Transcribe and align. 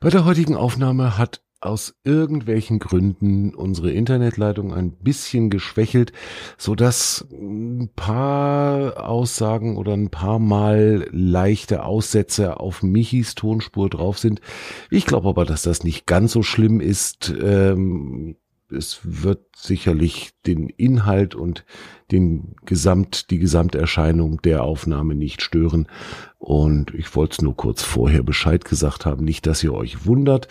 Bei 0.00 0.10
der 0.10 0.24
heutigen 0.24 0.54
Aufnahme 0.54 1.18
hat 1.18 1.42
aus 1.60 1.96
irgendwelchen 2.04 2.78
Gründen 2.78 3.52
unsere 3.52 3.90
Internetleitung 3.90 4.72
ein 4.72 4.92
bisschen 4.92 5.50
geschwächelt, 5.50 6.12
so 6.56 6.76
dass 6.76 7.26
ein 7.32 7.90
paar 7.96 9.08
Aussagen 9.08 9.76
oder 9.76 9.94
ein 9.94 10.10
paar 10.10 10.38
Mal 10.38 11.08
leichte 11.10 11.82
Aussätze 11.82 12.60
auf 12.60 12.84
Michis 12.84 13.34
Tonspur 13.34 13.90
drauf 13.90 14.20
sind. 14.20 14.40
Ich 14.88 15.04
glaube 15.04 15.30
aber, 15.30 15.44
dass 15.44 15.62
das 15.62 15.82
nicht 15.82 16.06
ganz 16.06 16.30
so 16.30 16.44
schlimm 16.44 16.80
ist. 16.80 17.34
Ähm, 17.42 18.36
es 18.70 19.00
wird 19.02 19.40
sicherlich 19.56 20.30
den 20.46 20.68
Inhalt 20.68 21.34
und 21.34 21.64
den 22.10 22.54
Gesamt, 22.64 23.30
die 23.30 23.38
Gesamterscheinung 23.38 24.40
der 24.42 24.62
Aufnahme 24.62 25.14
nicht 25.14 25.42
stören. 25.42 25.88
Und 26.38 26.94
ich 26.94 27.14
wollte 27.14 27.32
es 27.32 27.42
nur 27.42 27.56
kurz 27.56 27.82
vorher 27.82 28.22
Bescheid 28.22 28.64
gesagt 28.64 29.06
haben, 29.06 29.24
nicht, 29.24 29.46
dass 29.46 29.64
ihr 29.64 29.74
euch 29.74 30.06
wundert. 30.06 30.48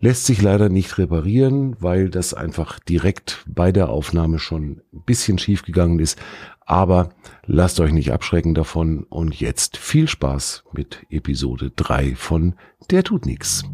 Lässt 0.00 0.26
sich 0.26 0.40
leider 0.42 0.68
nicht 0.68 0.98
reparieren, 0.98 1.76
weil 1.80 2.08
das 2.08 2.34
einfach 2.34 2.78
direkt 2.80 3.44
bei 3.46 3.72
der 3.72 3.90
Aufnahme 3.90 4.38
schon 4.38 4.82
ein 4.92 5.02
bisschen 5.04 5.38
schief 5.38 5.62
gegangen 5.62 5.98
ist. 5.98 6.18
Aber 6.60 7.10
lasst 7.44 7.78
euch 7.80 7.92
nicht 7.92 8.12
abschrecken 8.12 8.54
davon 8.54 9.04
und 9.04 9.38
jetzt 9.38 9.76
viel 9.76 10.08
Spaß 10.08 10.64
mit 10.72 11.06
Episode 11.10 11.70
3 11.74 12.16
von 12.16 12.54
Der 12.90 13.04
tut 13.04 13.26
nix. 13.26 13.64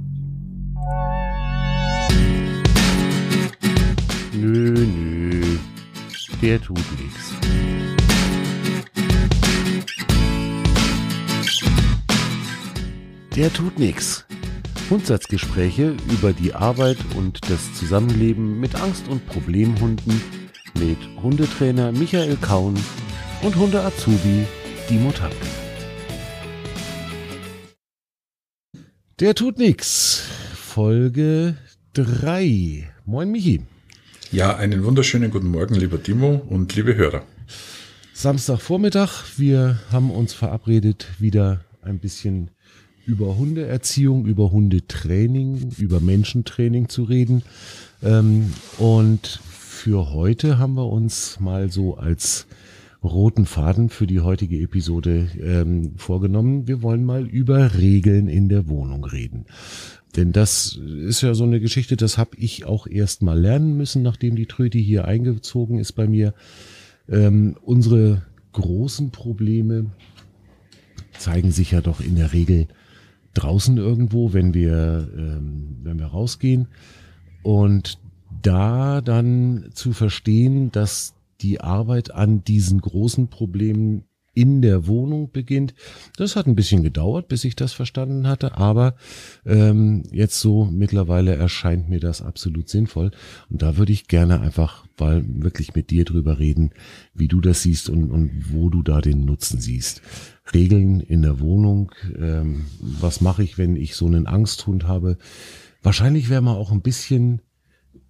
Nö, 4.45 4.74
nö, 4.74 5.56
der 6.42 6.60
tut 6.60 6.80
nix. 6.98 7.14
Der 13.36 13.52
tut 13.52 13.78
nix. 13.78 14.24
Grundsatzgespräche 14.88 15.95
über 16.10 16.33
die 16.33 16.52
Arbeit 16.55 16.97
und 17.16 17.38
das 17.48 17.72
Zusammenleben 17.75 18.58
mit 18.58 18.75
Angst- 18.75 19.06
und 19.06 19.25
Problemhunden 19.28 20.20
mit 20.77 20.98
Hundetrainer 21.22 21.92
Michael 21.92 22.36
Kaun 22.41 22.74
und 23.42 23.55
Hunde-Azubi 23.55 24.45
Dimo 24.91 25.12
Tapke. 25.12 25.36
Der 29.20 29.36
tut 29.36 29.58
nix. 29.58 30.24
Folge 30.56 31.56
3. 31.95 32.91
Moin 33.05 33.30
Michi. 33.30 33.61
Ja, 34.33 34.56
einen 34.56 34.83
wunderschönen 34.83 35.30
guten 35.30 35.48
Morgen, 35.48 35.75
lieber 35.75 36.02
Timo 36.02 36.41
und 36.48 36.75
liebe 36.75 36.97
Hörer. 36.97 37.22
Samstagvormittag. 38.14 39.24
Wir 39.36 39.78
haben 39.91 40.11
uns 40.11 40.33
verabredet, 40.33 41.06
wieder 41.19 41.61
ein 41.83 41.98
bisschen 41.98 42.50
über 43.05 43.36
Hundeerziehung, 43.36 44.24
über 44.24 44.50
Hundetraining, 44.50 45.72
über 45.77 46.00
Menschentraining 46.00 46.89
zu 46.89 47.02
reden. 47.02 47.42
Ähm, 48.02 48.55
und 48.78 49.39
für 49.50 50.14
heute 50.14 50.56
haben 50.58 50.77
wir 50.77 50.86
uns 50.86 51.39
mal 51.39 51.70
so 51.70 51.98
als 51.98 52.46
roten 53.05 53.44
Faden 53.44 53.91
für 53.91 54.06
die 54.06 54.20
heutige 54.20 54.58
Episode 54.61 55.28
ähm, 55.42 55.92
vorgenommen. 55.98 56.67
Wir 56.67 56.80
wollen 56.80 57.05
mal 57.05 57.27
über 57.27 57.74
Regeln 57.74 58.28
in 58.28 58.48
der 58.48 58.67
Wohnung 58.67 59.05
reden. 59.05 59.44
Denn 60.16 60.32
das 60.32 60.77
ist 60.77 61.22
ja 61.22 61.34
so 61.34 61.44
eine 61.44 61.60
Geschichte, 61.60 61.96
das 61.96 62.18
habe 62.18 62.36
ich 62.36 62.66
auch 62.66 62.86
erst 62.86 63.22
mal 63.22 63.38
lernen 63.38 63.77
müssen, 63.77 64.02
nachdem 64.02 64.36
die 64.36 64.46
Tröti 64.46 64.82
hier 64.82 65.06
eingezogen 65.06 65.78
ist 65.78 65.92
bei 65.92 66.06
mir. 66.06 66.34
Ähm, 67.08 67.56
unsere 67.62 68.22
großen 68.52 69.10
Probleme 69.10 69.86
zeigen 71.18 71.50
sich 71.50 71.70
ja 71.70 71.80
doch 71.80 72.00
in 72.00 72.16
der 72.16 72.33
Regel 72.33 72.68
draußen 73.34 73.78
irgendwo, 73.78 74.34
wenn 74.34 74.52
wir, 74.52 75.08
ähm, 75.16 75.78
wenn 75.83 75.98
wir 75.98 76.06
rausgehen. 76.06 76.68
Und 77.42 77.98
da 78.42 79.00
dann 79.00 79.70
zu 79.72 79.92
verstehen, 79.92 80.70
dass 80.72 81.14
die 81.40 81.61
Arbeit 81.61 82.11
an 82.12 82.45
diesen 82.45 82.80
großen 82.80 83.28
Problemen 83.28 84.05
in 84.35 84.63
der 84.63 84.87
Wohnung 84.87 85.31
beginnt. 85.31 85.75
Das 86.17 86.37
hat 86.37 86.47
ein 86.47 86.55
bisschen 86.55 86.83
gedauert, 86.83 87.29
bis 87.29 87.45
ich 87.45 87.55
das 87.55 87.73
verstanden 87.73 88.27
hatte, 88.27 88.57
aber 88.57 88.95
ähm, 89.45 90.05
jetzt 90.11 90.41
so 90.41 90.65
mittlerweile 90.65 91.35
erscheint 91.35 91.89
mir 91.89 92.01
das 92.01 92.23
absolut 92.23 92.69
sinnvoll. 92.69 93.11
Und 93.51 93.63
da 93.63 93.77
würde 93.77 93.93
ich 93.93 94.09
gerne 94.09 94.41
einfach 94.41 94.87
mal 94.98 95.25
wirklich 95.27 95.75
mit 95.75 95.91
dir 95.91 96.05
drüber 96.05 96.39
reden, 96.39 96.70
wie 97.15 97.29
du 97.29 97.41
das 97.41 97.63
siehst 97.63 97.91
und, 97.91 98.11
und 98.11 98.53
wo 98.53 98.70
du 98.70 98.83
da 98.83 99.01
den 99.01 99.25
Nutzen 99.25 99.61
siehst. 99.61 100.01
Regeln 100.55 101.01
in 101.01 101.23
der 101.23 101.41
Wohnung, 101.41 101.93
ähm, 102.19 102.67
was 102.81 103.20
mache 103.20 103.43
ich, 103.43 103.59
wenn 103.59 103.77
ich 103.77 103.97
so 103.97 104.07
einen 104.07 104.27
Angsthund 104.27 104.87
habe? 104.87 105.19
Wahrscheinlich 105.83 106.31
wäre 106.31 106.43
man 106.43 106.57
auch 106.57 106.73
ein 106.73 106.83
bisschen 106.83 107.43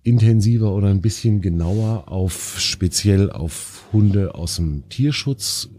intensiver 0.02 0.74
oder 0.74 0.88
ein 0.88 1.00
bisschen 1.00 1.40
genauer 1.40 2.10
auf 2.10 2.58
speziell 2.58 3.30
auf 3.30 3.86
Hunde 3.92 4.34
aus 4.34 4.56
dem 4.56 4.88
Tierschutz 4.88 5.70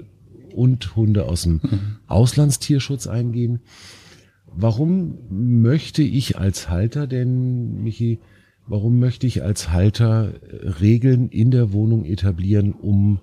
und 0.53 0.95
Hunde 0.95 1.25
aus 1.25 1.43
dem 1.43 1.61
mhm. 1.63 1.97
Auslandstierschutz 2.07 3.07
eingehen. 3.07 3.61
Warum 4.55 5.17
möchte 5.61 6.03
ich 6.03 6.37
als 6.37 6.69
Halter 6.69 7.07
denn, 7.07 7.81
Michi, 7.81 8.19
warum 8.67 8.99
möchte 8.99 9.25
ich 9.25 9.43
als 9.43 9.71
Halter 9.71 10.33
Regeln 10.79 11.29
in 11.29 11.51
der 11.51 11.73
Wohnung 11.73 12.05
etablieren, 12.05 12.73
um 12.73 13.19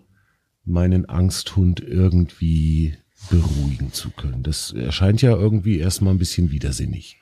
meinen 0.64 1.08
Angsthund 1.08 1.80
irgendwie 1.80 2.94
beruhigen 3.30 3.92
zu 3.92 4.10
können? 4.10 4.42
Das 4.42 4.72
erscheint 4.72 5.22
ja 5.22 5.36
irgendwie 5.36 5.78
erstmal 5.78 6.14
ein 6.14 6.18
bisschen 6.18 6.50
widersinnig. 6.50 7.19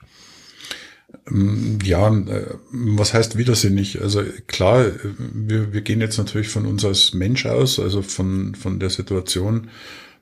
Ähm, 1.29 1.79
ja, 1.83 2.07
äh, 2.07 2.55
was 2.71 3.13
heißt 3.13 3.37
widersinnig? 3.37 4.01
Also 4.01 4.23
klar, 4.47 4.85
wir, 5.17 5.73
wir 5.73 5.81
gehen 5.81 6.01
jetzt 6.01 6.17
natürlich 6.17 6.49
von 6.49 6.65
uns 6.65 6.85
als 6.85 7.13
Mensch 7.13 7.45
aus, 7.45 7.79
also 7.79 8.01
von, 8.01 8.55
von 8.55 8.79
der 8.79 8.89
Situation, 8.89 9.69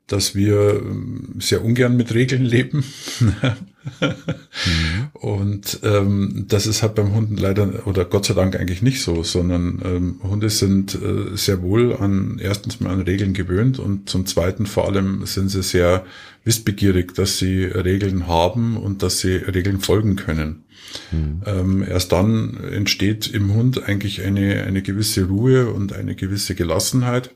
dass 0.07 0.35
wir 0.35 0.81
ähm, 0.81 1.35
sehr 1.39 1.63
ungern 1.63 1.97
mit 1.97 2.13
Regeln 2.13 2.45
leben. 2.45 2.83
mhm. 3.19 5.07
Und 5.13 5.79
ähm, 5.83 6.45
das 6.47 6.65
ist 6.65 6.81
halt 6.81 6.95
beim 6.95 7.13
Hunden 7.13 7.35
leider 7.35 7.85
oder 7.85 8.05
Gott 8.05 8.25
sei 8.25 8.33
Dank 8.33 8.55
eigentlich 8.55 8.81
nicht 8.81 9.01
so, 9.01 9.23
sondern 9.23 9.81
ähm, 9.83 10.19
Hunde 10.23 10.49
sind 10.49 10.95
äh, 10.95 11.35
sehr 11.35 11.61
wohl 11.61 11.95
an 11.95 12.39
erstens 12.41 12.79
mal 12.79 12.91
an 12.91 13.01
Regeln 13.01 13.33
gewöhnt 13.33 13.79
und 13.79 14.09
zum 14.09 14.25
zweiten 14.25 14.65
vor 14.65 14.87
allem 14.87 15.25
sind 15.25 15.49
sie 15.49 15.61
sehr 15.61 16.05
wissbegierig, 16.45 17.13
dass 17.13 17.37
sie 17.37 17.65
Regeln 17.65 18.27
haben 18.27 18.77
und 18.77 19.03
dass 19.03 19.19
sie 19.19 19.35
Regeln 19.35 19.81
folgen 19.81 20.15
können. 20.15 20.63
Mhm. 21.11 21.41
Ähm, 21.45 21.85
erst 21.87 22.13
dann 22.13 22.57
entsteht 22.71 23.27
im 23.27 23.53
Hund 23.53 23.83
eigentlich 23.83 24.21
eine, 24.23 24.63
eine 24.63 24.81
gewisse 24.81 25.25
Ruhe 25.25 25.67
und 25.67 25.91
eine 25.91 26.15
gewisse 26.15 26.55
Gelassenheit, 26.55 27.31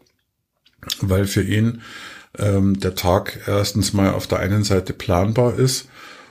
weil 1.02 1.26
für 1.26 1.44
ihn 1.44 1.82
ähm, 2.38 2.80
der 2.80 2.96
Tag 2.96 3.40
erstens 3.48 3.94
mal 3.94 4.12
auf 4.12 4.28
der 4.28 4.40
einen 4.40 4.64
Seite 4.64 4.94
planbar 4.94 5.58
ist 5.58 5.88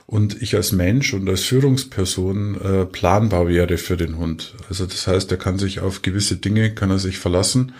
und 0.07 0.41
ich 0.41 0.55
als 0.55 0.71
Mensch 0.71 1.13
und 1.13 1.29
als 1.29 1.43
Führungsperson 1.43 2.59
äh, 2.61 2.85
planbar 2.85 3.47
wäre 3.47 3.77
für 3.77 3.97
den 3.97 4.17
Hund. 4.17 4.55
Also 4.67 4.85
das 4.85 5.07
heißt, 5.07 5.31
er 5.31 5.37
kann 5.37 5.57
sich 5.57 5.79
auf 5.79 6.01
gewisse 6.01 6.37
Dinge, 6.37 6.73
kann 6.73 6.91
er 6.91 6.99
sich 6.99 7.17
verlassen 7.17 7.73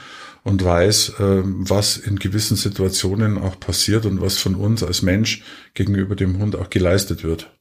und 0.43 0.63
weiß, 0.63 1.09
äh, 1.19 1.41
was 1.43 1.97
in 1.97 2.17
gewissen 2.17 2.55
Situationen 2.55 3.37
auch 3.37 3.59
passiert 3.59 4.05
und 4.05 4.21
was 4.21 4.38
von 4.38 4.55
uns 4.55 4.83
als 4.83 5.01
Mensch 5.01 5.43
gegenüber 5.73 6.15
dem 6.15 6.39
Hund 6.39 6.55
auch 6.55 6.69
geleistet 6.69 7.23
wird. 7.23 7.51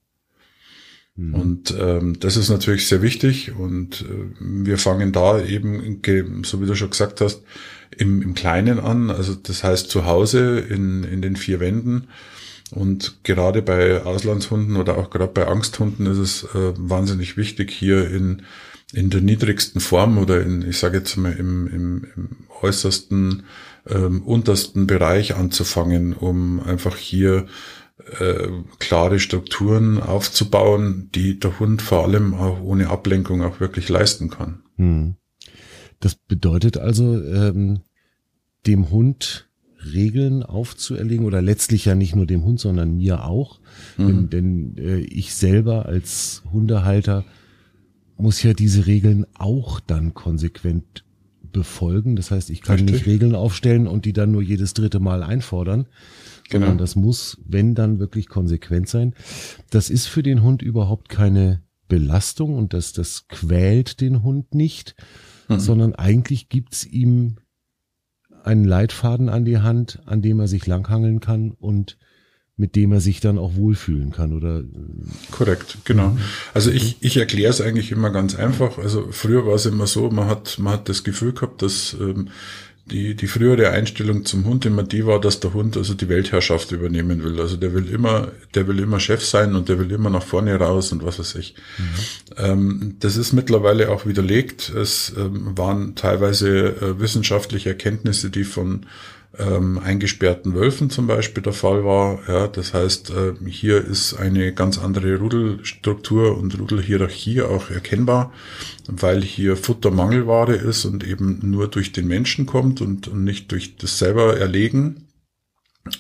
Mhm. 1.17 1.35
Und 1.35 1.75
ähm, 1.79 2.21
das 2.21 2.37
ist 2.37 2.49
natürlich 2.49 2.87
sehr 2.87 3.03
wichtig 3.03 3.53
und 3.53 4.03
äh, 4.03 4.35
wir 4.41 4.79
fangen 4.79 5.13
da 5.13 5.43
eben, 5.43 6.01
so 6.45 6.63
wie 6.63 6.67
du 6.67 6.75
schon 6.75 6.91
gesagt 6.91 7.21
hast, 7.21 7.43
im, 7.97 8.23
im 8.23 8.35
Kleinen 8.35 8.79
an, 8.79 9.11
also 9.11 9.35
das 9.35 9.65
heißt 9.65 9.91
zu 9.91 10.07
Hause 10.07 10.59
in, 10.61 11.05
in 11.05 11.23
den 11.23 11.37
vier 11.37 11.61
Wänden. 11.61 12.09
Und 12.71 13.25
gerade 13.25 13.63
bei 13.63 14.03
Auslandshunden 14.03 14.77
oder 14.77 14.97
auch 14.97 15.11
gerade 15.11 15.33
bei 15.33 15.47
Angsthunden 15.47 16.07
ist 16.07 16.19
es 16.19 16.45
äh, 16.55 16.73
wahnsinnig 16.77 17.37
wichtig, 17.37 17.73
hier 17.73 18.09
in, 18.09 18.43
in 18.93 19.11
der 19.11 19.21
niedrigsten 19.21 19.81
Form 19.81 20.19
oder 20.19 20.41
in, 20.41 20.63
ich 20.63 20.79
sage 20.79 20.99
jetzt 20.99 21.17
mal, 21.17 21.33
im, 21.33 21.67
im, 21.67 22.07
im 22.17 22.29
äußersten, 22.63 23.45
ähm, 23.89 24.23
untersten 24.23 24.87
Bereich 24.87 25.35
anzufangen, 25.35 26.13
um 26.13 26.61
einfach 26.61 26.97
hier 26.97 27.47
äh, 28.19 28.49
klare 28.79 29.19
Strukturen 29.19 30.01
aufzubauen, 30.01 31.11
die 31.15 31.39
der 31.39 31.59
Hund 31.59 31.83
vor 31.83 32.05
allem 32.05 32.35
auch 32.35 32.61
ohne 32.61 32.89
Ablenkung 32.89 33.43
auch 33.43 33.61
wirklich 33.61 33.89
leisten 33.89 34.31
kann. 34.31 34.63
Hm. 34.77 35.17
Das 36.01 36.15
bedeutet 36.15 36.79
also, 36.79 37.23
ähm, 37.23 37.81
dem 38.67 38.91
Hund 38.91 39.49
Regeln 39.83 40.43
aufzuerlegen 40.43 41.25
oder 41.25 41.41
letztlich 41.41 41.87
ja 41.87 41.95
nicht 41.95 42.15
nur 42.15 42.27
dem 42.27 42.45
Hund, 42.45 42.61
sondern 42.61 42.97
mir 42.97 43.25
auch. 43.25 43.61
Mhm. 43.97 44.29
Denn, 44.29 44.29
denn 44.31 44.79
äh, 44.79 44.99
ich 44.99 45.35
selber 45.35 45.87
als 45.87 46.43
Hundehalter 46.53 47.25
muss 48.17 48.43
ja 48.43 48.53
diese 48.53 48.87
Regeln 48.87 49.27
auch 49.35 49.81
dann 49.81 50.13
konsequent 50.13 51.05
befolgen. 51.53 52.17
Das 52.17 52.31
heißt, 52.31 52.51
ich 52.51 52.61
kann 52.61 52.77
Richtig. 52.77 52.97
nicht 52.97 53.07
Regeln 53.07 53.35
aufstellen 53.35 53.87
und 53.87 54.05
die 54.05 54.13
dann 54.13 54.31
nur 54.31 54.43
jedes 54.43 54.75
dritte 54.75 55.01
Mal 55.01 55.23
einfordern, 55.23 55.87
Genau. 56.51 56.75
das 56.75 56.97
muss, 56.97 57.39
wenn 57.47 57.75
dann 57.75 58.01
wirklich 58.01 58.29
konsequent 58.29 58.89
sein. 58.89 59.15
Das 59.71 59.89
ist 59.89 60.07
für 60.07 60.23
den 60.23 60.43
Hund 60.43 60.63
überhaupt 60.63 61.09
keine 61.09 61.63
Belastung 61.89 62.55
und 62.57 62.75
das, 62.75 62.93
das 62.93 63.29
quält 63.29 64.01
den 64.01 64.23
Hund 64.25 64.55
nicht, 64.55 64.97
mhm. 65.57 65.61
sondern 65.61 65.95
eigentlich 65.95 66.49
gibt's 66.49 66.85
ihm 66.85 67.37
einen 68.43 68.65
Leitfaden 68.65 69.29
an 69.29 69.45
die 69.45 69.59
Hand, 69.59 70.01
an 70.07 70.23
dem 70.23 70.41
er 70.41 70.49
sich 70.49 70.67
langhangeln 70.67 71.21
kann 71.21 71.51
und 71.51 71.99
mit 72.57 72.77
dem 72.77 72.93
er 72.93 73.01
sich 73.01 73.21
dann 73.21 73.39
auch 73.39 73.57
wohlfühlen 73.57 74.13
kann, 74.13 74.35
oder? 74.35 74.63
Korrekt, 75.31 75.79
genau. 75.85 76.17
Also 76.53 76.71
ich, 76.71 76.99
ich 77.01 77.17
erkläre 77.17 77.51
es 77.51 77.63
eigentlich 77.63 77.91
immer 77.91 78.11
ganz 78.11 78.35
einfach. 78.35 78.77
Also 78.77 79.09
früher 79.11 79.47
war 79.47 79.55
es 79.55 79.65
immer 79.65 79.87
so, 79.87 80.11
man 80.11 80.27
hat, 80.27 80.59
man 80.59 80.75
hat 80.75 80.89
das 80.91 81.03
Gefühl 81.03 81.33
gehabt, 81.33 81.63
dass 81.63 81.97
ähm, 81.99 82.29
die, 82.87 83.15
die 83.15 83.27
frühere 83.27 83.71
Einstellung 83.71 84.25
zum 84.25 84.45
Hund 84.45 84.67
immer 84.67 84.83
die 84.83 85.07
war, 85.07 85.21
dass 85.21 85.41
der 85.41 85.55
Hund 85.55 85.77
also 85.77 85.95
die 85.95 86.09
Weltherrschaft 86.09 86.73
übernehmen 86.73 87.23
will. 87.23 87.41
Also 87.41 87.57
der 87.57 87.73
will 87.73 87.89
immer, 87.89 88.29
der 88.55 88.67
will 88.67 88.81
immer 88.81 88.99
Chef 88.99 89.25
sein 89.25 89.55
und 89.55 89.69
der 89.69 89.79
will 89.79 89.91
immer 89.93 90.11
nach 90.11 90.23
vorne 90.23 90.57
raus 90.57 90.91
und 90.93 91.05
was 91.05 91.19
weiß 91.19 91.37
ich. 91.37 91.55
Mhm. 91.79 91.85
Ähm, 92.37 92.97
das 93.01 93.17
ist 93.17 93.33
mittlerweile 93.33 93.91
auch 93.91 94.07
widerlegt. 94.07 94.71
Es 94.71 95.13
ähm, 95.17 95.57
waren 95.57 95.95
teilweise 95.95 96.77
äh, 96.81 97.01
wissenschaftliche 97.01 97.71
Erkenntnisse, 97.71 98.31
die 98.31 98.45
von 98.45 98.87
ähm, 99.39 99.79
eingesperrten 99.79 100.55
Wölfen 100.55 100.91
zum 100.91 101.07
Beispiel 101.07 101.43
der 101.43 101.53
Fall 101.53 101.85
war. 101.85 102.19
Ja, 102.27 102.49
das 102.49 102.75
heißt, 102.75 103.11
äh, 103.11 103.33
hier 103.49 103.85
ist 103.85 104.15
eine 104.15 104.53
ganz 104.53 104.79
andere 104.79 105.17
Rudelstruktur 105.19 106.37
und 106.37 106.59
Rudelhierarchie 106.59 107.43
auch 107.43 107.71
erkennbar, 107.71 108.33
weil 108.89 109.23
hier 109.23 109.57
Futtermangelware 109.57 110.55
ist 110.55 110.85
und 110.85 111.07
eben 111.07 111.39
nur 111.43 111.69
durch 111.69 111.93
den 111.93 112.09
Menschen 112.09 112.47
kommt 112.47 112.81
und, 112.81 113.09
und 113.09 113.25
nicht 113.25 113.53
durch 113.53 113.77
das 113.77 113.99
selber 113.99 114.37
Erlegen. 114.37 115.07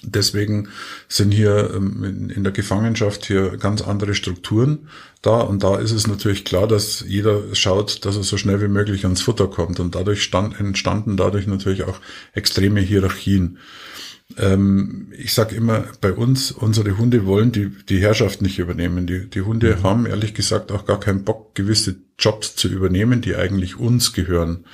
Deswegen 0.02 0.68
sind 1.08 1.32
hier 1.32 1.72
ähm, 1.74 2.30
in 2.34 2.44
der 2.44 2.52
Gefangenschaft 2.52 3.24
hier 3.24 3.56
ganz 3.56 3.80
andere 3.80 4.14
Strukturen 4.14 4.88
da 5.22 5.40
und 5.40 5.62
da 5.62 5.78
ist 5.78 5.92
es 5.92 6.06
natürlich 6.06 6.44
klar, 6.44 6.66
dass 6.66 7.04
jeder 7.06 7.54
schaut, 7.54 8.04
dass 8.04 8.16
er 8.16 8.22
so 8.22 8.36
schnell 8.36 8.60
wie 8.60 8.68
möglich 8.68 9.04
ans 9.04 9.22
Futter 9.22 9.48
kommt 9.48 9.80
und 9.80 9.94
dadurch 9.94 10.22
stand, 10.22 10.58
entstanden 10.60 11.16
dadurch 11.16 11.46
natürlich 11.46 11.84
auch 11.84 12.00
extreme 12.32 12.80
Hierarchien. 12.80 13.58
Ähm, 14.38 15.12
ich 15.16 15.34
sage 15.34 15.56
immer, 15.56 15.84
bei 16.00 16.12
uns, 16.12 16.52
unsere 16.52 16.96
Hunde 16.96 17.26
wollen 17.26 17.52
die, 17.52 17.70
die 17.88 18.00
Herrschaft 18.00 18.42
nicht 18.42 18.58
übernehmen. 18.58 19.06
Die, 19.06 19.28
die 19.28 19.42
Hunde 19.42 19.76
mhm. 19.76 19.82
haben 19.82 20.06
ehrlich 20.06 20.34
gesagt 20.34 20.72
auch 20.72 20.84
gar 20.84 21.00
keinen 21.00 21.24
Bock, 21.24 21.54
gewisse 21.54 21.96
Jobs 22.18 22.54
zu 22.54 22.68
übernehmen, 22.68 23.20
die 23.22 23.34
eigentlich 23.34 23.76
uns 23.78 24.12
gehören. 24.12 24.64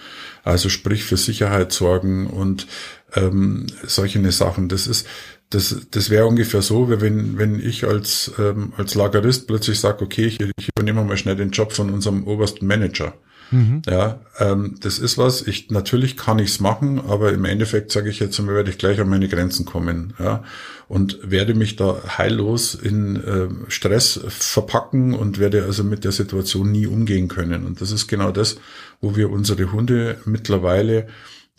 Also 0.44 0.68
sprich 0.68 1.04
für 1.04 1.16
Sicherheit 1.16 1.72
sorgen 1.72 2.28
und 2.28 2.66
ähm, 3.14 3.66
solche 3.86 4.32
Sachen. 4.32 4.68
Das 4.68 4.86
ist, 4.86 5.06
das, 5.50 5.86
das 5.90 6.10
wäre 6.10 6.26
ungefähr 6.26 6.62
so, 6.62 6.90
wie 6.90 7.00
wenn, 7.00 7.38
wenn 7.38 7.60
ich 7.60 7.84
als, 7.84 8.32
ähm, 8.38 8.72
als 8.76 8.94
Lagerist 8.94 9.46
plötzlich 9.46 9.78
sage, 9.78 10.04
okay, 10.04 10.26
ich, 10.26 10.40
ich 10.40 10.68
übernehme 10.76 11.04
mal 11.04 11.16
schnell 11.16 11.36
den 11.36 11.50
Job 11.50 11.72
von 11.72 11.90
unserem 11.90 12.26
obersten 12.26 12.66
Manager. 12.66 13.14
Mhm. 13.50 13.82
Ja, 13.88 14.20
ähm, 14.38 14.74
das 14.80 14.98
ist 14.98 15.18
was. 15.18 15.46
Ich 15.46 15.70
natürlich 15.70 16.16
kann 16.16 16.38
ich's 16.38 16.58
machen, 16.58 17.00
aber 17.00 17.32
im 17.32 17.44
Endeffekt 17.44 17.92
sage 17.92 18.10
ich 18.10 18.18
jetzt 18.18 18.44
werde 18.44 18.70
ich 18.70 18.78
gleich 18.78 19.00
an 19.00 19.08
meine 19.08 19.28
Grenzen 19.28 19.64
kommen. 19.64 20.14
Ja, 20.18 20.42
und 20.88 21.18
werde 21.22 21.54
mich 21.54 21.76
da 21.76 22.02
heillos 22.18 22.74
in 22.74 23.16
äh, 23.16 23.70
Stress 23.70 24.20
verpacken 24.28 25.14
und 25.14 25.38
werde 25.38 25.64
also 25.64 25.84
mit 25.84 26.04
der 26.04 26.12
Situation 26.12 26.72
nie 26.72 26.86
umgehen 26.86 27.28
können. 27.28 27.66
Und 27.66 27.80
das 27.80 27.92
ist 27.92 28.08
genau 28.08 28.32
das, 28.32 28.56
wo 29.00 29.16
wir 29.16 29.30
unsere 29.30 29.70
Hunde 29.72 30.18
mittlerweile 30.24 31.06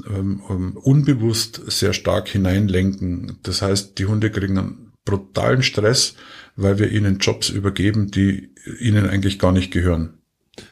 ähm, 0.06 0.42
ähm, 0.50 0.78
unbewusst 0.78 1.62
sehr 1.68 1.94
stark 1.94 2.28
hineinlenken. 2.28 3.38
Das 3.44 3.62
heißt, 3.62 3.98
die 3.98 4.06
Hunde 4.06 4.30
kriegen 4.32 4.58
einen 4.58 4.92
brutalen 5.06 5.64
Stress, 5.64 6.16
weil 6.56 6.80
wir 6.80 6.92
ihnen 6.92 7.18
Jobs 7.20 7.50
übergeben, 7.50 8.12
die 8.12 8.50
ihnen 8.80 9.08
eigentlich 9.08 9.40
gar 9.40 9.52
nicht 9.52 9.72
gehören. 9.72 10.18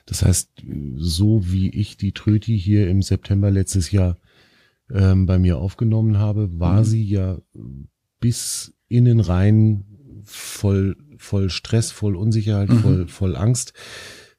Das 0.06 0.24
heißt, 0.24 0.50
so 0.98 1.52
wie 1.52 1.70
ich 1.70 1.98
die 1.98 2.12
Tröti 2.12 2.58
hier 2.60 2.90
im 2.90 3.02
September 3.02 3.52
letztes 3.52 3.92
Jahr 3.92 4.18
ähm, 4.92 5.26
bei 5.26 5.40
mir 5.40 5.58
aufgenommen 5.58 6.18
habe, 6.18 6.60
war 6.60 6.82
mhm. 6.82 6.86
sie 6.86 7.04
ja 7.04 7.38
bis 8.20 8.74
innen 8.88 9.20
rein 9.20 9.86
voll, 10.24 10.96
voll 11.18 11.50
Stress, 11.50 11.92
voll 11.92 12.16
Unsicherheit, 12.16 12.70
mhm. 12.70 12.80
voll, 12.80 13.08
voll 13.08 13.36
Angst, 13.36 13.74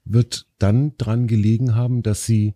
wird 0.05 0.47
dann 0.59 0.97
dran 0.99 1.27
gelegen 1.27 1.75
haben, 1.75 2.03
dass 2.03 2.25
sie 2.25 2.55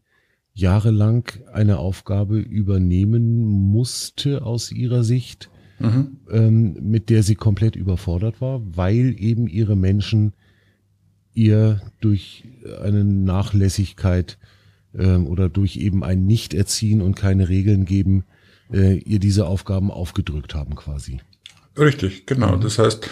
jahrelang 0.54 1.28
eine 1.52 1.78
Aufgabe 1.78 2.38
übernehmen 2.38 3.40
musste 3.44 4.44
aus 4.44 4.72
ihrer 4.72 5.04
Sicht, 5.04 5.50
mhm. 5.78 6.18
ähm, 6.30 6.76
mit 6.80 7.10
der 7.10 7.22
sie 7.22 7.34
komplett 7.36 7.76
überfordert 7.76 8.40
war, 8.40 8.60
weil 8.64 9.14
eben 9.18 9.46
ihre 9.46 9.76
Menschen 9.76 10.32
ihr 11.32 11.80
durch 12.00 12.44
eine 12.82 13.04
Nachlässigkeit 13.04 14.38
ähm, 14.94 15.26
oder 15.26 15.48
durch 15.48 15.76
eben 15.76 16.04
ein 16.04 16.26
Nichterziehen 16.26 17.00
und 17.00 17.14
keine 17.14 17.48
Regeln 17.48 17.84
geben, 17.84 18.24
äh, 18.72 18.98
ihr 18.98 19.18
diese 19.18 19.46
Aufgaben 19.46 19.90
aufgedrückt 19.90 20.54
haben 20.54 20.74
quasi. 20.74 21.20
Richtig, 21.78 22.26
genau. 22.26 22.56
Mhm. 22.56 22.60
Das 22.60 22.78
heißt, 22.78 23.08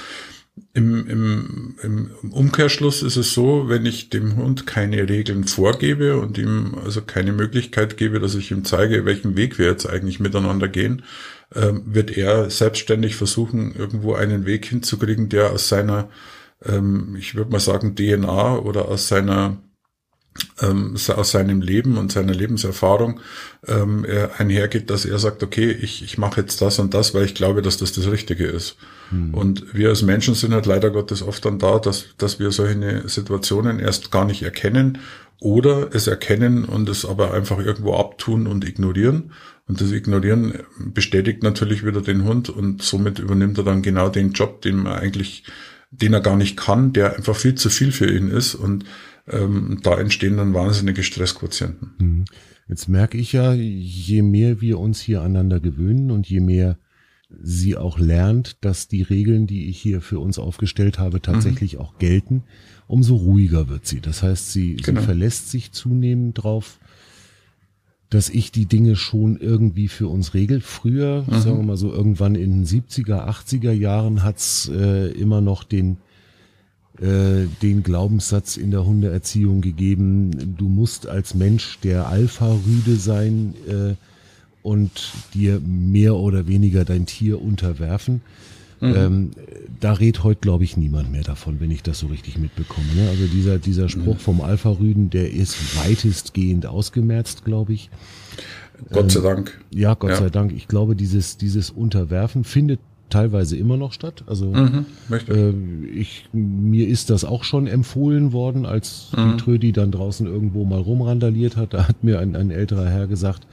im, 0.75 1.06
im, 1.06 1.76
Im 1.82 2.10
Umkehrschluss 2.31 3.02
ist 3.02 3.16
es 3.16 3.34
so, 3.34 3.69
wenn 3.69 3.87
ich 3.87 4.10
dem 4.10 4.37
Hund 4.37 4.66
keine 4.66 5.08
Regeln 5.08 5.44
vorgebe 5.44 6.19
und 6.19 6.38
ihm 6.38 6.76
also 6.84 7.02
keine 7.02 7.32
Möglichkeit 7.32 7.96
gebe, 7.96 8.20
dass 8.20 8.34
ich 8.34 8.50
ihm 8.50 8.64
zeige, 8.64 9.05
welchen 9.05 9.37
Weg 9.37 9.58
wir 9.58 9.66
jetzt 9.66 9.87
eigentlich 9.87 10.20
miteinander 10.20 10.69
gehen, 10.69 11.02
äh, 11.55 11.72
wird 11.84 12.16
er 12.16 12.50
selbstständig 12.50 13.16
versuchen, 13.16 13.75
irgendwo 13.75 14.14
einen 14.14 14.46
Weg 14.46 14.66
hinzukriegen, 14.66 15.28
der 15.28 15.52
aus 15.52 15.69
seiner, 15.69 16.08
ähm, 16.64 17.16
ich 17.19 17.34
würde 17.34 17.50
mal 17.50 17.61
sagen, 17.61 17.94
DNA 17.94 18.58
oder 18.58 18.88
aus 18.88 19.08
seiner 19.08 19.58
ähm, 20.61 20.96
aus 21.14 21.31
seinem 21.31 21.61
Leben 21.61 21.99
und 21.99 22.12
seiner 22.12 22.35
Lebenserfahrung 22.35 23.20
ähm, 23.67 24.06
einhergeht, 24.37 24.90
dass 24.90 25.05
er 25.05 25.19
sagt, 25.19 25.43
okay, 25.43 25.70
ich, 25.70 26.02
ich 26.02 26.19
mache 26.19 26.40
jetzt 26.40 26.61
das 26.62 26.79
und 26.79 26.94
das, 26.94 27.14
weil 27.14 27.25
ich 27.25 27.35
glaube, 27.35 27.62
dass 27.62 27.76
das 27.76 27.93
das 27.93 28.11
Richtige 28.11 28.46
ist. 28.46 28.76
Hm. 29.11 29.35
Und 29.35 29.75
wir 29.75 29.88
als 29.88 30.02
Menschen 30.02 30.35
sind 30.35 30.52
halt 30.52 30.67
leider 30.67 30.90
Gottes 30.90 31.23
oft 31.23 31.44
dann 31.44 31.58
da, 31.58 31.79
dass, 31.79 32.06
dass 32.19 32.38
wir 32.38 32.50
solche 32.50 33.08
Situationen 33.08 33.79
erst 33.79 34.11
gar 34.11 34.25
nicht 34.25 34.43
erkennen 34.43 34.99
oder 35.40 35.94
es 35.94 36.06
erkennen 36.06 36.64
und 36.64 36.88
es 36.88 37.05
aber 37.05 37.32
einfach 37.32 37.58
irgendwo 37.58 37.94
abtun 37.94 38.46
und 38.46 38.67
ignorieren. 38.67 39.32
Und 39.69 39.81
das 39.81 39.93
Ignorieren 39.93 40.61
bestätigt 40.79 41.43
natürlich 41.43 41.85
wieder 41.85 42.00
den 42.00 42.25
Hund 42.25 42.49
und 42.49 42.82
somit 42.82 43.19
übernimmt 43.19 43.58
er 43.58 43.64
dann 43.64 43.82
genau 43.82 44.08
den 44.08 44.32
Job, 44.32 44.62
den 44.62 44.79
man 44.79 44.94
eigentlich, 44.94 45.44
den 45.90 46.14
er 46.14 46.20
gar 46.20 46.37
nicht 46.37 46.56
kann, 46.56 46.93
der 46.93 47.17
einfach 47.17 47.37
viel 47.37 47.55
zu 47.55 47.69
viel 47.69 47.93
für 47.93 48.11
ihn 48.11 48.31
ist 48.31 48.55
und 48.55 48.85
ähm, 49.30 49.80
da 49.82 49.99
entstehen 49.99 50.37
dann 50.37 50.54
wahnsinnige 50.54 51.02
Stressquotienten. 51.02 51.90
Mhm. 51.99 52.25
Jetzt 52.68 52.88
merke 52.88 53.16
ich 53.16 53.32
ja, 53.32 53.54
je 53.54 54.23
mehr 54.23 54.61
wir 54.61 54.78
uns 54.78 55.00
hier 55.00 55.23
aneinander 55.23 55.58
gewöhnen 55.58 56.11
und 56.11 56.28
je 56.28 56.40
mehr 56.40 56.78
sie 57.30 57.76
auch 57.76 57.99
lernt, 57.99 58.64
dass 58.64 58.88
die 58.88 59.02
Regeln, 59.02 59.47
die 59.47 59.68
ich 59.68 59.78
hier 59.80 60.00
für 60.00 60.18
uns 60.18 60.38
aufgestellt 60.38 60.99
habe, 60.99 61.20
tatsächlich 61.20 61.75
mhm. 61.75 61.80
auch 61.80 61.99
gelten, 61.99 62.44
umso 62.87 63.16
ruhiger 63.16 63.68
wird 63.68 63.87
sie. 63.87 64.00
Das 64.00 64.23
heißt, 64.23 64.52
sie, 64.52 64.76
genau. 64.76 65.00
sie 65.00 65.06
verlässt 65.06 65.50
sich 65.50 65.73
zunehmend 65.73 66.42
drauf, 66.42 66.78
dass 68.11 68.30
ich 68.30 68.50
die 68.50 68.66
Dinge 68.66 68.97
schon 68.97 69.37
irgendwie 69.37 69.88
für 69.88 70.08
uns 70.08 70.32
regel. 70.32 70.61
Früher, 70.61 71.25
mhm. 71.26 71.40
sagen 71.40 71.58
wir 71.58 71.64
mal 71.64 71.76
so, 71.76 71.92
irgendwann 71.92 72.35
in 72.35 72.64
den 72.64 72.66
70er, 72.66 73.28
80er 73.28 73.73
Jahren 73.73 74.23
hat's 74.23 74.70
äh, 74.73 75.08
immer 75.12 75.42
noch 75.42 75.64
den 75.64 75.99
äh, 77.00 77.47
den 77.62 77.83
Glaubenssatz 77.83 78.57
in 78.57 78.71
der 78.71 78.85
Hundeerziehung 78.85 79.61
gegeben, 79.61 80.57
du 80.57 80.69
musst 80.69 81.07
als 81.07 81.35
Mensch 81.35 81.78
der 81.85 82.09
Alpha-Rüde 82.09 82.97
sein 82.97 83.55
äh, 83.69 83.95
und 84.62 85.12
dir 85.35 85.61
mehr 85.61 86.17
oder 86.17 86.49
weniger 86.49 86.85
dein 86.85 87.07
Tier 87.07 87.40
unterwerfen. 87.40 88.21
Mhm. 88.81 88.95
Ähm, 88.97 89.31
da 89.81 89.93
redet 89.93 90.25
heute, 90.25 90.40
glaube 90.40 90.64
ich, 90.64 90.76
niemand 90.76 91.11
mehr 91.11 91.23
davon, 91.23 91.61
wenn 91.61 91.71
ich 91.71 91.83
das 91.83 91.99
so 92.00 92.09
richtig 92.09 92.38
mitbekomme. 92.38 92.87
Ne? 92.95 93.09
Also 93.09 93.26
dieser, 93.26 93.59
dieser 93.59 93.88
Spruch 93.88 94.14
mhm. 94.14 94.21
vom 94.21 94.40
Alpha-Rüden, 94.40 95.11
der 95.11 95.33
ist 95.33 95.57
weitestgehend 95.85 96.67
ausgemerzt, 96.67 97.45
glaube 97.45 97.75
ich. 97.75 97.90
Gott 98.93 99.11
sei 99.11 99.19
ähm, 99.21 99.25
Dank. 99.25 99.61
Ja, 99.71 99.95
Gott 99.95 100.11
ja. 100.11 100.17
sei 100.17 100.31
Dank. 100.31 100.52
Ich 100.52 100.69
glaube, 100.69 100.95
dieses, 100.95 101.37
dieses 101.37 101.71
Unterwerfen 101.71 102.45
findet 102.45 102.81
teilweise 103.10 103.56
immer 103.56 103.76
noch 103.76 103.92
statt. 103.92 104.24
Also 104.26 104.46
mhm, 104.46 104.86
äh, 105.10 105.50
ich, 105.94 106.28
mir 106.32 106.88
ist 106.88 107.10
das 107.10 107.24
auch 107.24 107.44
schon 107.44 107.66
empfohlen 107.66 108.32
worden, 108.32 108.66
als 108.66 109.10
mhm. 109.16 109.32
die 109.32 109.36
Trödi 109.38 109.72
dann 109.72 109.90
draußen 109.90 110.26
irgendwo 110.26 110.64
mal 110.64 110.80
rumrandaliert 110.80 111.56
hat. 111.56 111.74
Da 111.74 111.88
hat 111.88 112.04
mir 112.04 112.18
ein, 112.18 112.36
ein 112.36 112.50
älterer 112.50 112.88
Herr 112.88 113.06
gesagt, 113.06 113.46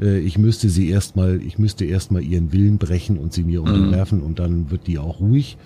äh, 0.00 0.18
ich 0.18 0.38
müsste 0.38 0.68
sie 0.68 0.88
erstmal, 0.88 1.40
ich 1.42 1.58
müsste 1.58 1.84
erstmal 1.84 2.22
ihren 2.22 2.52
Willen 2.52 2.78
brechen 2.78 3.18
und 3.18 3.32
sie 3.32 3.44
mir 3.44 3.60
mhm. 3.60 3.66
unterwerfen 3.66 4.22
und 4.22 4.38
dann 4.38 4.70
wird 4.70 4.86
die 4.86 4.98
auch 4.98 5.20
ruhig. 5.20 5.56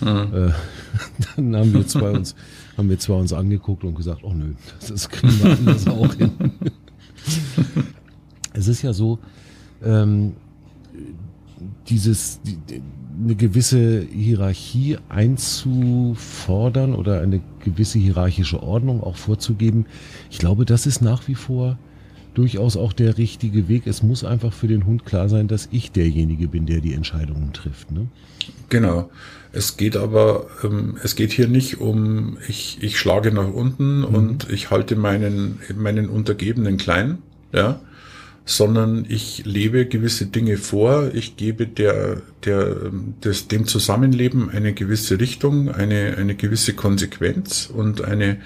Mhm. 0.00 0.08
Äh, 0.08 0.52
dann 1.36 1.56
haben 1.56 1.72
wir 1.72 1.86
zwei 1.86 2.10
uns, 2.10 2.34
haben 2.76 2.88
wir 2.88 2.98
zwei 2.98 3.14
uns 3.14 3.32
angeguckt 3.32 3.84
und 3.84 3.94
gesagt, 3.94 4.20
oh 4.24 4.32
nö, 4.32 4.54
das, 4.78 4.88
das 4.88 5.08
kriegen 5.08 5.42
wir 5.42 5.52
anders 5.52 5.86
auch 5.86 6.14
hin. 6.14 6.30
es 8.52 8.68
ist 8.68 8.82
ja 8.82 8.92
so, 8.92 9.18
ähm, 9.82 10.32
dieses, 11.88 12.40
eine 13.22 13.34
gewisse 13.34 14.00
Hierarchie 14.00 14.98
einzufordern 15.08 16.94
oder 16.94 17.20
eine 17.20 17.40
gewisse 17.64 17.98
hierarchische 17.98 18.62
Ordnung 18.62 19.02
auch 19.02 19.16
vorzugeben. 19.16 19.86
Ich 20.30 20.38
glaube, 20.38 20.64
das 20.64 20.86
ist 20.86 21.00
nach 21.00 21.28
wie 21.28 21.34
vor 21.34 21.78
durchaus 22.34 22.76
auch 22.76 22.92
der 22.92 23.16
richtige 23.16 23.68
Weg. 23.68 23.86
Es 23.86 24.02
muss 24.02 24.24
einfach 24.24 24.52
für 24.52 24.66
den 24.66 24.86
Hund 24.86 25.06
klar 25.06 25.28
sein, 25.28 25.48
dass 25.48 25.68
ich 25.70 25.92
derjenige 25.92 26.48
bin, 26.48 26.66
der 26.66 26.80
die 26.80 26.92
Entscheidungen 26.92 27.52
trifft. 27.52 27.92
Ne? 27.92 28.08
Genau. 28.68 29.10
Es 29.52 29.76
geht 29.76 29.96
aber, 29.96 30.48
ähm, 30.64 30.98
es 31.02 31.14
geht 31.14 31.30
hier 31.32 31.46
nicht 31.46 31.80
um, 31.80 32.38
ich, 32.48 32.78
ich 32.80 32.98
schlage 32.98 33.30
nach 33.30 33.52
unten 33.52 33.98
mhm. 33.98 34.04
und 34.04 34.50
ich 34.50 34.70
halte 34.70 34.96
meinen, 34.96 35.60
meinen 35.76 36.08
Untergebenen 36.08 36.76
klein, 36.76 37.18
ja, 37.52 37.80
sondern 38.44 39.06
ich 39.08 39.44
lebe 39.46 39.86
gewisse 39.86 40.26
Dinge 40.26 40.58
vor, 40.58 41.10
ich 41.14 41.36
gebe 41.36 41.66
der, 41.66 42.22
der, 42.44 42.90
des, 43.24 43.48
dem 43.48 43.66
Zusammenleben 43.66 44.50
eine 44.50 44.74
gewisse 44.74 45.18
Richtung, 45.18 45.70
eine, 45.70 46.16
eine 46.18 46.34
gewisse 46.34 46.74
Konsequenz 46.74 47.70
und 47.72 48.04
eine, 48.04 48.38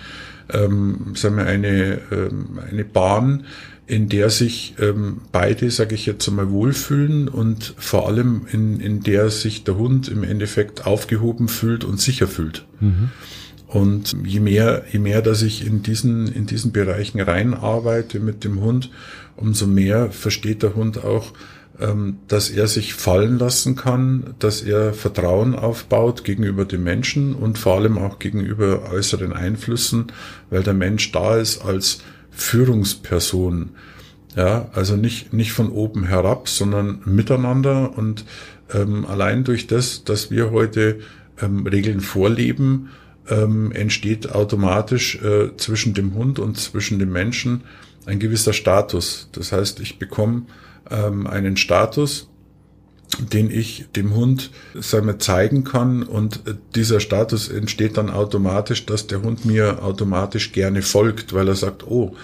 ähm, 0.52 1.14
sagen 1.14 1.36
wir, 1.36 1.46
eine, 1.46 2.00
ähm, 2.12 2.60
eine 2.70 2.84
Bahn, 2.84 3.44
in 3.88 4.08
der 4.08 4.30
sich 4.30 4.74
ähm, 4.78 5.22
beide, 5.32 5.70
sage 5.70 5.94
ich 5.94 6.06
jetzt 6.06 6.28
einmal, 6.28 6.50
wohlfühlen 6.50 7.26
und 7.26 7.74
vor 7.78 8.06
allem 8.06 8.42
in, 8.52 8.80
in 8.80 9.02
der 9.02 9.30
sich 9.30 9.64
der 9.64 9.76
Hund 9.78 10.08
im 10.08 10.22
Endeffekt 10.22 10.86
aufgehoben 10.86 11.48
fühlt 11.48 11.84
und 11.84 12.00
sicher 12.00 12.28
fühlt. 12.28 12.66
Mhm. 12.80 13.10
Und 13.68 14.16
je 14.24 14.40
mehr, 14.40 14.84
je 14.90 14.98
mehr, 14.98 15.20
dass 15.20 15.42
ich 15.42 15.66
in 15.66 15.82
diesen, 15.82 16.26
in 16.26 16.46
diesen 16.46 16.72
Bereichen 16.72 17.20
reinarbeite 17.20 18.18
mit 18.18 18.42
dem 18.42 18.62
Hund, 18.62 18.90
umso 19.36 19.66
mehr 19.66 20.10
versteht 20.10 20.62
der 20.62 20.74
Hund 20.74 21.04
auch, 21.04 21.34
ähm, 21.78 22.16
dass 22.28 22.48
er 22.48 22.66
sich 22.66 22.94
fallen 22.94 23.38
lassen 23.38 23.76
kann, 23.76 24.34
dass 24.38 24.62
er 24.62 24.94
Vertrauen 24.94 25.54
aufbaut 25.54 26.24
gegenüber 26.24 26.64
dem 26.64 26.82
Menschen 26.82 27.34
und 27.34 27.58
vor 27.58 27.76
allem 27.76 27.98
auch 27.98 28.18
gegenüber 28.18 28.90
äußeren 28.90 29.34
Einflüssen, 29.34 30.06
weil 30.48 30.62
der 30.62 30.74
Mensch 30.74 31.12
da 31.12 31.36
ist 31.36 31.62
als 31.62 32.00
Führungsperson. 32.30 33.70
Ja, 34.34 34.70
also 34.72 34.96
nicht, 34.96 35.32
nicht 35.32 35.52
von 35.52 35.70
oben 35.70 36.04
herab, 36.04 36.48
sondern 36.48 37.00
miteinander 37.04 37.96
und 37.96 38.24
ähm, 38.72 39.04
allein 39.06 39.44
durch 39.44 39.66
das, 39.66 40.04
dass 40.04 40.30
wir 40.30 40.50
heute 40.50 41.00
ähm, 41.40 41.66
Regeln 41.66 42.00
vorleben, 42.00 42.88
ähm, 43.30 43.72
entsteht 43.72 44.32
automatisch 44.32 45.16
äh, 45.22 45.56
zwischen 45.56 45.94
dem 45.94 46.14
Hund 46.14 46.38
und 46.38 46.58
zwischen 46.58 46.98
dem 46.98 47.12
Menschen 47.12 47.62
ein 48.06 48.18
gewisser 48.18 48.52
Status. 48.52 49.28
Das 49.32 49.52
heißt, 49.52 49.80
ich 49.80 49.98
bekomme 49.98 50.46
ähm, 50.90 51.26
einen 51.26 51.56
Status, 51.56 52.28
den 53.18 53.50
ich 53.50 53.86
dem 53.96 54.14
Hund 54.14 54.50
sagen 54.74 55.06
wir, 55.06 55.18
zeigen 55.18 55.64
kann 55.64 56.02
und 56.02 56.46
äh, 56.46 56.54
dieser 56.74 57.00
Status 57.00 57.48
entsteht 57.48 57.96
dann 57.96 58.10
automatisch, 58.10 58.86
dass 58.86 59.06
der 59.06 59.22
Hund 59.22 59.44
mir 59.44 59.82
automatisch 59.82 60.52
gerne 60.52 60.82
folgt, 60.82 61.32
weil 61.32 61.48
er 61.48 61.54
sagt, 61.54 61.86
oh, 61.86 62.14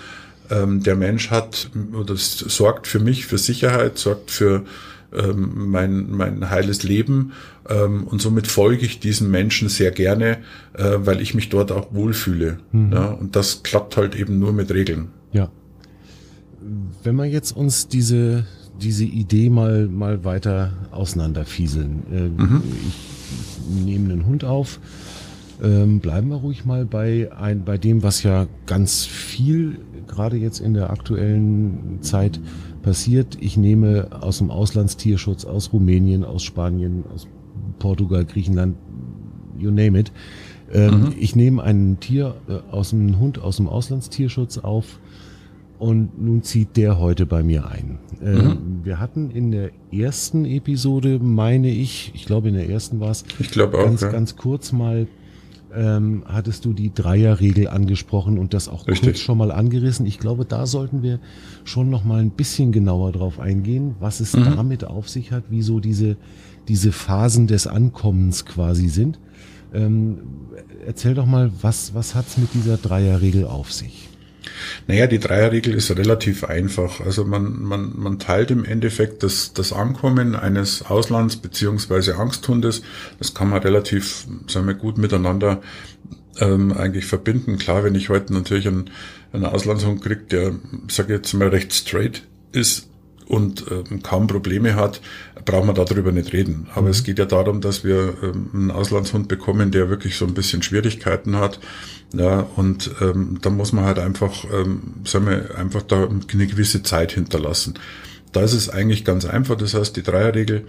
ähm, 0.51 0.83
der 0.83 0.97
Mensch 0.97 1.31
hat 1.31 1.71
oder 1.93 2.15
sorgt 2.17 2.87
für 2.87 3.01
mich, 3.01 3.27
für 3.27 3.39
Sicherheit, 3.39 3.99
sorgt 3.99 4.31
für 4.31 4.65
ähm, 5.15 5.71
mein, 5.71 6.11
mein 6.11 6.51
heiles 6.51 6.83
Leben 6.83 7.33
ähm, 7.69 8.05
und 8.05 8.21
somit 8.21 8.47
folge 8.47 8.85
ich 8.85 9.01
diesen 9.01 9.31
Menschen 9.31 9.69
sehr 9.69 9.91
gerne, 9.91 10.39
äh, 10.75 10.97
weil 10.99 11.21
ich 11.21 11.35
mich 11.35 11.49
dort 11.49 11.73
auch 11.73 11.93
wohlfühle. 11.93 12.59
Mhm. 12.73 12.93
Ja, 12.93 13.07
und 13.07 13.37
das 13.37 13.63
klappt 13.63 13.97
halt 13.97 14.15
eben 14.15 14.39
nur 14.39 14.53
mit 14.53 14.73
Regeln. 14.73 15.09
Ja. 15.33 15.51
Wenn 17.03 17.17
wir 17.17 17.27
jetzt 17.27 17.57
uns 17.57 17.89
diese 17.89 18.45
diese 18.81 19.05
Idee 19.05 19.51
mal, 19.51 19.87
mal 19.87 20.25
weiter 20.25 20.73
auseinanderfieseln. 20.91 22.03
Äh, 22.13 22.43
mhm. 22.43 22.63
Ich 22.89 23.85
nehme 23.85 24.13
einen 24.13 24.27
Hund 24.27 24.45
auf. 24.45 24.81
Ähm, 25.63 26.01
bleiben 26.01 26.29
wir 26.29 26.37
ruhig 26.37 26.65
mal 26.65 26.85
bei, 26.85 27.31
ein, 27.33 27.65
bei 27.65 27.79
dem, 27.79 28.03
was 28.03 28.23
ja 28.23 28.47
ganz 28.67 29.05
viel 29.05 29.79
gerade 30.09 30.37
jetzt 30.37 30.61
in 30.61 30.75
der 30.75 30.91
aktuellen 30.91 31.99
Zeit 32.01 32.41
passiert. 32.85 33.39
Ich 33.41 33.57
nehme 33.57 34.09
aus 34.21 34.39
dem 34.39 34.51
Auslandstierschutz, 34.51 35.45
aus 35.45 35.73
Rumänien, 35.73 36.25
aus 36.25 36.43
Spanien, 36.43 37.05
aus 37.13 37.27
Portugal, 37.79 38.25
Griechenland, 38.25 38.77
you 39.59 39.71
name 39.71 39.99
it. 39.99 40.13
Ähm, 40.73 41.01
mhm. 41.01 41.15
Ich 41.19 41.35
nehme 41.35 41.63
einen 41.63 41.99
Tier 42.01 42.37
äh, 42.49 42.59
aus 42.71 42.91
dem 42.91 43.19
Hund 43.19 43.41
aus 43.41 43.57
dem 43.57 43.69
Auslandstierschutz 43.69 44.59
auf 44.59 44.99
und 45.79 46.23
nun 46.23 46.43
zieht 46.43 46.77
der 46.77 46.99
heute 46.99 47.27
bei 47.27 47.43
mir 47.43 47.69
ein. 47.69 47.99
Äh, 48.23 48.31
mhm. 48.31 48.81
Wir 48.85 49.01
hatten 49.01 49.31
in 49.31 49.51
der 49.51 49.71
ersten 49.91 50.45
Episode, 50.45 51.19
meine 51.19 51.71
ich, 51.71 52.13
ich 52.15 52.27
glaube 52.27 52.49
in 52.49 52.55
der 52.55 52.69
ersten 52.69 53.01
war 53.01 53.11
es, 53.11 53.25
ich 53.39 53.51
glaube 53.51 53.79
auch, 53.79 53.85
ganz, 53.85 54.03
ja. 54.03 54.11
ganz 54.11 54.37
kurz 54.37 54.73
mal 54.73 55.07
ähm, 55.75 56.25
hattest 56.27 56.65
du 56.65 56.73
die 56.73 56.93
Dreierregel 56.93 57.69
angesprochen 57.69 58.39
und 58.39 58.55
das 58.55 58.69
auch 58.69 58.87
Richtig. 58.87 59.03
kurz 59.03 59.19
schon 59.19 59.39
mal 59.39 59.51
angerissen. 59.51 60.07
Ich 60.07 60.19
glaube, 60.19 60.45
da 60.45 60.67
sollten 60.67 61.03
wir 61.03 61.19
schon 61.65 61.91
noch 61.91 62.05
mal 62.05 62.21
ein 62.21 62.31
bisschen 62.31 62.73
genauer 62.73 63.13
drauf 63.13 63.41
eingehen, 63.41 63.97
was 64.01 64.21
es 64.21 64.35
mhm. 64.35 64.45
damit 64.57 64.85
auf 64.85 65.09
sich 65.09 65.33
hat, 65.33 65.45
wie 65.51 65.63
so 65.63 65.81
diese, 65.81 66.17
diese 66.69 66.93
Phasen 66.93 67.47
des 67.47 67.67
Ankommens 67.67 68.45
quasi 68.45 68.89
sind. 68.89 69.19
Ähm, 69.73 70.19
erzähl 70.87 71.15
doch 71.15 71.27
mal, 71.27 71.51
was, 71.61 71.95
was 71.95 72.15
hat's 72.15 72.39
mit 72.39 72.55
dieser 72.55 72.77
Dreierregel 72.77 73.45
auf 73.45 73.73
sich? 73.73 74.09
Naja, 74.87 75.07
die 75.07 75.19
Dreierregel 75.19 75.75
ist 75.75 75.91
relativ 75.91 76.45
einfach. 76.45 77.01
Also 77.01 77.25
man, 77.25 77.63
man, 77.63 77.93
man 77.97 78.19
teilt 78.19 78.51
im 78.51 78.65
Endeffekt 78.65 79.23
das, 79.23 79.53
das 79.53 79.73
Ankommen 79.73 80.35
eines 80.35 80.85
Auslands- 80.85 81.41
beziehungsweise 81.41 82.17
Angsthundes. 82.17 82.83
Das 83.19 83.35
kann 83.35 83.51
man 83.51 83.63
relativ, 83.63 84.27
sagen 84.47 84.67
wir, 84.67 84.75
gut 84.75 84.99
miteinander 84.99 85.63
ähm, 86.39 86.73
eigentlich 86.73 87.07
verbinden. 87.07 87.59
Klar, 87.59 87.85
wenn 87.85 87.95
ich 87.95 88.09
heute 88.09 88.33
natürlich 88.35 88.67
einen, 88.67 88.91
einen 89.33 89.47
Auslandshund 89.47 90.03
kriege, 90.03 90.23
der, 90.31 90.55
sage 90.89 91.15
ich 91.15 91.19
jetzt 91.19 91.33
mal, 91.35 91.49
recht 91.49 91.73
straight 91.73 92.23
ist, 92.53 92.89
und 93.27 93.65
ähm, 93.71 94.03
kaum 94.03 94.27
Probleme 94.27 94.75
hat, 94.75 95.01
braucht 95.45 95.67
man 95.67 95.75
darüber 95.75 96.13
nicht 96.13 96.33
reden. 96.33 96.69
Aber 96.73 96.83
mhm. 96.83 96.89
es 96.89 97.05
geht 97.05 97.19
ja 97.19 97.25
darum, 97.25 97.61
dass 97.61 97.85
wir 97.85 98.15
ähm, 98.23 98.51
einen 98.53 98.71
Auslandshund 98.71 99.29
bekommen, 99.29 99.71
der 99.71 99.89
wirklich 99.89 100.17
so 100.17 100.27
ein 100.27 100.35
bisschen 100.35 100.63
Schwierigkeiten 100.63 101.37
hat. 101.37 101.61
Ja, 102.13 102.47
und 102.57 102.91
ähm, 103.01 103.39
da 103.41 103.51
muss 103.51 103.73
man 103.73 103.85
halt 103.85 103.99
einfach, 103.99 104.45
ähm, 104.53 104.83
sagen 105.05 105.27
wir, 105.27 105.57
einfach 105.57 105.83
da 105.83 106.05
eine 106.07 106.47
gewisse 106.47 106.83
Zeit 106.83 107.13
hinterlassen. 107.13 107.75
Da 108.33 108.43
ist 108.43 108.53
es 108.53 108.69
eigentlich 108.69 109.05
ganz 109.05 109.25
einfach. 109.25 109.57
Das 109.57 109.75
heißt, 109.75 109.97
die 109.97 110.03
Dreierregel 110.03 110.67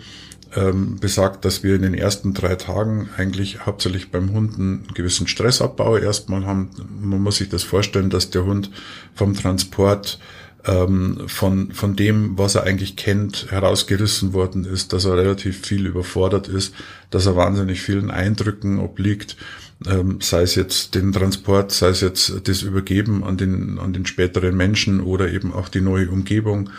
ähm, 0.56 0.98
besagt, 1.00 1.46
dass 1.46 1.64
wir 1.64 1.76
in 1.76 1.82
den 1.82 1.94
ersten 1.94 2.34
drei 2.34 2.56
Tagen 2.56 3.10
eigentlich 3.18 3.66
hauptsächlich 3.66 4.12
beim 4.12 4.32
Hund 4.32 4.56
einen 4.58 4.88
gewissen 4.94 5.28
Stressabbau 5.28 5.98
erstmal 5.98 6.46
haben. 6.46 6.70
Man 7.02 7.22
muss 7.22 7.38
sich 7.38 7.50
das 7.50 7.64
vorstellen, 7.64 8.10
dass 8.10 8.30
der 8.30 8.46
Hund 8.46 8.72
vom 9.14 9.34
Transport 9.34 10.20
ähm, 10.66 11.24
von, 11.28 11.72
von 11.72 11.96
dem, 11.96 12.38
was 12.38 12.56
er 12.56 12.64
eigentlich 12.64 12.96
kennt, 12.96 13.52
herausgerissen 13.52 14.34
worden 14.34 14.66
ist, 14.66 14.94
dass 14.94 15.06
er 15.06 15.18
relativ 15.18 15.66
viel 15.66 15.86
überfordert 15.86 16.48
ist, 16.48 16.74
dass 17.10 17.26
er 17.26 17.36
wahnsinnig 17.36 17.82
vielen 17.82 18.12
Eindrücken 18.12 18.80
obliegt, 18.80 19.38
ähm, 19.86 20.20
sei 20.22 20.42
es 20.42 20.56
jetzt 20.56 20.96
den 20.96 21.12
Transport, 21.12 21.72
sei 21.72 21.90
es 21.90 22.02
jetzt 22.02 22.48
das 22.48 22.62
Übergeben 22.62 23.24
an 23.24 23.38
den, 23.38 23.78
an 23.80 23.94
den 23.94 24.06
späteren 24.06 24.56
Menschen 24.56 25.02
oder 25.02 25.32
eben 25.32 25.54
auch 25.54 25.70
die 25.70 25.82
neue 25.82 26.10
Umgebung. 26.10 26.70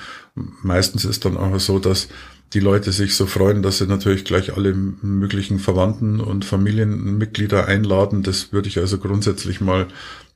Meistens 0.62 1.04
ist 1.04 1.24
dann 1.24 1.36
auch 1.36 1.58
so, 1.60 1.78
dass 1.78 2.08
die 2.52 2.60
Leute 2.60 2.92
sich 2.92 3.16
so 3.16 3.26
freuen, 3.26 3.62
dass 3.62 3.78
sie 3.78 3.86
natürlich 3.86 4.24
gleich 4.24 4.56
alle 4.56 4.72
möglichen 4.72 5.58
Verwandten 5.58 6.20
und 6.20 6.44
Familienmitglieder 6.44 7.66
einladen. 7.66 8.22
Das 8.22 8.52
würde 8.52 8.68
ich 8.68 8.78
also 8.78 8.98
grundsätzlich 8.98 9.60
mal 9.60 9.88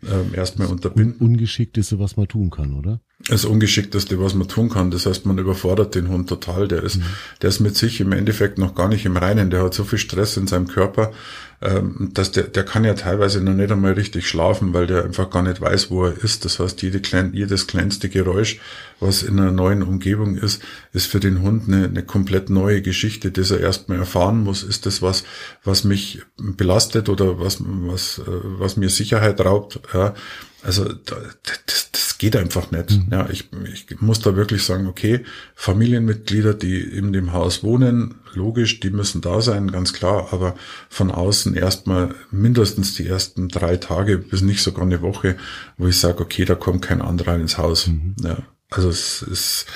ähm, 0.09 0.35
erstmal 0.35 0.69
unterbinden. 0.69 1.17
Ungeschickteste, 1.19 1.99
was 1.99 2.17
man 2.17 2.29
tun 2.29 2.51
kann, 2.51 2.75
oder? 2.75 3.01
Das 3.29 3.45
Ungeschickteste, 3.45 4.19
was 4.19 4.35
man 4.35 4.49
tun 4.49 4.71
kann. 4.71 4.91
Das 4.91 5.05
heißt, 5.05 5.27
man 5.27 5.37
überfordert 5.37 5.95
den 5.95 6.09
Hund 6.09 6.29
total. 6.29 6.69
Der 6.69 6.83
ist, 6.83 6.97
mhm. 6.97 7.05
der 7.43 7.51
ist 7.51 7.61
mit 7.61 7.77
sich 7.77 8.01
im 8.01 8.13
Endeffekt 8.13 8.57
noch 8.57 8.75
gar 8.75 8.89
nicht 8.89 9.05
im 9.05 9.17
Reinen. 9.17 9.51
Der 9.51 9.63
hat 9.63 9.75
so 9.75 9.85
viel 9.85 9.99
Stress 9.99 10.39
in 10.39 10.47
seinem 10.47 10.69
Körper, 10.69 11.13
ähm, 11.61 12.11
dass 12.15 12.33
der, 12.33 12.45
der 12.45 12.65
kann 12.65 12.85
ja 12.85 12.95
teilweise 12.95 13.43
noch 13.43 13.53
nicht 13.53 13.71
einmal 13.71 13.93
richtig 13.93 14.27
schlafen, 14.27 14.73
weil 14.73 14.87
der 14.87 15.05
einfach 15.05 15.29
gar 15.29 15.43
nicht 15.43 15.61
weiß, 15.61 15.91
wo 15.91 16.07
er 16.07 16.25
ist. 16.25 16.47
Das 16.47 16.59
heißt, 16.59 16.81
jede 16.81 17.01
klein, 17.01 17.33
jedes 17.35 17.67
kleinste 17.67 18.09
Geräusch, 18.09 18.59
was 19.01 19.23
in 19.23 19.39
einer 19.39 19.53
neuen 19.53 19.83
Umgebung 19.83 20.39
ist, 20.39 20.63
ist 20.95 21.07
für 21.07 21.21
den 21.21 21.43
Hund 21.43 21.69
eine, 21.69 21.85
eine 21.85 22.03
komplett 22.03 22.49
neue 22.49 22.81
Geschichte, 22.81 23.31
das 23.31 23.51
er 23.51 23.61
erstmal 23.61 23.99
erfahren 23.99 24.43
muss. 24.43 24.63
Ist 24.63 24.87
das 24.87 25.03
was, 25.03 25.25
was 25.63 25.85
mich 25.85 26.23
belastet 26.39 27.11
oder 27.11 27.39
was, 27.39 27.59
was, 27.61 28.19
äh, 28.21 28.23
was 28.27 28.79
mir 28.79 28.89
Sicherheit 28.89 29.45
raubt? 29.45 29.81
Ja, 29.93 30.15
also 30.63 30.85
das, 30.85 31.91
das 31.93 32.19
geht 32.19 32.37
einfach 32.37 32.71
nicht. 32.71 32.91
Mhm. 32.91 33.07
Ja, 33.11 33.29
ich, 33.31 33.49
ich 33.65 34.01
muss 34.01 34.21
da 34.21 34.37
wirklich 34.37 34.63
sagen, 34.63 34.87
okay, 34.87 35.25
Familienmitglieder, 35.55 36.53
die 36.53 36.79
in 36.81 37.13
dem 37.13 37.33
Haus 37.33 37.63
wohnen, 37.63 38.17
logisch, 38.35 38.81
die 38.81 38.91
müssen 38.91 39.23
da 39.23 39.41
sein, 39.41 39.73
ganz 39.73 39.93
klar, 39.95 40.29
aber 40.33 40.55
von 40.91 41.11
außen 41.11 41.55
erstmal 41.55 42.15
mindestens 42.31 42.95
die 42.95 43.07
ersten 43.07 43.49
drei 43.49 43.79
Tage 43.79 44.19
bis 44.19 44.43
nicht 44.43 44.63
sogar 44.63 44.85
eine 44.85 45.01
Woche, 45.01 45.37
wo 45.79 45.87
ich 45.87 45.99
sage, 45.99 46.21
okay, 46.21 46.45
da 46.45 46.55
kommt 46.55 46.83
kein 46.83 47.01
anderer 47.01 47.37
ins 47.37 47.57
Haus. 47.57 47.87
Mhm. 47.87 48.15
Ja, 48.23 48.39
also 48.69 48.91
es 48.91 49.23
ist, 49.23 49.67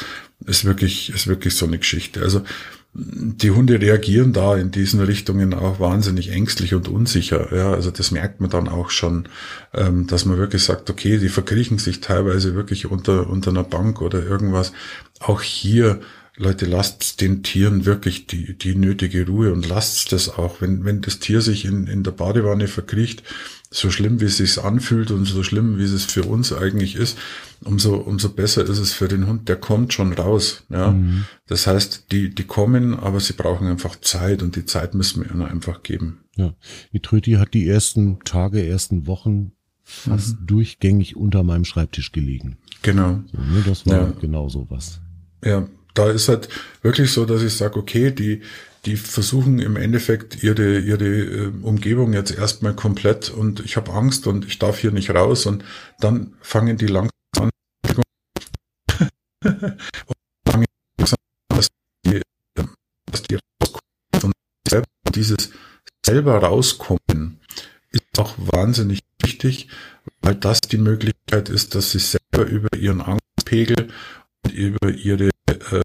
ist 0.44 0.64
wirklich, 0.66 1.10
ist 1.10 1.26
wirklich 1.26 1.56
so 1.56 1.66
eine 1.66 1.78
Geschichte. 1.78 2.20
Also 2.20 2.42
die 2.96 3.50
Hunde 3.50 3.80
reagieren 3.80 4.32
da 4.32 4.56
in 4.56 4.70
diesen 4.70 5.00
Richtungen 5.00 5.52
auch 5.52 5.80
wahnsinnig 5.80 6.30
ängstlich 6.30 6.74
und 6.74 6.86
unsicher. 6.86 7.54
Ja, 7.54 7.72
also 7.72 7.90
das 7.90 8.12
merkt 8.12 8.40
man 8.40 8.50
dann 8.50 8.68
auch 8.68 8.90
schon, 8.90 9.28
ähm, 9.72 10.06
dass 10.06 10.24
man 10.24 10.38
wirklich 10.38 10.62
sagt, 10.62 10.88
okay, 10.90 11.18
die 11.18 11.28
verkriechen 11.28 11.78
sich 11.78 12.00
teilweise 12.00 12.54
wirklich 12.54 12.86
unter, 12.86 13.28
unter 13.28 13.50
einer 13.50 13.64
Bank 13.64 14.00
oder 14.00 14.24
irgendwas. 14.24 14.72
Auch 15.18 15.42
hier 15.42 16.00
Leute, 16.36 16.66
lasst 16.66 17.20
den 17.20 17.44
Tieren 17.44 17.84
wirklich 17.84 18.26
die, 18.26 18.58
die 18.58 18.74
nötige 18.74 19.26
Ruhe 19.26 19.52
und 19.52 19.68
lasst 19.68 20.10
das 20.12 20.28
auch. 20.28 20.60
Wenn, 20.60 20.84
wenn 20.84 21.00
das 21.00 21.20
Tier 21.20 21.40
sich 21.40 21.64
in, 21.64 21.86
in 21.86 22.02
der 22.02 22.10
Badewanne 22.10 22.66
verkriecht, 22.66 23.22
so 23.70 23.90
schlimm 23.90 24.20
wie 24.20 24.26
es 24.26 24.36
sich 24.36 24.58
anfühlt 24.58 25.10
und 25.10 25.24
so 25.24 25.42
schlimm 25.42 25.78
wie 25.78 25.84
es 25.84 26.04
für 26.04 26.24
uns 26.24 26.52
eigentlich 26.52 26.96
ist, 26.96 27.18
umso, 27.66 27.96
umso 27.96 28.28
besser 28.30 28.62
ist 28.64 28.78
es 28.78 28.92
für 28.92 29.08
den 29.08 29.26
Hund. 29.26 29.48
Der 29.48 29.56
kommt 29.56 29.92
schon 29.92 30.12
raus. 30.12 30.64
Ja. 30.68 30.92
Mhm. 30.92 31.24
Das 31.46 31.66
heißt, 31.66 32.06
die, 32.12 32.34
die 32.34 32.44
kommen, 32.44 32.94
aber 32.94 33.20
sie 33.20 33.32
brauchen 33.34 33.66
einfach 33.66 34.00
Zeit 34.00 34.42
und 34.42 34.56
die 34.56 34.64
Zeit 34.64 34.94
müssen 34.94 35.22
wir 35.22 35.30
ihnen 35.30 35.42
einfach 35.42 35.82
geben. 35.82 36.20
Ja. 36.36 36.54
Die 36.92 37.00
Tröti 37.00 37.32
hat 37.32 37.54
die 37.54 37.68
ersten 37.68 38.18
Tage, 38.24 38.66
ersten 38.66 39.06
Wochen 39.06 39.52
fast 39.82 40.40
mhm. 40.40 40.46
durchgängig 40.46 41.16
unter 41.16 41.42
meinem 41.42 41.64
Schreibtisch 41.64 42.12
gelegen. 42.12 42.56
Genau. 42.82 43.22
So, 43.32 43.38
ne, 43.38 43.64
das 43.66 43.86
war 43.86 43.94
ja. 43.94 44.12
genau 44.20 44.48
sowas. 44.48 45.00
Ja, 45.44 45.68
da 45.94 46.10
ist 46.10 46.28
halt 46.28 46.48
wirklich 46.82 47.12
so, 47.12 47.24
dass 47.24 47.42
ich 47.42 47.52
sage, 47.54 47.78
okay, 47.78 48.10
die, 48.10 48.40
die 48.84 48.96
versuchen 48.96 49.58
im 49.58 49.76
Endeffekt 49.76 50.42
ihre, 50.42 50.78
ihre 50.80 51.06
äh, 51.06 51.52
Umgebung 51.62 52.12
jetzt 52.12 52.36
erstmal 52.36 52.74
komplett 52.74 53.30
und 53.30 53.60
ich 53.60 53.76
habe 53.76 53.92
Angst 53.92 54.26
und 54.26 54.46
ich 54.46 54.58
darf 54.58 54.78
hier 54.78 54.90
nicht 54.90 55.10
raus 55.10 55.46
und 55.46 55.64
dann 56.00 56.34
fangen 56.40 56.76
die 56.76 56.86
langsam 56.86 57.10
an 57.10 57.10
und 59.44 60.66
dass 61.48 61.68
die, 62.06 62.22
dass 63.10 63.22
die 63.22 63.38
rauskommen 63.62 64.32
und 65.06 65.16
dieses 65.16 65.50
selber 66.04 66.38
rauskommen 66.38 67.40
ist 67.90 68.18
auch 68.18 68.34
wahnsinnig 68.38 69.00
wichtig, 69.22 69.68
weil 70.20 70.34
das 70.34 70.60
die 70.60 70.78
Möglichkeit 70.78 71.48
ist, 71.48 71.74
dass 71.74 71.92
sie 71.92 71.98
selber 71.98 72.48
über 72.48 72.68
ihren 72.76 73.00
Angstpegel 73.00 73.88
und 74.44 74.52
über 74.52 74.90
ihre 74.90 75.30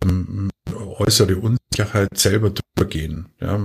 ähm, 0.01 0.49
äußere 0.73 1.37
Unsicherheit 1.37 2.17
selber 2.17 2.49
drüber 2.49 2.89
gehen. 2.89 3.29
Ja. 3.39 3.63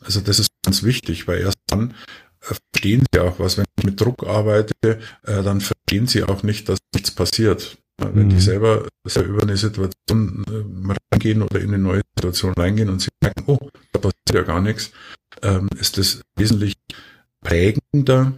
Also 0.00 0.20
das 0.20 0.38
ist 0.38 0.50
ganz 0.64 0.82
wichtig, 0.82 1.28
weil 1.28 1.40
erst 1.40 1.58
dann 1.68 1.90
äh, 1.90 1.94
verstehen 2.40 3.04
sie 3.12 3.20
auch 3.20 3.38
was. 3.38 3.56
Wenn 3.56 3.64
ich 3.78 3.84
mit 3.84 4.00
Druck 4.00 4.26
arbeite, 4.26 4.74
äh, 4.82 5.42
dann 5.42 5.60
verstehen 5.60 6.06
sie 6.06 6.22
auch 6.24 6.42
nicht, 6.42 6.68
dass 6.68 6.78
nichts 6.94 7.10
passiert. 7.10 7.78
Wenn 7.98 8.26
mhm. 8.26 8.30
die 8.30 8.40
selber, 8.40 8.86
selber 9.04 9.28
über 9.30 9.42
eine 9.42 9.56
Situation 9.56 10.44
äh, 10.48 10.94
reingehen 11.12 11.42
oder 11.42 11.60
in 11.60 11.68
eine 11.68 11.78
neue 11.78 12.02
Situation 12.14 12.52
reingehen 12.52 12.90
und 12.90 13.00
sie 13.00 13.08
merken, 13.22 13.44
oh, 13.46 13.70
da 13.92 13.98
passiert 13.98 14.32
ja 14.32 14.42
gar 14.42 14.60
nichts, 14.60 14.90
ähm, 15.42 15.68
ist 15.78 15.96
das 15.96 16.20
wesentlich 16.36 16.74
prägender, 17.40 18.34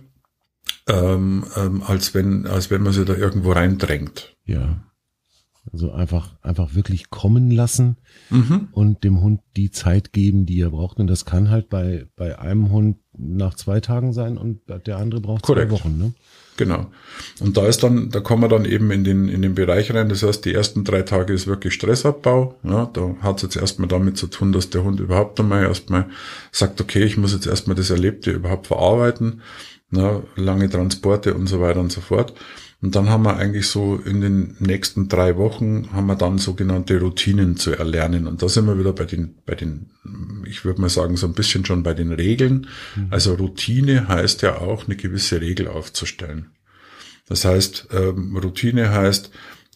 ähm, 0.86 1.44
ähm, 1.56 1.82
als 1.82 2.14
wenn, 2.14 2.46
als 2.46 2.70
wenn 2.70 2.82
man 2.82 2.92
sie 2.92 3.04
da 3.04 3.14
irgendwo 3.14 3.52
reindrängt. 3.52 4.36
Ja. 4.44 4.80
Also 5.72 5.92
einfach, 5.92 6.36
einfach 6.42 6.74
wirklich 6.74 7.10
kommen 7.10 7.50
lassen 7.50 7.96
mhm. 8.30 8.68
und 8.72 9.04
dem 9.04 9.20
Hund 9.20 9.40
die 9.56 9.70
Zeit 9.70 10.12
geben, 10.12 10.46
die 10.46 10.60
er 10.60 10.70
braucht. 10.70 10.98
Und 10.98 11.06
das 11.06 11.24
kann 11.24 11.50
halt 11.50 11.68
bei, 11.68 12.06
bei 12.16 12.38
einem 12.38 12.70
Hund 12.70 12.96
nach 13.18 13.54
zwei 13.54 13.80
Tagen 13.80 14.12
sein 14.12 14.38
und 14.38 14.60
der 14.86 14.98
andere 14.98 15.20
braucht 15.20 15.42
Korrekt. 15.42 15.70
zwei 15.70 15.78
Wochen. 15.78 15.98
Ne? 15.98 16.12
Genau. 16.56 16.86
Und 17.40 17.56
da 17.56 17.66
ist 17.66 17.82
dann, 17.82 18.10
da 18.10 18.20
kommen 18.20 18.42
wir 18.42 18.48
dann 18.48 18.64
eben 18.64 18.90
in 18.90 19.04
den, 19.04 19.28
in 19.28 19.42
den 19.42 19.54
Bereich 19.54 19.94
rein. 19.94 20.08
Das 20.08 20.22
heißt, 20.22 20.44
die 20.44 20.54
ersten 20.54 20.84
drei 20.84 21.02
Tage 21.02 21.32
ist 21.32 21.46
wirklich 21.46 21.74
Stressabbau. 21.74 22.56
Ja, 22.64 22.86
da 22.92 23.14
hat 23.20 23.36
es 23.36 23.42
jetzt 23.42 23.56
erstmal 23.56 23.88
damit 23.88 24.16
zu 24.16 24.26
tun, 24.26 24.52
dass 24.52 24.70
der 24.70 24.84
Hund 24.84 25.00
überhaupt 25.00 25.38
einmal 25.38 25.64
erstmal 25.64 26.06
sagt, 26.50 26.80
okay, 26.80 27.04
ich 27.04 27.16
muss 27.16 27.32
jetzt 27.32 27.46
erstmal 27.46 27.76
das 27.76 27.90
Erlebte 27.90 28.32
überhaupt 28.32 28.66
verarbeiten. 28.66 29.40
Ja, 29.90 30.22
lange 30.36 30.68
Transporte 30.68 31.34
und 31.34 31.46
so 31.46 31.60
weiter 31.60 31.80
und 31.80 31.92
so 31.92 32.00
fort. 32.00 32.34
Und 32.80 32.94
dann 32.94 33.08
haben 33.08 33.24
wir 33.24 33.36
eigentlich 33.36 33.66
so 33.66 33.96
in 33.96 34.20
den 34.20 34.56
nächsten 34.60 35.08
drei 35.08 35.36
Wochen 35.36 35.88
haben 35.92 36.06
wir 36.06 36.14
dann 36.14 36.38
sogenannte 36.38 37.00
Routinen 37.00 37.56
zu 37.56 37.72
erlernen. 37.72 38.28
Und 38.28 38.40
da 38.40 38.48
sind 38.48 38.66
wir 38.66 38.78
wieder 38.78 38.92
bei 38.92 39.04
den, 39.04 39.34
bei 39.46 39.56
den, 39.56 39.90
ich 40.46 40.64
würde 40.64 40.80
mal 40.80 40.88
sagen, 40.88 41.16
so 41.16 41.26
ein 41.26 41.32
bisschen 41.32 41.64
schon 41.64 41.82
bei 41.82 41.92
den 41.92 42.12
Regeln. 42.12 42.68
Mhm. 42.94 43.08
Also 43.10 43.34
Routine 43.34 44.06
heißt 44.06 44.42
ja 44.42 44.58
auch, 44.58 44.86
eine 44.86 44.94
gewisse 44.94 45.40
Regel 45.40 45.66
aufzustellen. 45.66 46.50
Das 47.28 47.44
heißt, 47.44 47.88
ähm, 47.90 48.36
Routine 48.36 48.90
heißt, 48.90 49.32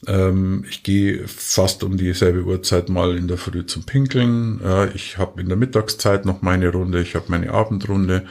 ähm, 0.06 0.64
ich 0.70 0.84
gehe 0.84 1.26
fast 1.26 1.82
um 1.82 1.96
dieselbe 1.96 2.44
Uhrzeit 2.44 2.88
mal 2.88 3.16
in 3.16 3.26
der 3.26 3.36
Früh 3.36 3.66
zum 3.66 3.82
Pinkeln. 3.82 4.60
Ich 4.94 5.18
habe 5.18 5.40
in 5.40 5.48
der 5.48 5.56
Mittagszeit 5.56 6.24
noch 6.24 6.40
meine 6.40 6.68
Runde, 6.68 7.02
ich 7.02 7.16
habe 7.16 7.26
meine 7.28 7.50
Abendrunde. 7.50 8.26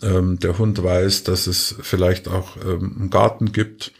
Ähm, 0.00 0.38
der 0.38 0.58
Hund 0.58 0.82
weiß, 0.82 1.24
dass 1.24 1.48
es 1.48 1.76
vielleicht 1.80 2.28
auch 2.28 2.56
ähm, 2.56 2.96
einen 2.98 3.10
Garten 3.10 3.52
gibt 3.52 3.92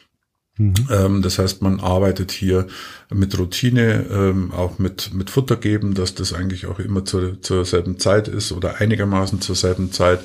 Mhm. 0.58 0.74
Ähm, 0.90 1.22
das 1.22 1.38
heißt, 1.38 1.62
man 1.62 1.80
arbeitet 1.80 2.30
hier 2.30 2.66
mit 3.12 3.38
Routine, 3.38 4.06
ähm, 4.10 4.52
auch 4.52 4.78
mit, 4.78 5.14
mit 5.14 5.30
Futter 5.30 5.56
geben, 5.56 5.94
dass 5.94 6.14
das 6.14 6.34
eigentlich 6.34 6.66
auch 6.66 6.78
immer 6.78 7.04
zur, 7.04 7.40
zur 7.40 7.64
selben 7.64 7.98
Zeit 7.98 8.28
ist 8.28 8.52
oder 8.52 8.76
einigermaßen 8.80 9.40
zur 9.40 9.56
selben 9.56 9.92
Zeit. 9.92 10.20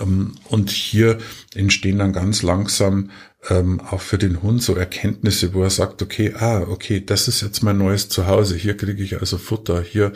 Ähm, 0.00 0.32
und 0.48 0.70
hier 0.70 1.18
entstehen 1.54 1.98
dann 1.98 2.12
ganz 2.12 2.42
langsam 2.42 3.10
auch 3.50 4.00
für 4.00 4.18
den 4.18 4.42
Hund 4.42 4.64
so 4.64 4.74
Erkenntnisse, 4.74 5.54
wo 5.54 5.62
er 5.62 5.70
sagt, 5.70 6.02
okay, 6.02 6.34
ah, 6.36 6.62
okay, 6.68 7.00
das 7.00 7.28
ist 7.28 7.40
jetzt 7.40 7.62
mein 7.62 7.78
neues 7.78 8.08
Zuhause, 8.08 8.56
hier 8.56 8.76
kriege 8.76 9.00
ich 9.00 9.20
also 9.20 9.38
Futter, 9.38 9.80
hier 9.80 10.12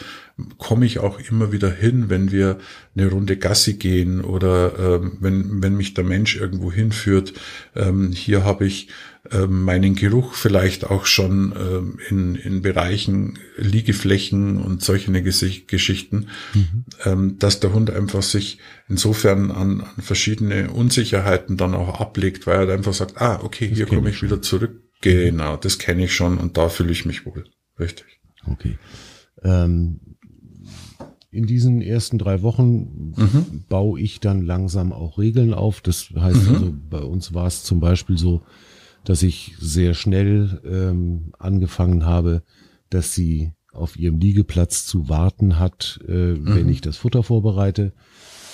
komme 0.59 0.87
ich 0.87 0.99
auch 0.99 1.21
immer 1.31 1.53
wieder 1.53 1.71
hin, 1.71 2.11
wenn 2.11 2.33
wir 2.33 2.59
eine 2.97 3.09
Runde 3.09 3.37
Gassi 3.37 3.75
gehen 3.75 4.25
oder 4.25 5.01
wenn, 5.21 5.63
wenn 5.63 5.77
mich 5.77 5.95
der 5.95 6.03
Mensch 6.03 6.35
irgendwo 6.37 6.73
hinführt. 6.73 7.33
Hier 8.13 8.43
habe 8.43 8.67
ich 8.67 8.89
ähm, 9.31 9.63
meinen 9.63 9.95
Geruch 9.95 10.35
vielleicht 10.35 10.85
auch 10.85 11.07
schon 11.07 11.55
ähm, 11.57 11.99
in, 12.09 12.35
in 12.35 12.63
Bereichen 12.63 13.39
Liegeflächen 13.57 14.59
und 14.59 14.83
solche 14.83 15.13
Geschichten, 15.13 16.27
mhm. 16.55 16.85
ähm, 17.05 17.39
dass 17.39 17.61
der 17.61 17.73
Hund 17.73 17.91
einfach 17.91 18.23
sich 18.23 18.59
insofern 18.89 19.53
an, 19.53 19.83
an 19.83 20.03
verschiedene 20.03 20.71
Unsicherheiten 20.71 21.57
dann 21.57 21.75
auch 21.75 22.01
ablegt, 22.01 22.47
weil 22.47 22.69
er 22.69 22.75
einfach 22.75 22.95
sagt, 22.95 23.21
ah, 23.21 23.41
okay, 23.43 23.69
das 23.69 23.77
hier 23.79 23.87
komme 23.87 24.11
ich, 24.11 24.17
ich 24.17 24.23
wieder 24.25 24.43
zurück. 24.43 24.83
Genau, 25.03 25.57
das 25.57 25.79
kenne 25.79 26.05
ich 26.05 26.15
schon 26.15 26.39
und 26.39 26.57
da 26.57 26.69
fühle 26.69 26.93
ich 26.93 27.05
mich 27.05 27.25
wohl. 27.25 27.45
Richtig. 27.79 28.07
Okay. 28.47 28.77
Ähm, 29.43 30.01
in 31.31 31.47
diesen 31.47 31.81
ersten 31.81 32.19
drei 32.19 32.43
Wochen 32.43 33.15
mhm. 33.17 33.65
baue 33.69 34.01
ich 34.01 34.21
dann 34.21 34.43
langsam 34.43 34.93
auch 34.93 35.17
Regeln 35.19 35.55
auf. 35.55 35.81
Das 35.81 36.11
heißt 36.15 36.49
mhm. 36.49 36.55
also, 36.55 36.75
bei 36.91 37.01
uns 37.01 37.35
war 37.35 37.47
es 37.47 37.63
zum 37.65 37.81
Beispiel 37.81 38.19
so, 38.19 38.43
dass 39.05 39.23
ich 39.23 39.55
sehr 39.59 39.95
schnell 39.95 40.61
ähm, 40.65 41.33
angefangen 41.39 42.05
habe, 42.05 42.43
dass 42.91 43.15
sie 43.15 43.53
auf 43.73 43.99
ihrem 43.99 44.19
Liegeplatz 44.19 44.87
zu 44.87 45.09
warten 45.09 45.59
hat, 45.59 46.01
äh, 46.07 46.35
mhm. 46.35 46.55
wenn 46.55 46.69
ich 46.69 46.81
das 46.81 46.99
Futter 46.99 47.23
vorbereite. 47.23 47.93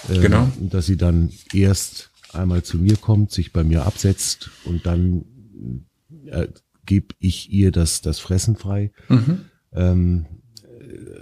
Äh, 0.09 0.19
genau. 0.21 0.51
Dass 0.61 0.87
sie 0.87 0.97
dann 0.97 1.31
erst 1.53 2.11
einmal 2.33 2.63
zu 2.63 2.79
mir 2.79 2.97
kommt, 2.97 3.33
sich 3.33 3.53
bei 3.53 3.65
mir 3.65 3.85
absetzt 3.87 4.51
und 4.65 4.87
dann 4.87 5.25
äh, 6.27 6.49
gebe 6.87 7.15
ich 7.19 7.53
ihr 7.53 7.73
das, 7.73 8.01
das 8.01 8.19
Fressen 8.19 8.57
frei. 8.57 8.93
Mhm. 9.09 9.41
Ähm, 9.73 10.27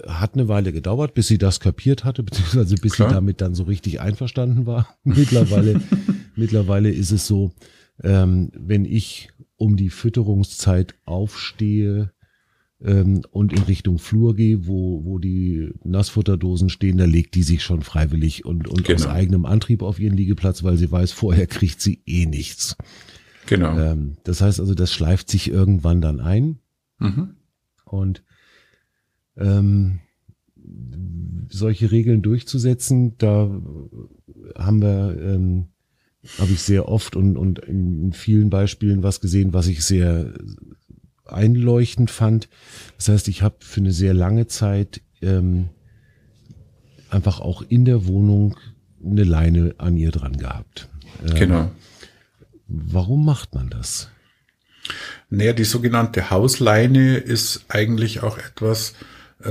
hat 0.07 0.35
eine 0.35 0.49
Weile 0.49 0.73
gedauert, 0.73 1.15
bis 1.15 1.27
sie 1.27 1.39
das 1.39 1.61
kapiert 1.61 2.05
hatte, 2.05 2.23
beziehungsweise 2.23 2.77
bis 2.77 2.93
Klar. 2.93 3.09
sie 3.09 3.15
damit 3.15 3.41
dann 3.41 3.55
so 3.55 3.65
richtig 3.65 4.01
einverstanden 4.01 4.67
war. 4.67 4.89
mittlerweile, 5.05 5.81
mittlerweile 6.37 6.91
ist 6.91 7.11
es 7.11 7.27
so, 7.27 7.53
ähm, 8.03 8.51
wenn 8.55 8.85
ich 8.85 9.31
um 9.57 9.77
die 9.77 9.91
Fütterungszeit 9.91 10.95
aufstehe 11.05 12.13
ähm, 12.83 13.23
und 13.31 13.53
in 13.53 13.63
Richtung 13.63 13.99
Flur 13.99 14.37
gehe, 14.37 14.67
wo, 14.67 15.05
wo 15.05 15.19
die 15.19 15.71
Nassfutterdosen 15.85 16.69
stehen, 16.69 16.99
da 16.99 17.05
legt 17.05 17.35
die 17.35 17.43
sich 17.43 17.63
schon 17.63 17.83
freiwillig 17.83 18.45
und, 18.45 18.69
und 18.69 18.85
genau. 18.85 18.99
aus 18.99 19.07
eigenem 19.07 19.47
Antrieb 19.47 19.83
auf 19.83 19.99
ihren 19.99 20.17
Liegeplatz, 20.17 20.63
weil 20.63 20.77
sie 20.77 20.91
weiß, 20.91 21.13
vorher 21.13 21.47
kriegt 21.47 21.81
sie 21.81 22.03
eh 22.07 22.27
nichts. 22.27 22.77
Genau. 23.47 23.79
Ähm, 23.79 24.17
das 24.25 24.41
heißt 24.41 24.61
also, 24.61 24.75
das 24.75 24.93
schleift 24.93 25.31
sich 25.31 25.51
irgendwann 25.51 26.01
dann 26.01 26.21
ein. 26.21 26.59
Mhm. 26.99 27.37
Und 27.85 28.23
ähm, 29.37 30.01
solche 31.49 31.93
Regeln 31.93 32.23
durchzusetzen, 32.23 33.17
da 33.19 33.49
haben 34.57 34.83
wir 34.83 35.17
ähm, 35.21 35.69
habe 36.39 36.53
ich 36.53 36.63
sehr 36.63 36.89
oft 36.89 37.17
und, 37.17 37.37
und 37.37 37.59
in 37.61 38.13
vielen 38.13 38.51
Beispielen 38.51 39.03
was 39.03 39.21
gesehen, 39.21 39.53
was 39.53 39.67
ich 39.67 39.85
sehr 39.85 40.33
einleuchtend 41.25 42.11
fand. 42.11 42.49
Das 42.97 43.09
heißt, 43.09 43.29
ich 43.29 43.43
habe 43.43 43.57
für 43.61 43.81
eine 43.81 43.93
sehr 43.93 44.15
lange 44.15 44.47
Zeit 44.47 45.01
ähm, 45.23 45.69
einfach 47.11 47.41
auch 47.41 47.63
in 47.63 47.85
der 47.85 48.07
Wohnung 48.07 48.57
eine 49.05 49.25
Leine 49.25 49.75
an 49.79 49.97
ihr 49.97 50.11
dran 50.11 50.37
gehabt. 50.37 50.89
Ähm, 51.27 51.35
genau. 51.35 51.71
Warum 52.69 53.25
macht 53.25 53.55
man 53.55 53.71
das? 53.71 54.11
Naja, 55.31 55.53
die 55.53 55.65
sogenannte 55.65 56.31
Hausleine 56.31 57.17
ist 57.17 57.65
eigentlich 57.69 58.23
auch 58.23 58.39
etwas, 58.39 58.95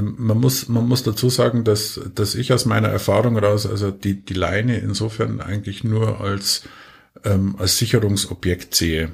man 0.02 0.40
muss, 0.40 0.68
man 0.68 0.88
muss 0.88 1.04
dazu 1.04 1.30
sagen, 1.30 1.64
dass, 1.64 2.00
dass 2.14 2.36
ich 2.36 2.54
aus 2.54 2.66
meiner 2.66 2.90
Erfahrung 2.90 3.38
raus, 3.38 3.66
also 3.66 3.92
die, 3.92 4.26
die 4.26 4.34
Leine 4.34 4.78
insofern 4.78 5.42
eigentlich 5.42 5.84
nur 5.84 6.22
als, 6.22 6.64
ähm, 7.24 7.56
als 7.58 7.78
Sicherungsobjekt 7.78 8.76
sehe. 8.76 9.12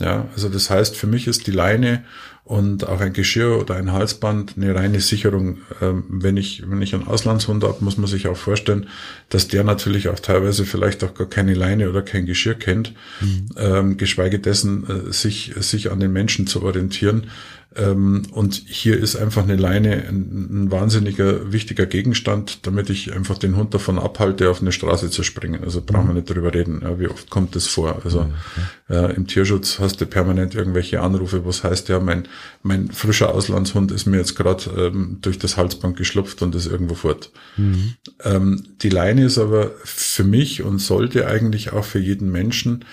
Ja, 0.00 0.28
also 0.34 0.48
das 0.48 0.70
heißt, 0.70 0.96
für 0.96 1.06
mich 1.06 1.28
ist 1.28 1.46
die 1.46 1.52
Leine 1.52 2.04
und 2.42 2.86
auch 2.86 3.00
ein 3.00 3.12
Geschirr 3.12 3.58
oder 3.58 3.76
ein 3.76 3.92
Halsband 3.92 4.54
eine 4.56 4.74
reine 4.74 5.00
Sicherung. 5.00 5.58
Ähm, 5.80 6.04
wenn 6.08 6.36
ich, 6.36 6.68
wenn 6.68 6.82
ich 6.82 6.94
einen 6.94 7.06
Auslandshund 7.06 7.64
habe, 7.64 7.82
muss 7.82 7.96
man 7.96 8.08
sich 8.08 8.26
auch 8.28 8.36
vorstellen, 8.36 8.88
dass 9.30 9.48
der 9.48 9.64
natürlich 9.64 10.08
auch 10.08 10.18
teilweise 10.18 10.66
vielleicht 10.66 11.04
auch 11.04 11.14
gar 11.14 11.28
keine 11.28 11.54
Leine 11.54 11.88
oder 11.88 12.02
kein 12.02 12.26
Geschirr 12.26 12.54
kennt, 12.54 12.92
mhm. 13.20 13.48
ähm, 13.56 13.96
geschweige 13.96 14.40
dessen 14.40 15.08
äh, 15.08 15.12
sich, 15.12 15.54
sich 15.60 15.90
an 15.90 16.00
den 16.00 16.12
Menschen 16.12 16.46
zu 16.46 16.62
orientieren. 16.62 17.28
Ähm, 17.76 18.22
und 18.32 18.54
hier 18.54 18.98
ist 18.98 19.16
einfach 19.16 19.42
eine 19.42 19.56
Leine 19.56 20.04
ein, 20.08 20.64
ein, 20.64 20.70
wahnsinniger, 20.70 21.52
wichtiger 21.52 21.86
Gegenstand, 21.86 22.66
damit 22.66 22.88
ich 22.88 23.12
einfach 23.12 23.36
den 23.36 23.56
Hund 23.56 23.74
davon 23.74 23.98
abhalte, 23.98 24.48
auf 24.48 24.60
eine 24.60 24.70
Straße 24.70 25.10
zu 25.10 25.24
springen. 25.24 25.64
Also 25.64 25.80
brauchen 25.80 26.06
wir 26.06 26.10
mhm. 26.10 26.14
nicht 26.18 26.30
drüber 26.30 26.54
reden. 26.54 26.80
Ja, 26.82 26.98
wie 27.00 27.08
oft 27.08 27.30
kommt 27.30 27.56
das 27.56 27.66
vor? 27.66 28.00
Also 28.04 28.20
okay. 28.20 28.96
äh, 28.96 29.16
im 29.16 29.26
Tierschutz 29.26 29.80
hast 29.80 30.00
du 30.00 30.06
permanent 30.06 30.54
irgendwelche 30.54 31.00
Anrufe, 31.00 31.44
was 31.44 31.64
heißt 31.64 31.88
ja, 31.88 31.98
mein, 31.98 32.28
mein 32.62 32.92
frischer 32.92 33.34
Auslandshund 33.34 33.90
ist 33.90 34.06
mir 34.06 34.18
jetzt 34.18 34.36
gerade 34.36 34.70
ähm, 34.76 35.18
durch 35.20 35.38
das 35.38 35.56
Halsband 35.56 35.96
geschlupft 35.96 36.42
und 36.42 36.54
ist 36.54 36.66
irgendwo 36.66 36.94
fort. 36.94 37.32
Mhm. 37.56 37.94
Ähm, 38.22 38.62
die 38.82 38.90
Leine 38.90 39.24
ist 39.24 39.38
aber 39.38 39.72
für 39.82 40.22
mich 40.22 40.62
und 40.62 40.78
sollte 40.78 41.26
eigentlich 41.26 41.72
auch 41.72 41.84
für 41.84 41.98
jeden 41.98 42.30
Menschen 42.30 42.84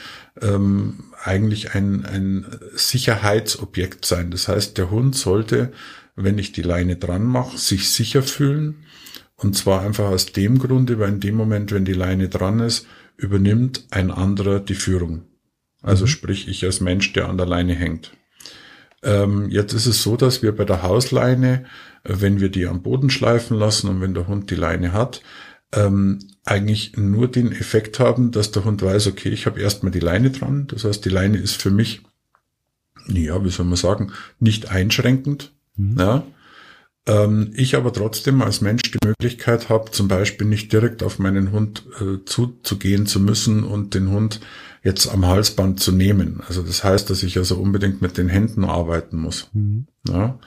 ähm, 0.42 1.11
eigentlich 1.24 1.74
ein, 1.76 2.06
ein 2.06 2.46
Sicherheitsobjekt 2.74 4.06
sein. 4.06 4.32
Das 4.32 4.48
heißt, 4.48 4.78
der 4.78 4.90
Hund 4.90 5.16
sollte, 5.16 5.72
wenn 6.16 6.38
ich 6.38 6.52
die 6.52 6.62
Leine 6.62 6.96
dran 6.96 7.24
mache, 7.24 7.58
sich 7.58 7.90
sicher 7.90 8.24
fühlen. 8.24 8.84
Und 9.36 9.56
zwar 9.56 9.82
einfach 9.82 10.06
aus 10.06 10.28
dem 10.28 10.60
Grunde, 10.60 11.00
weil 11.00 11.10
in 11.10 11.20
dem 11.20 11.36
Moment, 11.36 11.72
wenn 11.72 11.86
die 11.86 11.94
Leine 11.94 12.30
dran 12.30 12.60
ist, 12.60 12.86
übernimmt 13.18 13.86
ein 13.92 14.12
anderer 14.12 14.60
die 14.60 14.76
Führung. 14.76 15.24
Also 15.82 16.06
mhm. 16.06 16.10
sprich, 16.10 16.48
ich 16.48 16.64
als 16.64 16.80
Mensch, 16.82 17.14
der 17.14 17.30
an 17.30 17.38
der 17.38 17.48
Leine 17.48 17.74
hängt. 17.74 18.12
Ähm, 19.04 19.50
jetzt 19.50 19.74
ist 19.74 19.88
es 19.88 20.04
so, 20.04 20.16
dass 20.16 20.44
wir 20.44 20.56
bei 20.56 20.66
der 20.66 20.84
Hausleine, 20.84 21.66
wenn 22.04 22.40
wir 22.40 22.50
die 22.50 22.68
am 22.68 22.84
Boden 22.84 23.10
schleifen 23.10 23.58
lassen 23.58 23.90
und 23.90 24.02
wenn 24.02 24.14
der 24.14 24.28
Hund 24.28 24.52
die 24.52 24.56
Leine 24.56 24.94
hat, 24.94 25.22
ähm, 25.74 26.20
eigentlich 26.44 26.98
nur 26.98 27.28
den 27.30 27.52
Effekt 27.52 28.00
haben, 28.00 28.32
dass 28.32 28.52
der 28.52 28.66
Hund 28.66 28.82
weiß, 28.82 29.08
okay, 29.08 29.30
ich 29.30 29.46
habe 29.46 29.62
erstmal 29.62 29.92
die 29.92 30.00
Leine 30.00 30.32
dran. 30.32 30.68
Das 30.68 30.84
heißt, 30.84 31.06
die 31.06 31.10
Leine 31.10 31.38
ist 31.38 31.62
für 31.62 31.72
mich, 31.72 32.02
ja, 33.08 33.44
wie 33.44 33.50
soll 33.50 33.66
man 33.66 33.76
sagen, 33.76 34.12
nicht 34.40 34.70
einschränkend. 34.70 35.54
Mhm. 35.76 35.98
Ja. 36.00 36.24
Ähm, 37.08 37.52
ich 37.56 37.76
aber 37.76 37.94
trotzdem 37.94 38.42
als 38.42 38.62
Mensch 38.62 38.92
die 38.92 39.06
Möglichkeit 39.06 39.70
habe, 39.70 39.92
zum 39.92 40.08
Beispiel 40.08 40.48
nicht 40.48 40.72
direkt 40.72 41.04
auf 41.04 41.20
meinen 41.20 41.52
Hund 41.52 41.84
äh, 42.00 42.24
zuzugehen 42.26 43.08
zu 43.08 43.20
müssen 43.20 43.64
und 43.64 43.94
den 43.94 44.10
Hund 44.10 44.40
jetzt 44.84 45.08
am 45.08 45.26
Halsband 45.26 45.80
zu 45.80 45.92
nehmen. 45.92 46.42
Also 46.48 46.62
das 46.64 46.84
heißt, 46.84 47.10
dass 47.10 47.24
ich 47.24 47.38
also 47.38 47.56
unbedingt 47.56 48.02
mit 48.02 48.18
den 48.18 48.30
Händen 48.30 48.66
arbeiten 48.66 49.18
muss. 49.18 49.50
Mhm. 49.54 49.88
Ja. 50.08 50.40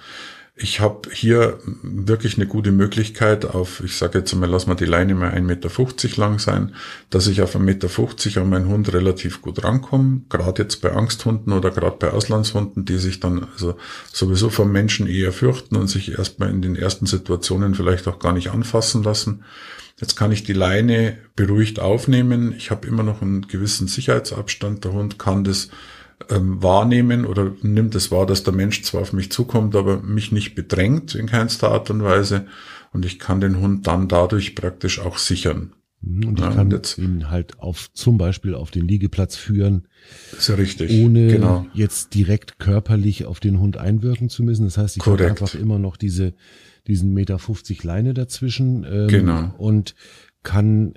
Ich 0.56 0.78
habe 0.78 1.10
hier 1.12 1.58
wirklich 1.82 2.36
eine 2.36 2.46
gute 2.46 2.70
Möglichkeit 2.70 3.44
auf, 3.44 3.82
ich 3.82 3.96
sage 3.96 4.20
jetzt 4.20 4.32
mal, 4.36 4.48
lass 4.48 4.68
mal 4.68 4.76
die 4.76 4.84
Leine 4.84 5.16
mal 5.16 5.32
1,50 5.32 5.40
Meter 5.42 6.20
lang 6.20 6.38
sein, 6.38 6.76
dass 7.10 7.26
ich 7.26 7.42
auf 7.42 7.56
1,50 7.56 7.60
Meter 7.60 8.40
an 8.40 8.50
meinen 8.50 8.68
Hund 8.68 8.92
relativ 8.92 9.42
gut 9.42 9.64
rankomme, 9.64 10.22
gerade 10.28 10.62
jetzt 10.62 10.80
bei 10.80 10.92
Angsthunden 10.92 11.52
oder 11.52 11.72
gerade 11.72 11.96
bei 11.98 12.10
Auslandshunden, 12.10 12.84
die 12.84 12.98
sich 12.98 13.18
dann 13.18 13.48
also 13.52 13.76
sowieso 14.12 14.48
vom 14.48 14.70
Menschen 14.70 15.08
eher 15.08 15.32
fürchten 15.32 15.74
und 15.74 15.88
sich 15.88 16.16
erstmal 16.16 16.50
in 16.50 16.62
den 16.62 16.76
ersten 16.76 17.06
Situationen 17.06 17.74
vielleicht 17.74 18.06
auch 18.06 18.20
gar 18.20 18.32
nicht 18.32 18.50
anfassen 18.50 19.02
lassen. 19.02 19.42
Jetzt 20.00 20.14
kann 20.14 20.30
ich 20.30 20.44
die 20.44 20.52
Leine 20.52 21.18
beruhigt 21.34 21.80
aufnehmen. 21.80 22.54
Ich 22.56 22.70
habe 22.70 22.86
immer 22.86 23.02
noch 23.02 23.22
einen 23.22 23.48
gewissen 23.48 23.88
Sicherheitsabstand. 23.88 24.84
Der 24.84 24.92
Hund 24.92 25.18
kann 25.18 25.42
das 25.42 25.68
ähm, 26.30 26.62
wahrnehmen 26.62 27.24
oder 27.24 27.52
nimmt 27.62 27.94
es 27.94 28.10
wahr, 28.10 28.26
dass 28.26 28.42
der 28.42 28.54
Mensch 28.54 28.82
zwar 28.82 29.02
auf 29.02 29.12
mich 29.12 29.30
zukommt, 29.30 29.76
aber 29.76 30.00
mich 30.02 30.32
nicht 30.32 30.54
bedrängt 30.54 31.14
in 31.14 31.26
keinster 31.26 31.70
Art 31.70 31.90
und 31.90 32.02
Weise. 32.02 32.46
Und 32.92 33.04
ich 33.04 33.18
kann 33.18 33.40
den 33.40 33.60
Hund 33.60 33.86
dann 33.86 34.08
dadurch 34.08 34.54
praktisch 34.54 35.00
auch 35.00 35.18
sichern. 35.18 35.72
Mhm, 36.00 36.28
und 36.28 36.38
ich 36.38 36.44
ja, 36.44 36.52
kann 36.52 36.70
jetzt, 36.70 36.98
ihn 36.98 37.30
halt 37.30 37.58
auf 37.58 37.92
zum 37.92 38.18
Beispiel 38.18 38.54
auf 38.54 38.70
den 38.70 38.86
Liegeplatz 38.86 39.36
führen. 39.36 39.88
Ist 40.36 40.48
ja 40.48 40.54
richtig. 40.54 40.90
Ohne 41.02 41.28
genau. 41.28 41.66
jetzt 41.74 42.14
direkt 42.14 42.58
körperlich 42.58 43.24
auf 43.24 43.40
den 43.40 43.58
Hund 43.58 43.76
einwirken 43.76 44.28
zu 44.28 44.42
müssen. 44.42 44.64
Das 44.64 44.78
heißt, 44.78 44.96
ich 44.96 45.06
habe 45.06 45.26
einfach 45.26 45.54
immer 45.54 45.78
noch 45.78 45.96
diese, 45.96 46.34
diesen 46.86 47.12
Meter 47.12 47.38
50 47.38 47.82
Leine 47.82 48.14
dazwischen. 48.14 48.84
Ähm, 48.88 49.08
genau. 49.08 49.54
Und 49.58 49.94
kann 50.42 50.94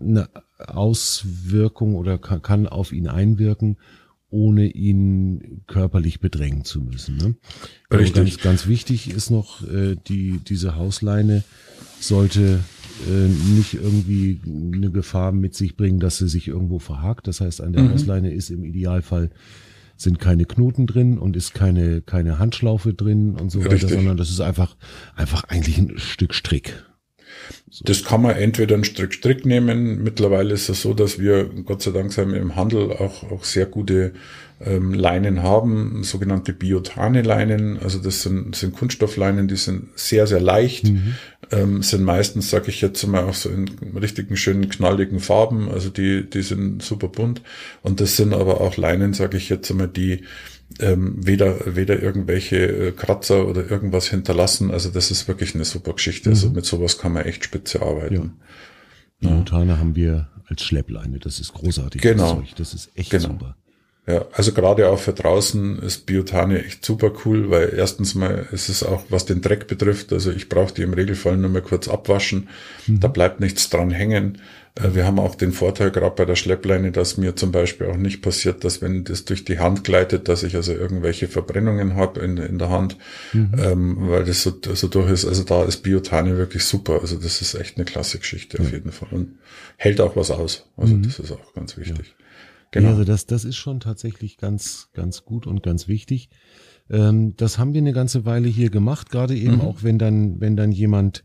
eine 0.00 0.28
Auswirkung 0.58 1.94
oder 1.94 2.18
kann, 2.18 2.42
kann 2.42 2.66
auf 2.66 2.92
ihn 2.92 3.08
einwirken, 3.08 3.76
ohne 4.32 4.66
ihn 4.66 5.62
körperlich 5.66 6.20
bedrängen 6.20 6.64
zu 6.64 6.80
müssen. 6.80 7.16
Ne? 7.16 7.34
Richtig. 7.92 8.14
Ganz, 8.14 8.38
ganz 8.38 8.66
wichtig 8.66 9.10
ist 9.10 9.30
noch, 9.30 9.62
äh, 9.68 9.96
die, 10.08 10.40
diese 10.46 10.74
Hausleine 10.74 11.44
sollte 12.00 12.60
äh, 13.08 13.28
nicht 13.54 13.74
irgendwie 13.74 14.40
eine 14.46 14.90
Gefahr 14.90 15.32
mit 15.32 15.54
sich 15.54 15.76
bringen, 15.76 16.00
dass 16.00 16.18
sie 16.18 16.28
sich 16.28 16.48
irgendwo 16.48 16.78
verhakt. 16.78 17.28
Das 17.28 17.40
heißt, 17.40 17.60
an 17.60 17.74
der 17.74 17.82
mhm. 17.82 17.90
Hausleine 17.90 18.32
ist 18.32 18.50
im 18.50 18.64
Idealfall 18.64 19.30
sind 19.96 20.18
keine 20.18 20.46
Knoten 20.46 20.86
drin 20.86 21.18
und 21.18 21.36
ist 21.36 21.54
keine, 21.54 22.00
keine 22.00 22.38
Handschlaufe 22.38 22.94
drin 22.94 23.36
und 23.36 23.50
so 23.50 23.60
Richtig. 23.60 23.84
weiter, 23.84 23.94
sondern 23.94 24.16
das 24.16 24.30
ist 24.30 24.40
einfach, 24.40 24.76
einfach 25.14 25.44
eigentlich 25.44 25.78
ein 25.78 25.98
Stück 25.98 26.34
Strick. 26.34 26.84
So. 27.70 27.84
Das 27.84 28.04
kann 28.04 28.22
man 28.22 28.36
entweder 28.36 28.76
ein 28.76 28.84
Strick 28.84 29.14
Strick 29.14 29.46
nehmen. 29.46 30.02
Mittlerweile 30.02 30.54
ist 30.54 30.68
es 30.68 30.82
so, 30.82 30.94
dass 30.94 31.18
wir 31.18 31.44
Gott 31.64 31.82
sei 31.82 31.90
Dank 31.90 32.16
im 32.18 32.56
Handel 32.56 32.92
auch, 32.92 33.30
auch 33.30 33.44
sehr 33.44 33.66
gute 33.66 34.12
ähm, 34.64 34.94
Leinen 34.94 35.42
haben, 35.42 36.04
sogenannte 36.04 36.52
Biotane-Leinen. 36.52 37.78
Also 37.78 37.98
das 37.98 38.22
sind, 38.22 38.54
sind 38.54 38.74
Kunststoffleinen, 38.74 39.48
die 39.48 39.56
sind 39.56 39.88
sehr, 39.96 40.26
sehr 40.26 40.40
leicht, 40.40 40.84
mhm. 40.84 41.14
ähm, 41.50 41.82
sind 41.82 42.04
meistens, 42.04 42.50
sage 42.50 42.68
ich 42.68 42.80
jetzt 42.80 43.04
mal, 43.06 43.24
auch 43.24 43.34
so 43.34 43.48
in 43.48 43.68
richtigen 43.96 44.36
schönen 44.36 44.68
knalligen 44.68 45.20
Farben. 45.20 45.68
Also 45.68 45.90
die, 45.90 46.28
die 46.28 46.42
sind 46.42 46.82
super 46.82 47.08
bunt. 47.08 47.42
Und 47.82 48.00
das 48.00 48.16
sind 48.16 48.34
aber 48.34 48.60
auch 48.60 48.76
Leinen, 48.76 49.14
sage 49.14 49.36
ich 49.36 49.48
jetzt 49.48 49.72
mal, 49.72 49.88
die 49.88 50.22
ähm, 50.80 51.26
weder, 51.26 51.76
weder 51.76 52.02
irgendwelche 52.02 52.56
äh, 52.56 52.92
Kratzer 52.92 53.46
oder 53.46 53.70
irgendwas 53.70 54.08
hinterlassen. 54.08 54.70
Also 54.70 54.90
das 54.90 55.10
ist 55.10 55.28
wirklich 55.28 55.54
eine 55.54 55.64
super 55.64 55.92
Geschichte. 55.92 56.30
Also 56.30 56.48
mhm. 56.48 56.56
Also 56.56 56.56
mit 56.56 56.64
sowas 56.66 56.98
kann 56.98 57.12
man 57.12 57.24
echt 57.24 57.44
spitze 57.44 57.82
arbeiten. 57.82 58.14
Ja. 58.14 58.30
Die 59.22 59.28
Montane 59.28 59.78
haben 59.78 59.94
wir 59.94 60.28
als 60.46 60.62
Schleppleine. 60.62 61.18
Das 61.18 61.40
ist 61.40 61.52
großartig. 61.54 62.00
Genau. 62.00 62.40
Das, 62.40 62.54
das 62.56 62.74
ist 62.74 62.90
echt 62.96 63.10
genau. 63.10 63.28
super. 63.28 63.56
Ja, 64.04 64.26
also 64.32 64.52
gerade 64.52 64.88
auch 64.88 64.98
für 64.98 65.12
draußen 65.12 65.78
ist 65.78 66.06
Biotane 66.06 66.64
echt 66.64 66.84
super 66.84 67.12
cool, 67.24 67.50
weil 67.50 67.72
erstens 67.76 68.16
mal 68.16 68.48
ist 68.50 68.68
es 68.68 68.82
auch, 68.82 69.04
was 69.10 69.26
den 69.26 69.42
Dreck 69.42 69.68
betrifft, 69.68 70.12
also 70.12 70.32
ich 70.32 70.48
brauche 70.48 70.74
die 70.74 70.82
im 70.82 70.92
Regelfall 70.92 71.36
nur 71.36 71.50
mal 71.50 71.62
kurz 71.62 71.86
abwaschen, 71.86 72.48
mhm. 72.88 72.98
da 72.98 73.06
bleibt 73.06 73.38
nichts 73.38 73.70
dran 73.70 73.92
hängen. 73.92 74.38
Äh, 74.74 74.94
wir 74.94 75.06
haben 75.06 75.20
auch 75.20 75.36
den 75.36 75.52
Vorteil 75.52 75.92
gerade 75.92 76.16
bei 76.16 76.24
der 76.24 76.34
Schleppleine, 76.34 76.90
dass 76.90 77.16
mir 77.16 77.36
zum 77.36 77.52
Beispiel 77.52 77.86
auch 77.86 77.96
nicht 77.96 78.22
passiert, 78.22 78.64
dass 78.64 78.82
wenn 78.82 79.04
das 79.04 79.24
durch 79.24 79.44
die 79.44 79.60
Hand 79.60 79.84
gleitet, 79.84 80.28
dass 80.28 80.42
ich 80.42 80.56
also 80.56 80.72
irgendwelche 80.72 81.28
Verbrennungen 81.28 81.94
habe 81.94 82.20
in, 82.22 82.38
in 82.38 82.58
der 82.58 82.70
Hand, 82.70 82.96
mhm. 83.32 83.52
ähm, 83.56 83.96
weil 84.08 84.24
das 84.24 84.42
so, 84.42 84.52
so 84.74 84.88
durch 84.88 85.12
ist. 85.12 85.26
Also 85.26 85.44
da 85.44 85.62
ist 85.62 85.84
Biotane 85.84 86.36
wirklich 86.38 86.64
super. 86.64 87.00
Also 87.02 87.16
das 87.16 87.40
ist 87.40 87.54
echt 87.54 87.76
eine 87.76 87.84
klasse 87.84 88.18
Geschichte 88.18 88.60
auf 88.60 88.72
jeden 88.72 88.90
Fall 88.90 89.10
und 89.12 89.38
hält 89.76 90.00
auch 90.00 90.16
was 90.16 90.32
aus. 90.32 90.66
Also 90.76 90.94
mhm. 90.94 91.04
das 91.04 91.20
ist 91.20 91.30
auch 91.30 91.54
ganz 91.54 91.76
wichtig. 91.76 92.14
Ja. 92.18 92.21
Genau. 92.72 92.88
Also 92.88 93.04
das, 93.04 93.26
das 93.26 93.44
ist 93.44 93.56
schon 93.56 93.80
tatsächlich 93.80 94.38
ganz, 94.38 94.88
ganz 94.94 95.24
gut 95.24 95.46
und 95.46 95.62
ganz 95.62 95.88
wichtig. 95.88 96.30
Ähm, 96.90 97.34
das 97.36 97.58
haben 97.58 97.74
wir 97.74 97.80
eine 97.80 97.92
ganze 97.92 98.24
Weile 98.24 98.48
hier 98.48 98.70
gemacht, 98.70 99.10
gerade 99.10 99.36
eben 99.36 99.56
mhm. 99.56 99.60
auch 99.60 99.82
wenn 99.82 99.98
dann, 99.98 100.40
wenn 100.40 100.56
dann 100.56 100.72
jemand 100.72 101.24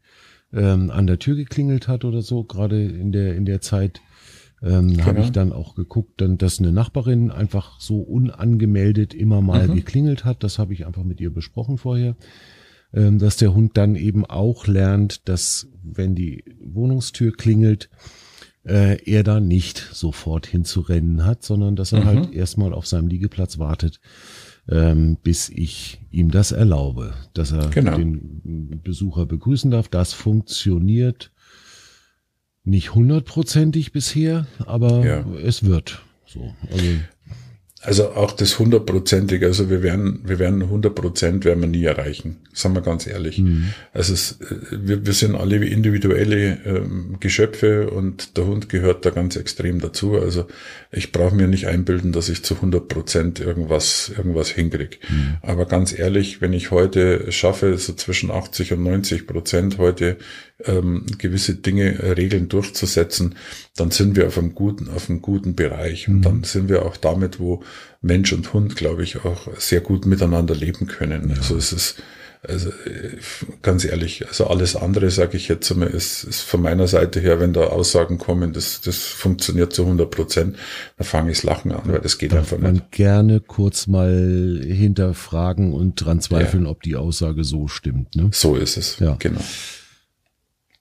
ähm, 0.53 0.91
an 0.91 1.07
der 1.07 1.19
Tür 1.19 1.35
geklingelt 1.35 1.87
hat 1.87 2.05
oder 2.05 2.21
so, 2.21 2.43
gerade 2.43 2.83
in 2.83 3.11
der, 3.11 3.35
in 3.35 3.45
der 3.45 3.61
Zeit, 3.61 4.01
ähm, 4.61 4.89
genau. 4.89 5.05
habe 5.05 5.21
ich 5.21 5.31
dann 5.31 5.53
auch 5.53 5.75
geguckt, 5.75 6.19
dann, 6.19 6.37
dass 6.37 6.59
eine 6.59 6.71
Nachbarin 6.71 7.31
einfach 7.31 7.79
so 7.79 8.01
unangemeldet 8.01 9.13
immer 9.13 9.41
mal 9.41 9.67
mhm. 9.67 9.75
geklingelt 9.75 10.25
hat. 10.25 10.43
Das 10.43 10.59
habe 10.59 10.73
ich 10.73 10.85
einfach 10.85 11.03
mit 11.03 11.21
ihr 11.21 11.33
besprochen 11.33 11.77
vorher. 11.77 12.15
Ähm, 12.93 13.19
dass 13.19 13.37
der 13.37 13.53
Hund 13.53 13.75
dann 13.75 13.95
eben 13.95 14.25
auch 14.25 14.65
lernt, 14.65 15.27
dass 15.27 15.67
wenn 15.83 16.15
die 16.15 16.43
Wohnungstür 16.61 17.33
klingelt, 17.33 17.89
äh, 18.67 19.01
er 19.05 19.23
da 19.23 19.39
nicht 19.39 19.77
sofort 19.93 20.45
hinzurennen 20.45 21.25
hat, 21.25 21.43
sondern 21.43 21.75
dass 21.75 21.93
er 21.93 22.05
halt 22.05 22.19
mhm. 22.19 22.23
halt 22.25 22.35
erstmal 22.35 22.73
auf 22.73 22.85
seinem 22.85 23.07
Liegeplatz 23.07 23.57
wartet, 23.57 23.99
ähm, 24.69 25.17
bis 25.23 25.49
ich 25.49 26.01
ihm 26.11 26.31
das 26.31 26.51
erlaube, 26.51 27.13
dass 27.33 27.51
er 27.51 27.69
genau. 27.69 27.97
den 27.97 28.81
Besucher 28.83 29.25
begrüßen 29.25 29.71
darf. 29.71 29.87
Das 29.87 30.13
funktioniert 30.13 31.31
nicht 32.63 32.93
hundertprozentig 32.93 33.93
bisher, 33.93 34.45
aber 34.65 35.05
ja. 35.05 35.25
es 35.41 35.63
wird 35.63 36.03
so. 36.25 36.53
Also 36.69 36.83
also 37.81 38.09
auch 38.13 38.31
das 38.31 38.57
hundertprozentige, 38.57 39.45
also 39.45 39.69
wir 39.69 39.83
werden, 39.83 40.21
wir 40.23 40.39
werden 40.39 40.67
hundert 40.67 40.95
Prozent 40.95 41.45
werden 41.45 41.61
wir 41.61 41.67
nie 41.67 41.83
erreichen, 41.83 42.37
sagen 42.51 42.73
wir 42.73 42.81
ganz 42.81 43.05
ehrlich. 43.05 43.37
Mhm. 43.37 43.73
Also 43.93 44.13
es, 44.13 44.39
wir, 44.71 45.05
wir 45.05 45.13
sind 45.13 45.35
alle 45.35 45.63
individuelle 45.63 46.57
ähm, 46.65 47.17
Geschöpfe 47.19 47.91
und 47.91 48.35
der 48.35 48.47
Hund 48.47 48.69
gehört 48.69 49.05
da 49.05 49.11
ganz 49.11 49.35
extrem 49.35 49.79
dazu. 49.79 50.17
Also 50.17 50.47
ich 50.91 51.11
brauche 51.11 51.35
mir 51.35 51.47
nicht 51.47 51.67
einbilden, 51.67 52.11
dass 52.13 52.29
ich 52.29 52.43
zu 52.43 52.59
hundert 52.59 52.87
Prozent 52.87 53.39
irgendwas, 53.39 54.11
irgendwas 54.17 54.49
hinkriege. 54.49 54.97
Mhm. 55.07 55.37
Aber 55.43 55.67
ganz 55.67 55.97
ehrlich, 55.97 56.41
wenn 56.41 56.53
ich 56.53 56.71
heute 56.71 57.31
schaffe, 57.31 57.77
so 57.77 57.93
zwischen 57.93 58.31
80 58.31 58.73
und 58.73 58.83
90 58.83 59.27
Prozent 59.27 59.77
heute 59.77 60.17
ähm, 60.65 61.05
gewisse 61.17 61.55
Dinge, 61.55 61.99
äh, 61.99 62.11
Regeln 62.11 62.49
durchzusetzen, 62.49 63.35
dann 63.75 63.91
sind 63.91 64.15
wir 64.15 64.27
auf 64.27 64.37
einem 64.37 64.55
guten, 64.55 64.89
auf 64.89 65.09
einem 65.09 65.21
guten 65.21 65.55
Bereich. 65.55 66.07
Und 66.07 66.17
mhm. 66.17 66.21
dann 66.21 66.43
sind 66.43 66.69
wir 66.69 66.85
auch 66.85 66.97
damit, 66.97 67.39
wo 67.39 67.63
Mensch 68.01 68.33
und 68.33 68.53
Hund, 68.53 68.75
glaube 68.75 69.03
ich, 69.03 69.23
auch 69.23 69.47
sehr 69.57 69.81
gut 69.81 70.05
miteinander 70.05 70.55
leben 70.55 70.87
können. 70.87 71.29
Ja. 71.29 71.35
Also 71.35 71.55
es 71.55 71.73
ist, 71.73 72.01
also 72.43 72.71
ganz 73.61 73.83
ehrlich, 73.85 74.27
also 74.27 74.47
alles 74.47 74.75
andere, 74.75 75.09
sage 75.11 75.37
ich 75.37 75.47
jetzt 75.47 75.71
einmal, 75.71 75.89
ist, 75.89 76.23
ist 76.23 76.41
von 76.41 76.61
meiner 76.61 76.87
Seite 76.87 77.19
her, 77.19 77.39
wenn 77.39 77.53
da 77.53 77.65
Aussagen 77.65 78.17
kommen, 78.17 78.53
das, 78.53 78.81
das 78.81 78.97
funktioniert 78.97 79.73
zu 79.73 79.83
100 79.83 80.09
Prozent, 80.09 80.55
dann 80.97 81.05
fange 81.05 81.31
ich 81.31 81.37
das 81.37 81.43
Lachen 81.43 81.71
an, 81.71 81.81
weil 81.85 81.99
das 81.99 82.17
geht 82.17 82.31
Darf 82.31 82.39
einfach 82.39 82.57
nicht. 82.57 82.63
man 82.63 82.81
gerne 82.91 83.41
kurz 83.41 83.87
mal 83.87 84.61
hinterfragen 84.63 85.73
und 85.73 85.95
dran 85.95 86.21
zweifeln, 86.21 86.65
ja. 86.65 86.69
ob 86.71 86.81
die 86.83 86.95
Aussage 86.95 87.43
so 87.43 87.67
stimmt. 87.67 88.15
Ne? 88.15 88.29
So 88.31 88.55
ist 88.55 88.77
es, 88.77 88.99
ja. 88.99 89.15
genau. 89.19 89.41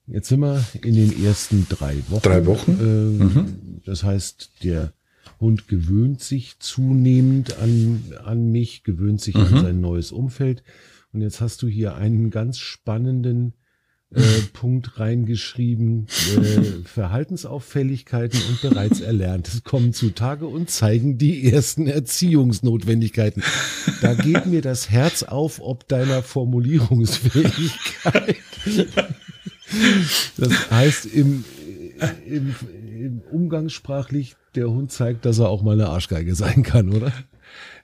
Jetzt 0.07 0.29
sind 0.29 0.41
wir 0.41 0.65
in 0.83 0.95
den 0.95 1.25
ersten 1.25 1.67
drei 1.69 1.97
Wochen. 2.09 2.23
Drei 2.23 2.47
Wochen. 2.47 2.79
Äh, 2.81 3.25
mhm. 3.25 3.81
Das 3.85 4.05
heißt, 4.05 4.63
der 4.63 4.93
Hund 5.41 5.69
gewöhnt 5.69 6.23
sich 6.23 6.59
zunehmend 6.61 7.59
an, 7.59 8.05
an 8.25 8.51
mich, 8.51 8.85
gewöhnt 8.85 9.21
sich 9.21 9.35
mhm. 9.35 9.43
an 9.43 9.63
sein 9.63 9.81
neues 9.81 10.13
Umfeld. 10.13 10.63
Und 11.13 11.23
jetzt 11.23 11.41
hast 11.41 11.63
du 11.63 11.69
hier 11.69 11.97
einen 11.97 12.31
ganz 12.31 12.59
spannenden 12.59 13.55
äh, 14.15 14.21
Punkt 14.53 15.01
reingeschrieben. 15.01 16.07
Äh, 16.37 16.85
Verhaltensauffälligkeiten 16.85 18.41
und 18.49 18.63
bereits 18.63 19.01
Erlerntes 19.01 19.65
kommen 19.65 19.93
zutage 19.93 20.47
und 20.47 20.71
zeigen 20.71 21.19
die 21.19 21.51
ersten 21.51 21.89
Erziehungsnotwendigkeiten. 21.89 23.43
Da 24.03 24.15
geht 24.15 24.47
mir 24.47 24.63
das 24.63 24.89
Herz 24.91 25.25
auf, 25.25 25.61
ob 25.61 25.89
deiner 25.89 26.23
Formulierungsfähigkeit. 26.23 28.37
Das 30.37 30.71
heißt, 30.71 31.07
im, 31.07 31.45
im, 32.27 32.55
im 32.99 33.23
umgangssprachlich, 33.31 34.37
der 34.55 34.71
Hund 34.71 34.93
zeigt, 34.93 35.25
dass 35.25 35.39
er 35.39 35.49
auch 35.49 35.63
mal 35.63 35.73
eine 35.73 35.89
Arschgeige 35.89 36.35
sein 36.35 36.63
kann, 36.63 36.91
oder? 36.91 37.13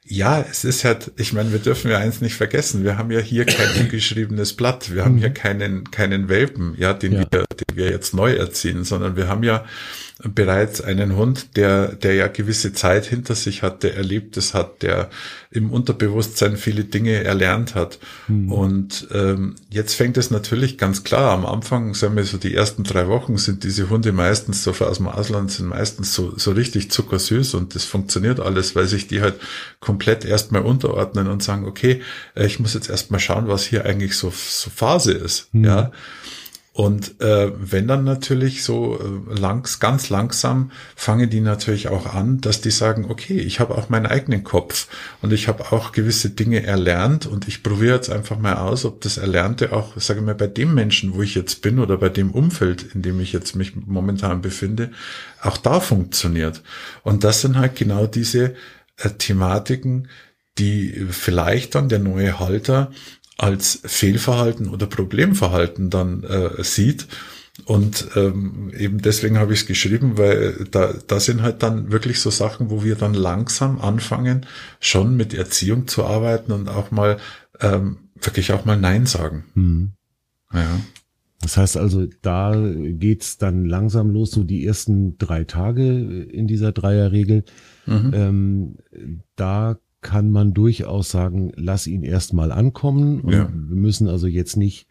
Ja, 0.04 0.40
es 0.40 0.64
ist 0.64 0.84
halt, 0.84 1.12
ich 1.16 1.32
meine, 1.32 1.52
wir 1.52 1.60
dürfen 1.60 1.90
ja 1.90 1.98
eins 1.98 2.20
nicht 2.20 2.34
vergessen. 2.34 2.82
Wir 2.82 2.98
haben 2.98 3.10
ja 3.12 3.20
hier 3.20 3.44
kein 3.44 3.68
ungeschriebenes 3.80 4.54
Blatt. 4.54 4.92
Wir 4.92 5.04
haben 5.04 5.16
hier 5.16 5.30
mhm. 5.30 5.34
keinen, 5.34 5.90
keinen 5.90 6.28
Welpen, 6.28 6.74
ja, 6.76 6.92
den 6.92 7.12
ja. 7.12 7.18
wir, 7.20 7.44
den 7.44 7.76
wir 7.76 7.90
jetzt 7.90 8.12
neu 8.12 8.34
erziehen, 8.34 8.84
sondern 8.84 9.16
wir 9.16 9.28
haben 9.28 9.44
ja 9.44 9.64
bereits 10.22 10.80
einen 10.80 11.16
Hund, 11.16 11.56
der, 11.56 11.94
der 11.94 12.14
ja 12.14 12.28
gewisse 12.28 12.72
Zeit 12.72 13.06
hinter 13.06 13.34
sich 13.34 13.62
hat, 13.62 13.82
der 13.82 13.96
Erlebtes 13.96 14.54
hat, 14.54 14.82
der 14.82 15.10
im 15.50 15.70
Unterbewusstsein 15.70 16.56
viele 16.56 16.84
Dinge 16.84 17.24
erlernt 17.24 17.74
hat. 17.74 17.98
Mhm. 18.28 18.52
Und 18.52 19.08
ähm, 19.12 19.56
jetzt 19.68 19.94
fängt 19.94 20.16
es 20.16 20.30
natürlich 20.30 20.78
ganz 20.78 21.02
klar. 21.02 21.32
Am 21.32 21.44
Anfang, 21.44 21.94
sagen 21.94 22.16
wir 22.16 22.24
so, 22.24 22.38
die 22.38 22.54
ersten 22.54 22.84
drei 22.84 23.08
Wochen 23.08 23.36
sind 23.36 23.64
diese 23.64 23.90
Hunde 23.90 24.12
meistens 24.12 24.62
so 24.62 24.72
aus 24.72 24.98
dem 24.98 25.08
Ausland 25.08 25.50
sind 25.50 25.68
meistens 25.68 26.14
so, 26.14 26.34
so 26.36 26.52
richtig 26.52 26.90
zuckersüß 26.90 27.54
und 27.54 27.74
das 27.74 27.84
funktioniert 27.84 28.40
alles, 28.40 28.76
weil 28.76 28.86
sich 28.86 29.08
die 29.08 29.20
halt 29.20 29.34
komplett 29.92 30.24
erstmal 30.24 30.62
unterordnen 30.62 31.26
und 31.26 31.42
sagen, 31.42 31.66
okay, 31.66 32.00
äh, 32.34 32.46
ich 32.46 32.58
muss 32.58 32.72
jetzt 32.72 32.88
erstmal 32.88 33.20
schauen, 33.20 33.46
was 33.46 33.64
hier 33.64 33.84
eigentlich 33.84 34.16
so, 34.16 34.30
so 34.30 34.70
Phase 34.70 35.12
ist. 35.12 35.52
Mhm. 35.52 35.64
Ja. 35.64 35.90
Und 36.74 37.20
äh, 37.20 37.52
wenn 37.58 37.86
dann 37.86 38.04
natürlich 38.04 38.64
so 38.64 38.98
äh, 38.98 39.38
langs, 39.38 39.78
ganz 39.78 40.08
langsam 40.08 40.70
fangen 40.96 41.28
die 41.28 41.42
natürlich 41.42 41.88
auch 41.88 42.06
an, 42.06 42.40
dass 42.40 42.62
die 42.62 42.70
sagen, 42.70 43.04
okay, 43.10 43.36
ich 43.36 43.60
habe 43.60 43.76
auch 43.76 43.90
meinen 43.90 44.06
eigenen 44.06 44.44
Kopf 44.44 44.88
und 45.20 45.34
ich 45.34 45.48
habe 45.48 45.70
auch 45.70 45.92
gewisse 45.92 46.30
Dinge 46.30 46.64
erlernt 46.64 47.26
und 47.26 47.46
ich 47.46 47.62
probiere 47.62 47.96
jetzt 47.96 48.08
einfach 48.08 48.38
mal 48.38 48.54
aus, 48.54 48.86
ob 48.86 49.02
das 49.02 49.18
Erlernte 49.18 49.74
auch, 49.74 49.92
sage 49.96 50.20
ich 50.20 50.26
mal, 50.26 50.34
bei 50.34 50.46
dem 50.46 50.72
Menschen, 50.72 51.14
wo 51.14 51.20
ich 51.20 51.34
jetzt 51.34 51.60
bin 51.60 51.78
oder 51.78 51.98
bei 51.98 52.08
dem 52.08 52.30
Umfeld, 52.30 52.94
in 52.94 53.02
dem 53.02 53.20
ich 53.20 53.34
jetzt 53.34 53.54
mich 53.54 53.76
momentan 53.76 54.40
befinde, 54.40 54.92
auch 55.42 55.58
da 55.58 55.80
funktioniert. 55.80 56.62
Und 57.02 57.24
das 57.24 57.42
sind 57.42 57.58
halt 57.58 57.76
genau 57.76 58.06
diese 58.06 58.54
Thematiken, 59.18 60.08
die 60.58 61.06
vielleicht 61.10 61.74
dann 61.74 61.88
der 61.88 61.98
neue 61.98 62.38
Halter 62.38 62.90
als 63.38 63.80
Fehlverhalten 63.84 64.68
oder 64.68 64.86
Problemverhalten 64.86 65.90
dann 65.90 66.22
äh, 66.24 66.62
sieht. 66.62 67.06
Und 67.64 68.08
ähm, 68.16 68.72
eben 68.76 69.02
deswegen 69.02 69.38
habe 69.38 69.52
ich 69.52 69.60
es 69.60 69.66
geschrieben, 69.66 70.16
weil 70.16 70.66
da, 70.70 70.94
da 71.06 71.20
sind 71.20 71.42
halt 71.42 71.62
dann 71.62 71.92
wirklich 71.92 72.20
so 72.20 72.30
Sachen, 72.30 72.70
wo 72.70 72.82
wir 72.82 72.94
dann 72.94 73.14
langsam 73.14 73.80
anfangen, 73.80 74.46
schon 74.80 75.16
mit 75.16 75.34
Erziehung 75.34 75.86
zu 75.86 76.04
arbeiten 76.04 76.52
und 76.52 76.68
auch 76.68 76.90
mal 76.90 77.18
ähm, 77.60 77.98
wirklich 78.20 78.52
auch 78.52 78.64
mal 78.64 78.78
Nein 78.78 79.06
sagen. 79.06 79.44
Mhm. 79.54 79.92
Ja. 80.52 80.80
Das 81.40 81.56
heißt 81.56 81.76
also, 81.76 82.06
da 82.22 82.54
geht's 82.54 83.36
dann 83.36 83.64
langsam 83.64 84.10
los, 84.10 84.30
so 84.30 84.44
die 84.44 84.64
ersten 84.64 85.18
drei 85.18 85.44
Tage 85.44 86.22
in 86.22 86.46
dieser 86.46 86.72
Dreierregel. 86.72 87.44
Mhm. 87.86 88.10
Ähm, 88.14 88.76
da 89.36 89.78
kann 90.00 90.30
man 90.30 90.52
durchaus 90.52 91.10
sagen, 91.10 91.52
lass 91.56 91.86
ihn 91.86 92.02
erstmal 92.02 92.52
ankommen. 92.52 93.28
Ja. 93.28 93.48
Wir 93.52 93.76
müssen 93.76 94.08
also 94.08 94.26
jetzt 94.26 94.56
nicht 94.56 94.88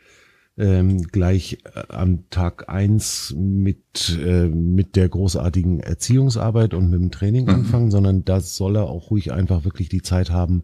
ähm, 0.57 1.03
gleich 1.03 1.59
äh, 1.75 1.83
am 1.89 2.29
Tag 2.29 2.69
eins 2.69 3.35
mit, 3.37 4.17
äh, 4.23 4.47
mit 4.47 4.95
der 4.95 5.09
großartigen 5.09 5.79
Erziehungsarbeit 5.79 6.73
und 6.73 6.89
mit 6.89 6.99
dem 6.99 7.11
Training 7.11 7.45
mhm. 7.45 7.49
anfangen, 7.49 7.91
sondern 7.91 8.25
da 8.25 8.39
soll 8.39 8.77
er 8.77 8.87
auch 8.87 9.11
ruhig 9.11 9.31
einfach 9.31 9.65
wirklich 9.65 9.89
die 9.89 10.01
Zeit 10.01 10.31
haben, 10.31 10.63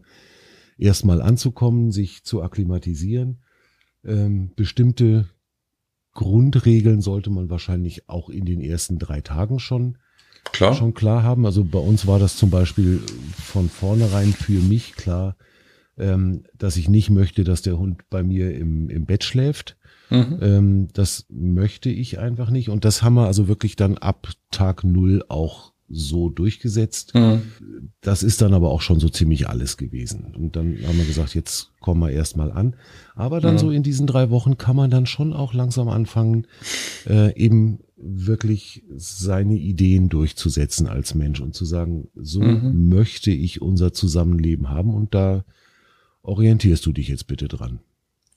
erstmal 0.78 1.20
anzukommen, 1.20 1.90
sich 1.90 2.24
zu 2.24 2.42
akklimatisieren. 2.42 3.42
Ähm, 4.04 4.52
bestimmte 4.56 5.28
Grundregeln 6.14 7.00
sollte 7.00 7.30
man 7.30 7.50
wahrscheinlich 7.50 8.08
auch 8.08 8.30
in 8.30 8.44
den 8.44 8.60
ersten 8.60 8.98
drei 8.98 9.20
Tagen 9.20 9.58
schon 9.58 9.98
klar. 10.52 10.74
schon 10.74 10.94
klar 10.94 11.22
haben. 11.22 11.46
Also 11.46 11.64
bei 11.64 11.78
uns 11.78 12.06
war 12.06 12.18
das 12.18 12.36
zum 12.36 12.50
Beispiel 12.50 13.00
von 13.42 13.68
vornherein 13.68 14.32
für 14.32 14.60
mich 14.60 14.94
klar, 14.94 15.36
ähm, 15.96 16.44
dass 16.56 16.76
ich 16.76 16.88
nicht 16.88 17.10
möchte, 17.10 17.44
dass 17.44 17.62
der 17.62 17.78
Hund 17.78 18.02
bei 18.10 18.22
mir 18.22 18.54
im, 18.54 18.88
im 18.88 19.06
Bett 19.06 19.24
schläft. 19.24 19.76
Mhm. 20.10 20.38
Ähm, 20.40 20.88
das 20.92 21.26
möchte 21.28 21.90
ich 21.90 22.18
einfach 22.18 22.50
nicht. 22.50 22.68
Und 22.70 22.84
das 22.84 23.02
haben 23.02 23.14
wir 23.14 23.26
also 23.26 23.48
wirklich 23.48 23.76
dann 23.76 23.98
ab 23.98 24.28
Tag 24.50 24.84
null 24.84 25.24
auch 25.28 25.72
so 25.88 26.28
durchgesetzt. 26.28 27.14
Mhm. 27.14 27.42
Das 28.00 28.22
ist 28.22 28.42
dann 28.42 28.54
aber 28.54 28.70
auch 28.70 28.82
schon 28.82 29.00
so 29.00 29.08
ziemlich 29.08 29.48
alles 29.48 29.76
gewesen. 29.76 30.34
Und 30.36 30.56
dann 30.56 30.78
haben 30.86 30.98
wir 30.98 31.06
gesagt, 31.06 31.34
jetzt 31.34 31.72
kommen 31.80 32.00
wir 32.00 32.10
erstmal 32.10 32.52
an. 32.52 32.76
Aber 33.14 33.40
dann 33.40 33.54
mhm. 33.54 33.58
so 33.58 33.70
in 33.70 33.82
diesen 33.82 34.06
drei 34.06 34.30
Wochen 34.30 34.58
kann 34.58 34.76
man 34.76 34.90
dann 34.90 35.06
schon 35.06 35.32
auch 35.32 35.54
langsam 35.54 35.88
anfangen, 35.88 36.46
äh, 37.06 37.34
eben 37.36 37.80
wirklich 38.00 38.84
seine 38.96 39.54
Ideen 39.54 40.08
durchzusetzen 40.08 40.86
als 40.86 41.14
Mensch 41.14 41.40
und 41.40 41.54
zu 41.54 41.64
sagen, 41.64 42.08
so 42.14 42.40
mhm. 42.40 42.88
möchte 42.88 43.30
ich 43.30 43.60
unser 43.60 43.92
Zusammenleben 43.92 44.70
haben 44.70 44.94
und 44.94 45.14
da 45.14 45.44
orientierst 46.22 46.84
du 46.86 46.92
dich 46.92 47.08
jetzt 47.08 47.26
bitte 47.26 47.48
dran. 47.48 47.80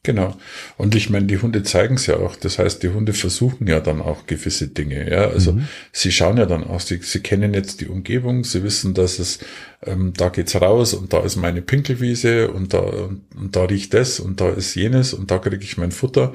Genau. 0.04 0.36
Und 0.78 0.96
ich 0.96 1.12
meine, 1.12 1.28
die 1.28 1.38
Hunde 1.38 1.62
zeigen 1.62 1.94
es 1.94 2.08
ja 2.08 2.16
auch. 2.16 2.36
Das 2.36 2.58
heißt, 2.58 2.82
die 2.82 2.90
Hunde 2.90 3.14
versuchen 3.14 3.68
ja 3.68 3.80
dann 3.80 4.02
auch 4.02 4.26
gewisse 4.26 4.68
Dinge. 4.68 5.08
Ja, 5.08 5.30
also 5.30 5.54
mhm. 5.54 5.68
sie 5.92 6.12
schauen 6.12 6.38
ja 6.38 6.48
dann 6.48 6.64
auch. 6.64 6.80
Sie, 6.80 6.98
sie 6.98 7.20
kennen 7.20 7.54
jetzt 7.54 7.82
die 7.82 7.88
Umgebung. 7.88 8.44
Sie 8.44 8.64
wissen, 8.64 8.96
dass 8.96 9.20
es 9.20 9.38
ähm, 9.84 10.14
da 10.18 10.30
geht's 10.30 10.60
raus 10.60 10.96
und 10.96 11.14
da 11.14 11.20
ist 11.20 11.36
meine 11.36 11.62
Pinkelwiese 11.62 12.50
und 12.50 12.74
da 12.74 12.80
und, 12.80 13.22
und 13.36 13.56
da 13.56 13.66
riecht 13.66 13.94
das 13.94 14.20
und 14.20 14.42
da 14.42 14.50
ist 14.50 14.74
jenes 14.74 15.14
und 15.14 15.30
da 15.30 15.38
kriege 15.38 15.64
ich 15.64 15.78
mein 15.78 15.92
Futter. 15.92 16.34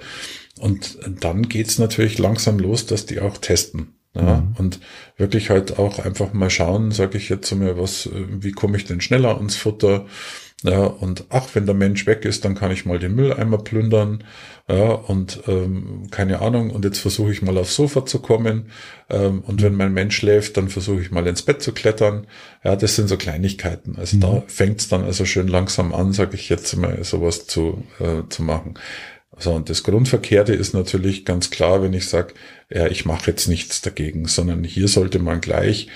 Und 0.61 0.99
dann 1.21 1.49
geht's 1.49 1.79
natürlich 1.79 2.19
langsam 2.19 2.59
los, 2.59 2.87
dass 2.87 3.07
die 3.07 3.21
auch 3.21 3.39
testen. 3.39 3.93
Ja, 4.15 4.37
mhm. 4.37 4.55
und 4.57 4.81
wirklich 5.19 5.51
halt 5.51 5.79
auch 5.79 5.99
einfach 5.99 6.33
mal 6.33 6.49
schauen, 6.49 6.91
sage 6.91 7.19
ich 7.19 7.29
jetzt 7.29 7.55
mal, 7.55 7.79
was, 7.79 8.07
äh, 8.07 8.25
wie 8.31 8.53
komme 8.53 8.79
ich 8.79 8.87
denn 8.87 9.03
schneller 9.03 9.37
ans 9.37 9.57
Futter? 9.57 10.07
Ja, 10.63 10.85
und 10.85 11.25
ach, 11.29 11.49
wenn 11.53 11.67
der 11.67 11.75
Mensch 11.75 12.07
weg 12.07 12.25
ist, 12.25 12.47
dann 12.47 12.55
kann 12.55 12.71
ich 12.71 12.87
mal 12.87 12.99
den 12.99 13.15
Mülleimer 13.15 13.59
plündern. 13.59 14.25
Ja, 14.69 14.93
und 14.93 15.43
ähm, 15.49 16.09
keine 16.11 16.41
Ahnung, 16.41 16.71
und 16.71 16.85
jetzt 16.85 16.99
versuche 16.99 17.31
ich 17.31 17.43
mal 17.43 17.59
aufs 17.59 17.77
Sofa 17.77 18.07
zu 18.07 18.21
kommen. 18.21 18.71
Ähm, 19.11 19.41
und 19.47 19.63
wenn 19.63 19.75
mein 19.75 19.93
Mensch 19.93 20.17
schläft, 20.17 20.57
dann 20.57 20.71
versuche 20.71 21.03
ich 21.03 21.11
mal 21.11 21.27
ins 21.27 21.43
Bett 21.43 21.63
zu 21.63 21.73
klettern. 21.73 22.27
Ja, 22.65 22.75
das 22.75 22.97
sind 22.97 23.09
so 23.09 23.19
Kleinigkeiten. 23.19 23.97
Also 23.97 24.17
mhm. 24.17 24.21
da 24.23 24.43
fängt's 24.47 24.89
dann 24.89 25.05
also 25.05 25.27
schön 25.27 25.47
langsam 25.47 25.95
an, 25.95 26.15
sage 26.15 26.37
ich 26.37 26.49
jetzt 26.49 26.75
mal, 26.77 27.05
sowas 27.05 27.47
zu, 27.47 27.85
äh, 28.01 28.27
zu 28.31 28.43
machen. 28.43 28.75
So, 29.39 29.53
und 29.53 29.69
das 29.69 29.83
Grundverkehrte 29.83 30.55
ist 30.55 30.73
natürlich 30.73 31.25
ganz 31.25 31.51
klar, 31.51 31.83
wenn 31.83 31.93
ich 31.93 32.09
sage, 32.09 32.35
ja, 32.71 32.87
ich 32.87 33.05
mache 33.05 33.31
jetzt 33.31 33.49
nichts 33.49 33.83
dagegen, 33.83 34.27
sondern 34.27 34.65
hier 34.65 34.89
sollte 34.89 35.19
man 35.19 35.41
gleich 35.41 35.89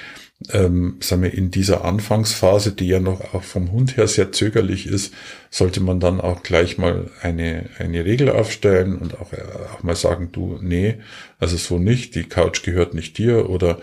ähm, 0.48 0.96
sagen 1.00 1.22
wir, 1.22 1.34
in 1.34 1.50
dieser 1.50 1.84
Anfangsphase, 1.84 2.72
die 2.72 2.88
ja 2.88 2.98
noch 2.98 3.34
auch 3.34 3.42
vom 3.42 3.72
Hund 3.72 3.96
her 3.96 4.08
sehr 4.08 4.32
zögerlich 4.32 4.86
ist, 4.86 5.12
sollte 5.50 5.80
man 5.80 6.00
dann 6.00 6.20
auch 6.20 6.42
gleich 6.42 6.78
mal 6.78 7.10
eine, 7.20 7.68
eine 7.78 8.04
Regel 8.04 8.30
aufstellen 8.30 8.96
und 8.96 9.20
auch, 9.20 9.32
äh, 9.32 9.42
auch 9.74 9.82
mal 9.82 9.96
sagen, 9.96 10.30
du, 10.32 10.58
nee, 10.62 10.96
also 11.38 11.56
so 11.56 11.78
nicht, 11.78 12.14
die 12.14 12.24
Couch 12.24 12.62
gehört 12.62 12.94
nicht 12.94 13.18
dir 13.18 13.50
oder 13.50 13.80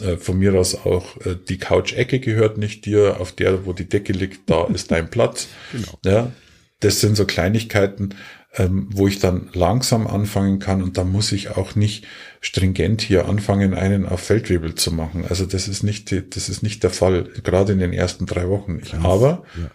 äh, 0.00 0.16
von 0.16 0.38
mir 0.38 0.54
aus 0.54 0.74
auch 0.74 1.18
äh, 1.26 1.36
die 1.48 1.58
Couch-Ecke 1.58 2.20
gehört 2.20 2.56
nicht 2.56 2.86
dir, 2.86 3.20
auf 3.20 3.32
der, 3.32 3.66
wo 3.66 3.74
die 3.74 3.88
Decke 3.88 4.14
liegt, 4.14 4.48
da 4.48 4.66
ist 4.68 4.90
dein 4.90 5.10
Platz. 5.10 5.48
Genau. 5.72 5.98
Ja, 6.04 6.32
das 6.80 7.00
sind 7.00 7.16
so 7.16 7.24
Kleinigkeiten, 7.26 8.14
ähm, 8.54 8.88
wo 8.92 9.08
ich 9.08 9.18
dann 9.18 9.48
langsam 9.54 10.06
anfangen 10.06 10.58
kann 10.58 10.82
und 10.82 10.98
da 10.98 11.04
muss 11.04 11.32
ich 11.32 11.56
auch 11.56 11.74
nicht 11.74 12.04
stringent 12.40 13.00
hier 13.00 13.26
anfangen, 13.26 13.72
einen 13.72 14.04
auf 14.06 14.20
Feldwebel 14.20 14.74
zu 14.74 14.92
machen. 14.92 15.24
Also 15.26 15.46
das 15.46 15.68
ist 15.68 15.82
nicht, 15.82 16.12
das 16.34 16.48
ist 16.48 16.62
nicht 16.62 16.82
der 16.82 16.90
Fall, 16.90 17.24
gerade 17.42 17.72
in 17.72 17.78
den 17.78 17.92
ersten 17.92 18.26
drei 18.26 18.48
Wochen 18.48 18.76
nicht. 18.76 18.92
Ganz, 18.92 19.04
Aber 19.04 19.44
ja, 19.56 19.70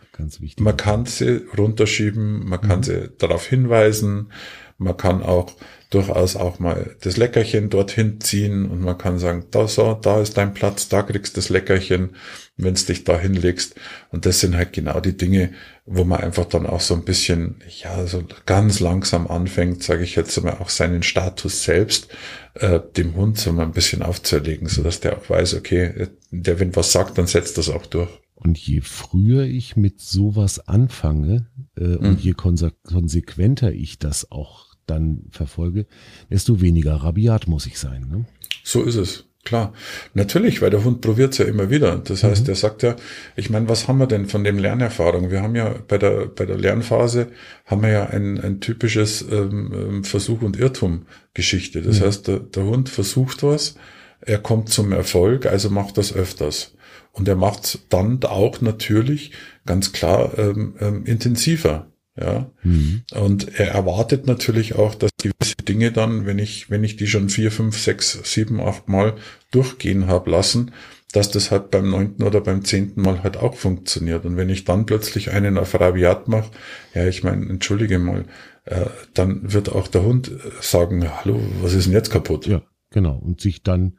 man 0.59 0.77
kann 0.77 1.05
sie 1.05 1.41
runterschieben, 1.57 2.47
man 2.47 2.61
kann 2.61 2.79
mhm. 2.79 2.83
sie 2.83 3.09
darauf 3.17 3.47
hinweisen, 3.47 4.31
man 4.77 4.95
kann 4.95 5.23
auch 5.23 5.55
durchaus 5.89 6.35
auch 6.35 6.59
mal 6.59 6.95
das 7.01 7.15
Leckerchen 7.15 7.69
dorthin 7.69 8.19
ziehen 8.19 8.69
und 8.69 8.81
man 8.81 8.97
kann 8.97 9.19
sagen, 9.19 9.45
da 9.51 9.67
so, 9.67 9.93
da 9.93 10.21
ist 10.21 10.37
dein 10.37 10.53
Platz, 10.53 10.89
da 10.89 11.01
kriegst 11.01 11.35
du 11.35 11.39
das 11.39 11.49
Leckerchen, 11.49 12.15
wenn 12.57 12.75
du 12.75 12.81
dich 12.81 13.05
da 13.05 13.17
hinlegst. 13.17 13.75
Und 14.09 14.25
das 14.25 14.41
sind 14.41 14.57
halt 14.57 14.73
genau 14.73 14.99
die 14.99 15.15
Dinge, 15.15 15.53
wo 15.85 16.03
man 16.03 16.19
einfach 16.19 16.45
dann 16.45 16.65
auch 16.65 16.81
so 16.81 16.93
ein 16.93 17.05
bisschen, 17.05 17.61
ja, 17.81 18.05
so 18.05 18.23
ganz 18.45 18.81
langsam 18.81 19.27
anfängt, 19.27 19.81
sage 19.81 20.03
ich 20.03 20.15
jetzt 20.15 20.41
mal, 20.43 20.57
auch 20.59 20.69
seinen 20.69 21.03
Status 21.03 21.63
selbst 21.63 22.09
äh, 22.55 22.81
dem 22.97 23.15
Hund 23.15 23.37
so 23.37 23.53
mal 23.53 23.63
ein 23.63 23.71
bisschen 23.71 24.01
aufzuerlegen, 24.01 24.67
so 24.67 24.83
dass 24.83 24.99
der 24.99 25.17
auch 25.17 25.29
weiß, 25.29 25.53
okay, 25.53 26.09
der 26.31 26.59
wenn 26.59 26.75
was 26.75 26.91
sagt, 26.91 27.17
dann 27.17 27.27
setzt 27.27 27.57
das 27.57 27.69
auch 27.69 27.85
durch. 27.85 28.09
Und 28.35 28.57
je 28.57 28.81
früher 28.81 29.43
ich 29.43 29.77
mit 29.77 29.99
sowas 30.01 30.67
anfange 30.67 31.47
äh, 31.77 31.83
mhm. 31.83 31.97
und 31.97 32.19
je 32.21 32.33
konsequenter 32.33 33.71
ich 33.71 33.99
das 33.99 34.31
auch 34.31 34.66
dann 34.89 35.23
verfolge, 35.31 35.85
desto 36.31 36.61
weniger 36.61 36.95
rabiat 36.95 37.47
muss 37.47 37.65
ich 37.65 37.77
sein. 37.77 38.07
Ne? 38.09 38.25
So 38.63 38.83
ist 38.83 38.95
es. 38.95 39.27
Klar, 39.47 39.71
natürlich, 40.13 40.61
weil 40.61 40.71
der 40.71 40.83
Hund 40.83 40.99
probiert 40.99 41.31
es 41.31 41.37
ja 41.37 41.45
immer 41.45 41.69
wieder. 41.69 41.99
Das 41.99 42.21
heißt, 42.21 42.41
mhm. 42.41 42.45
der 42.47 42.55
sagt 42.55 42.83
ja, 42.83 42.97
ich 43.37 43.49
meine, 43.49 43.69
was 43.69 43.87
haben 43.87 43.97
wir 43.97 44.05
denn 44.05 44.25
von 44.25 44.43
dem 44.43 44.57
Lernerfahrung? 44.57 45.31
Wir 45.31 45.41
haben 45.41 45.55
ja 45.55 45.73
bei 45.87 45.97
der 45.97 46.25
bei 46.25 46.45
der 46.45 46.57
Lernphase 46.57 47.27
haben 47.65 47.81
wir 47.81 47.89
ja 47.89 48.05
ein, 48.07 48.41
ein 48.41 48.59
typisches 48.59 49.21
ähm, 49.21 49.71
ähm 49.73 50.03
Versuch 50.03 50.41
und 50.41 50.59
Irrtum 50.59 51.05
Geschichte. 51.33 51.81
Das 51.81 52.01
mhm. 52.01 52.05
heißt, 52.05 52.27
der, 52.27 52.39
der 52.39 52.65
Hund 52.65 52.89
versucht 52.89 53.41
was, 53.41 53.75
er 54.19 54.39
kommt 54.39 54.67
zum 54.67 54.91
Erfolg, 54.91 55.45
also 55.45 55.69
macht 55.69 55.97
das 55.97 56.13
öfters. 56.13 56.75
Und 57.13 57.29
er 57.29 57.37
macht 57.37 57.79
dann 57.87 58.19
auch 58.23 58.59
natürlich 58.59 59.31
ganz 59.65 59.93
klar 59.93 60.37
ähm, 60.37 60.75
ähm, 60.81 61.05
intensiver. 61.05 61.87
Ja. 62.19 62.51
Mhm. 62.63 63.03
Und 63.13 63.59
er 63.59 63.71
erwartet 63.71 64.25
natürlich 64.25 64.75
auch, 64.75 64.95
dass 64.95 65.11
gewisse 65.21 65.55
Dinge 65.67 65.91
dann, 65.91 66.25
wenn 66.25 66.39
ich, 66.39 66.69
wenn 66.69 66.83
ich 66.83 66.95
die 66.95 67.07
schon 67.07 67.29
vier, 67.29 67.51
fünf, 67.51 67.77
sechs, 67.77 68.19
sieben, 68.23 68.59
acht 68.59 68.89
Mal 68.89 69.15
durchgehen 69.51 70.07
habe 70.07 70.31
lassen, 70.31 70.71
dass 71.13 71.29
das 71.31 71.51
halt 71.51 71.71
beim 71.71 71.89
neunten 71.89 72.23
oder 72.23 72.41
beim 72.41 72.65
zehnten 72.65 73.01
Mal 73.01 73.23
halt 73.23 73.37
auch 73.37 73.55
funktioniert. 73.55 74.25
Und 74.25 74.35
wenn 74.35 74.49
ich 74.49 74.65
dann 74.65 74.85
plötzlich 74.85 75.31
einen 75.31 75.57
auf 75.57 75.79
Rabiat 75.79 76.27
mache, 76.27 76.51
ja, 76.93 77.07
ich 77.07 77.23
meine, 77.23 77.47
entschuldige 77.47 77.99
mal, 77.99 78.25
äh, 78.65 78.87
dann 79.13 79.53
wird 79.53 79.71
auch 79.71 79.87
der 79.87 80.03
Hund 80.03 80.29
äh, 80.29 80.39
sagen, 80.59 81.07
hallo, 81.09 81.39
was 81.61 81.73
ist 81.73 81.85
denn 81.85 81.93
jetzt 81.93 82.09
kaputt? 82.09 82.47
Ja, 82.47 82.63
genau. 82.89 83.15
Und 83.15 83.41
sich 83.41 83.63
dann 83.63 83.97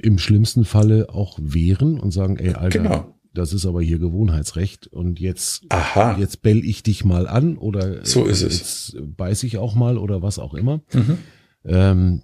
im 0.00 0.18
schlimmsten 0.18 0.64
Falle 0.64 1.08
auch 1.10 1.38
wehren 1.42 1.98
und 1.98 2.12
sagen, 2.12 2.38
ey, 2.38 2.54
Alter, 2.54 2.78
genau 2.78 3.19
das 3.34 3.52
ist 3.52 3.66
aber 3.66 3.80
hier 3.82 3.98
Gewohnheitsrecht 3.98 4.88
und 4.88 5.20
jetzt, 5.20 5.64
Aha. 5.68 6.16
jetzt 6.18 6.42
bell 6.42 6.64
ich 6.64 6.82
dich 6.82 7.04
mal 7.04 7.28
an 7.28 7.56
oder 7.56 8.04
so 8.04 8.24
ist 8.24 8.42
es. 8.42 8.58
jetzt 8.58 9.16
beiß 9.16 9.42
ich 9.44 9.58
auch 9.58 9.74
mal 9.74 9.98
oder 9.98 10.22
was 10.22 10.38
auch 10.38 10.54
immer. 10.54 10.80
Mhm. 10.92 11.18
Ähm, 11.64 12.22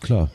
klar, 0.00 0.30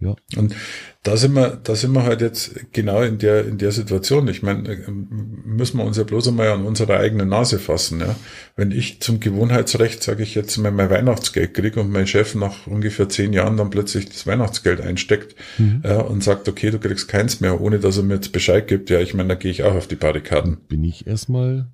ja. 0.00 0.14
Und 0.36 0.54
da 1.02 1.16
sind 1.16 1.34
wir, 1.34 1.58
da 1.62 1.74
sind 1.74 1.92
wir 1.92 2.04
halt 2.04 2.20
jetzt 2.20 2.72
genau 2.72 3.02
in 3.02 3.18
der, 3.18 3.44
in 3.46 3.58
der 3.58 3.72
Situation. 3.72 4.28
Ich 4.28 4.44
meine, 4.44 4.68
äh, 4.68 4.90
müssen 4.90 5.78
wir 5.78 5.84
uns 5.84 5.96
ja 5.96 6.04
bloß 6.04 6.28
einmal 6.28 6.50
an 6.50 6.64
unsere 6.64 6.96
eigene 6.98 7.26
Nase 7.26 7.58
fassen, 7.58 8.00
ja. 8.00 8.14
Wenn 8.54 8.70
ich 8.70 9.00
zum 9.00 9.18
Gewohnheitsrecht, 9.18 10.02
sage 10.02 10.22
ich 10.22 10.36
jetzt 10.36 10.56
mal, 10.58 10.70
mein 10.70 10.90
Weihnachtsgeld 10.90 11.54
kriege 11.54 11.80
und 11.80 11.90
mein 11.90 12.06
Chef 12.06 12.36
nach 12.36 12.68
ungefähr 12.68 13.08
zehn 13.08 13.32
Jahren 13.32 13.56
dann 13.56 13.70
plötzlich 13.70 14.08
das 14.08 14.24
Weihnachtsgeld 14.24 14.80
einsteckt 14.80 15.34
mhm. 15.58 15.82
ja, 15.84 16.00
und 16.00 16.22
sagt, 16.22 16.48
okay, 16.48 16.70
du 16.70 16.78
kriegst 16.78 17.08
keins 17.08 17.40
mehr, 17.40 17.60
ohne 17.60 17.80
dass 17.80 17.96
er 17.96 18.04
mir 18.04 18.14
jetzt 18.14 18.32
Bescheid 18.32 18.68
gibt, 18.68 18.90
ja, 18.90 19.00
ich 19.00 19.14
meine, 19.14 19.30
da 19.30 19.34
gehe 19.34 19.50
ich 19.50 19.64
auch 19.64 19.74
auf 19.74 19.88
die 19.88 19.96
Barrikaden. 19.96 20.58
Bin 20.68 20.84
ich 20.84 21.08
erstmal 21.08 21.68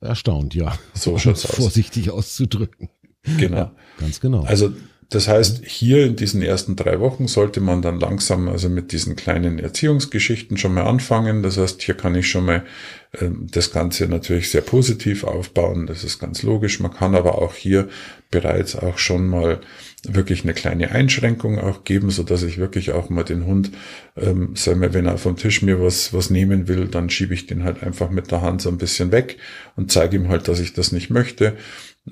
erstaunt, 0.00 0.54
ja. 0.54 0.76
So 0.92 1.16
schaut's 1.16 1.46
aus. 1.48 1.56
Vorsichtig 1.56 2.10
auszudrücken. 2.10 2.90
Genau. 3.38 3.56
Ja, 3.56 3.76
ganz 3.98 4.20
genau. 4.20 4.42
Also 4.42 4.72
das 5.12 5.28
heißt, 5.28 5.66
hier 5.66 6.06
in 6.06 6.16
diesen 6.16 6.40
ersten 6.40 6.74
drei 6.74 6.98
Wochen 6.98 7.28
sollte 7.28 7.60
man 7.60 7.82
dann 7.82 8.00
langsam 8.00 8.48
also 8.48 8.70
mit 8.70 8.92
diesen 8.92 9.14
kleinen 9.14 9.58
Erziehungsgeschichten 9.58 10.56
schon 10.56 10.72
mal 10.72 10.84
anfangen. 10.84 11.42
Das 11.42 11.58
heißt, 11.58 11.82
hier 11.82 11.94
kann 11.94 12.14
ich 12.14 12.30
schon 12.30 12.46
mal 12.46 12.64
äh, 13.12 13.28
das 13.50 13.72
Ganze 13.72 14.08
natürlich 14.08 14.50
sehr 14.50 14.62
positiv 14.62 15.24
aufbauen. 15.24 15.86
Das 15.86 16.02
ist 16.02 16.18
ganz 16.18 16.42
logisch. 16.42 16.80
Man 16.80 16.94
kann 16.94 17.14
aber 17.14 17.42
auch 17.42 17.54
hier 17.54 17.90
bereits 18.30 18.74
auch 18.74 18.96
schon 18.96 19.28
mal 19.28 19.60
wirklich 20.08 20.44
eine 20.44 20.54
kleine 20.54 20.90
Einschränkung 20.92 21.58
auch 21.58 21.84
geben, 21.84 22.10
so 22.10 22.22
dass 22.22 22.42
ich 22.42 22.56
wirklich 22.56 22.92
auch 22.92 23.10
mal 23.10 23.22
den 23.22 23.44
Hund, 23.44 23.70
ähm, 24.16 24.56
sagen 24.56 24.80
wir, 24.80 24.94
wenn 24.94 25.04
er 25.04 25.18
vom 25.18 25.36
Tisch 25.36 25.60
mir 25.60 25.78
was, 25.78 26.14
was 26.14 26.30
nehmen 26.30 26.68
will, 26.68 26.88
dann 26.88 27.10
schiebe 27.10 27.34
ich 27.34 27.46
den 27.46 27.64
halt 27.64 27.82
einfach 27.82 28.08
mit 28.08 28.30
der 28.30 28.40
Hand 28.40 28.62
so 28.62 28.70
ein 28.70 28.78
bisschen 28.78 29.12
weg 29.12 29.36
und 29.76 29.92
zeige 29.92 30.16
ihm 30.16 30.28
halt, 30.28 30.48
dass 30.48 30.58
ich 30.58 30.72
das 30.72 30.90
nicht 30.90 31.10
möchte. 31.10 31.56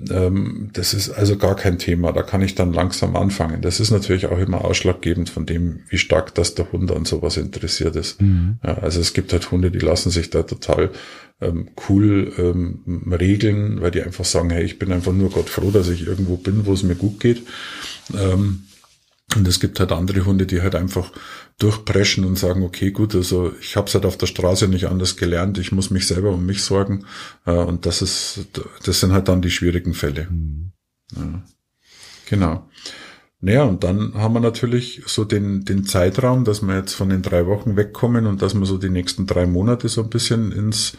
Ähm, 0.09 0.69
das 0.71 0.93
ist 0.93 1.09
also 1.09 1.37
gar 1.37 1.55
kein 1.55 1.77
Thema. 1.77 2.13
Da 2.13 2.23
kann 2.23 2.41
ich 2.41 2.55
dann 2.55 2.71
langsam 2.71 3.15
anfangen. 3.15 3.61
Das 3.61 3.79
ist 3.79 3.91
natürlich 3.91 4.27
auch 4.27 4.39
immer 4.39 4.63
ausschlaggebend 4.63 5.29
von 5.29 5.45
dem, 5.45 5.81
wie 5.89 5.97
stark 5.97 6.33
das 6.35 6.55
der 6.55 6.71
Hund 6.71 6.91
an 6.91 7.05
sowas 7.05 7.37
interessiert 7.37 7.95
ist. 7.95 8.21
Mhm. 8.21 8.59
Ja, 8.63 8.77
also 8.77 9.01
es 9.01 9.13
gibt 9.13 9.33
halt 9.33 9.51
Hunde, 9.51 9.69
die 9.69 9.79
lassen 9.79 10.09
sich 10.09 10.29
da 10.29 10.43
total 10.43 10.91
ähm, 11.41 11.69
cool 11.89 12.31
ähm, 12.37 13.11
regeln, 13.11 13.81
weil 13.81 13.91
die 13.91 14.01
einfach 14.01 14.25
sagen, 14.25 14.49
hey, 14.49 14.63
ich 14.63 14.79
bin 14.79 14.93
einfach 14.93 15.13
nur 15.13 15.29
Gott 15.29 15.49
froh, 15.49 15.71
dass 15.71 15.89
ich 15.89 16.07
irgendwo 16.07 16.37
bin, 16.37 16.65
wo 16.65 16.73
es 16.73 16.83
mir 16.83 16.95
gut 16.95 17.19
geht. 17.19 17.41
Ähm, 18.17 18.63
und 19.35 19.47
es 19.47 19.59
gibt 19.59 19.79
halt 19.79 19.91
andere 19.91 20.25
Hunde, 20.25 20.45
die 20.45 20.61
halt 20.61 20.75
einfach 20.75 21.11
durchpreschen 21.57 22.25
und 22.25 22.37
sagen, 22.37 22.63
okay, 22.63 22.91
gut, 22.91 23.15
also 23.15 23.53
ich 23.61 23.75
habe 23.77 23.87
es 23.87 23.93
halt 23.93 24.05
auf 24.05 24.17
der 24.17 24.27
Straße 24.27 24.67
nicht 24.67 24.87
anders 24.87 25.15
gelernt, 25.15 25.57
ich 25.57 25.71
muss 25.71 25.89
mich 25.89 26.07
selber 26.07 26.31
um 26.31 26.45
mich 26.45 26.63
sorgen. 26.63 27.05
Äh, 27.45 27.51
und 27.51 27.85
das 27.85 28.01
ist, 28.01 28.47
das 28.83 28.99
sind 28.99 29.13
halt 29.13 29.27
dann 29.27 29.41
die 29.41 29.51
schwierigen 29.51 29.93
Fälle. 29.93 30.27
Mhm. 30.29 30.71
Ja. 31.15 31.43
Genau. 32.29 32.69
Naja, 33.41 33.63
und 33.63 33.83
dann 33.83 34.13
haben 34.13 34.35
wir 34.35 34.39
natürlich 34.39 35.01
so 35.07 35.25
den, 35.25 35.65
den 35.65 35.85
Zeitraum, 35.85 36.45
dass 36.45 36.61
wir 36.61 36.75
jetzt 36.77 36.93
von 36.93 37.09
den 37.09 37.23
drei 37.23 37.47
Wochen 37.47 37.75
wegkommen 37.75 38.27
und 38.27 38.41
dass 38.41 38.53
wir 38.53 38.65
so 38.65 38.77
die 38.77 38.89
nächsten 38.89 39.25
drei 39.25 39.47
Monate 39.47 39.89
so 39.89 40.03
ein 40.03 40.09
bisschen 40.09 40.51
ins, 40.51 40.97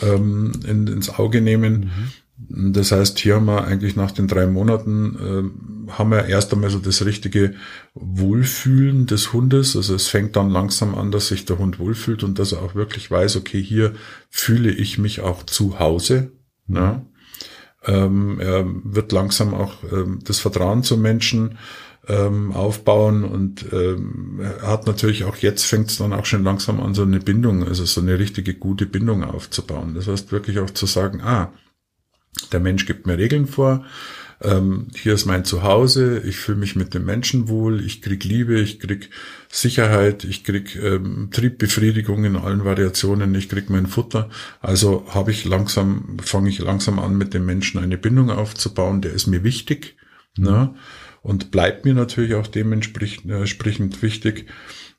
ähm, 0.00 0.52
in, 0.66 0.86
ins 0.86 1.10
Auge 1.10 1.40
nehmen. 1.40 1.80
Mhm. 1.80 2.12
Das 2.36 2.90
heißt, 2.90 3.18
hier 3.20 3.36
haben 3.36 3.46
wir 3.46 3.64
eigentlich 3.64 3.94
nach 3.94 4.10
den 4.10 4.26
drei 4.26 4.46
Monaten, 4.46 5.54
äh, 5.88 5.92
haben 5.92 6.10
wir 6.10 6.26
erst 6.26 6.52
einmal 6.52 6.70
so 6.70 6.78
das 6.78 7.04
richtige 7.04 7.54
Wohlfühlen 7.94 9.06
des 9.06 9.32
Hundes. 9.32 9.76
Also 9.76 9.94
es 9.94 10.08
fängt 10.08 10.34
dann 10.34 10.50
langsam 10.50 10.96
an, 10.96 11.12
dass 11.12 11.28
sich 11.28 11.44
der 11.44 11.58
Hund 11.58 11.78
wohlfühlt 11.78 12.24
und 12.24 12.38
dass 12.38 12.52
er 12.52 12.62
auch 12.62 12.74
wirklich 12.74 13.10
weiß, 13.10 13.36
okay, 13.36 13.62
hier 13.62 13.94
fühle 14.30 14.72
ich 14.72 14.98
mich 14.98 15.20
auch 15.20 15.44
zu 15.44 15.78
Hause. 15.78 16.32
Ja. 16.66 17.04
Ähm, 17.84 18.40
er 18.40 18.64
wird 18.66 19.12
langsam 19.12 19.54
auch 19.54 19.74
ähm, 19.92 20.18
das 20.24 20.40
Vertrauen 20.40 20.82
zu 20.82 20.96
Menschen 20.96 21.58
ähm, 22.08 22.52
aufbauen 22.52 23.24
und 23.24 23.66
ähm, 23.72 24.40
er 24.40 24.68
hat 24.68 24.86
natürlich 24.86 25.24
auch 25.24 25.36
jetzt 25.36 25.64
fängt 25.64 25.90
es 25.90 25.98
dann 25.98 26.12
auch 26.12 26.26
schon 26.26 26.44
langsam 26.44 26.80
an, 26.80 26.94
so 26.94 27.02
eine 27.02 27.20
Bindung, 27.20 27.66
also 27.66 27.84
so 27.84 28.00
eine 28.00 28.18
richtige 28.18 28.54
gute 28.54 28.86
Bindung 28.86 29.22
aufzubauen. 29.22 29.94
Das 29.94 30.08
heißt 30.08 30.32
wirklich 30.32 30.58
auch 30.58 30.70
zu 30.70 30.86
sagen, 30.86 31.20
ah, 31.22 31.52
der 32.52 32.60
Mensch 32.60 32.86
gibt 32.86 33.06
mir 33.06 33.18
Regeln 33.18 33.46
vor. 33.46 33.84
Ähm, 34.42 34.88
hier 34.94 35.14
ist 35.14 35.26
mein 35.26 35.44
Zuhause. 35.44 36.20
Ich 36.24 36.36
fühle 36.36 36.58
mich 36.58 36.76
mit 36.76 36.92
dem 36.94 37.04
Menschen 37.04 37.48
wohl. 37.48 37.84
Ich 37.84 38.02
krieg 38.02 38.24
Liebe. 38.24 38.60
Ich 38.60 38.80
krieg 38.80 39.10
Sicherheit. 39.48 40.24
Ich 40.24 40.44
krieg 40.44 40.76
ähm, 40.76 41.28
Triebbefriedigung 41.30 42.24
in 42.24 42.36
allen 42.36 42.64
Variationen. 42.64 43.34
Ich 43.34 43.48
krieg 43.48 43.70
mein 43.70 43.86
Futter. 43.86 44.28
Also 44.60 45.06
habe 45.08 45.30
ich 45.30 45.44
langsam, 45.44 46.18
fange 46.22 46.50
ich 46.50 46.58
langsam 46.58 46.98
an, 46.98 47.16
mit 47.16 47.32
dem 47.32 47.46
Menschen 47.46 47.80
eine 47.80 47.96
Bindung 47.96 48.30
aufzubauen. 48.30 49.00
Der 49.00 49.12
ist 49.12 49.26
mir 49.26 49.44
wichtig. 49.44 49.96
Mhm. 50.36 50.44
Ne? 50.44 50.74
Und 51.22 51.50
bleibt 51.50 51.86
mir 51.86 51.94
natürlich 51.94 52.34
auch 52.34 52.46
dementsprechend 52.46 53.30
äh, 53.30 54.02
wichtig. 54.02 54.46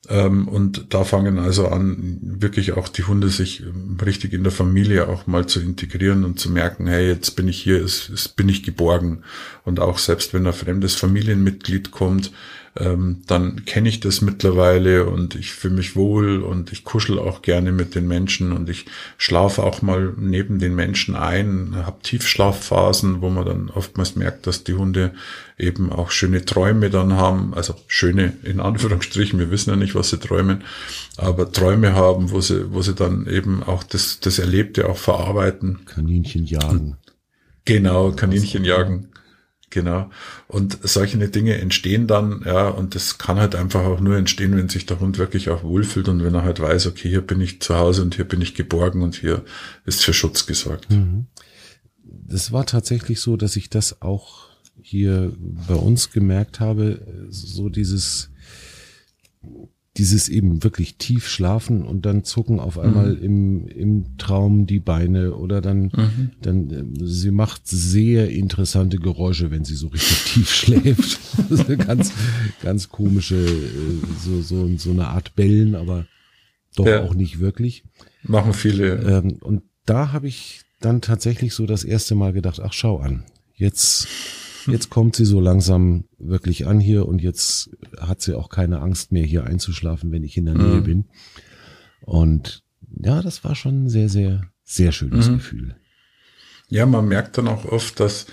Ähm, 0.08 0.48
und 0.48 0.94
da 0.94 1.04
fangen 1.04 1.38
also 1.38 1.68
an, 1.68 2.18
wirklich 2.22 2.72
auch 2.72 2.88
die 2.88 3.04
Hunde 3.04 3.28
sich 3.28 3.60
ähm, 3.62 3.96
richtig 4.04 4.32
in 4.32 4.42
der 4.42 4.52
Familie 4.52 5.08
auch 5.08 5.26
mal 5.26 5.46
zu 5.46 5.60
integrieren 5.60 6.24
und 6.24 6.38
zu 6.38 6.50
merken, 6.50 6.86
hey, 6.86 7.06
jetzt 7.08 7.32
bin 7.32 7.48
ich 7.48 7.62
hier, 7.62 7.82
es 7.82 8.28
bin 8.28 8.48
ich 8.48 8.62
geborgen. 8.62 9.22
Und 9.64 9.80
auch 9.80 9.98
selbst 9.98 10.34
wenn 10.34 10.46
ein 10.46 10.52
fremdes 10.52 10.94
Familienmitglied 10.94 11.90
kommt, 11.90 12.32
ähm, 12.78 13.22
dann 13.26 13.64
kenne 13.64 13.88
ich 13.88 14.00
das 14.00 14.20
mittlerweile 14.20 15.06
und 15.06 15.34
ich 15.34 15.52
fühle 15.52 15.74
mich 15.74 15.96
wohl 15.96 16.42
und 16.42 16.72
ich 16.72 16.84
kuschel 16.84 17.18
auch 17.18 17.42
gerne 17.42 17.72
mit 17.72 17.94
den 17.94 18.06
Menschen 18.06 18.52
und 18.52 18.68
ich 18.68 18.86
schlafe 19.16 19.62
auch 19.62 19.82
mal 19.82 20.12
neben 20.16 20.58
den 20.58 20.74
Menschen 20.74 21.16
ein, 21.16 21.74
habe 21.74 22.02
Tiefschlafphasen, 22.02 23.22
wo 23.22 23.30
man 23.30 23.46
dann 23.46 23.70
oftmals 23.70 24.16
merkt, 24.16 24.46
dass 24.46 24.64
die 24.64 24.74
Hunde 24.74 25.12
eben 25.58 25.90
auch 25.90 26.10
schöne 26.10 26.44
Träume 26.44 26.90
dann 26.90 27.14
haben, 27.14 27.54
also 27.54 27.74
schöne 27.86 28.34
in 28.42 28.60
Anführungsstrichen, 28.60 29.38
wir 29.38 29.50
wissen 29.50 29.70
ja 29.70 29.76
nicht, 29.76 29.94
was 29.94 30.10
sie 30.10 30.18
träumen, 30.18 30.64
aber 31.16 31.50
Träume 31.50 31.94
haben, 31.94 32.30
wo 32.30 32.40
sie, 32.40 32.72
wo 32.72 32.82
sie 32.82 32.94
dann 32.94 33.26
eben 33.26 33.62
auch 33.62 33.82
das, 33.82 34.20
das 34.20 34.38
Erlebte 34.38 34.88
auch 34.88 34.98
verarbeiten. 34.98 35.86
Kaninchen 35.86 36.44
jagen. 36.44 36.96
Genau, 37.64 38.12
Kaninchen 38.12 38.64
jagen. 38.64 39.08
Genau. 39.76 40.08
Und 40.48 40.78
solche 40.84 41.18
Dinge 41.18 41.58
entstehen 41.58 42.06
dann, 42.06 42.40
ja, 42.46 42.66
und 42.66 42.94
das 42.94 43.18
kann 43.18 43.36
halt 43.36 43.54
einfach 43.54 43.84
auch 43.84 44.00
nur 44.00 44.16
entstehen, 44.16 44.56
wenn 44.56 44.70
sich 44.70 44.86
der 44.86 45.00
Hund 45.00 45.18
wirklich 45.18 45.50
auch 45.50 45.64
wohlfühlt 45.64 46.08
und 46.08 46.24
wenn 46.24 46.32
er 46.34 46.44
halt 46.44 46.60
weiß, 46.60 46.86
okay, 46.86 47.10
hier 47.10 47.20
bin 47.20 47.42
ich 47.42 47.60
zu 47.60 47.76
Hause 47.76 48.00
und 48.00 48.14
hier 48.14 48.24
bin 48.24 48.40
ich 48.40 48.54
geborgen 48.54 49.02
und 49.02 49.16
hier 49.16 49.44
ist 49.84 50.02
für 50.02 50.14
Schutz 50.14 50.46
gesorgt. 50.46 50.90
Mhm. 50.90 51.26
Das 52.02 52.52
war 52.52 52.64
tatsächlich 52.64 53.20
so, 53.20 53.36
dass 53.36 53.54
ich 53.54 53.68
das 53.68 54.00
auch 54.00 54.48
hier 54.80 55.34
bei 55.68 55.74
uns 55.74 56.10
gemerkt 56.10 56.58
habe, 56.58 57.26
so 57.28 57.68
dieses, 57.68 58.30
dieses 59.98 60.28
eben 60.28 60.62
wirklich 60.62 60.96
tief 60.96 61.28
schlafen 61.28 61.82
und 61.82 62.06
dann 62.06 62.24
zucken 62.24 62.60
auf 62.60 62.78
einmal 62.78 63.14
mhm. 63.14 63.22
im, 63.22 63.68
im 63.68 64.18
Traum 64.18 64.66
die 64.66 64.80
Beine 64.80 65.34
oder 65.34 65.60
dann, 65.60 65.84
mhm. 65.84 66.30
dann, 66.42 66.70
äh, 66.70 67.06
sie 67.06 67.30
macht 67.30 67.62
sehr 67.66 68.30
interessante 68.30 68.98
Geräusche, 68.98 69.50
wenn 69.50 69.64
sie 69.64 69.74
so 69.74 69.88
richtig 69.88 70.24
tief 70.32 70.52
schläft. 70.52 71.18
ganz, 71.86 72.12
ganz 72.62 72.88
komische, 72.88 73.36
äh, 73.36 74.00
so, 74.22 74.42
so, 74.42 74.68
so 74.76 74.90
eine 74.90 75.08
Art 75.08 75.34
Bellen, 75.34 75.74
aber 75.74 76.06
doch 76.74 76.86
ja. 76.86 77.02
auch 77.02 77.14
nicht 77.14 77.40
wirklich. 77.40 77.84
Machen 78.22 78.52
viele. 78.52 78.96
Ähm, 78.96 79.38
und 79.40 79.62
da 79.86 80.12
habe 80.12 80.28
ich 80.28 80.60
dann 80.80 81.00
tatsächlich 81.00 81.54
so 81.54 81.66
das 81.66 81.84
erste 81.84 82.14
Mal 82.14 82.32
gedacht, 82.32 82.60
ach 82.62 82.72
schau 82.72 82.98
an, 82.98 83.24
jetzt 83.54 84.08
Jetzt 84.72 84.90
kommt 84.90 85.16
sie 85.16 85.24
so 85.24 85.40
langsam 85.40 86.04
wirklich 86.18 86.66
an 86.66 86.80
hier 86.80 87.06
und 87.06 87.20
jetzt 87.20 87.70
hat 88.00 88.20
sie 88.20 88.36
auch 88.36 88.48
keine 88.48 88.80
Angst 88.80 89.12
mehr, 89.12 89.24
hier 89.24 89.44
einzuschlafen, 89.44 90.12
wenn 90.12 90.24
ich 90.24 90.36
in 90.36 90.46
der 90.46 90.54
Nähe 90.54 90.80
mhm. 90.80 90.84
bin. 90.84 91.04
Und 92.00 92.62
ja, 93.02 93.22
das 93.22 93.44
war 93.44 93.54
schon 93.54 93.84
ein 93.84 93.88
sehr, 93.88 94.08
sehr, 94.08 94.42
sehr 94.64 94.92
schönes 94.92 95.28
mhm. 95.28 95.34
Gefühl. 95.34 95.76
Ja, 96.68 96.86
man 96.86 97.06
merkt 97.06 97.38
dann 97.38 97.48
auch 97.48 97.64
oft, 97.64 98.00
dass 98.00 98.26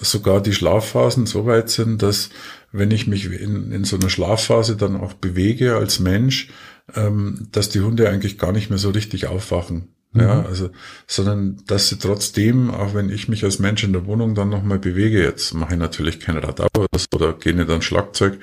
sogar 0.00 0.40
die 0.40 0.54
Schlafphasen 0.54 1.26
so 1.26 1.46
weit 1.46 1.68
sind, 1.68 2.02
dass 2.02 2.30
wenn 2.70 2.90
ich 2.90 3.06
mich 3.06 3.26
in, 3.26 3.72
in 3.72 3.84
so 3.84 3.96
einer 3.96 4.08
Schlafphase 4.08 4.76
dann 4.76 4.96
auch 4.96 5.12
bewege 5.12 5.76
als 5.76 6.00
Mensch, 6.00 6.48
ähm, 6.94 7.48
dass 7.52 7.68
die 7.68 7.80
Hunde 7.80 8.08
eigentlich 8.08 8.38
gar 8.38 8.52
nicht 8.52 8.70
mehr 8.70 8.78
so 8.78 8.90
richtig 8.90 9.26
aufwachen. 9.26 9.88
Ja, 10.14 10.40
mhm. 10.40 10.46
also, 10.46 10.70
sondern 11.06 11.62
dass 11.66 11.88
sie 11.88 11.98
trotzdem, 11.98 12.70
auch 12.70 12.94
wenn 12.94 13.08
ich 13.08 13.28
mich 13.28 13.44
als 13.44 13.58
Mensch 13.58 13.82
in 13.82 13.94
der 13.94 14.04
Wohnung 14.06 14.34
dann 14.34 14.50
nochmal 14.50 14.78
bewege, 14.78 15.22
jetzt 15.22 15.54
mache 15.54 15.74
ich 15.74 15.78
natürlich 15.78 16.20
kein 16.20 16.36
Radau 16.36 16.68
oder 17.14 17.32
gehe 17.32 17.54
nicht 17.54 17.70
an 17.70 17.80
Schlagzeug, 17.80 18.38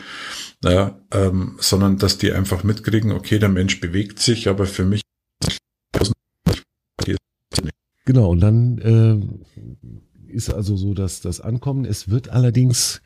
ja, 0.64 1.00
ähm, 1.12 1.58
sondern 1.60 1.98
dass 1.98 2.18
die 2.18 2.32
einfach 2.32 2.64
mitkriegen, 2.64 3.12
okay, 3.12 3.38
der 3.38 3.50
Mensch 3.50 3.80
bewegt 3.80 4.20
sich, 4.20 4.48
aber 4.48 4.66
für 4.66 4.86
mich 4.86 5.02
Genau, 8.06 8.32
und 8.32 8.40
dann 8.40 8.80
äh, 8.80 10.34
ist 10.34 10.52
also 10.52 10.76
so, 10.76 10.96
dass 10.96 11.22
das 11.22 11.42
Ankommen, 11.42 11.86
es 11.86 12.10
wird 12.10 12.30
allerdings 12.30 13.04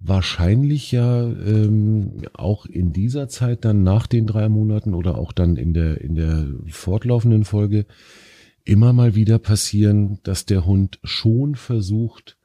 wahrscheinlich 0.00 0.92
ja 0.92 1.22
ähm, 1.24 2.22
auch 2.34 2.66
in 2.66 2.92
dieser 2.92 3.28
Zeit 3.28 3.64
dann 3.64 3.82
nach 3.82 4.06
den 4.06 4.26
drei 4.26 4.48
Monaten 4.48 4.94
oder 4.94 5.18
auch 5.18 5.32
dann 5.32 5.56
in 5.56 5.74
der 5.74 6.00
in 6.00 6.14
der 6.14 6.46
fortlaufenden 6.68 7.44
Folge 7.44 7.86
immer 8.64 8.92
mal 8.92 9.14
wieder 9.14 9.38
passieren, 9.38 10.18
dass 10.22 10.44
der 10.44 10.66
Hund 10.66 10.98
schon 11.04 11.54
versucht, 11.54 12.36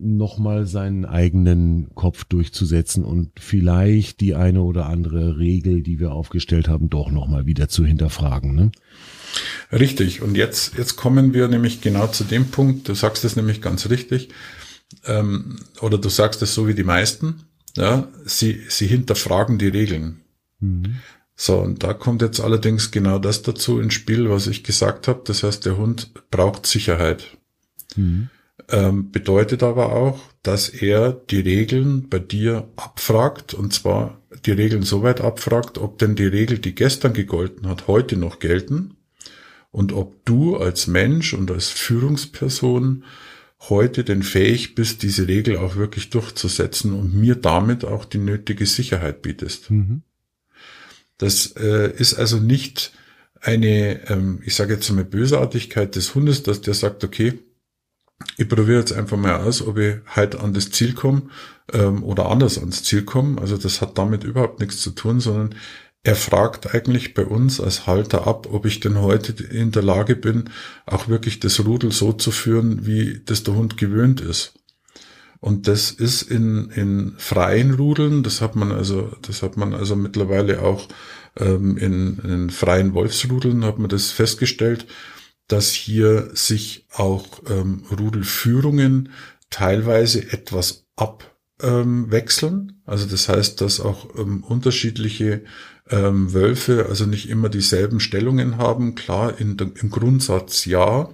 nochmal 0.00 0.66
seinen 0.66 1.04
eigenen 1.04 1.94
Kopf 1.94 2.24
durchzusetzen 2.24 3.04
und 3.04 3.32
vielleicht 3.38 4.20
die 4.20 4.34
eine 4.34 4.62
oder 4.62 4.86
andere 4.86 5.38
Regel, 5.38 5.82
die 5.82 6.00
wir 6.00 6.12
aufgestellt 6.12 6.68
haben, 6.68 6.88
doch 6.88 7.10
nochmal 7.10 7.44
wieder 7.44 7.68
zu 7.68 7.84
hinterfragen. 7.84 8.54
Ne? 8.54 8.72
Richtig. 9.70 10.22
Und 10.22 10.36
jetzt, 10.36 10.78
jetzt 10.78 10.96
kommen 10.96 11.34
wir 11.34 11.48
nämlich 11.48 11.82
genau 11.82 12.06
zu 12.06 12.24
dem 12.24 12.46
Punkt, 12.46 12.88
du 12.88 12.94
sagst 12.94 13.24
es 13.24 13.36
nämlich 13.36 13.60
ganz 13.60 13.90
richtig, 13.90 14.30
ähm, 15.04 15.56
oder 15.80 15.98
du 15.98 16.08
sagst 16.08 16.42
es 16.42 16.54
so 16.54 16.66
wie 16.66 16.74
die 16.74 16.84
meisten, 16.84 17.44
ja, 17.76 18.08
sie, 18.24 18.62
sie 18.68 18.86
hinterfragen 18.86 19.58
die 19.58 19.68
Regeln. 19.68 20.22
Mhm. 20.60 20.96
So, 21.36 21.58
und 21.58 21.82
da 21.82 21.94
kommt 21.94 22.20
jetzt 22.20 22.40
allerdings 22.40 22.90
genau 22.90 23.18
das 23.18 23.42
dazu 23.42 23.80
ins 23.80 23.94
Spiel, 23.94 24.28
was 24.28 24.46
ich 24.46 24.62
gesagt 24.62 25.08
habe. 25.08 25.22
Das 25.24 25.42
heißt, 25.42 25.64
der 25.64 25.78
Hund 25.78 26.12
braucht 26.30 26.66
Sicherheit. 26.66 27.38
Mhm. 27.96 28.28
Ähm, 28.68 29.10
bedeutet 29.10 29.62
aber 29.62 29.92
auch, 29.92 30.20
dass 30.42 30.68
er 30.68 31.12
die 31.12 31.40
Regeln 31.40 32.08
bei 32.08 32.18
dir 32.18 32.68
abfragt, 32.76 33.54
und 33.54 33.72
zwar 33.72 34.20
die 34.44 34.52
Regeln 34.52 34.82
so 34.82 35.02
weit 35.02 35.20
abfragt, 35.20 35.78
ob 35.78 35.98
denn 35.98 36.14
die 36.14 36.26
Regel, 36.26 36.58
die 36.58 36.74
gestern 36.74 37.14
gegolten 37.14 37.68
hat, 37.68 37.86
heute 37.88 38.16
noch 38.16 38.38
gelten 38.38 38.96
und 39.70 39.92
ob 39.92 40.24
du 40.24 40.56
als 40.56 40.86
Mensch 40.86 41.34
und 41.34 41.50
als 41.50 41.68
Führungsperson 41.68 43.04
heute 43.68 44.04
denn 44.04 44.22
fähig 44.22 44.74
bist, 44.74 45.02
diese 45.02 45.28
Regel 45.28 45.58
auch 45.58 45.76
wirklich 45.76 46.10
durchzusetzen 46.10 46.94
und 46.94 47.14
mir 47.14 47.34
damit 47.34 47.84
auch 47.84 48.04
die 48.04 48.18
nötige 48.18 48.66
Sicherheit 48.66 49.22
bietest. 49.22 49.70
Mhm. 49.70 50.02
Das 51.18 51.54
äh, 51.56 51.92
ist 51.96 52.14
also 52.14 52.38
nicht 52.38 52.92
eine, 53.40 54.08
ähm, 54.08 54.40
ich 54.44 54.54
sage 54.54 54.74
jetzt 54.74 54.90
mal 54.90 55.04
Bösartigkeit 55.04 55.94
des 55.94 56.14
Hundes, 56.14 56.42
dass 56.42 56.62
der 56.62 56.74
sagt, 56.74 57.04
okay, 57.04 57.38
ich 58.36 58.48
probiere 58.48 58.80
jetzt 58.80 58.92
einfach 58.92 59.16
mal 59.16 59.36
aus, 59.36 59.62
ob 59.62 59.78
ich 59.78 59.96
halt 60.06 60.36
an 60.36 60.52
das 60.52 60.70
Ziel 60.70 60.94
komme 60.94 61.22
ähm, 61.72 62.02
oder 62.02 62.30
anders 62.30 62.58
ans 62.58 62.82
Ziel 62.82 63.02
komme. 63.02 63.40
Also 63.40 63.56
das 63.56 63.80
hat 63.80 63.98
damit 63.98 64.24
überhaupt 64.24 64.60
nichts 64.60 64.80
zu 64.80 64.90
tun, 64.90 65.20
sondern 65.20 65.54
er 66.02 66.16
fragt 66.16 66.74
eigentlich 66.74 67.12
bei 67.14 67.24
uns 67.24 67.60
als 67.60 67.86
Halter 67.86 68.26
ab, 68.26 68.48
ob 68.50 68.64
ich 68.64 68.80
denn 68.80 69.00
heute 69.00 69.42
in 69.44 69.70
der 69.70 69.82
Lage 69.82 70.16
bin, 70.16 70.50
auch 70.86 71.08
wirklich 71.08 71.40
das 71.40 71.64
Rudel 71.64 71.92
so 71.92 72.12
zu 72.12 72.30
führen, 72.30 72.86
wie 72.86 73.20
das 73.24 73.42
der 73.42 73.54
Hund 73.54 73.76
gewöhnt 73.76 74.20
ist. 74.20 74.54
Und 75.40 75.68
das 75.68 75.90
ist 75.90 76.22
in, 76.22 76.70
in 76.70 77.14
freien 77.18 77.74
Rudeln, 77.74 78.22
das 78.22 78.40
hat 78.40 78.56
man 78.56 78.72
also, 78.72 79.12
das 79.22 79.42
hat 79.42 79.56
man 79.56 79.74
also 79.74 79.96
mittlerweile 79.96 80.62
auch 80.62 80.88
ähm, 81.38 81.76
in, 81.76 82.18
in 82.18 82.50
freien 82.50 82.94
Wolfsrudeln 82.94 83.64
hat 83.64 83.78
man 83.78 83.88
das 83.88 84.10
festgestellt, 84.10 84.86
dass 85.48 85.72
hier 85.72 86.30
sich 86.34 86.86
auch 86.92 87.26
ähm, 87.48 87.84
Rudelführungen 87.90 89.10
teilweise 89.48 90.32
etwas 90.32 90.86
abwechseln. 90.96 92.68
Ähm, 92.68 92.82
also 92.84 93.06
das 93.06 93.28
heißt, 93.28 93.60
dass 93.60 93.80
auch 93.80 94.14
ähm, 94.16 94.44
unterschiedliche 94.44 95.42
ähm, 95.90 96.32
Wölfe 96.32 96.86
also 96.88 97.06
nicht 97.06 97.28
immer 97.28 97.48
dieselben 97.48 98.00
Stellungen 98.00 98.56
haben. 98.58 98.94
Klar, 98.94 99.38
in, 99.38 99.56
im 99.58 99.90
Grundsatz 99.90 100.64
ja, 100.64 101.08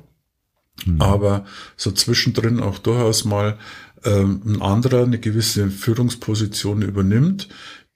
mhm. 0.84 1.00
aber 1.00 1.44
so 1.76 1.90
zwischendrin 1.90 2.60
auch 2.60 2.78
durchaus 2.78 3.24
mal 3.24 3.58
ähm, 4.04 4.42
ein 4.44 4.62
anderer 4.62 5.04
eine 5.04 5.18
gewisse 5.18 5.70
Führungsposition 5.70 6.82
übernimmt, 6.82 7.48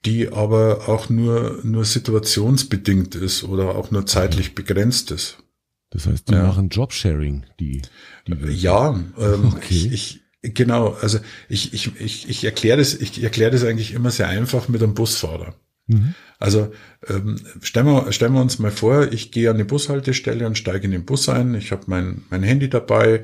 die 0.05 0.29
aber 0.29 0.89
auch 0.89 1.09
nur, 1.09 1.59
nur 1.63 1.85
situationsbedingt 1.85 3.15
ist 3.15 3.43
oder 3.43 3.75
auch 3.75 3.91
nur 3.91 4.05
zeitlich 4.05 4.55
begrenzt 4.55 5.11
ist. 5.11 5.37
Das 5.91 6.07
heißt, 6.07 6.29
die 6.29 6.33
ja. 6.33 6.43
machen 6.43 6.69
Jobsharing, 6.69 7.45
die, 7.59 7.81
die 8.27 8.33
Ja, 8.53 8.99
ähm, 9.19 9.53
okay. 9.53 9.65
ich, 9.69 9.91
ich, 10.41 10.53
genau, 10.53 10.93
also 11.01 11.19
ich, 11.49 11.73
ich, 11.73 11.91
ich, 11.99 12.29
ich 12.29 12.43
erkläre 12.45 12.77
das, 12.77 12.95
ich 12.95 13.21
erkläre 13.21 13.51
das 13.51 13.63
eigentlich 13.63 13.93
immer 13.93 14.09
sehr 14.09 14.29
einfach 14.29 14.69
mit 14.69 14.81
einem 14.81 14.93
Busfahrer. 14.93 15.53
Mhm. 15.91 16.15
Also 16.39 16.71
ähm, 17.07 17.35
stellen, 17.61 17.85
wir, 17.85 18.11
stellen 18.11 18.33
wir 18.33 18.41
uns 18.41 18.57
mal 18.57 18.71
vor, 18.71 19.11
ich 19.11 19.31
gehe 19.31 19.51
an 19.51 19.59
die 19.59 19.63
Bushaltestelle 19.63 20.47
und 20.47 20.57
steige 20.57 20.85
in 20.85 20.91
den 20.91 21.05
Bus 21.05 21.29
ein. 21.29 21.53
Ich 21.53 21.71
habe 21.71 21.83
mein, 21.85 22.23
mein 22.31 22.41
Handy 22.41 22.67
dabei. 22.67 23.23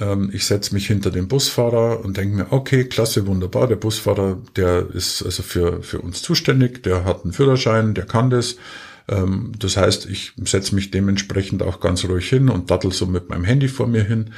Ähm, 0.00 0.30
ich 0.32 0.46
setze 0.46 0.74
mich 0.74 0.88
hinter 0.88 1.12
den 1.12 1.28
Busfahrer 1.28 2.04
und 2.04 2.16
denke 2.16 2.36
mir, 2.36 2.46
okay, 2.50 2.84
klasse, 2.84 3.26
wunderbar. 3.28 3.68
Der 3.68 3.76
Busfahrer, 3.76 4.38
der 4.56 4.88
ist 4.92 5.22
also 5.22 5.44
für, 5.44 5.82
für 5.82 6.00
uns 6.00 6.22
zuständig, 6.22 6.82
der 6.82 7.04
hat 7.04 7.22
einen 7.22 7.32
Führerschein, 7.32 7.94
der 7.94 8.06
kann 8.06 8.30
das. 8.30 8.56
Ähm, 9.06 9.52
das 9.56 9.76
heißt, 9.76 10.06
ich 10.06 10.32
setze 10.44 10.74
mich 10.74 10.90
dementsprechend 10.90 11.62
auch 11.62 11.78
ganz 11.78 12.04
ruhig 12.04 12.28
hin 12.28 12.48
und 12.48 12.70
dattel 12.72 12.92
so 12.92 13.06
mit 13.06 13.28
meinem 13.28 13.44
Handy 13.44 13.68
vor 13.68 13.86
mir 13.86 14.02
hin. 14.02 14.32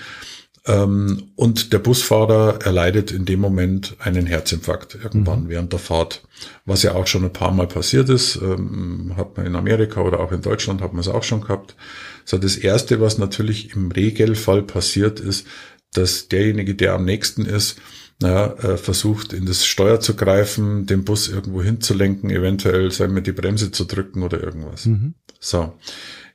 Ähm, 0.66 1.30
und 1.36 1.72
der 1.72 1.78
Busfahrer 1.78 2.60
erleidet 2.62 3.10
in 3.10 3.24
dem 3.24 3.40
Moment 3.40 3.96
einen 3.98 4.26
Herzinfarkt 4.26 4.96
irgendwann 5.02 5.44
mhm. 5.44 5.48
während 5.48 5.72
der 5.72 5.80
Fahrt, 5.80 6.22
was 6.64 6.82
ja 6.82 6.94
auch 6.94 7.06
schon 7.06 7.24
ein 7.24 7.32
paar 7.32 7.52
Mal 7.52 7.66
passiert 7.66 8.08
ist. 8.08 8.36
Ähm, 8.36 9.14
hat 9.16 9.36
man 9.36 9.46
in 9.46 9.56
Amerika 9.56 10.00
oder 10.00 10.20
auch 10.20 10.32
in 10.32 10.42
Deutschland 10.42 10.80
hat 10.80 10.92
man 10.92 11.00
es 11.00 11.08
auch 11.08 11.22
schon 11.22 11.42
gehabt. 11.42 11.76
So 12.24 12.38
das 12.38 12.56
erste, 12.56 13.00
was 13.00 13.18
natürlich 13.18 13.74
im 13.74 13.90
Regelfall 13.90 14.62
passiert 14.62 15.20
ist, 15.20 15.46
dass 15.92 16.28
derjenige, 16.28 16.74
der 16.74 16.94
am 16.94 17.04
nächsten 17.04 17.46
ist, 17.46 17.78
ja, 18.20 18.46
äh, 18.54 18.76
versucht 18.76 19.32
in 19.32 19.46
das 19.46 19.64
Steuer 19.64 20.00
zu 20.00 20.16
greifen, 20.16 20.86
den 20.86 21.04
Bus 21.04 21.28
irgendwo 21.28 21.62
hinzulenken, 21.62 22.30
eventuell 22.30 22.90
sagen 22.90 23.14
wir 23.14 23.22
die 23.22 23.32
Bremse 23.32 23.70
zu 23.70 23.84
drücken 23.84 24.22
oder 24.22 24.42
irgendwas. 24.42 24.86
Mhm. 24.86 25.14
So, 25.38 25.74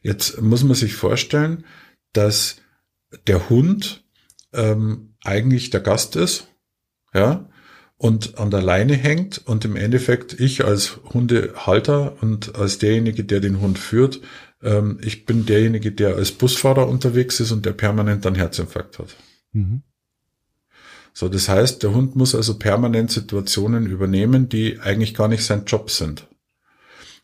jetzt 0.02 0.42
muss 0.42 0.64
man 0.64 0.76
sich 0.76 0.96
vorstellen, 0.96 1.66
dass 2.14 2.58
der 3.28 3.50
Hund 3.50 4.03
ähm, 4.54 5.16
eigentlich 5.24 5.70
der 5.70 5.82
Gast 5.82 6.16
ist, 6.16 6.48
ja, 7.14 7.50
und 7.98 8.38
an 8.38 8.52
der 8.52 8.62
Leine 8.62 8.96
hängt 8.96 9.42
und 9.46 9.64
im 9.66 9.76
Endeffekt 9.76 10.40
ich 10.40 10.66
als 10.66 11.00
Hundehalter 11.14 12.22
und 12.22 12.56
als 12.56 12.78
derjenige, 12.78 13.24
der 13.24 13.40
den 13.40 13.62
Hund 13.62 13.80
führt, 13.80 14.20
ähm, 14.62 15.00
ich 15.02 15.26
bin 15.26 15.46
derjenige, 15.46 15.92
der 15.92 16.16
als 16.16 16.32
Busfahrer 16.32 16.88
unterwegs 16.88 17.40
ist 17.40 17.52
und 17.52 17.66
der 17.66 17.74
permanent 17.74 18.26
einen 18.26 18.36
Herzinfarkt 18.36 19.00
hat. 19.00 19.16
Mhm. 19.52 19.84
So, 21.14 21.30
das 21.30 21.48
heißt, 21.48 21.84
der 21.84 21.94
Hund 21.94 22.16
muss 22.16 22.34
also 22.34 22.58
permanent 22.58 23.12
Situationen 23.12 23.86
übernehmen, 23.86 24.50
die 24.50 24.80
eigentlich 24.80 25.14
gar 25.14 25.28
nicht 25.28 25.46
sein 25.46 25.66
Job 25.66 25.92
sind. 25.92 26.28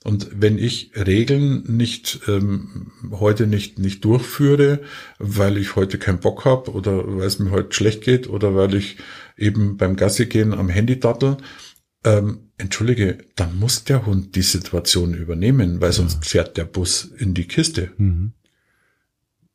Und 0.06 0.30
wenn 0.34 0.58
ich 0.58 0.92
Regeln 0.96 1.64
nicht 1.68 2.22
ähm, 2.28 2.92
heute 3.12 3.48
nicht 3.48 3.80
nicht 3.80 4.06
durchführe, 4.06 4.80
weil 5.18 5.58
ich 5.58 5.76
heute 5.76 5.98
keinen 5.98 6.20
Bock 6.20 6.46
habe 6.46 6.72
oder 6.72 7.18
weil 7.18 7.28
es 7.28 7.40
mir 7.40 7.52
heute 7.52 7.74
schlecht 7.74 8.02
geht 8.02 8.30
oder 8.30 8.56
weil 8.56 8.76
ich 8.76 8.98
eben 9.38 9.76
beim 9.76 9.98
Gassi 9.98 10.28
gehen 10.28 10.54
am 10.54 10.70
Handy 10.70 11.00
dattel, 11.00 11.38
ähm, 12.06 12.52
entschuldige, 12.58 13.18
dann 13.36 13.60
muss 13.60 13.84
der 13.84 14.06
Hund 14.06 14.36
die 14.36 14.42
Situation 14.42 15.14
übernehmen, 15.14 15.82
weil 15.82 15.92
sonst 15.92 16.26
fährt 16.26 16.56
der 16.56 16.66
Bus 16.66 17.06
in 17.18 17.34
die 17.34 17.48
Kiste. 17.48 17.92
Mhm. 17.98 18.34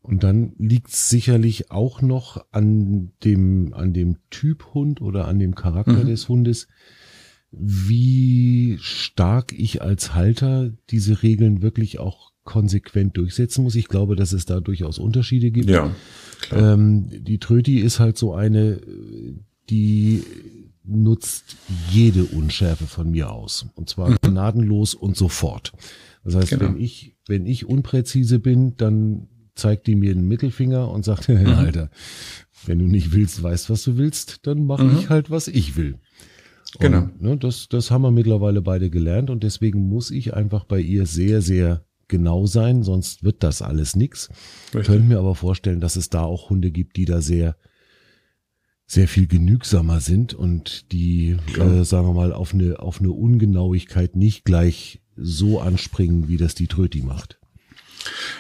Und 0.03 0.23
dann 0.23 0.53
liegt 0.59 0.89
es 0.89 1.09
sicherlich 1.09 1.71
auch 1.71 2.03
noch 2.03 2.45
an 2.51 3.13
dem, 3.25 3.73
an 3.73 3.95
dem 3.95 4.19
Typ 4.29 4.75
Hund 4.75 5.01
oder 5.01 5.27
an 5.27 5.39
dem 5.39 5.55
Charakter 5.55 6.05
mhm. 6.05 6.09
des 6.09 6.29
Hundes, 6.29 6.69
wie 7.59 8.79
stark 8.81 9.53
ich 9.53 9.83
als 9.83 10.15
Halter 10.15 10.73
diese 10.91 11.23
Regeln 11.23 11.63
wirklich 11.63 11.99
auch 11.99 12.33
konsequent 12.45 13.17
durchsetzen 13.17 13.65
muss. 13.65 13.75
Ich 13.75 13.89
glaube, 13.89 14.17
dass 14.17 14.33
es 14.33 14.45
da 14.45 14.61
durchaus 14.61 14.99
Unterschiede 14.99 15.51
gibt. 15.51 15.71
Ja, 15.71 15.95
klar. 16.41 16.75
Ähm, 16.75 17.09
die 17.11 17.39
Tröti 17.39 17.79
ist 17.79 18.01
halt 18.01 18.19
so 18.19 18.35
eine, 18.35 18.81
die 19.71 20.23
nutzt 20.85 21.57
jede 21.91 22.25
Unschärfe 22.25 22.87
von 22.87 23.11
mir 23.11 23.31
aus. 23.31 23.67
Und 23.75 23.89
zwar 23.89 24.11
mhm. 24.11 24.17
gnadenlos 24.21 24.95
und 24.95 25.17
sofort. 25.17 25.73
Das 26.23 26.35
heißt, 26.35 26.51
genau. 26.51 26.65
wenn 26.67 26.81
ich, 26.81 27.17
wenn 27.27 27.47
ich 27.47 27.67
unpräzise 27.67 28.39
bin, 28.39 28.77
dann 28.77 29.29
zeigt 29.55 29.87
die 29.87 29.95
mir 29.95 30.15
den 30.15 30.29
Mittelfinger 30.29 30.91
und 30.91 31.05
sagt, 31.05 31.29
mhm. 31.31 31.47
Alter, 31.47 31.91
wenn 32.67 32.79
du 32.79 32.87
nicht 32.87 33.13
willst, 33.13 33.43
weißt, 33.43 33.71
was 33.71 33.83
du 33.85 33.97
willst, 33.97 34.47
dann 34.47 34.67
mache 34.67 34.85
mhm. 34.85 34.99
ich 34.99 35.09
halt, 35.09 35.31
was 35.31 35.49
ich 35.49 35.77
will. 35.77 35.99
Genau. 36.81 37.03
Und, 37.03 37.23
ne, 37.23 37.37
das, 37.37 37.69
das 37.69 37.91
haben 37.91 38.03
wir 38.03 38.11
mittlerweile 38.11 38.63
beide 38.63 38.91
gelernt 38.91 39.31
und 39.31 39.43
deswegen 39.43 39.89
muss 39.89 40.11
ich 40.11 40.35
einfach 40.35 40.65
bei 40.65 40.81
ihr 40.81 41.07
sehr, 41.07 41.41
sehr 41.43 41.85
genau 42.09 42.47
sein, 42.47 42.83
sonst 42.83 43.25
wird 43.25 43.43
das 43.43 43.63
alles 43.63 43.97
nix. 43.97 44.29
Können 44.73 45.09
mir 45.09 45.19
aber 45.19 45.35
vorstellen, 45.35 45.81
dass 45.81 45.97
es 45.97 46.11
da 46.11 46.23
auch 46.23 46.51
Hunde 46.51 46.71
gibt, 46.71 46.97
die 46.97 47.05
da 47.05 47.21
sehr 47.21 47.57
sehr 48.87 49.09
viel 49.09 49.27
genügsamer 49.27 50.01
sind 50.01 50.35
und 50.35 50.93
die, 50.93 51.37
äh, 51.59 51.85
sagen 51.85 52.07
wir 52.07 52.13
mal, 52.13 52.33
auf 52.33 52.53
eine, 52.53 52.81
auf 52.81 53.01
eine 53.01 53.13
Ungenauigkeit 53.13 54.15
nicht 54.15 54.45
gleich 54.45 55.01
so 55.17 55.61
anspringen, 55.61 56.29
wie 56.29 56.37
das 56.37 56.55
die 56.55 56.67
Tröti 56.67 57.03
macht. 57.03 57.39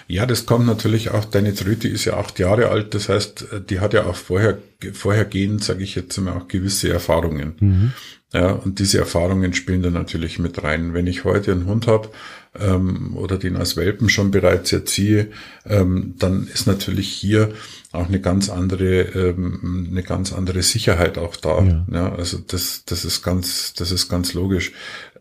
Ja, 0.06 0.26
das 0.26 0.44
kommt 0.44 0.66
natürlich 0.66 1.10
auch, 1.10 1.24
deine 1.24 1.54
Tröti 1.54 1.88
ist 1.88 2.04
ja 2.04 2.18
acht 2.18 2.38
Jahre 2.38 2.68
alt, 2.68 2.94
das 2.94 3.08
heißt, 3.08 3.46
die 3.70 3.80
hat 3.80 3.94
ja 3.94 4.04
auch 4.04 4.16
vorher, 4.16 4.58
vorhergehend, 4.92 5.64
sage 5.64 5.82
ich 5.82 5.94
jetzt 5.94 6.18
mal, 6.18 6.36
auch 6.36 6.48
gewisse 6.48 6.90
Erfahrungen. 6.90 7.54
Mhm. 7.60 7.92
Ja, 8.34 8.50
und 8.50 8.80
diese 8.80 8.98
Erfahrungen 8.98 9.54
spielen 9.54 9.82
da 9.82 9.90
natürlich 9.90 10.40
mit 10.40 10.62
rein. 10.64 10.92
Wenn 10.92 11.06
ich 11.06 11.22
heute 11.22 11.52
einen 11.52 11.66
Hund 11.66 11.86
habe 11.86 12.10
ähm, 12.58 13.16
oder 13.16 13.38
den 13.38 13.56
als 13.56 13.76
Welpen 13.76 14.08
schon 14.08 14.32
bereits 14.32 14.72
erziehe, 14.72 15.28
ähm, 15.64 16.14
dann 16.18 16.48
ist 16.48 16.66
natürlich 16.66 17.08
hier 17.08 17.54
auch 17.92 18.08
eine 18.08 18.20
ganz 18.20 18.50
andere, 18.50 19.02
ähm, 19.02 19.86
eine 19.88 20.02
ganz 20.02 20.32
andere 20.32 20.62
Sicherheit 20.62 21.16
auch 21.16 21.36
da. 21.36 21.62
Ja. 21.62 21.86
ja. 21.92 22.12
also 22.12 22.38
das, 22.44 22.84
das 22.84 23.04
ist 23.04 23.22
ganz, 23.22 23.72
das 23.74 23.92
ist 23.92 24.08
ganz 24.08 24.34
logisch. 24.34 24.72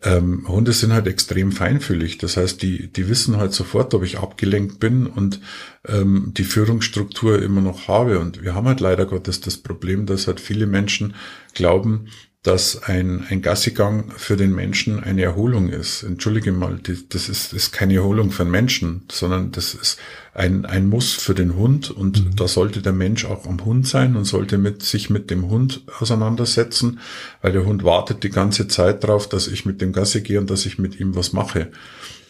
Ähm, 0.02 0.48
Hunde 0.48 0.72
sind 0.72 0.92
halt 0.92 1.06
extrem 1.06 1.52
feinfühlig. 1.52 2.18
Das 2.18 2.36
heißt, 2.36 2.60
die, 2.62 2.92
die 2.92 3.08
wissen 3.08 3.36
halt 3.36 3.52
sofort, 3.52 3.94
ob 3.94 4.02
ich 4.02 4.18
abgelenkt 4.18 4.80
bin 4.80 5.06
und 5.06 5.38
ähm, 5.86 6.32
die 6.36 6.42
Führungsstruktur 6.42 7.40
immer 7.40 7.60
noch 7.60 7.86
habe. 7.86 8.18
Und 8.18 8.42
wir 8.42 8.56
haben 8.56 8.66
halt 8.66 8.80
leider 8.80 9.06
Gottes 9.06 9.40
das 9.40 9.56
Problem, 9.56 10.04
dass 10.04 10.26
halt 10.26 10.40
viele 10.40 10.66
Menschen 10.66 11.14
glauben, 11.54 12.08
dass 12.44 12.82
ein, 12.82 13.24
ein 13.30 13.40
Gassigang 13.40 14.12
für 14.18 14.36
den 14.36 14.54
Menschen 14.54 15.02
eine 15.02 15.22
Erholung 15.22 15.70
ist. 15.70 16.02
Entschuldige 16.02 16.52
mal, 16.52 16.78
das 17.08 17.30
ist, 17.30 17.54
ist 17.54 17.72
keine 17.72 17.94
Erholung 17.94 18.30
für 18.30 18.44
den 18.44 18.50
Menschen, 18.50 19.04
sondern 19.10 19.50
das 19.50 19.72
ist 19.72 19.98
ein, 20.34 20.66
ein 20.66 20.86
Muss 20.86 21.14
für 21.14 21.34
den 21.34 21.56
Hund 21.56 21.90
und 21.90 22.22
mhm. 22.22 22.36
da 22.36 22.46
sollte 22.46 22.82
der 22.82 22.92
Mensch 22.92 23.24
auch 23.24 23.46
am 23.46 23.64
Hund 23.64 23.88
sein 23.88 24.14
und 24.14 24.26
sollte 24.26 24.58
mit, 24.58 24.82
sich 24.82 25.08
mit 25.08 25.30
dem 25.30 25.48
Hund 25.48 25.84
auseinandersetzen, 25.98 27.00
weil 27.40 27.52
der 27.52 27.64
Hund 27.64 27.82
wartet 27.82 28.22
die 28.24 28.30
ganze 28.30 28.68
Zeit 28.68 29.04
darauf, 29.04 29.26
dass 29.26 29.48
ich 29.48 29.64
mit 29.64 29.80
dem 29.80 29.94
Gassi 29.94 30.20
gehe 30.20 30.38
und 30.38 30.50
dass 30.50 30.66
ich 30.66 30.78
mit 30.78 31.00
ihm 31.00 31.16
was 31.16 31.32
mache. 31.32 31.70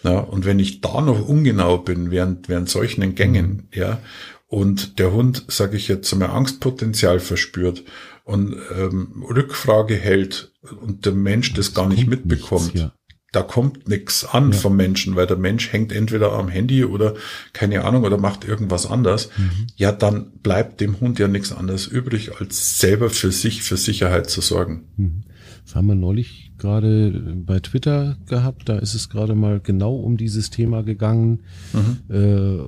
Ja, 0.05 0.21
und 0.21 0.45
wenn 0.45 0.61
ich 0.61 0.81
da 0.81 1.01
noch 1.01 1.29
ungenau 1.29 1.79
bin 1.79 2.13
während, 2.13 2.49
während 2.49 2.69
solchen 2.69 3.17
Gängen, 3.17 3.49
mhm. 3.49 3.63
ja, 3.73 3.99
und 4.47 5.01
der 5.01 5.11
Hund, 5.11 5.47
sage 5.49 5.77
ich 5.77 5.89
jetzt, 5.89 6.15
mal 6.15 6.27
Angstpotenzial 6.27 7.19
verspürt 7.19 7.83
und 8.25 8.57
ähm, 8.77 9.23
Rückfrage 9.29 9.95
hält 9.95 10.53
und 10.81 11.07
der 11.07 11.13
Mensch 11.13 11.53
das, 11.53 11.67
das 11.67 11.75
gar 11.75 11.89
nicht 11.89 12.07
mitbekommt, 12.07 12.75
nichts, 12.75 12.81
ja. 12.81 12.93
da 13.33 13.43
kommt 13.43 13.87
nichts 13.89 14.25
an 14.25 14.53
ja. 14.53 14.59
vom 14.59 14.77
Menschen, 14.77 15.15
weil 15.15 15.27
der 15.27 15.37
Mensch 15.37 15.73
hängt 15.73 15.93
entweder 15.93 16.33
am 16.33 16.49
Handy 16.49 16.85
oder 16.85 17.15
keine 17.53 17.85
Ahnung 17.85 18.05
oder 18.05 18.17
macht 18.17 18.45
irgendwas 18.47 18.87
anders, 18.87 19.29
mhm. 19.37 19.67
ja, 19.77 19.93
dann 19.93 20.33
bleibt 20.43 20.81
dem 20.81 21.01
Hund 21.01 21.19
ja 21.19 21.29
nichts 21.29 21.53
anderes 21.53 21.87
übrig, 21.87 22.41
als 22.41 22.81
selber 22.81 23.11
für 23.11 23.31
sich, 23.31 23.63
für 23.63 23.77
Sicherheit 23.77 24.31
zu 24.31 24.41
sorgen. 24.41 24.85
Mhm. 24.97 25.25
Das 25.65 25.77
haben 25.77 25.87
wir 25.87 25.95
neulich 25.95 26.53
gerade 26.59 27.11
bei 27.37 27.59
Twitter 27.59 28.19
gehabt. 28.27 28.69
Da 28.69 28.79
ist 28.79 28.95
es 28.95 29.09
gerade 29.09 29.35
mal 29.35 29.61
genau 29.61 29.97
um 29.97 30.17
dieses 30.19 30.51
Thema 30.51 30.83
gegangen. 30.83 31.41
Mhm. 31.73 32.15
Äh, 32.15 32.59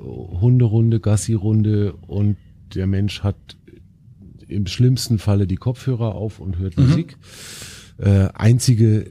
Hunderunde, 0.41 1.01
Gassi-Runde 1.01 1.93
und 1.93 2.37
der 2.75 2.87
Mensch 2.87 3.23
hat 3.23 3.37
im 4.49 4.67
schlimmsten 4.67 5.19
Falle 5.19 5.47
die 5.47 5.57
Kopfhörer 5.57 6.15
auf 6.15 6.41
und 6.41 6.59
hört 6.59 6.77
mhm. 6.77 6.89
Musik. 6.89 7.17
Äh, 7.99 8.29
einzige 8.35 9.07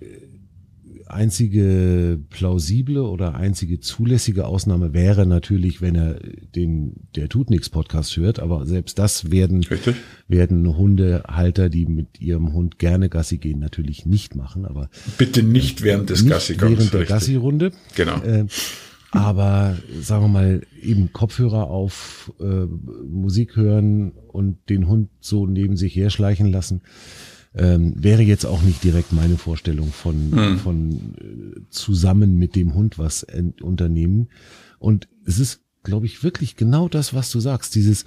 einzige 1.07 2.19
plausible 2.29 3.03
oder 3.03 3.35
einzige 3.35 3.79
zulässige 3.79 4.45
Ausnahme 4.45 4.93
wäre 4.93 5.25
natürlich, 5.25 5.81
wenn 5.81 5.95
er 5.95 6.19
den 6.55 6.93
der 7.15 7.29
tut 7.29 7.49
nix 7.49 7.69
Podcast 7.69 8.17
hört, 8.17 8.39
aber 8.39 8.65
selbst 8.65 8.97
das 8.99 9.31
werden 9.31 9.63
Richtig. 9.63 9.95
werden 10.27 10.77
Hundehalter, 10.77 11.69
die 11.69 11.85
mit 11.85 12.19
ihrem 12.19 12.53
Hund 12.53 12.79
gerne 12.79 13.09
Gassi 13.09 13.37
gehen, 13.37 13.59
natürlich 13.59 14.05
nicht 14.05 14.35
machen, 14.35 14.65
aber 14.65 14.89
bitte 15.17 15.43
nicht 15.43 15.83
während 15.83 16.09
des 16.09 16.27
Gassi 16.27 16.59
während 16.59 16.93
der 16.93 17.05
Gassi 17.05 17.35
Runde. 17.35 17.71
Genau. 17.95 18.21
Äh, 18.23 18.45
aber 19.15 19.77
sagen 20.01 20.23
wir 20.23 20.29
mal, 20.29 20.61
eben 20.81 21.13
Kopfhörer 21.13 21.69
auf, 21.69 22.31
äh, 22.39 22.65
Musik 23.07 23.55
hören 23.55 24.11
und 24.11 24.57
den 24.69 24.87
Hund 24.87 25.09
so 25.19 25.45
neben 25.47 25.77
sich 25.77 25.95
herschleichen 25.95 26.51
lassen, 26.51 26.81
ähm, 27.55 27.93
wäre 27.97 28.21
jetzt 28.21 28.45
auch 28.45 28.61
nicht 28.61 28.83
direkt 28.83 29.13
meine 29.13 29.37
Vorstellung 29.37 29.91
von, 29.91 30.29
mhm. 30.29 30.57
von 30.57 30.91
äh, 30.91 31.61
zusammen 31.69 32.37
mit 32.37 32.55
dem 32.55 32.73
Hund 32.73 32.99
was 32.99 33.25
unternehmen. 33.61 34.27
Und 34.79 35.07
es 35.25 35.39
ist, 35.39 35.61
glaube 35.83 36.05
ich, 36.05 36.23
wirklich 36.23 36.57
genau 36.57 36.89
das, 36.89 37.13
was 37.13 37.31
du 37.31 37.39
sagst. 37.39 37.75
Dieses, 37.75 38.03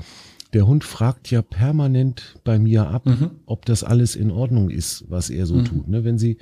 der 0.53 0.67
Hund 0.67 0.85
fragt 0.85 1.31
ja 1.31 1.43
permanent 1.43 2.37
bei 2.45 2.59
mir 2.59 2.89
ab, 2.89 3.07
mhm. 3.07 3.31
ob 3.47 3.65
das 3.65 3.85
alles 3.85 4.17
in 4.17 4.31
Ordnung 4.31 4.71
ist, 4.71 5.05
was 5.09 5.31
er 5.31 5.47
so 5.47 5.57
mhm. 5.57 5.65
tut. 5.65 5.89
Ne? 5.89 6.05
Wenn 6.05 6.19
sie 6.19 6.39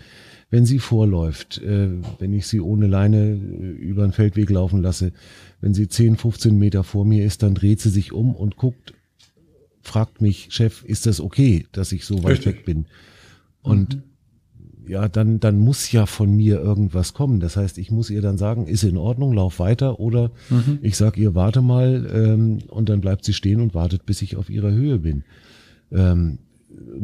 wenn 0.51 0.65
sie 0.65 0.79
vorläuft, 0.79 1.59
äh, 1.59 1.91
wenn 2.19 2.33
ich 2.33 2.47
sie 2.47 2.61
ohne 2.61 2.87
Leine 2.87 3.33
äh, 3.33 3.71
über 3.71 4.03
den 4.03 4.13
Feldweg 4.13 4.51
laufen 4.51 4.81
lasse, 4.81 5.13
wenn 5.61 5.75
sie 5.75 5.89
10, 5.89 6.17
15 6.17 6.57
Meter 6.57 6.85
vor 6.85 7.05
mir 7.05 7.25
ist, 7.25 7.43
dann 7.43 7.55
dreht 7.55 7.81
sie 7.81 7.91
sich 7.91 8.13
um 8.13 8.35
und 8.35 8.57
guckt, 8.57 8.95
fragt 9.83 10.21
mich, 10.21 10.49
Chef, 10.51 10.85
ist 10.85 11.07
das 11.07 11.21
okay, 11.21 11.67
dass 11.73 11.93
ich 11.93 12.05
so 12.05 12.23
weit 12.23 12.39
Richtig. 12.39 12.47
weg 12.47 12.65
bin? 12.65 12.87
Und 13.63 13.97
mhm. 13.97 14.03
ja, 14.89 15.09
dann, 15.09 15.41
dann 15.41 15.59
muss 15.59 15.91
ja 15.91 16.07
von 16.07 16.35
mir 16.35 16.61
irgendwas 16.61 17.13
kommen. 17.13 17.41
Das 17.41 17.57
heißt, 17.57 17.79
ich 17.79 17.91
muss 17.91 18.11
ihr 18.11 18.23
dann 18.23 18.39
sagen, 18.39 18.67
ist 18.67 18.85
in 18.85 18.97
Ordnung, 18.97 19.33
lauf 19.33 19.59
weiter 19.59 19.99
oder 19.99 20.31
mhm. 20.49 20.79
ich 20.83 20.97
sag 20.97 21.17
ihr, 21.19 21.35
warte 21.35 21.63
mal 21.63 22.09
ähm, 22.13 22.59
und 22.69 22.89
dann 22.89 23.01
bleibt 23.01 23.25
sie 23.25 23.33
stehen 23.33 23.61
und 23.61 23.75
wartet, 23.75 24.07
bis 24.07 24.23
ich 24.23 24.37
auf 24.37 24.49
ihrer 24.49 24.71
Höhe 24.71 24.99
bin. 24.99 25.25
Ähm, 25.91 26.39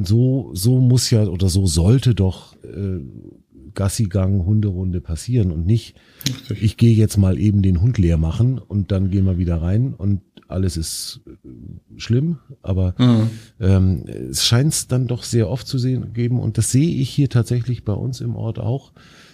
so, 0.02 0.50
so 0.54 0.80
muss 0.80 1.10
ja 1.10 1.24
oder 1.26 1.48
so 1.48 1.66
sollte 1.66 2.14
doch 2.14 2.54
äh, 2.62 3.00
Gassigang, 3.74 4.44
Hunderunde 4.44 5.00
passieren 5.00 5.50
und 5.50 5.66
nicht, 5.66 5.96
Richtig. 6.28 6.62
ich 6.62 6.76
gehe 6.76 6.94
jetzt 6.94 7.16
mal 7.16 7.38
eben 7.38 7.62
den 7.62 7.80
Hund 7.80 7.98
leer 7.98 8.18
machen 8.18 8.58
und 8.58 8.92
dann 8.92 9.10
gehen 9.10 9.24
wir 9.24 9.38
wieder 9.38 9.62
rein 9.62 9.94
und 9.94 10.20
alles 10.48 10.76
ist 10.76 11.20
äh, 11.26 11.48
schlimm, 11.98 12.38
aber 12.62 12.94
mhm. 12.98 13.30
ähm, 13.60 14.04
es 14.30 14.44
scheint 14.44 14.72
es 14.72 14.88
dann 14.88 15.06
doch 15.06 15.24
sehr 15.24 15.48
oft 15.48 15.66
zu 15.66 15.78
sehen 15.78 16.12
geben 16.12 16.38
und 16.38 16.58
das 16.58 16.70
sehe 16.70 17.00
ich 17.00 17.10
hier 17.10 17.28
tatsächlich 17.28 17.84
bei 17.84 17.94
uns 17.94 18.20
im 18.20 18.36
Ort 18.36 18.58
auch. 18.58 18.92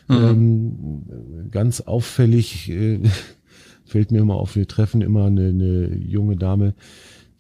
Mhm. 0.09 0.17
Ähm, 0.17 1.51
ganz 1.51 1.81
auffällig 1.81 2.71
äh, 2.71 3.01
fällt 3.85 4.13
mir 4.13 4.19
immer 4.19 4.37
auf, 4.37 4.57
wir 4.57 4.69
treffen 4.69 5.03
immer 5.03 5.27
eine, 5.27 5.49
eine 5.49 5.97
junge 5.97 6.37
Dame, 6.37 6.75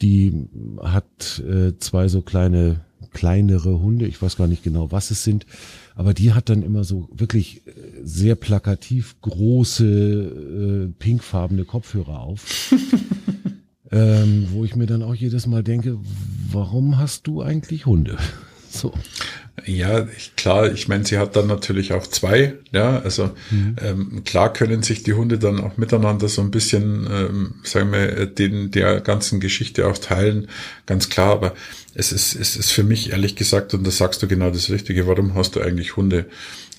die 0.03 0.49
hat 0.80 1.40
äh, 1.40 1.76
zwei 1.78 2.09
so 2.09 2.22
kleine, 2.22 2.84
kleinere 3.18 3.80
Hunde, 3.80 4.06
ich 4.06 4.22
weiß 4.22 4.36
gar 4.36 4.46
nicht 4.46 4.62
genau, 4.62 4.92
was 4.92 5.10
es 5.10 5.24
sind, 5.24 5.44
aber 5.96 6.14
die 6.14 6.34
hat 6.34 6.48
dann 6.50 6.62
immer 6.62 6.84
so 6.84 7.08
wirklich 7.12 7.66
äh, 7.66 7.72
sehr 8.04 8.36
plakativ 8.36 9.16
große, 9.22 9.84
äh, 9.84 10.92
pinkfarbene 11.00 11.64
Kopfhörer 11.64 12.20
auf. 12.20 12.72
ähm, 13.90 14.46
wo 14.52 14.64
ich 14.64 14.76
mir 14.76 14.86
dann 14.86 15.02
auch 15.02 15.16
jedes 15.16 15.48
Mal 15.48 15.64
denke, 15.64 15.98
warum 16.52 16.96
hast 16.96 17.26
du 17.26 17.42
eigentlich 17.42 17.86
Hunde? 17.86 18.16
So. 18.70 18.92
Ja, 19.66 20.06
klar, 20.36 20.72
ich 20.72 20.88
meine, 20.88 21.04
sie 21.04 21.18
hat 21.18 21.36
dann 21.36 21.46
natürlich 21.46 21.92
auch 21.92 22.06
zwei, 22.06 22.54
ja, 22.72 23.00
also 23.00 23.30
mhm. 23.50 23.76
ähm, 23.82 24.22
klar 24.24 24.52
können 24.52 24.82
sich 24.82 25.02
die 25.02 25.14
Hunde 25.14 25.38
dann 25.38 25.61
auch 25.61 25.76
miteinander 25.76 26.28
so 26.28 26.42
ein 26.42 26.50
bisschen, 26.50 27.06
ähm, 27.11 27.54
sagen 27.62 27.92
wir, 27.92 28.26
den 28.26 28.70
der 28.70 29.00
ganzen 29.00 29.40
Geschichte 29.40 29.86
auch 29.86 29.98
teilen, 29.98 30.48
ganz 30.86 31.09
klar, 31.09 31.32
aber 31.32 31.54
es 31.94 32.12
ist, 32.12 32.34
es 32.36 32.56
ist 32.56 32.70
für 32.70 32.84
mich 32.84 33.11
ehrlich 33.11 33.36
gesagt, 33.36 33.74
und 33.74 33.86
da 33.86 33.90
sagst 33.90 34.22
du 34.22 34.28
genau 34.28 34.50
das 34.50 34.70
Richtige, 34.70 35.06
warum 35.06 35.34
hast 35.34 35.56
du 35.56 35.61
eigentlich 35.61 35.96
Hunde? 35.96 36.26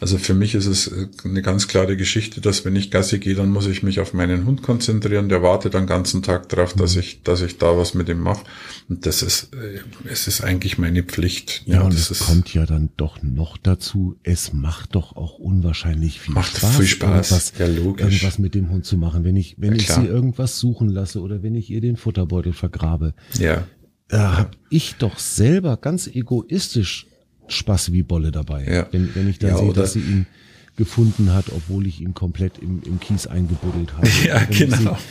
Also 0.02 0.18
für 0.18 0.34
mich 0.34 0.56
ist 0.56 0.66
es 0.66 0.88
äh, 0.88 1.08
eine 1.26 1.42
ganz 1.42 1.68
klare 1.68 1.98
Geschichte, 1.98 2.40
dass 2.40 2.64
wenn 2.64 2.76
ich 2.76 2.90
Gassi 2.90 3.20
gehe, 3.20 3.36
dann 3.36 3.50
muss 3.50 3.68
ich 3.68 3.84
mich 3.84 4.00
auf 4.00 4.14
meinen 4.14 4.46
Hund 4.46 4.62
konzentrieren. 4.62 5.28
Der 5.28 5.42
wartet 5.42 5.74
den 5.74 5.88
ganzen 5.88 6.24
Tag 6.24 6.48
darauf, 6.50 6.74
dass 6.74 6.96
mhm. 6.96 7.02
ich, 7.02 7.24
dass 7.24 7.42
ich 7.42 7.58
da 7.58 7.78
was 7.78 7.94
mit 7.94 8.08
ihm 8.08 8.22
mache. 8.22 8.46
Und 8.88 9.06
das 9.06 9.22
ist, 9.22 9.54
äh, 9.54 9.80
es 10.10 10.28
ist 10.28 10.42
eigentlich 10.42 10.78
meine 10.78 11.04
Pflicht. 11.04 11.64
Ja, 11.66 11.76
ja 11.76 11.82
und 11.82 11.94
es 11.94 12.18
kommt 12.20 12.54
ja 12.54 12.66
dann 12.70 12.90
doch 12.98 13.22
noch 13.22 13.58
dazu. 13.58 14.18
Es 14.24 14.54
macht 14.54 14.96
doch 14.96 15.16
auch 15.16 15.40
unwahrscheinlich 15.40 16.20
viel 16.20 16.34
macht 16.34 16.58
Spaß, 16.58 16.78
viel 16.78 16.86
Spaß. 16.86 17.32
Irgendwas, 17.32 17.54
ja, 17.58 17.68
logisch. 17.68 18.06
irgendwas 18.06 18.40
mit 18.40 18.56
dem 18.56 18.70
Hund 18.70 18.86
zu 18.86 18.98
machen. 18.98 19.24
Wenn 19.24 19.36
ich, 19.36 19.56
wenn 19.60 19.74
ja, 19.74 19.80
ich 19.80 19.88
sie 19.90 20.06
irgendwas 20.06 20.60
suchen 20.60 20.90
lasse 20.90 21.22
oder 21.22 21.44
wenn 21.44 21.56
ich 21.56 21.70
ihr 21.70 21.82
den 21.82 21.98
Futterbeutel 21.98 22.54
vergrabe. 22.54 23.14
Ja. 23.38 23.66
Da 24.08 24.38
habe 24.38 24.52
ich 24.70 24.96
doch 24.96 25.20
selber 25.20 25.78
ganz 25.78 26.08
egoistisch 26.08 27.08
Spaß 27.48 27.92
wie 27.92 28.04
Bolle 28.04 28.32
dabei. 28.32 28.66
Ja. 28.66 28.88
Wenn, 28.92 29.14
wenn 29.16 29.30
ich 29.30 29.40
dann 29.40 29.52
ja, 29.52 29.58
sehe, 29.58 29.74
dass 29.74 29.94
sie 29.94 30.00
ihn 30.00 30.28
gefunden 30.76 31.34
hat, 31.34 31.46
obwohl 31.50 31.88
ich 31.88 32.00
ihn 32.02 32.14
komplett 32.14 32.58
im, 32.60 32.82
im 32.86 33.00
Kies 33.00 33.28
eingebuddelt 33.28 33.94
habe. 33.94 34.08
Ja, 34.26 34.42
wenn 34.48 34.70
genau. 34.70 34.76
Ich 34.76 34.80
sie, 34.80 35.04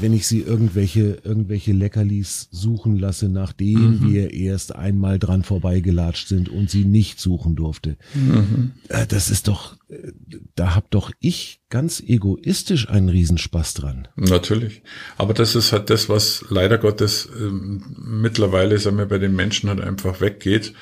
wenn 0.00 0.12
ich 0.12 0.26
sie 0.26 0.40
irgendwelche, 0.40 1.18
irgendwelche 1.24 1.72
Leckerlis 1.72 2.48
suchen 2.50 2.96
lasse, 2.98 3.28
nachdem 3.28 4.00
mhm. 4.00 4.10
wir 4.10 4.32
erst 4.32 4.74
einmal 4.74 5.18
dran 5.18 5.42
vorbeigelatscht 5.42 6.28
sind 6.28 6.48
und 6.48 6.70
sie 6.70 6.84
nicht 6.84 7.20
suchen 7.20 7.56
durfte. 7.56 7.96
Mhm. 8.14 8.72
Äh, 8.88 9.06
das 9.06 9.30
ist 9.30 9.48
doch, 9.48 9.76
äh, 9.88 10.12
da 10.54 10.74
hab 10.74 10.90
doch 10.90 11.10
ich 11.20 11.60
ganz 11.70 12.00
egoistisch 12.00 12.88
einen 12.88 13.08
Riesenspaß 13.08 13.74
dran. 13.74 14.08
Natürlich. 14.16 14.82
Aber 15.18 15.34
das 15.34 15.54
ist 15.54 15.72
halt 15.72 15.90
das, 15.90 16.08
was 16.08 16.44
leider 16.48 16.78
Gottes 16.78 17.28
ähm, 17.38 17.82
mittlerweile, 17.96 18.78
sagen 18.78 18.98
wir, 18.98 19.06
bei 19.06 19.18
den 19.18 19.34
Menschen 19.34 19.68
halt 19.68 19.80
einfach 19.80 20.20
weggeht 20.20 20.74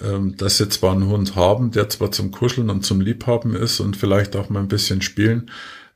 ähm, 0.00 0.36
dass 0.36 0.58
sie 0.58 0.68
zwar 0.68 0.92
einen 0.92 1.08
Hund 1.08 1.34
haben, 1.34 1.72
der 1.72 1.88
zwar 1.88 2.12
zum 2.12 2.30
Kuscheln 2.30 2.70
und 2.70 2.84
zum 2.84 3.00
Liebhaben 3.00 3.54
ist 3.54 3.80
und 3.80 3.96
vielleicht 3.96 4.36
auch 4.36 4.48
mal 4.48 4.60
ein 4.60 4.68
bisschen 4.68 5.02
spielen, 5.02 5.50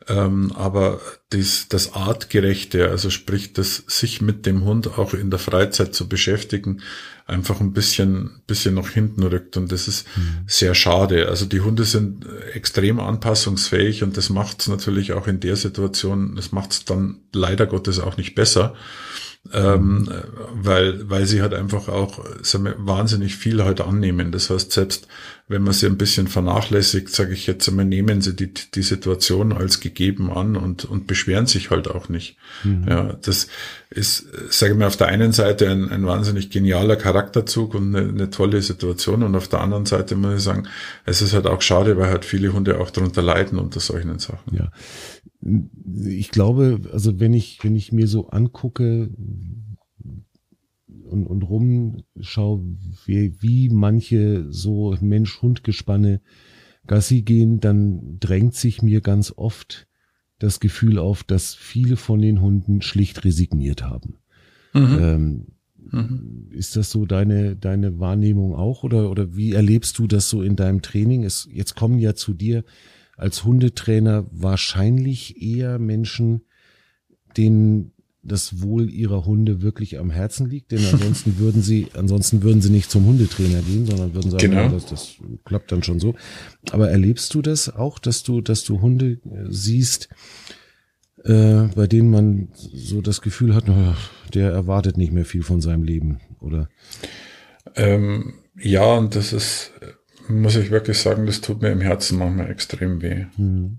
ähm, 0.09 0.53
aber 0.53 1.01
dies, 1.33 1.69
das 1.69 1.95
Artgerechte, 1.95 2.89
also 2.91 3.11
sprich, 3.11 3.53
das 3.53 3.85
sich 3.87 4.21
mit 4.21 4.47
dem 4.47 4.65
Hund 4.65 4.99
auch 4.99 5.15
in 5.15 5.31
der 5.31 5.39
Freizeit 5.39 5.95
zu 5.95 6.09
beschäftigen, 6.09 6.83
einfach 7.27 7.61
ein 7.61 7.73
bisschen, 7.73 8.43
bisschen 8.47 8.75
nach 8.75 8.91
hinten 8.91 9.23
rückt 9.23 9.57
und 9.57 9.71
das 9.73 9.89
ist 9.89 10.07
mhm. 10.17 10.45
sehr 10.47 10.75
schade. 10.75 11.29
Also 11.29 11.47
die 11.47 11.61
Hunde 11.61 11.85
sind 11.85 12.27
extrem 12.53 13.01
anpassungsfähig 13.01 14.03
und 14.03 14.17
das 14.17 14.29
macht 14.29 14.61
es 14.61 14.69
natürlich 14.69 15.13
auch 15.13 15.27
in 15.27 15.41
der 15.41 15.57
Situation, 15.57 16.37
das 16.37 16.53
macht 16.53 16.73
es 16.73 16.85
dann 16.85 17.21
leider 17.33 17.67
Gottes 17.67 18.01
auch 18.01 18.17
nicht 18.17 18.35
besser 18.35 18.75
ähm, 19.53 20.09
weil, 20.55 21.11
weil 21.11 21.27
sie 21.27 21.43
halt 21.43 21.53
einfach 21.53 21.89
auch 21.89 22.25
sagen 22.43 22.65
wir, 22.65 22.77
wahnsinnig 22.79 23.35
viel 23.35 23.65
halt 23.65 23.81
annehmen. 23.81 24.31
Das 24.31 24.51
heißt, 24.51 24.71
selbst 24.71 25.09
wenn 25.49 25.63
man 25.63 25.75
sie 25.75 25.87
ein 25.87 25.99
bisschen 25.99 26.29
vernachlässigt, 26.29 27.09
sage 27.09 27.33
ich 27.35 27.49
jetzt 27.49 27.69
einmal, 27.69 27.85
nehmen 27.85 28.23
sie 28.23 28.37
die, 28.37 28.55
die 28.55 28.83
Situation 28.83 29.53
als 29.53 29.81
gegeben 29.81 30.31
an 30.31 30.57
und, 30.57 30.85
und 30.85 31.09
beschweren 31.09 31.47
sich 31.47 31.71
halt 31.71 31.89
auch 31.89 32.09
nicht. 32.09 32.37
Mhm. 32.63 32.87
Ja, 32.89 33.19
das 33.21 33.49
ist, 33.91 34.27
sage 34.49 34.73
ich 34.73 34.79
mal, 34.79 34.87
auf 34.87 34.97
der 34.97 35.09
einen 35.09 35.33
Seite 35.33 35.69
ein, 35.69 35.91
ein 35.91 36.07
wahnsinnig 36.07 36.51
genialer 36.51 36.97
Charakterzug 36.97 37.75
und 37.75 37.95
eine, 37.95 38.09
eine 38.09 38.31
tolle 38.31 38.63
Situation 38.63 39.25
und 39.25 39.35
auf 39.35 39.49
der 39.49 39.61
anderen 39.61 39.87
Seite 39.87 40.15
muss 40.15 40.37
ich 40.37 40.43
sagen, 40.43 40.69
es 41.05 41.21
ist 41.21 41.35
halt 41.35 41.49
auch 41.49 41.63
schade, 41.63 41.99
weil 41.99 42.09
halt 42.09 42.25
viele 42.25 42.53
Hunde 42.53 42.79
auch 42.81 42.91
darunter 42.91 43.23
leiden 43.23 43.59
unter 43.59 43.81
solchen 43.81 44.21
Sachen. 44.21 44.57
Ja 44.57 44.71
ich 45.43 46.31
glaube, 46.31 46.81
also 46.93 47.19
wenn 47.19 47.35
ich, 47.35 47.59
wenn 47.63 47.75
ich 47.75 47.93
mir 47.93 48.07
so 48.07 48.29
angucke 48.29 49.11
und, 51.05 51.27
und 51.27 51.43
rumschaue, 51.43 52.63
wie, 53.07 53.35
wie 53.41 53.69
manche 53.69 54.47
so 54.51 54.97
Mensch-Hund-Gespanne 55.01 56.21
Gassi 56.87 57.23
gehen, 57.23 57.61
dann 57.61 58.19
drängt 58.19 58.55
sich 58.55 58.83
mir 58.83 59.01
ganz 59.01 59.33
oft 59.37 59.87
das 60.39 60.59
Gefühl 60.59 60.99
auf, 60.99 61.23
dass 61.23 61.55
viele 61.55 61.97
von 61.97 62.21
den 62.21 62.41
Hunden 62.41 62.83
schlicht 62.83 63.25
resigniert 63.25 63.83
haben. 63.85 64.19
Mhm. 64.75 64.99
Ähm, 65.01 65.47
mhm. 65.91 66.49
Ist 66.51 66.77
das 66.77 66.91
so 66.91 67.07
deine, 67.07 67.57
deine 67.57 68.01
Wahrnehmung 68.01 68.55
auch 68.55 68.83
oder, 68.83 69.11
oder 69.11 69.37
wie 69.37 69.53
erlebst 69.53 69.99
du 69.99 70.07
das 70.07 70.29
so 70.29 70.43
in 70.43 70.57
deinem 70.57 70.83
Training? 70.83 71.25
Es, 71.25 71.49
jetzt 71.53 71.77
kommen 71.77 71.99
ja 71.99 72.15
zu 72.15 72.35
dir 72.35 72.65
als 73.23 73.45
Hundetrainer 73.45 74.27
wahrscheinlich 74.33 75.41
eher 75.41 75.79
Menschen, 75.79 76.43
denen 77.37 77.93
das 78.25 78.63
Wohl 78.63 78.91
ihrer 78.91 79.25
Hunde 79.25 79.63
wirklich 79.63 80.01
am 80.01 80.11
Herzen 80.11 80.51
liegt, 80.51 80.73
denn 80.73 80.85
ansonsten 80.85 81.39
würden 81.39 81.63
sie, 81.63 81.87
ansonsten 81.95 82.43
würden 82.43 82.61
sie 82.61 82.71
nicht 82.71 82.91
zum 82.91 83.07
Hundetrainer 83.07 83.63
gehen, 83.63 83.87
sondern 83.87 84.13
würden 84.13 84.33
sagen, 84.33 84.51
genau. 84.51 84.63
ja, 84.63 84.69
das, 84.71 84.87
das 84.87 85.15
klappt 85.45 85.71
dann 85.71 85.85
schon 85.85 86.01
so. 86.01 86.17
Aber 86.73 86.91
erlebst 86.91 87.33
du 87.35 87.43
das 87.43 87.73
auch, 87.73 88.01
dass 88.01 88.25
du, 88.25 88.41
dass 88.41 88.65
du 88.65 88.81
Hunde 88.81 89.21
äh, 89.25 89.47
siehst, 89.49 90.09
äh, 91.23 91.69
bei 91.77 91.87
denen 91.87 92.11
man 92.11 92.49
so 92.55 93.03
das 93.03 93.23
Gefühl 93.23 93.55
hat, 93.55 93.67
der 94.35 94.51
erwartet 94.51 94.99
nicht 94.99 95.13
mehr 95.13 95.25
viel 95.25 95.45
von 95.45 95.61
seinem 95.61 95.85
Leben, 95.85 96.21
oder? 96.41 96.69
Ähm, 97.77 98.35
ja, 98.59 98.97
und 98.97 99.15
das 99.15 99.33
ist 99.33 99.73
muss 100.29 100.57
ich 100.57 100.71
wirklich 100.71 100.99
sagen, 100.99 101.27
das 101.27 101.41
tut 101.41 101.63
mir 101.63 101.71
im 101.71 101.81
Herzen 101.81 102.19
manchmal 102.19 102.51
extrem 102.51 103.03
weh. 103.03 103.27
Mhm. 103.37 103.79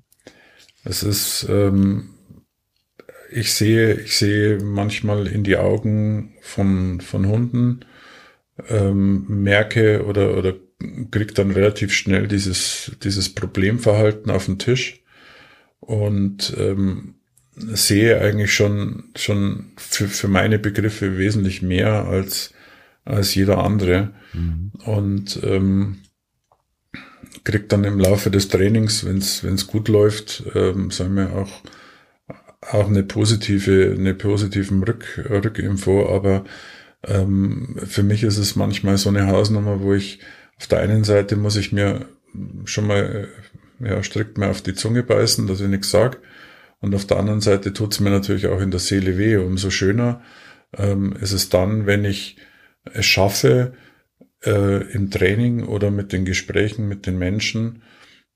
Es 0.83 1.03
ist, 1.03 1.47
ähm, 1.49 2.09
ich 3.31 3.53
sehe, 3.53 3.93
ich 3.93 4.17
sehe 4.17 4.59
manchmal 4.61 5.27
in 5.27 5.43
die 5.43 5.57
Augen 5.57 6.35
von, 6.41 7.01
von 7.01 7.27
Hunden, 7.27 7.85
ähm, 8.69 9.25
merke 9.27 10.05
oder, 10.05 10.37
oder 10.37 10.55
krieg 11.11 11.33
dann 11.35 11.51
relativ 11.51 11.93
schnell 11.93 12.27
dieses, 12.27 12.91
dieses 13.03 13.33
Problemverhalten 13.33 14.31
auf 14.31 14.45
den 14.45 14.59
Tisch 14.59 15.03
und 15.79 16.53
ähm, 16.57 17.15
sehe 17.55 18.19
eigentlich 18.19 18.53
schon, 18.53 19.05
schon 19.15 19.71
für, 19.77 20.07
für 20.07 20.27
meine 20.27 20.59
Begriffe 20.59 21.17
wesentlich 21.17 21.61
mehr 21.61 22.05
als, 22.05 22.53
als 23.05 23.35
jeder 23.35 23.59
andere. 23.59 24.13
Mhm. 24.33 24.71
Und 24.85 25.39
ähm, 25.43 25.99
kriegt 27.43 27.71
dann 27.71 27.83
im 27.83 27.99
Laufe 27.99 28.31
des 28.31 28.47
Trainings, 28.47 29.05
wenn 29.05 29.17
es 29.17 29.67
gut 29.67 29.87
läuft, 29.87 30.43
ähm, 30.55 30.91
sagen 30.91 31.15
wir 31.15 31.33
auch 31.33 31.51
auch 32.61 32.87
eine 32.87 33.03
positive 33.03 33.95
eine 33.97 34.13
positiven 34.13 34.83
Rück, 34.83 35.27
Rückinfo, 35.29 36.09
aber 36.13 36.45
ähm, 37.05 37.75
für 37.85 38.03
mich 38.03 38.23
ist 38.23 38.37
es 38.37 38.55
manchmal 38.55 38.97
so 38.97 39.09
eine 39.09 39.27
Hausnummer, 39.27 39.81
wo 39.81 39.93
ich 39.93 40.19
auf 40.57 40.67
der 40.67 40.79
einen 40.79 41.03
Seite 41.03 41.35
muss 41.35 41.57
ich 41.57 41.73
mir 41.73 42.05
schon 42.65 42.87
mal 42.87 43.27
äh, 43.81 43.87
ja, 43.89 44.01
strikt 44.03 44.37
mal 44.37 44.49
auf 44.49 44.61
die 44.61 44.73
Zunge 44.73 45.03
beißen, 45.03 45.47
dass 45.47 45.61
ich 45.61 45.67
nichts 45.67 45.91
sag. 45.91 46.19
Und 46.79 46.95
auf 46.95 47.05
der 47.05 47.17
anderen 47.17 47.41
Seite 47.41 47.73
tut 47.73 47.93
es 47.93 47.99
mir 47.99 48.09
natürlich 48.09 48.47
auch 48.47 48.59
in 48.59 48.71
der 48.71 48.79
Seele 48.79 49.17
weh. 49.17 49.37
Umso 49.37 49.69
schöner 49.69 50.21
ähm, 50.77 51.15
ist 51.21 51.31
es 51.31 51.49
dann, 51.49 51.85
wenn 51.85 52.05
ich 52.05 52.37
es 52.93 53.05
schaffe, 53.05 53.73
äh, 54.45 54.91
im 54.93 55.09
Training 55.09 55.63
oder 55.63 55.91
mit 55.91 56.11
den 56.13 56.25
Gesprächen 56.25 56.87
mit 56.87 57.05
den 57.05 57.17
Menschen, 57.17 57.83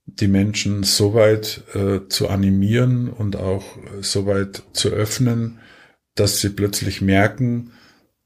die 0.06 0.28
Menschen 0.28 0.84
so 0.84 1.14
weit 1.14 1.64
äh, 1.74 2.08
zu 2.08 2.30
animieren 2.30 3.10
und 3.10 3.36
auch 3.36 3.78
so 4.02 4.26
weit 4.26 4.64
zu 4.74 4.90
öffnen, 4.90 5.60
dass 6.16 6.40
sie 6.40 6.50
plötzlich 6.50 7.02
merken, 7.02 7.72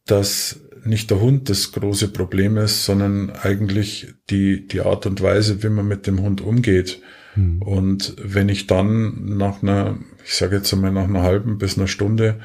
dass 0.06 0.62
nicht 0.84 1.12
der 1.12 1.20
Hund 1.20 1.50
das 1.50 1.72
große 1.72 2.08
Problem 2.10 2.58
ist, 2.58 2.86
sondern 2.86 3.30
eigentlich 3.30 4.14
die, 4.30 4.68
die 4.68 4.82
Art 4.82 5.06
und 5.06 5.22
Weise, 5.22 5.62
wie 5.64 5.70
man 5.70 5.88
mit 5.88 6.08
dem 6.08 6.22
Hund 6.22 6.42
umgeht. 6.42 7.02
Mhm. 7.36 7.62
Und 7.62 8.16
wenn 8.22 8.50
ich 8.50 8.68
dann 8.68 9.38
nach 9.38 9.62
einer, 9.62 10.00
ich 10.26 10.36
sage 10.36 10.58
jetzt 10.58 10.74
einmal 10.74 10.92
nach 10.92 11.06
einer 11.08 11.22
halben 11.22 11.58
bis 11.58 11.78
einer 11.78 11.88
Stunde 11.88 12.40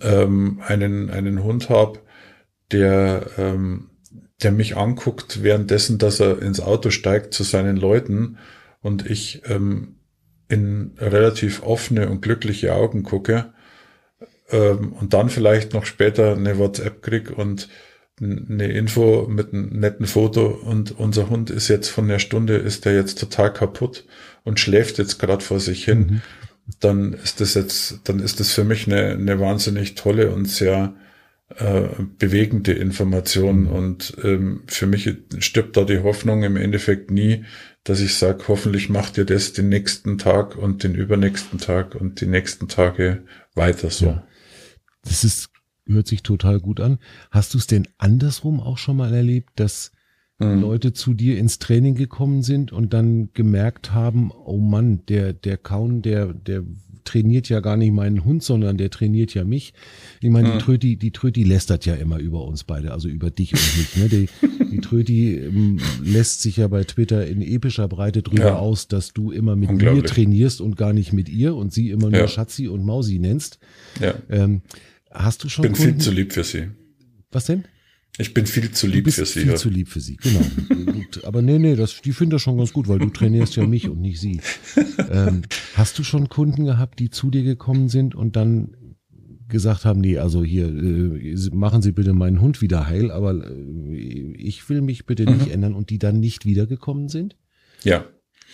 ähm, 0.00 0.60
einen, 0.66 1.10
einen 1.10 1.42
Hund 1.42 1.68
habe, 1.68 2.00
der, 2.72 3.26
ähm, 3.38 3.89
der 4.42 4.52
mich 4.52 4.76
anguckt, 4.76 5.42
währenddessen, 5.42 5.98
dass 5.98 6.20
er 6.20 6.40
ins 6.40 6.60
Auto 6.60 6.90
steigt 6.90 7.34
zu 7.34 7.42
seinen 7.42 7.76
Leuten 7.76 8.38
und 8.80 9.08
ich 9.08 9.42
ähm, 9.46 9.96
in 10.48 10.92
relativ 10.98 11.62
offene 11.62 12.08
und 12.08 12.22
glückliche 12.22 12.74
Augen 12.74 13.02
gucke 13.02 13.52
ähm, 14.50 14.92
und 14.92 15.14
dann 15.14 15.30
vielleicht 15.30 15.72
noch 15.74 15.84
später 15.84 16.34
eine 16.34 16.58
WhatsApp 16.58 17.02
krieg 17.02 17.30
und 17.30 17.68
eine 18.20 18.70
Info 18.70 19.26
mit 19.28 19.54
einem 19.54 19.80
netten 19.80 20.06
Foto 20.06 20.46
und 20.46 20.98
unser 20.98 21.30
Hund 21.30 21.48
ist 21.48 21.68
jetzt 21.68 21.88
von 21.88 22.06
der 22.06 22.18
Stunde, 22.18 22.56
ist 22.56 22.84
der 22.84 22.94
jetzt 22.94 23.18
total 23.18 23.52
kaputt 23.52 24.04
und 24.44 24.60
schläft 24.60 24.98
jetzt 24.98 25.18
gerade 25.18 25.42
vor 25.42 25.58
sich 25.58 25.84
hin, 25.84 25.98
mhm. 25.98 26.22
dann 26.80 27.12
ist 27.14 27.40
das 27.40 27.54
jetzt, 27.54 28.00
dann 28.04 28.20
ist 28.20 28.40
das 28.40 28.52
für 28.52 28.64
mich 28.64 28.86
eine, 28.86 29.12
eine 29.12 29.40
wahnsinnig 29.40 29.94
tolle 29.94 30.30
und 30.32 30.46
sehr 30.46 30.94
äh, 31.56 31.88
bewegende 32.18 32.72
Information. 32.72 33.62
Mhm. 33.62 33.68
Und 33.68 34.16
ähm, 34.22 34.62
für 34.66 34.86
mich 34.86 35.12
stirbt 35.38 35.76
da 35.76 35.84
die 35.84 36.00
Hoffnung 36.00 36.42
im 36.42 36.56
Endeffekt 36.56 37.10
nie, 37.10 37.44
dass 37.84 38.00
ich 38.00 38.14
sage, 38.14 38.44
hoffentlich 38.48 38.88
macht 38.88 39.18
ihr 39.18 39.24
das 39.24 39.52
den 39.52 39.68
nächsten 39.68 40.18
Tag 40.18 40.56
und 40.56 40.84
den 40.84 40.94
übernächsten 40.94 41.58
Tag 41.58 41.94
und 41.94 42.20
die 42.20 42.26
nächsten 42.26 42.68
Tage 42.68 43.22
weiter 43.54 43.90
so. 43.90 44.06
Ja. 44.06 44.26
Das 45.02 45.24
ist 45.24 45.50
hört 45.86 46.06
sich 46.06 46.22
total 46.22 46.60
gut 46.60 46.80
an. 46.80 46.98
Hast 47.30 47.54
du 47.54 47.58
es 47.58 47.66
denn 47.66 47.88
andersrum 47.98 48.60
auch 48.60 48.78
schon 48.78 48.96
mal 48.96 49.12
erlebt, 49.12 49.50
dass 49.56 49.92
mhm. 50.38 50.60
Leute 50.60 50.92
zu 50.92 51.14
dir 51.14 51.38
ins 51.38 51.58
Training 51.58 51.94
gekommen 51.94 52.42
sind 52.42 52.72
und 52.72 52.92
dann 52.92 53.32
gemerkt 53.32 53.92
haben, 53.92 54.30
oh 54.30 54.58
Mann, 54.58 55.04
der, 55.06 55.32
der 55.32 55.56
Kaun, 55.56 56.02
der, 56.02 56.32
der 56.32 56.64
trainiert 57.04 57.48
ja 57.48 57.60
gar 57.60 57.76
nicht 57.76 57.92
meinen 57.92 58.24
Hund, 58.24 58.42
sondern 58.42 58.76
der 58.76 58.90
trainiert 58.90 59.34
ja 59.34 59.44
mich. 59.44 59.74
Ich 60.20 60.30
meine, 60.30 60.48
mhm. 60.48 60.52
die 60.52 60.58
Tröti, 60.58 60.96
die 60.96 61.10
Tröti 61.10 61.44
lästert 61.44 61.86
ja 61.86 61.94
immer 61.94 62.18
über 62.18 62.44
uns 62.44 62.64
beide, 62.64 62.92
also 62.92 63.08
über 63.08 63.30
dich 63.30 63.52
und 63.52 63.78
mich. 63.78 63.96
Ne? 63.96 64.08
Die, 64.08 64.28
die 64.70 64.80
Tröti 64.80 65.36
ähm, 65.36 65.78
lässt 66.02 66.42
sich 66.42 66.56
ja 66.58 66.68
bei 66.68 66.84
Twitter 66.84 67.26
in 67.26 67.42
epischer 67.42 67.88
Breite 67.88 68.22
drüber 68.22 68.44
ja. 68.44 68.56
aus, 68.56 68.88
dass 68.88 69.12
du 69.12 69.30
immer 69.30 69.56
mit 69.56 69.70
mir 69.70 70.02
trainierst 70.02 70.60
und 70.60 70.76
gar 70.76 70.92
nicht 70.92 71.12
mit 71.12 71.28
ihr 71.28 71.54
und 71.54 71.72
sie 71.72 71.90
immer 71.90 72.10
nur 72.10 72.20
ja. 72.20 72.28
Schatzi 72.28 72.68
und 72.68 72.84
Mausi 72.84 73.18
nennst. 73.18 73.58
Ja. 74.00 74.14
Ähm, 74.28 74.62
Hast 75.10 75.42
du 75.42 75.48
schon. 75.48 75.64
Ich 75.64 75.72
bin 75.72 75.78
Kunden? 75.78 75.94
viel 75.94 76.04
zu 76.04 76.10
lieb 76.12 76.32
für 76.32 76.44
sie. 76.44 76.68
Was 77.32 77.44
denn? 77.44 77.64
Ich 78.20 78.34
bin 78.34 78.46
viel 78.46 78.70
zu 78.70 78.86
lieb 78.86 79.10
für 79.10 79.24
sie. 79.24 79.40
Viel 79.40 79.48
ja. 79.48 79.56
zu 79.56 79.70
lieb 79.70 79.88
für 79.88 80.00
sie, 80.00 80.16
genau. 80.16 80.44
Aber 81.24 81.42
nee, 81.42 81.58
nee, 81.58 81.74
das, 81.74 82.00
die 82.02 82.12
finde 82.12 82.36
das 82.36 82.42
schon 82.42 82.58
ganz 82.58 82.72
gut, 82.72 82.86
weil 82.88 82.98
du 82.98 83.08
trainierst 83.08 83.56
ja 83.56 83.66
mich 83.66 83.88
und 83.88 84.00
nicht 84.00 84.20
sie. 84.20 84.40
Ähm, 85.10 85.42
hast 85.74 85.98
du 85.98 86.04
schon 86.04 86.28
Kunden 86.28 86.64
gehabt, 86.64 86.98
die 86.98 87.10
zu 87.10 87.30
dir 87.30 87.42
gekommen 87.42 87.88
sind 87.88 88.14
und 88.14 88.36
dann 88.36 88.76
gesagt 89.48 89.84
haben, 89.84 90.00
nee, 90.00 90.18
also 90.18 90.44
hier, 90.44 90.68
äh, 90.68 91.50
machen 91.52 91.82
Sie 91.82 91.92
bitte 91.92 92.12
meinen 92.12 92.40
Hund 92.40 92.60
wieder 92.60 92.86
heil, 92.86 93.10
aber 93.10 93.34
äh, 93.34 94.34
ich 94.36 94.68
will 94.68 94.82
mich 94.82 95.06
bitte 95.06 95.24
nicht 95.24 95.46
mhm. 95.46 95.52
ändern 95.52 95.74
und 95.74 95.90
die 95.90 95.98
dann 95.98 96.20
nicht 96.20 96.46
wiedergekommen 96.46 97.08
sind? 97.08 97.36
Ja. 97.82 98.04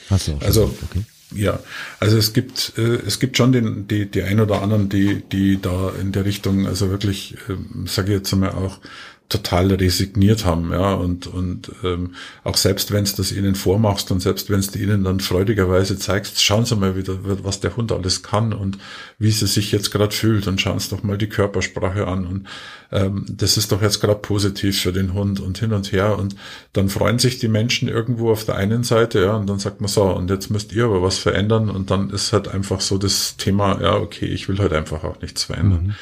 Hast 0.08 0.28
du 0.28 0.32
auch 0.32 0.40
schon 0.40 0.46
Also, 0.46 0.66
gesagt, 0.66 0.82
okay. 0.90 1.04
Ja, 1.34 1.58
also 1.98 2.16
es 2.16 2.32
gibt 2.32 2.74
äh, 2.78 3.00
es 3.04 3.18
gibt 3.18 3.36
schon 3.36 3.50
den 3.50 3.88
die 3.88 4.06
die 4.06 4.22
ein 4.22 4.38
oder 4.38 4.62
anderen, 4.62 4.88
die 4.88 5.22
die 5.32 5.60
da 5.60 5.90
in 6.00 6.12
der 6.12 6.24
Richtung 6.24 6.68
also 6.68 6.88
wirklich 6.88 7.34
äh, 7.48 7.86
sage 7.86 8.12
ich 8.12 8.18
jetzt 8.18 8.32
einmal 8.32 8.50
auch 8.50 8.78
total 9.28 9.72
resigniert 9.72 10.44
haben, 10.44 10.70
ja, 10.70 10.94
und, 10.94 11.26
und 11.26 11.72
ähm, 11.82 12.14
auch 12.44 12.56
selbst 12.56 12.92
wenn 12.92 13.02
es 13.02 13.16
das 13.16 13.32
ihnen 13.32 13.56
vormachst 13.56 14.12
und 14.12 14.20
selbst 14.20 14.50
wenn 14.50 14.60
es 14.60 14.74
ihnen 14.76 15.02
dann 15.02 15.18
freudigerweise 15.18 15.98
zeigst, 15.98 16.42
schauen 16.42 16.64
sie 16.64 16.76
mal 16.76 16.96
wieder, 16.96 17.18
was 17.42 17.58
der 17.58 17.76
Hund 17.76 17.90
alles 17.90 18.22
kann 18.22 18.52
und 18.52 18.78
wie 19.18 19.32
sie 19.32 19.46
sich 19.46 19.72
jetzt 19.72 19.90
gerade 19.90 20.14
fühlt 20.14 20.46
und 20.46 20.60
schauen 20.60 20.78
sie 20.78 20.90
doch 20.90 21.02
mal 21.02 21.18
die 21.18 21.28
Körpersprache 21.28 22.06
an 22.06 22.24
und 22.24 22.46
ähm, 22.92 23.24
das 23.28 23.56
ist 23.56 23.72
doch 23.72 23.82
jetzt 23.82 24.00
gerade 24.00 24.20
positiv 24.20 24.80
für 24.80 24.92
den 24.92 25.12
Hund 25.12 25.40
und 25.40 25.58
hin 25.58 25.72
und 25.72 25.90
her 25.90 26.16
und 26.18 26.36
dann 26.72 26.88
freuen 26.88 27.18
sich 27.18 27.40
die 27.40 27.48
Menschen 27.48 27.88
irgendwo 27.88 28.30
auf 28.30 28.44
der 28.44 28.54
einen 28.54 28.84
Seite, 28.84 29.20
ja, 29.22 29.34
und 29.34 29.48
dann 29.48 29.58
sagt 29.58 29.80
man 29.80 29.88
so, 29.88 30.04
und 30.04 30.30
jetzt 30.30 30.50
müsst 30.50 30.72
ihr 30.72 30.84
aber 30.84 31.02
was 31.02 31.18
verändern 31.18 31.68
und 31.68 31.90
dann 31.90 32.10
ist 32.10 32.32
halt 32.32 32.46
einfach 32.46 32.80
so 32.80 32.96
das 32.96 33.36
Thema, 33.36 33.80
ja, 33.82 33.96
okay, 33.96 34.26
ich 34.26 34.48
will 34.48 34.58
halt 34.58 34.72
einfach 34.72 35.02
auch 35.02 35.20
nichts 35.20 35.44
verändern. 35.44 35.86
Mhm. 35.86 35.94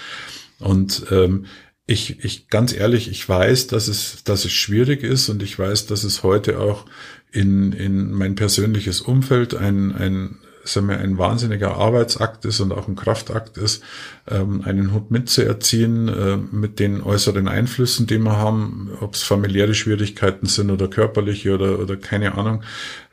Und 0.60 1.06
ähm, 1.10 1.46
ich, 1.86 2.24
ich 2.24 2.48
ganz 2.48 2.74
ehrlich, 2.74 3.10
ich 3.10 3.28
weiß, 3.28 3.66
dass 3.66 3.88
es, 3.88 4.24
dass 4.24 4.44
es 4.44 4.52
schwierig 4.52 5.02
ist 5.02 5.28
und 5.28 5.42
ich 5.42 5.58
weiß, 5.58 5.86
dass 5.86 6.04
es 6.04 6.22
heute 6.22 6.58
auch 6.58 6.86
in, 7.30 7.72
in 7.72 8.12
mein 8.12 8.36
persönliches 8.36 9.02
Umfeld 9.02 9.54
ein, 9.54 9.92
ein, 9.94 10.38
sagen 10.62 10.88
wir, 10.88 10.98
ein 10.98 11.18
wahnsinniger 11.18 11.76
Arbeitsakt 11.76 12.46
ist 12.46 12.60
und 12.60 12.72
auch 12.72 12.88
ein 12.88 12.96
Kraftakt 12.96 13.58
ist, 13.58 13.82
ähm, 14.26 14.62
einen 14.62 14.94
Hund 14.94 15.10
mitzuerziehen 15.10 16.08
äh, 16.08 16.36
mit 16.36 16.78
den 16.78 17.02
äußeren 17.02 17.48
Einflüssen, 17.48 18.06
die 18.06 18.18
wir 18.18 18.38
haben, 18.38 18.90
ob 19.00 19.14
es 19.14 19.22
familiäre 19.22 19.74
Schwierigkeiten 19.74 20.46
sind 20.46 20.70
oder 20.70 20.88
körperliche 20.88 21.54
oder, 21.54 21.78
oder 21.80 21.96
keine 21.96 22.38
Ahnung. 22.38 22.62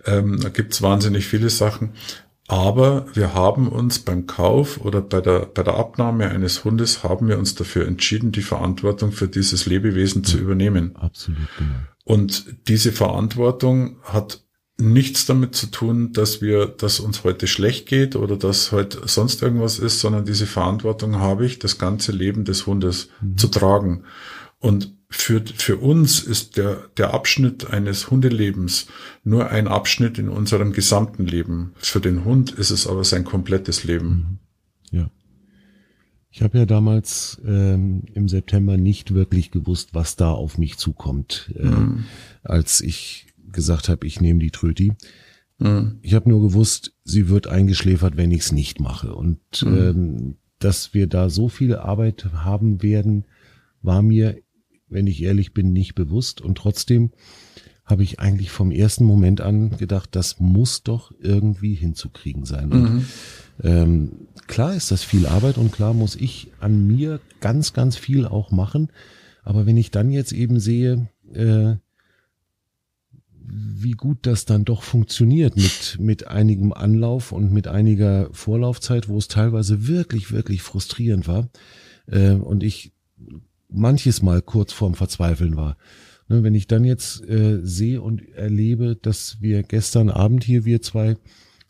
Ähm, 0.05 0.39
da 0.39 0.47
gibt's 0.47 0.81
wahnsinnig 0.81 1.27
viele 1.27 1.49
Sachen. 1.49 1.91
Aber 2.51 3.05
wir 3.13 3.33
haben 3.33 3.69
uns 3.69 3.99
beim 3.99 4.27
Kauf 4.27 4.81
oder 4.81 4.99
bei 4.99 5.21
der, 5.21 5.45
bei 5.45 5.63
der 5.63 5.75
Abnahme 5.75 6.29
eines 6.29 6.65
Hundes 6.65 7.01
haben 7.01 7.29
wir 7.29 7.39
uns 7.39 7.55
dafür 7.55 7.87
entschieden, 7.87 8.33
die 8.33 8.41
Verantwortung 8.41 9.13
für 9.13 9.29
dieses 9.29 9.67
Lebewesen 9.67 10.25
zu 10.25 10.37
übernehmen. 10.37 10.93
Absolut, 10.97 11.47
genau. 11.57 11.75
Und 12.03 12.67
diese 12.67 12.91
Verantwortung 12.91 13.99
hat 14.03 14.43
nichts 14.77 15.25
damit 15.25 15.55
zu 15.55 15.67
tun, 15.67 16.11
dass 16.11 16.41
wir, 16.41 16.65
dass 16.65 16.99
uns 16.99 17.23
heute 17.23 17.47
schlecht 17.47 17.85
geht 17.87 18.17
oder 18.17 18.35
dass 18.35 18.73
heute 18.73 18.99
sonst 19.05 19.41
irgendwas 19.41 19.79
ist, 19.79 20.01
sondern 20.01 20.25
diese 20.25 20.45
Verantwortung 20.45 21.19
habe 21.19 21.45
ich, 21.45 21.57
das 21.57 21.77
ganze 21.77 22.11
Leben 22.11 22.43
des 22.43 22.67
Hundes 22.67 23.07
mhm. 23.21 23.37
zu 23.37 23.47
tragen. 23.47 24.03
Und 24.59 24.93
für, 25.11 25.43
für 25.45 25.77
uns 25.77 26.23
ist 26.23 26.55
der, 26.55 26.87
der 26.97 27.13
Abschnitt 27.13 27.69
eines 27.69 28.09
Hundelebens 28.09 28.87
nur 29.25 29.49
ein 29.49 29.67
Abschnitt 29.67 30.17
in 30.17 30.29
unserem 30.29 30.71
gesamten 30.71 31.27
Leben. 31.27 31.73
Für 31.75 31.99
den 31.99 32.23
Hund 32.23 32.51
ist 32.51 32.71
es 32.71 32.87
aber 32.87 33.03
sein 33.03 33.25
komplettes 33.25 33.83
Leben. 33.83 34.39
Mhm. 34.89 34.97
Ja. 34.97 35.11
Ich 36.31 36.41
habe 36.41 36.59
ja 36.59 36.65
damals 36.65 37.41
ähm, 37.45 38.03
im 38.13 38.29
September 38.29 38.77
nicht 38.77 39.13
wirklich 39.13 39.51
gewusst, 39.51 39.89
was 39.93 40.15
da 40.15 40.31
auf 40.31 40.57
mich 40.57 40.77
zukommt, 40.77 41.53
äh, 41.59 41.65
mhm. 41.65 42.05
als 42.41 42.79
ich 42.79 43.27
gesagt 43.51 43.89
habe, 43.89 44.07
ich 44.07 44.21
nehme 44.21 44.39
die 44.39 44.51
Tröti. 44.51 44.93
Mhm. 45.59 45.99
Ich 46.01 46.13
habe 46.13 46.29
nur 46.29 46.41
gewusst, 46.41 46.93
sie 47.03 47.27
wird 47.27 47.47
eingeschläfert, 47.47 48.15
wenn 48.15 48.31
ich 48.31 48.41
es 48.43 48.51
nicht 48.53 48.79
mache. 48.79 49.13
Und 49.13 49.41
mhm. 49.61 49.77
ähm, 49.77 50.37
dass 50.59 50.93
wir 50.93 51.07
da 51.07 51.29
so 51.29 51.49
viel 51.49 51.75
Arbeit 51.75 52.29
haben 52.33 52.81
werden, 52.81 53.25
war 53.81 54.01
mir 54.01 54.40
wenn 54.91 55.07
ich 55.07 55.23
ehrlich 55.23 55.53
bin, 55.53 55.73
nicht 55.73 55.95
bewusst. 55.95 56.41
Und 56.41 56.57
trotzdem 56.57 57.11
habe 57.85 58.03
ich 58.03 58.19
eigentlich 58.19 58.51
vom 58.51 58.71
ersten 58.71 59.05
Moment 59.05 59.41
an 59.41 59.77
gedacht, 59.77 60.09
das 60.13 60.39
muss 60.39 60.83
doch 60.83 61.11
irgendwie 61.19 61.73
hinzukriegen 61.73 62.45
sein. 62.45 62.71
Und, 62.71 62.93
mhm. 62.93 63.05
ähm, 63.63 64.11
klar 64.47 64.75
ist 64.75 64.91
das 64.91 65.03
viel 65.03 65.25
Arbeit 65.25 65.57
und 65.57 65.71
klar 65.71 65.93
muss 65.93 66.15
ich 66.15 66.51
an 66.59 66.85
mir 66.87 67.19
ganz, 67.39 67.73
ganz 67.73 67.97
viel 67.97 68.25
auch 68.25 68.51
machen. 68.51 68.89
Aber 69.43 69.65
wenn 69.65 69.77
ich 69.77 69.91
dann 69.91 70.11
jetzt 70.11 70.31
eben 70.31 70.59
sehe, 70.59 71.09
äh, 71.33 71.75
wie 73.43 73.91
gut 73.91 74.19
das 74.21 74.45
dann 74.45 74.63
doch 74.63 74.83
funktioniert 74.83 75.57
mit, 75.57 75.97
mit 75.99 76.27
einigem 76.27 76.71
Anlauf 76.71 77.31
und 77.31 77.51
mit 77.51 77.67
einiger 77.67 78.29
Vorlaufzeit, 78.31 79.09
wo 79.09 79.17
es 79.17 79.27
teilweise 79.27 79.87
wirklich, 79.87 80.31
wirklich 80.31 80.61
frustrierend 80.61 81.27
war. 81.27 81.49
Äh, 82.07 82.33
und 82.33 82.63
ich 82.63 82.93
manches 83.71 84.21
Mal 84.21 84.41
kurz 84.41 84.73
vorm 84.73 84.95
Verzweifeln 84.95 85.55
war. 85.55 85.77
Ne, 86.27 86.43
wenn 86.43 86.55
ich 86.55 86.67
dann 86.67 86.85
jetzt 86.85 87.27
äh, 87.27 87.59
sehe 87.63 88.01
und 88.01 88.27
erlebe, 88.33 88.95
dass 88.95 89.41
wir 89.41 89.63
gestern 89.63 90.09
Abend 90.09 90.43
hier, 90.43 90.65
wir 90.65 90.81
zwei, 90.81 91.17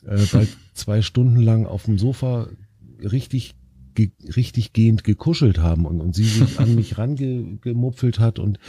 äh, 0.05 0.25
bald 0.31 0.49
zwei 0.73 1.01
Stunden 1.01 1.41
lang 1.41 1.65
auf 1.65 1.85
dem 1.85 1.97
Sofa 1.97 2.47
richtig 2.99 3.55
ge 3.93 4.11
richtig 4.35 4.73
gehend 4.73 5.03
gekuschelt 5.03 5.59
haben 5.59 5.85
und, 5.85 5.99
und 5.99 6.15
sie 6.15 6.23
sich 6.23 6.59
an 6.59 6.75
mich 6.75 6.97
rangemupfelt 6.97 8.19
hat 8.19 8.39
und 8.39 8.59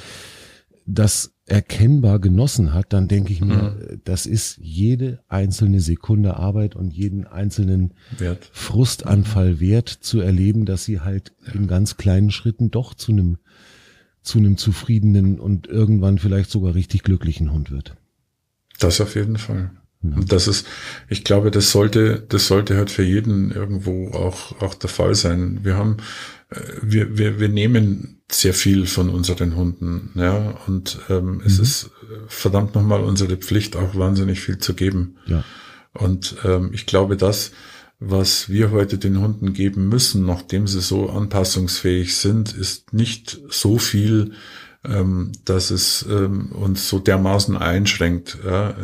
das 0.86 1.31
erkennbar 1.46 2.20
genossen 2.20 2.72
hat, 2.72 2.92
dann 2.92 3.08
denke 3.08 3.32
ich 3.32 3.40
mir, 3.40 3.76
mhm. 3.76 4.00
das 4.04 4.26
ist 4.26 4.58
jede 4.60 5.22
einzelne 5.28 5.80
Sekunde 5.80 6.36
Arbeit 6.36 6.76
und 6.76 6.92
jeden 6.92 7.26
einzelnen 7.26 7.94
wert. 8.16 8.48
Frustanfall 8.52 9.58
wert 9.58 9.88
zu 9.88 10.20
erleben, 10.20 10.66
dass 10.66 10.84
sie 10.84 11.00
halt 11.00 11.32
ja. 11.46 11.54
in 11.54 11.66
ganz 11.66 11.96
kleinen 11.96 12.30
Schritten 12.30 12.70
doch 12.70 12.94
zu 12.94 13.12
einem 13.12 13.38
zu 14.22 14.38
einem 14.38 14.56
zufriedenen 14.56 15.40
und 15.40 15.66
irgendwann 15.66 16.18
vielleicht 16.18 16.48
sogar 16.48 16.76
richtig 16.76 17.02
glücklichen 17.02 17.52
Hund 17.52 17.72
wird. 17.72 17.96
Das 18.78 19.00
auf 19.00 19.16
jeden 19.16 19.36
Fall. 19.36 19.72
Ja. 20.02 20.16
Und 20.16 20.32
das 20.32 20.48
ist, 20.48 20.66
ich 21.08 21.24
glaube, 21.24 21.50
das 21.50 21.70
sollte, 21.70 22.24
das 22.28 22.46
sollte 22.46 22.76
halt 22.76 22.90
für 22.90 23.02
jeden 23.02 23.50
irgendwo 23.50 24.10
auch, 24.10 24.60
auch 24.60 24.74
der 24.74 24.90
Fall 24.90 25.14
sein. 25.14 25.60
Wir 25.64 25.76
haben, 25.76 25.96
äh, 26.50 26.60
wir, 26.82 27.18
wir, 27.18 27.40
wir 27.40 27.48
nehmen 27.48 28.21
sehr 28.34 28.54
viel 28.54 28.86
von 28.86 29.08
unseren 29.08 29.56
Hunden, 29.56 30.10
ja. 30.14 30.54
Und 30.66 30.98
ähm, 31.08 31.36
mhm. 31.36 31.42
es 31.44 31.58
ist 31.58 31.90
verdammt 32.28 32.74
nochmal 32.74 33.02
unsere 33.02 33.36
Pflicht, 33.36 33.76
auch 33.76 33.94
wahnsinnig 33.94 34.40
viel 34.40 34.58
zu 34.58 34.74
geben. 34.74 35.16
Ja. 35.26 35.44
Und 35.94 36.36
ähm, 36.44 36.70
ich 36.72 36.86
glaube, 36.86 37.16
das, 37.16 37.52
was 38.00 38.48
wir 38.48 38.70
heute 38.70 38.98
den 38.98 39.20
Hunden 39.20 39.52
geben 39.52 39.88
müssen, 39.88 40.24
nachdem 40.24 40.66
sie 40.66 40.80
so 40.80 41.10
anpassungsfähig 41.10 42.16
sind, 42.16 42.52
ist 42.52 42.92
nicht 42.92 43.40
so 43.48 43.78
viel, 43.78 44.32
ähm, 44.84 45.32
dass 45.44 45.70
es 45.70 46.04
ähm, 46.08 46.52
uns 46.52 46.88
so 46.88 46.98
dermaßen 46.98 47.56
einschränkt. 47.56 48.38
Ja. 48.44 48.74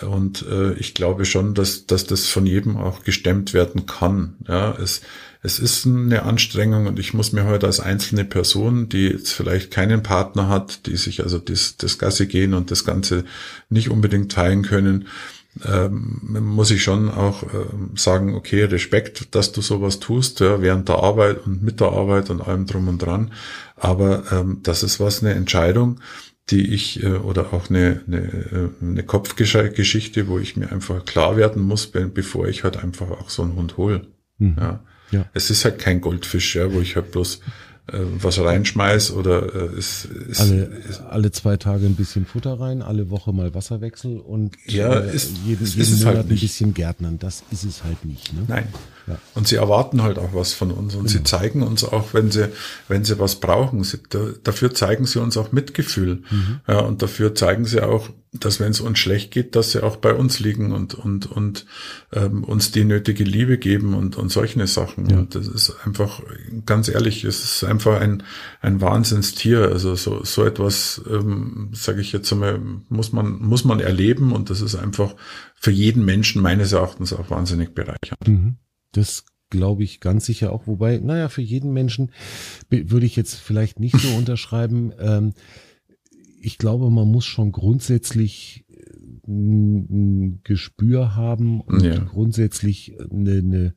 Und 0.00 0.46
äh, 0.48 0.72
ich 0.74 0.94
glaube 0.94 1.26
schon, 1.26 1.54
dass, 1.54 1.86
dass 1.86 2.06
das 2.06 2.26
von 2.26 2.46
jedem 2.46 2.78
auch 2.78 3.04
gestemmt 3.04 3.52
werden 3.52 3.84
kann. 3.84 4.36
Ja, 4.48 4.74
es, 4.78 5.02
es 5.42 5.58
ist 5.58 5.86
eine 5.86 6.22
Anstrengung 6.22 6.86
und 6.86 6.98
ich 6.98 7.12
muss 7.12 7.32
mir 7.32 7.44
heute 7.44 7.66
als 7.66 7.78
einzelne 7.78 8.24
Person, 8.24 8.88
die 8.88 9.08
jetzt 9.08 9.32
vielleicht 9.32 9.70
keinen 9.70 10.02
Partner 10.02 10.48
hat, 10.48 10.86
die 10.86 10.96
sich 10.96 11.22
also 11.22 11.38
das, 11.38 11.76
das 11.76 11.98
Gasse 11.98 12.26
gehen 12.26 12.54
und 12.54 12.70
das 12.70 12.84
Ganze 12.84 13.24
nicht 13.68 13.90
unbedingt 13.90 14.32
teilen 14.32 14.62
können, 14.62 15.08
ähm, 15.66 16.20
muss 16.40 16.70
ich 16.70 16.82
schon 16.82 17.10
auch 17.10 17.42
ähm, 17.42 17.90
sagen, 17.94 18.34
okay, 18.34 18.64
Respekt, 18.64 19.34
dass 19.34 19.52
du 19.52 19.60
sowas 19.60 20.00
tust, 20.00 20.40
ja, 20.40 20.62
während 20.62 20.88
der 20.88 20.96
Arbeit 20.96 21.44
und 21.44 21.62
mit 21.62 21.80
der 21.80 21.88
Arbeit 21.88 22.30
und 22.30 22.40
allem 22.40 22.66
drum 22.66 22.88
und 22.88 23.02
dran. 23.02 23.32
Aber 23.76 24.24
ähm, 24.32 24.60
das 24.62 24.82
ist 24.82 25.00
was, 25.00 25.22
eine 25.22 25.34
Entscheidung, 25.34 26.00
die 26.50 26.74
ich 26.74 27.02
äh, 27.02 27.14
oder 27.14 27.52
auch 27.52 27.70
eine, 27.70 28.02
eine, 28.06 28.18
äh, 28.18 28.68
eine 28.80 29.02
Kopfgeschichte, 29.02 30.28
wo 30.28 30.38
ich 30.38 30.56
mir 30.56 30.72
einfach 30.72 31.04
klar 31.04 31.36
werden 31.36 31.62
muss, 31.62 31.86
bevor 31.86 32.48
ich 32.48 32.64
halt 32.64 32.76
einfach 32.76 33.10
auch 33.10 33.30
so 33.30 33.42
einen 33.42 33.54
Hund 33.54 33.76
hole. 33.76 34.06
Mhm. 34.38 34.56
Ja. 34.58 34.84
ja. 35.10 35.24
Es 35.34 35.50
ist 35.50 35.64
halt 35.64 35.78
kein 35.78 36.00
Goldfisch, 36.00 36.56
ja, 36.56 36.72
wo 36.72 36.80
ich 36.80 36.96
halt 36.96 37.12
bloß 37.12 37.40
äh, 37.88 37.98
was 37.98 38.38
reinschmeiß 38.38 39.12
oder 39.12 39.54
äh, 39.54 39.76
es, 39.76 40.06
es, 40.30 40.40
alle, 40.40 40.70
es, 40.88 41.00
alle 41.00 41.32
zwei 41.32 41.56
Tage 41.56 41.86
ein 41.86 41.96
bisschen 41.96 42.26
Futter 42.26 42.60
rein, 42.60 42.80
alle 42.80 43.10
Woche 43.10 43.32
mal 43.32 43.54
Wasserwechsel 43.54 44.18
und 44.20 44.56
ja, 44.66 45.00
äh, 45.00 45.14
ist, 45.14 45.32
jeden, 45.44 45.66
jeden 45.66 45.80
ist 45.80 45.98
Monat 45.98 46.16
halt 46.16 46.30
ein 46.30 46.38
bisschen 46.38 46.74
Gärtnern. 46.74 47.18
Das 47.18 47.42
ist 47.50 47.64
es 47.64 47.82
halt 47.82 48.04
nicht. 48.04 48.32
Ne? 48.34 48.44
Nein. 48.46 48.68
Ja. 49.08 49.18
Und 49.34 49.48
sie 49.48 49.56
erwarten 49.56 50.02
halt 50.02 50.18
auch 50.18 50.32
was 50.32 50.52
von 50.52 50.70
uns 50.70 50.94
und 50.94 51.06
genau. 51.06 51.12
sie 51.12 51.24
zeigen 51.24 51.62
uns 51.62 51.82
auch, 51.82 52.14
wenn 52.14 52.30
sie, 52.30 52.50
wenn 52.86 53.04
sie 53.04 53.18
was 53.18 53.40
brauchen. 53.40 53.82
Sie, 53.82 53.98
da, 54.10 54.28
dafür 54.44 54.72
zeigen 54.74 55.04
sie 55.04 55.20
uns 55.20 55.36
auch 55.36 55.50
Mitgefühl. 55.50 56.22
Mhm. 56.30 56.60
Ja, 56.68 56.80
und 56.80 57.02
dafür 57.02 57.34
zeigen 57.34 57.64
sie 57.64 57.80
auch, 57.80 58.10
dass 58.32 58.60
wenn 58.60 58.70
es 58.70 58.80
uns 58.80 58.98
schlecht 58.98 59.30
geht, 59.30 59.54
dass 59.56 59.72
sie 59.72 59.82
auch 59.82 59.96
bei 59.96 60.14
uns 60.14 60.40
liegen 60.40 60.72
und 60.72 60.94
und 60.94 61.30
und 61.30 61.66
ähm, 62.12 62.44
uns 62.44 62.72
die 62.72 62.84
nötige 62.84 63.24
Liebe 63.24 63.58
geben 63.58 63.94
und 63.94 64.16
und 64.16 64.30
solche 64.30 64.66
Sachen. 64.66 65.10
Ja. 65.10 65.18
Und 65.18 65.34
das 65.34 65.46
ist 65.46 65.74
einfach 65.84 66.22
ganz 66.64 66.88
ehrlich, 66.88 67.24
es 67.24 67.44
ist 67.44 67.64
einfach 67.64 68.00
ein 68.00 68.22
ein 68.62 68.80
Wahnsinnstier. 68.80 69.68
Also 69.68 69.94
so 69.96 70.24
so 70.24 70.44
etwas, 70.46 71.02
ähm, 71.10 71.70
sage 71.72 72.00
ich 72.00 72.12
jetzt 72.12 72.32
einmal, 72.32 72.58
muss 72.88 73.12
man 73.12 73.38
muss 73.38 73.64
man 73.64 73.80
erleben 73.80 74.32
und 74.32 74.48
das 74.48 74.62
ist 74.62 74.76
einfach 74.76 75.14
für 75.54 75.70
jeden 75.70 76.04
Menschen 76.04 76.40
meines 76.40 76.72
Erachtens 76.72 77.12
auch 77.12 77.28
wahnsinnig 77.28 77.74
bereichernd. 77.74 78.26
Mhm. 78.26 78.56
Das 78.92 79.24
glaube 79.50 79.84
ich 79.84 80.00
ganz 80.00 80.24
sicher 80.24 80.52
auch. 80.52 80.66
Wobei, 80.66 80.98
naja, 80.98 81.28
für 81.28 81.42
jeden 81.42 81.72
Menschen 81.72 82.10
würde 82.70 83.04
ich 83.04 83.14
jetzt 83.14 83.34
vielleicht 83.34 83.78
nicht 83.78 83.98
so 83.98 84.08
unterschreiben. 84.16 84.92
Ähm, 84.98 85.34
ich 86.42 86.58
glaube, 86.58 86.90
man 86.90 87.08
muss 87.08 87.24
schon 87.24 87.52
grundsätzlich 87.52 88.64
äh, 88.68 89.30
ein 89.30 90.40
Gespür 90.42 91.14
haben 91.14 91.60
und 91.60 91.82
ja. 91.82 91.98
grundsätzlich 91.98 92.94
eine, 93.10 93.38
eine, 93.38 93.74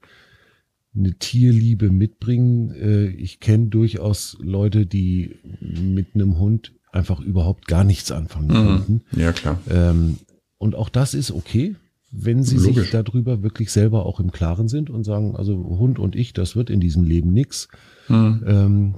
eine 0.95 1.13
Tierliebe 1.13 1.91
mitbringen. 1.91 2.72
Äh, 2.72 3.07
ich 3.09 3.39
kenne 3.39 3.68
durchaus 3.68 4.38
Leute, 4.41 4.86
die 4.86 5.36
mit 5.61 6.16
einem 6.16 6.39
Hund 6.39 6.74
einfach 6.91 7.20
überhaupt 7.20 7.68
gar 7.68 7.84
nichts 7.84 8.11
anfangen 8.11 8.47
mhm. 8.47 8.68
konnten. 8.68 9.01
Ja, 9.16 9.32
klar. 9.32 9.59
Ähm, 9.70 10.18
und 10.57 10.76
auch 10.76 10.89
das 10.89 11.13
ist 11.13 11.32
okay, 11.32 11.76
wenn 12.09 12.43
sie 12.43 12.57
Logisch. 12.57 12.76
sich 12.76 12.91
darüber 12.91 13.43
wirklich 13.43 13.72
selber 13.72 14.05
auch 14.05 14.20
im 14.20 14.32
Klaren 14.32 14.70
sind 14.70 14.89
und 14.89 15.03
sagen, 15.03 15.36
also 15.36 15.55
Hund 15.55 15.99
und 15.99 16.16
ich, 16.16 16.34
das 16.34 16.55
wird 16.55 16.70
in 16.70 16.80
diesem 16.80 17.03
Leben 17.03 17.34
nix. 17.34 17.68
Mhm. 18.07 18.95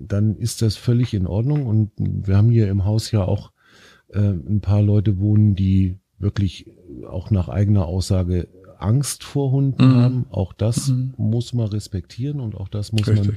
Dann 0.00 0.36
ist 0.36 0.62
das 0.62 0.76
völlig 0.76 1.14
in 1.14 1.26
Ordnung. 1.26 1.66
Und 1.66 1.90
wir 1.96 2.36
haben 2.36 2.50
hier 2.50 2.68
im 2.68 2.84
Haus 2.84 3.10
ja 3.10 3.24
auch 3.24 3.52
äh, 4.08 4.20
ein 4.20 4.60
paar 4.60 4.82
Leute 4.82 5.18
wohnen, 5.18 5.54
die 5.54 5.98
wirklich 6.18 6.70
auch 7.08 7.30
nach 7.30 7.48
eigener 7.48 7.86
Aussage 7.86 8.48
Angst 8.78 9.24
vor 9.24 9.50
Hunden 9.52 9.88
mhm. 9.88 9.94
haben. 9.94 10.26
Auch 10.30 10.52
das 10.52 10.88
mhm. 10.88 11.14
muss 11.16 11.52
man 11.52 11.68
respektieren 11.68 12.40
und 12.40 12.54
auch 12.54 12.68
das 12.68 12.92
muss 12.92 13.06
Richtig. 13.06 13.26
man 13.26 13.36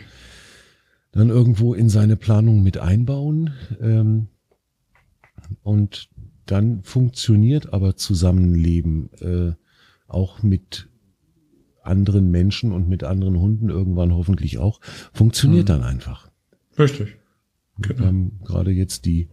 dann 1.12 1.30
irgendwo 1.30 1.74
in 1.74 1.90
seine 1.90 2.18
Planung 2.18 2.62
mit 2.62 2.78
einbauen. 2.78 3.52
Ähm, 3.80 4.28
und 5.64 6.10
dann 6.46 6.84
funktioniert 6.84 7.74
aber 7.74 7.96
Zusammenleben 7.96 9.10
äh, 9.22 9.54
auch 10.08 10.44
mit 10.44 10.90
anderen 11.86 12.32
Menschen 12.32 12.72
und 12.72 12.88
mit 12.88 13.04
anderen 13.04 13.40
Hunden 13.40 13.70
irgendwann 13.70 14.14
hoffentlich 14.14 14.58
auch, 14.58 14.80
funktioniert 15.14 15.66
mhm. 15.66 15.74
dann 15.74 15.84
einfach. 15.84 16.30
Richtig. 16.78 17.18
Genau. 17.80 18.00
Wir 18.00 18.08
haben 18.08 18.40
gerade 18.44 18.72
jetzt 18.72 19.06
die, 19.06 19.30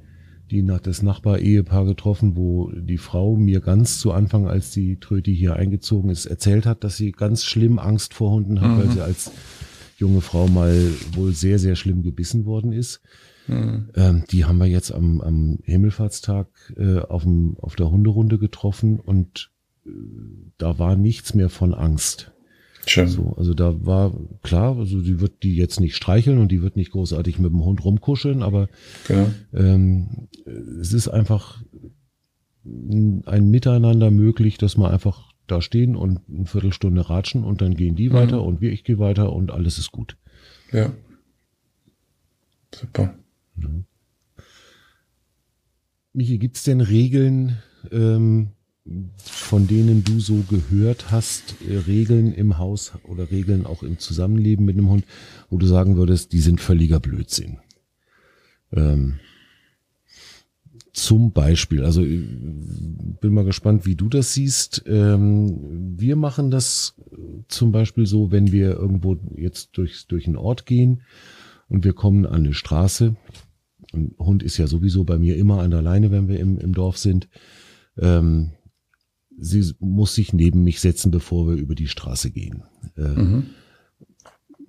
die 0.50 0.62
nach 0.62 0.80
das 0.80 1.03
Nachbar-Ehepaar 1.03 1.84
getroffen, 1.84 2.36
wo 2.36 2.70
die 2.72 2.98
Frau 2.98 3.36
mir 3.36 3.61
ganz 3.61 3.98
zu 3.98 4.12
Anfang, 4.12 4.46
als 4.46 4.70
die 4.70 4.98
Tröti 4.98 5.34
hier 5.34 5.57
eingezogen 5.57 6.11
ist, 6.11 6.26
erzählt 6.26 6.66
hat, 6.66 6.84
dass 6.84 6.96
sie 6.96 7.12
ganz 7.12 7.44
schlimm 7.44 7.78
Angst 7.78 8.14
vor 8.14 8.32
Hunden 8.32 8.61
hat, 8.61 8.70
mhm. 8.70 8.78
weil 8.78 8.90
sie 8.90 9.00
als 9.00 9.32
junge 9.96 10.20
Frau 10.20 10.48
mal 10.48 10.74
wohl 11.14 11.32
sehr, 11.32 11.59
sehr 11.59 11.76
schlimm 11.76 12.03
gebissen 12.03 12.44
worden 12.44 12.72
ist. 12.72 13.00
Mhm. 13.46 13.90
Ähm, 13.94 14.24
die 14.30 14.44
haben 14.44 14.59
wir 14.59 14.66
jetzt 14.66 14.92
am, 14.92 15.20
am 15.20 15.59
Himmelfahrtstag 15.64 16.48
äh, 16.76 16.98
auf, 16.98 17.22
dem, 17.22 17.57
auf 17.59 17.76
der 17.76 17.90
Hunderunde 17.90 18.38
getroffen 18.38 19.00
und 19.00 19.50
äh, 19.86 19.90
da 20.59 20.78
war 20.78 20.96
nichts 20.96 21.34
mehr 21.34 21.48
von 21.48 21.74
Angst. 21.74 22.32
Schön. 22.87 23.09
So, 23.09 23.35
also 23.37 23.55
da 23.55 23.85
war 23.87 24.12
klar, 24.43 24.76
also 24.76 25.01
die 25.01 25.20
wird 25.20 25.43
die 25.43 25.55
jetzt 25.55 25.80
nicht 25.80 25.95
streicheln 25.95 26.39
und 26.39 26.51
die 26.51 26.62
wird 26.62 26.76
nicht 26.76 26.91
großartig 26.91 27.39
mit 27.39 27.53
dem 27.53 27.64
Hund 27.64 27.85
rumkuscheln, 27.85 28.43
aber 28.43 28.68
genau. 29.07 29.30
ähm, 29.55 30.28
es 30.80 30.93
ist 30.93 31.09
einfach 31.09 31.62
ein 32.64 33.51
Miteinander 33.51 34.11
möglich, 34.11 34.59
dass 34.59 34.76
man 34.76 34.91
einfach 34.91 35.33
da 35.47 35.61
stehen 35.61 35.97
und 35.97 36.20
eine 36.28 36.47
Viertelstunde 36.47 37.09
ratschen 37.09 37.45
und 37.45 37.61
dann 37.61 37.74
gehen 37.74 37.95
die 37.95 38.09
mhm. 38.09 38.14
weiter 38.14 38.43
und 38.43 38.61
wir, 38.61 38.72
ich 38.72 38.85
gehe 38.85 38.99
weiter 38.99 39.33
und 39.33 39.51
alles 39.51 39.78
ist 39.78 39.93
gut. 39.93 40.16
Ja. 40.72 40.93
Super. 42.74 43.14
Ja. 43.61 43.68
Michi, 46.14 46.39
gibt's 46.39 46.64
denn 46.64 46.80
Regeln, 46.80 47.59
ähm, 47.91 48.51
von 49.16 49.68
denen 49.68 50.03
du 50.03 50.18
so 50.18 50.43
gehört 50.49 51.11
hast, 51.11 51.55
äh, 51.68 51.76
Regeln 51.78 52.35
im 52.35 52.59
Haus 52.59 52.93
oder 53.05 53.30
Regeln 53.30 53.64
auch 53.64 53.83
im 53.83 53.99
Zusammenleben 53.99 54.64
mit 54.64 54.76
einem 54.76 54.89
Hund, 54.89 55.05
wo 55.51 55.57
du 55.57 55.66
sagen 55.66 55.97
würdest, 55.97 56.33
die 56.33 56.41
sind 56.41 56.61
völliger 56.61 56.99
Blödsinn? 56.99 57.59
Ähm, 58.72 59.20
zum 60.93 61.33
Beispiel, 61.33 61.85
also 61.85 62.05
äh, 62.05 62.18
bin 63.20 63.33
mal 63.33 63.45
gespannt, 63.45 63.87
wie 63.87 63.95
du 63.95 64.09
das 64.09 64.35
siehst. 64.35 64.83
Ähm, 64.87 65.95
wir 65.97 66.16
machen 66.16 66.51
das 66.51 66.95
zum 67.49 67.72
Beispiel 67.72 68.07
so, 68.07 68.30
wenn 68.33 68.53
wir 68.53 68.76
irgendwo 68.76 69.16
jetzt 69.37 69.70
durch, 69.74 70.07
durch 70.07 70.26
einen 70.26 70.37
Ort 70.37 70.66
gehen 70.66 71.03
und 71.68 71.85
wir 71.85 71.93
kommen 71.93 72.26
an 72.26 72.45
eine 72.45 72.53
Straße. 72.55 73.16
Ein 73.95 74.14
Hund 74.18 74.43
ist 74.43 74.59
ja 74.59 74.66
sowieso 74.66 75.05
bei 75.05 75.18
mir 75.18 75.37
immer 75.37 75.62
an 75.62 75.70
der 75.70 75.83
Leine, 75.83 76.11
wenn 76.11 76.28
wir 76.28 76.41
im, 76.41 76.59
im 76.59 76.74
Dorf 76.74 76.99
sind. 76.99 77.28
Ähm, 77.97 78.51
sie 79.39 79.74
muss 79.80 80.14
sich 80.14 80.33
neben 80.33 80.64
mich 80.64 80.80
setzen, 80.80 81.11
bevor 81.11 81.49
wir 81.49 81.57
über 81.57 81.74
die 81.74 81.89
Straße 81.89 82.30
gehen. 82.30 82.62
Äh, 82.97 83.09
mhm. 83.09 83.47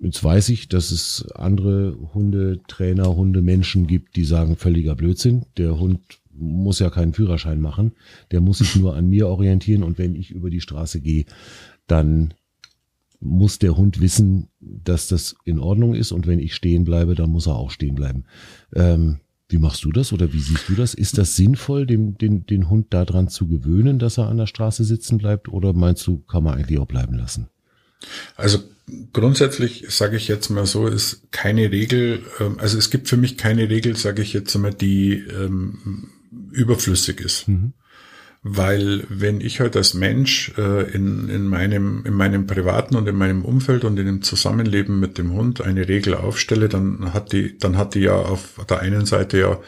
Jetzt 0.00 0.22
weiß 0.22 0.50
ich, 0.50 0.68
dass 0.68 0.90
es 0.90 1.26
andere 1.34 1.96
Hundetrainer, 2.12 3.16
Hundemenschen 3.16 3.86
gibt, 3.86 4.16
die 4.16 4.24
sagen 4.24 4.56
völliger 4.56 4.94
Blödsinn. 4.94 5.46
Der 5.56 5.78
Hund 5.78 6.00
muss 6.30 6.78
ja 6.78 6.90
keinen 6.90 7.14
Führerschein 7.14 7.60
machen. 7.60 7.92
Der 8.30 8.40
muss 8.40 8.58
sich 8.58 8.76
nur 8.76 8.96
an 8.96 9.08
mir 9.08 9.28
orientieren 9.28 9.82
und 9.82 9.98
wenn 9.98 10.14
ich 10.14 10.30
über 10.30 10.50
die 10.50 10.60
Straße 10.60 11.00
gehe, 11.00 11.24
dann 11.86 12.34
muss 13.20 13.58
der 13.58 13.76
Hund 13.76 14.00
wissen, 14.00 14.48
dass 14.60 15.08
das 15.08 15.36
in 15.44 15.58
Ordnung 15.58 15.94
ist 15.94 16.12
und 16.12 16.26
wenn 16.26 16.38
ich 16.38 16.54
stehen 16.54 16.84
bleibe, 16.84 17.14
dann 17.14 17.30
muss 17.30 17.46
er 17.46 17.56
auch 17.56 17.70
stehen 17.70 17.94
bleiben. 17.94 18.24
Ähm, 18.74 19.20
wie 19.48 19.58
machst 19.58 19.84
du 19.84 19.92
das 19.92 20.12
oder 20.12 20.32
wie 20.32 20.40
siehst 20.40 20.68
du 20.68 20.74
das? 20.74 20.94
Ist 20.94 21.18
das 21.18 21.36
sinnvoll, 21.36 21.86
den, 21.86 22.16
den, 22.16 22.46
den 22.46 22.70
Hund 22.70 22.92
daran 22.94 23.28
zu 23.28 23.46
gewöhnen, 23.46 23.98
dass 23.98 24.18
er 24.18 24.28
an 24.28 24.38
der 24.38 24.46
Straße 24.46 24.84
sitzen 24.84 25.18
bleibt 25.18 25.48
oder 25.48 25.72
meinst 25.72 26.06
du, 26.06 26.18
kann 26.18 26.44
man 26.44 26.54
eigentlich 26.54 26.78
auch 26.78 26.86
bleiben 26.86 27.14
lassen? 27.14 27.48
Also 28.36 28.58
grundsätzlich 29.12 29.86
sage 29.88 30.16
ich 30.16 30.28
jetzt 30.28 30.50
mal 30.50 30.66
so, 30.66 30.86
ist 30.86 31.30
keine 31.30 31.70
Regel, 31.70 32.22
ähm, 32.40 32.58
also 32.58 32.78
es 32.78 32.90
gibt 32.90 33.08
für 33.08 33.16
mich 33.16 33.36
keine 33.36 33.68
Regel, 33.68 33.96
sage 33.96 34.22
ich 34.22 34.32
jetzt 34.32 34.54
mal, 34.56 34.72
die 34.72 35.14
ähm, 35.14 36.10
überflüssig 36.52 37.20
ist. 37.20 37.48
Mhm. 37.48 37.74
Weil 38.46 39.04
wenn 39.08 39.40
ich 39.40 39.60
halt 39.60 39.74
als 39.74 39.94
Mensch 39.94 40.52
äh, 40.58 40.82
in, 40.92 41.30
in, 41.30 41.46
meinem, 41.46 42.04
in 42.04 42.12
meinem 42.12 42.46
privaten 42.46 42.94
und 42.94 43.08
in 43.08 43.16
meinem 43.16 43.42
Umfeld 43.42 43.84
und 43.84 43.98
in 43.98 44.04
dem 44.04 44.20
Zusammenleben 44.20 45.00
mit 45.00 45.16
dem 45.16 45.32
Hund 45.32 45.62
eine 45.62 45.88
Regel 45.88 46.14
aufstelle, 46.14 46.68
dann 46.68 47.14
hat 47.14 47.32
die, 47.32 47.56
dann 47.56 47.78
hat 47.78 47.94
die 47.94 48.00
ja 48.00 48.14
auf 48.16 48.60
der 48.68 48.80
einen 48.80 49.06
Seite 49.06 49.38
ja 49.38 49.60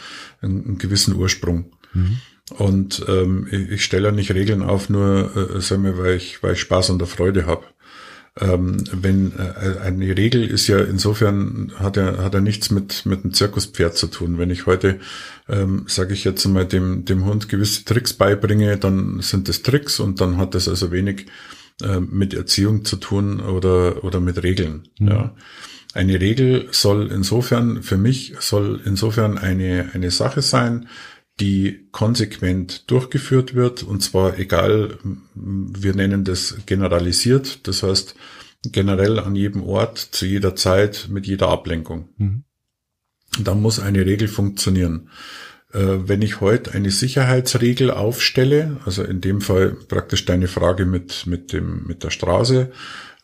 einen, 0.43 0.63
einen 0.67 0.79
gewissen 0.79 1.17
Ursprung. 1.17 1.73
Mhm. 1.95 2.19
Und 2.51 3.03
ähm, 3.09 3.49
ich, 3.51 3.71
ich 3.71 3.85
stelle 3.85 4.09
ja 4.09 4.13
nicht 4.13 4.35
Regeln 4.35 4.63
auf, 4.63 4.91
nur 4.91 5.35
äh, 5.35 5.61
sagen 5.63 5.85
wir, 5.85 5.97
weil 5.97 6.17
ich, 6.17 6.43
weil 6.43 6.53
ich 6.53 6.61
Spaß 6.61 6.91
und 6.91 6.99
der 6.99 7.09
Freude 7.09 7.47
habe. 7.47 7.65
ähm, 8.39 8.85
wenn 8.93 9.33
äh, 9.33 9.81
eine 9.81 10.17
Regel 10.17 10.45
ist 10.45 10.67
ja 10.67 10.79
insofern 10.79 11.73
hat 11.77 11.97
er 11.97 12.23
hat 12.23 12.35
er 12.35 12.43
nichts 12.43 12.71
mit 12.71 13.07
mit 13.07 13.25
einem 13.25 13.33
Zirkuspferd 13.33 13.97
zu 13.97 14.09
tun. 14.09 14.39
Wenn 14.39 14.51
ich 14.51 14.67
heute 14.67 15.01
ähm, 15.49 15.85
sage 15.87 16.15
ich 16.15 16.25
jetzt 16.25 16.45
mal 16.47 16.67
dem 16.67 17.05
dem 17.05 17.25
Hund 17.25 17.49
gewisse 17.49 17.85
Tricks 17.85 18.13
beibringe, 18.13 18.77
dann 18.79 19.21
sind 19.21 19.49
das 19.49 19.63
Tricks 19.63 20.01
und 20.01 20.21
dann 20.21 20.37
hat 20.37 20.55
das 20.55 20.69
also 20.69 20.91
wenig 20.91 21.27
äh, 21.83 22.01
mit 22.01 22.35
Erziehung 22.35 22.85
zu 22.85 22.97
tun 22.97 23.41
oder 23.41 24.05
oder 24.05 24.21
mit 24.21 24.43
Regeln. 24.43 24.89
Mhm. 24.99 25.09
Ja. 25.09 25.35
Eine 25.95 26.21
Regel 26.21 26.69
soll 26.73 27.11
insofern 27.11 27.83
für 27.83 27.97
mich 27.97 28.35
soll 28.41 28.81
insofern 28.85 29.39
eine 29.39 29.91
eine 29.95 30.11
Sache 30.11 30.43
sein, 30.43 30.89
die 31.41 31.89
konsequent 31.93 32.91
durchgeführt 32.91 33.55
wird 33.55 33.83
und 33.83 34.03
zwar 34.03 34.39
egal, 34.39 34.99
wir 35.35 35.95
nennen 35.95 36.25
das 36.25 36.57
generalisiert, 36.67 37.67
das 37.69 37.83
heißt 37.83 38.15
generell 38.73 39.19
an 39.19 39.37
jedem 39.37 39.63
Ort, 39.63 39.99
zu 39.99 40.27
jeder 40.27 40.57
Zeit, 40.57 41.09
mit 41.11 41.27
jeder 41.27 41.49
Ablenkung. 41.49 42.09
Mhm. 42.17 42.45
Da 43.45 43.55
muss 43.55 43.81
eine 43.81 44.05
Regel 44.07 44.29
funktionieren. 44.29 45.11
Äh, 45.73 46.09
wenn 46.09 46.23
ich 46.23 46.41
heute 46.41 46.73
eine 46.73 46.91
Sicherheitsregel 46.91 47.91
aufstelle, 47.91 48.79
also 48.85 49.03
in 49.03 49.21
dem 49.21 49.41
Fall 49.41 49.77
praktisch 49.89 50.25
deine 50.25 50.49
Frage 50.49 50.87
mit, 50.87 51.27
mit 51.27 51.53
dem, 51.53 51.85
mit 51.87 52.05
der 52.05 52.11
Straße, 52.11 52.71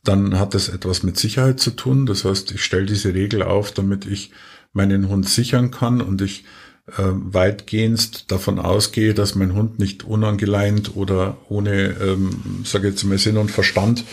dann 0.04 0.38
hat 0.38 0.54
das 0.54 0.68
etwas 0.68 1.02
mit 1.02 1.16
Sicherheit 1.18 1.60
zu 1.60 1.70
tun. 1.70 2.06
Das 2.06 2.24
heißt, 2.24 2.52
ich 2.52 2.64
stelle 2.64 2.86
diese 2.86 3.14
Regel 3.14 3.42
auf, 3.42 3.72
damit 3.72 4.06
ich 4.06 4.32
meinen 4.72 5.08
Hund 5.08 5.28
sichern 5.28 5.70
kann 5.70 6.00
und 6.00 6.20
ich 6.22 6.44
äh, 6.88 7.02
weitgehend 7.04 8.30
davon 8.32 8.58
ausgehe, 8.58 9.14
dass 9.14 9.34
mein 9.34 9.54
Hund 9.54 9.78
nicht 9.78 10.04
unangeleint 10.04 10.96
oder 10.96 11.38
ohne, 11.48 11.94
ähm, 12.00 12.62
sage 12.64 12.88
jetzt 12.88 13.04
mal 13.04 13.18
Sinn 13.18 13.36
und 13.36 13.50
Verstand 13.50 14.04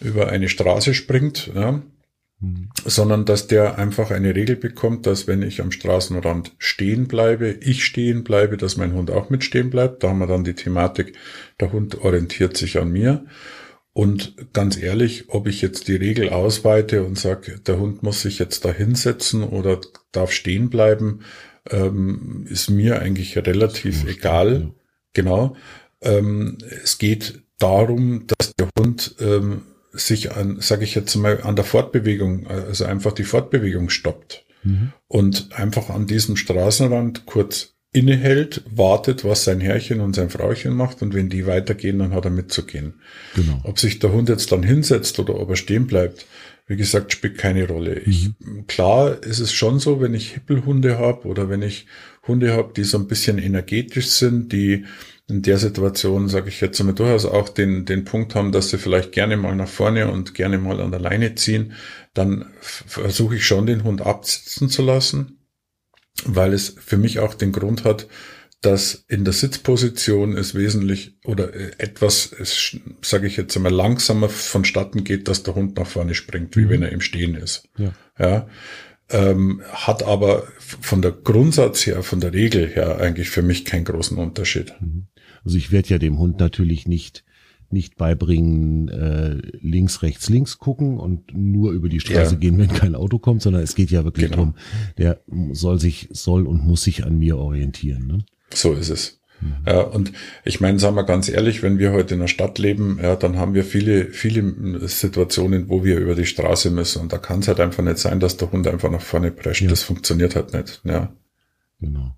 über 0.00 0.28
eine 0.28 0.48
Straße 0.48 0.94
springt, 0.94 1.50
ja, 1.54 1.82
mhm. 2.44 2.68
sondern 2.84 3.24
dass 3.24 3.46
der 3.46 3.78
einfach 3.78 4.10
eine 4.10 4.34
Regel 4.34 4.56
bekommt, 4.56 5.06
dass 5.06 5.26
wenn 5.26 5.42
ich 5.42 5.60
am 5.60 5.70
Straßenrand 5.70 6.52
stehen 6.58 7.08
bleibe, 7.08 7.48
ich 7.48 7.84
stehen 7.84 8.24
bleibe, 8.24 8.56
dass 8.56 8.76
mein 8.76 8.92
Hund 8.94 9.10
auch 9.10 9.30
mit 9.30 9.44
stehen 9.44 9.70
bleibt. 9.70 10.02
Da 10.02 10.08
haben 10.08 10.18
wir 10.18 10.26
dann 10.26 10.44
die 10.44 10.54
Thematik, 10.54 11.14
der 11.60 11.72
Hund 11.72 12.00
orientiert 12.02 12.56
sich 12.56 12.78
an 12.78 12.92
mir. 12.92 13.24
Und 13.92 14.52
ganz 14.52 14.76
ehrlich, 14.76 15.26
ob 15.28 15.46
ich 15.46 15.62
jetzt 15.62 15.86
die 15.86 15.94
Regel 15.94 16.30
ausweite 16.30 17.04
und 17.04 17.16
sage, 17.16 17.60
der 17.60 17.78
Hund 17.78 18.02
muss 18.02 18.22
sich 18.22 18.40
jetzt 18.40 18.64
da 18.64 18.72
hinsetzen 18.72 19.44
oder 19.44 19.80
darf 20.10 20.32
stehen 20.32 20.68
bleiben, 20.68 21.20
ähm, 21.70 22.44
ist 22.50 22.70
mir 22.70 23.00
eigentlich 23.00 23.36
relativ 23.36 24.04
egal. 24.06 24.62
Ja. 24.62 24.70
Genau. 25.12 25.56
Ähm, 26.00 26.58
es 26.82 26.98
geht 26.98 27.44
darum, 27.58 28.26
dass 28.26 28.54
der 28.56 28.68
Hund 28.76 29.14
ähm, 29.20 29.62
sich 29.94 30.32
an, 30.32 30.58
sage 30.60 30.84
ich 30.84 30.94
jetzt 30.94 31.14
mal, 31.16 31.42
an 31.42 31.56
der 31.56 31.64
Fortbewegung, 31.64 32.46
also 32.46 32.84
einfach 32.84 33.12
die 33.12 33.24
Fortbewegung 33.24 33.88
stoppt 33.90 34.44
mhm. 34.62 34.92
und 35.08 35.48
einfach 35.52 35.88
an 35.90 36.06
diesem 36.06 36.36
Straßenrand 36.36 37.26
kurz 37.26 37.74
innehält, 37.92 38.64
wartet, 38.68 39.24
was 39.24 39.44
sein 39.44 39.60
Herrchen 39.60 40.00
und 40.00 40.16
sein 40.16 40.28
Frauchen 40.28 40.74
macht 40.74 41.00
und 41.00 41.14
wenn 41.14 41.28
die 41.28 41.46
weitergehen, 41.46 42.00
dann 42.00 42.12
hat 42.12 42.24
er 42.24 42.32
mitzugehen. 42.32 42.94
Genau. 43.36 43.60
Ob 43.62 43.78
sich 43.78 44.00
der 44.00 44.12
Hund 44.12 44.28
jetzt 44.28 44.50
dann 44.50 44.64
hinsetzt 44.64 45.18
oder 45.20 45.38
ob 45.38 45.50
er 45.50 45.56
stehen 45.56 45.86
bleibt, 45.86 46.26
wie 46.66 46.76
gesagt, 46.76 47.12
spielt 47.12 47.38
keine 47.38 47.68
Rolle. 47.68 48.00
Ich, 48.00 48.30
mhm. 48.40 48.66
klar 48.66 49.22
ist 49.22 49.38
es 49.38 49.52
schon 49.52 49.78
so, 49.78 50.00
wenn 50.00 50.14
ich 50.14 50.32
Hippelhunde 50.32 50.98
habe 50.98 51.28
oder 51.28 51.48
wenn 51.48 51.62
ich 51.62 51.86
Hunde 52.26 52.52
habe, 52.54 52.72
die 52.74 52.84
so 52.84 52.98
ein 52.98 53.06
bisschen 53.06 53.38
energetisch 53.38 54.08
sind, 54.08 54.52
die 54.52 54.86
in 55.28 55.42
der 55.42 55.58
Situation, 55.58 56.28
sage 56.28 56.48
ich 56.48 56.60
jetzt 56.60 56.78
einmal, 56.80 56.94
durchaus 56.94 57.24
auch 57.24 57.48
den, 57.48 57.86
den 57.86 58.04
Punkt 58.04 58.34
haben, 58.34 58.52
dass 58.52 58.70
sie 58.70 58.78
vielleicht 58.78 59.12
gerne 59.12 59.36
mal 59.36 59.56
nach 59.56 59.68
vorne 59.68 60.10
und 60.10 60.34
gerne 60.34 60.58
mal 60.58 60.80
an 60.80 60.90
der 60.90 61.00
Leine 61.00 61.34
ziehen, 61.34 61.72
dann 62.12 62.46
versuche 62.60 63.36
ich 63.36 63.46
schon 63.46 63.66
den 63.66 63.84
Hund 63.84 64.02
absitzen 64.02 64.68
zu 64.68 64.82
lassen, 64.82 65.38
weil 66.26 66.52
es 66.52 66.76
für 66.78 66.98
mich 66.98 67.20
auch 67.20 67.34
den 67.34 67.52
Grund 67.52 67.84
hat, 67.84 68.06
dass 68.60 69.04
in 69.08 69.24
der 69.24 69.34
Sitzposition 69.34 70.36
es 70.36 70.54
wesentlich 70.54 71.18
oder 71.24 71.54
äh, 71.54 71.72
etwas, 71.78 72.34
sage 73.02 73.26
ich 73.26 73.36
jetzt 73.36 73.56
einmal, 73.56 73.72
langsamer 73.72 74.28
vonstatten 74.28 75.04
geht, 75.04 75.28
dass 75.28 75.42
der 75.42 75.54
Hund 75.54 75.76
nach 75.76 75.86
vorne 75.86 76.14
springt, 76.14 76.56
wie 76.56 76.66
mhm. 76.66 76.70
wenn 76.70 76.82
er 76.82 76.92
im 76.92 77.00
Stehen 77.00 77.34
ist. 77.34 77.68
Ja. 77.76 77.92
ja 78.18 78.48
ähm, 79.10 79.62
hat 79.70 80.02
aber 80.02 80.48
von 80.58 81.02
der 81.02 81.12
Grundsatz 81.12 81.86
her, 81.86 82.02
von 82.02 82.20
der 82.20 82.32
Regel 82.32 82.66
her 82.66 82.98
eigentlich 82.98 83.30
für 83.30 83.42
mich 83.42 83.64
keinen 83.64 83.84
großen 83.84 84.16
Unterschied. 84.16 84.74
Mhm. 84.80 85.08
Also 85.44 85.56
ich 85.56 85.72
werde 85.72 85.88
ja 85.88 85.98
dem 85.98 86.18
Hund 86.18 86.40
natürlich 86.40 86.86
nicht 86.86 87.24
nicht 87.70 87.96
beibringen, 87.96 88.88
äh, 88.88 89.36
links, 89.60 90.02
rechts, 90.02 90.30
links 90.30 90.58
gucken 90.58 90.98
und 90.98 91.34
nur 91.34 91.72
über 91.72 91.88
die 91.88 92.00
Straße 92.00 92.34
ja. 92.34 92.40
gehen, 92.40 92.58
wenn 92.58 92.68
kein 92.68 92.94
Auto 92.94 93.18
kommt, 93.18 93.42
sondern 93.42 93.62
es 93.62 93.74
geht 93.74 93.90
ja 93.90 94.04
wirklich 94.04 94.30
genau. 94.30 94.36
darum, 94.36 94.54
der 94.96 95.20
soll 95.52 95.80
sich, 95.80 96.08
soll 96.12 96.46
und 96.46 96.64
muss 96.64 96.84
sich 96.84 97.04
an 97.04 97.18
mir 97.18 97.36
orientieren. 97.36 98.06
Ne? 98.06 98.18
So 98.52 98.72
ist 98.72 98.88
es. 98.88 99.20
Mhm. 99.40 99.56
Ja, 99.66 99.80
und 99.80 100.12
ich 100.44 100.60
meine, 100.60 100.78
sagen 100.78 100.96
wir 100.96 101.04
ganz 101.04 101.28
ehrlich, 101.28 101.62
wenn 101.62 101.78
wir 101.78 101.92
heute 101.92 102.14
in 102.14 102.20
der 102.20 102.28
Stadt 102.28 102.58
leben, 102.58 102.98
ja, 103.02 103.16
dann 103.16 103.36
haben 103.36 103.54
wir 103.54 103.64
viele, 103.64 104.06
viele 104.06 104.86
Situationen, 104.88 105.68
wo 105.68 105.84
wir 105.84 105.98
über 105.98 106.14
die 106.14 106.26
Straße 106.26 106.70
müssen. 106.70 107.02
Und 107.02 107.12
da 107.12 107.18
kann 107.18 107.40
es 107.40 107.48
halt 107.48 107.60
einfach 107.60 107.82
nicht 107.82 107.98
sein, 107.98 108.20
dass 108.20 108.36
der 108.36 108.52
Hund 108.52 108.66
einfach 108.66 108.90
nach 108.90 109.02
vorne 109.02 109.30
prescht. 109.30 109.62
Ja. 109.62 109.68
Das 109.68 109.82
funktioniert 109.82 110.36
halt 110.36 110.54
nicht. 110.54 110.80
Ja. 110.84 111.12
Genau. 111.80 112.14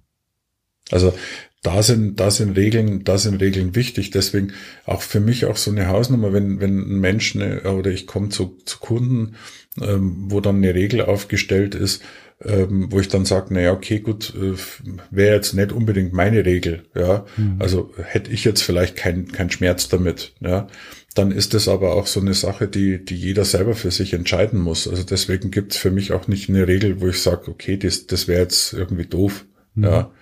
Also 0.91 1.14
da 1.67 1.83
sind, 1.83 2.21
da 2.21 2.31
sind 2.31 2.57
Regeln, 2.57 3.03
da 3.03 3.19
sind 3.19 3.41
Regeln 3.41 3.75
wichtig. 3.75 4.12
Deswegen 4.12 4.53
auch 4.85 5.03
für 5.03 5.19
mich 5.19 5.47
auch 5.47 5.57
so 5.57 5.73
eine 5.73 5.89
Hausnummer, 5.89 6.33
wenn, 6.33 6.61
wenn 6.61 6.79
ein 6.79 7.01
Mensch 7.01 7.35
eine, 7.35 7.62
oder 7.62 7.91
ich 7.91 8.07
komme 8.07 8.29
zu, 8.29 8.57
zu 8.64 8.79
Kunden, 8.79 9.35
ähm, 9.83 10.27
wo 10.29 10.41
dann 10.41 10.57
eine 10.57 10.75
Regel 10.75 11.03
aufgestellt 11.03 11.75
ist, 11.75 12.03
ähm, 12.45 12.93
wo 12.93 13.01
ich 13.01 13.09
dann 13.09 13.25
sage, 13.25 13.53
naja, 13.53 13.73
okay, 13.73 13.99
gut, 13.99 14.33
äh, 14.37 14.55
wäre 15.11 15.35
jetzt 15.35 15.55
nicht 15.55 15.73
unbedingt 15.73 16.12
meine 16.12 16.45
Regel, 16.45 16.85
ja. 16.95 17.27
Mhm. 17.37 17.57
Also 17.59 17.93
hätte 18.01 18.31
ich 18.31 18.45
jetzt 18.45 18.62
vielleicht 18.62 18.95
keinen 18.95 19.33
kein 19.33 19.51
Schmerz 19.51 19.89
damit, 19.89 20.35
ja. 20.41 20.69
Dann 21.14 21.33
ist 21.33 21.53
das 21.55 21.67
aber 21.67 21.95
auch 21.95 22.07
so 22.07 22.21
eine 22.21 22.35
Sache, 22.35 22.69
die, 22.69 23.05
die 23.05 23.17
jeder 23.17 23.45
selber 23.45 23.75
für 23.75 23.91
sich 23.91 24.12
entscheiden 24.12 24.61
muss. 24.61 24.87
Also 24.87 25.03
deswegen 25.03 25.51
gibt's 25.51 25.79
für 25.79 25.91
mich 25.91 26.12
auch 26.12 26.29
nicht 26.29 26.49
eine 26.49 26.69
Regel, 26.69 27.01
wo 27.01 27.09
ich 27.09 27.23
sage, 27.23 27.51
okay, 27.51 27.77
das, 27.77 28.07
das 28.07 28.29
wäre 28.29 28.43
jetzt 28.43 28.73
irgendwie 28.73 29.07
doof, 29.07 29.47
mhm. 29.75 29.85
ja. 29.85 30.12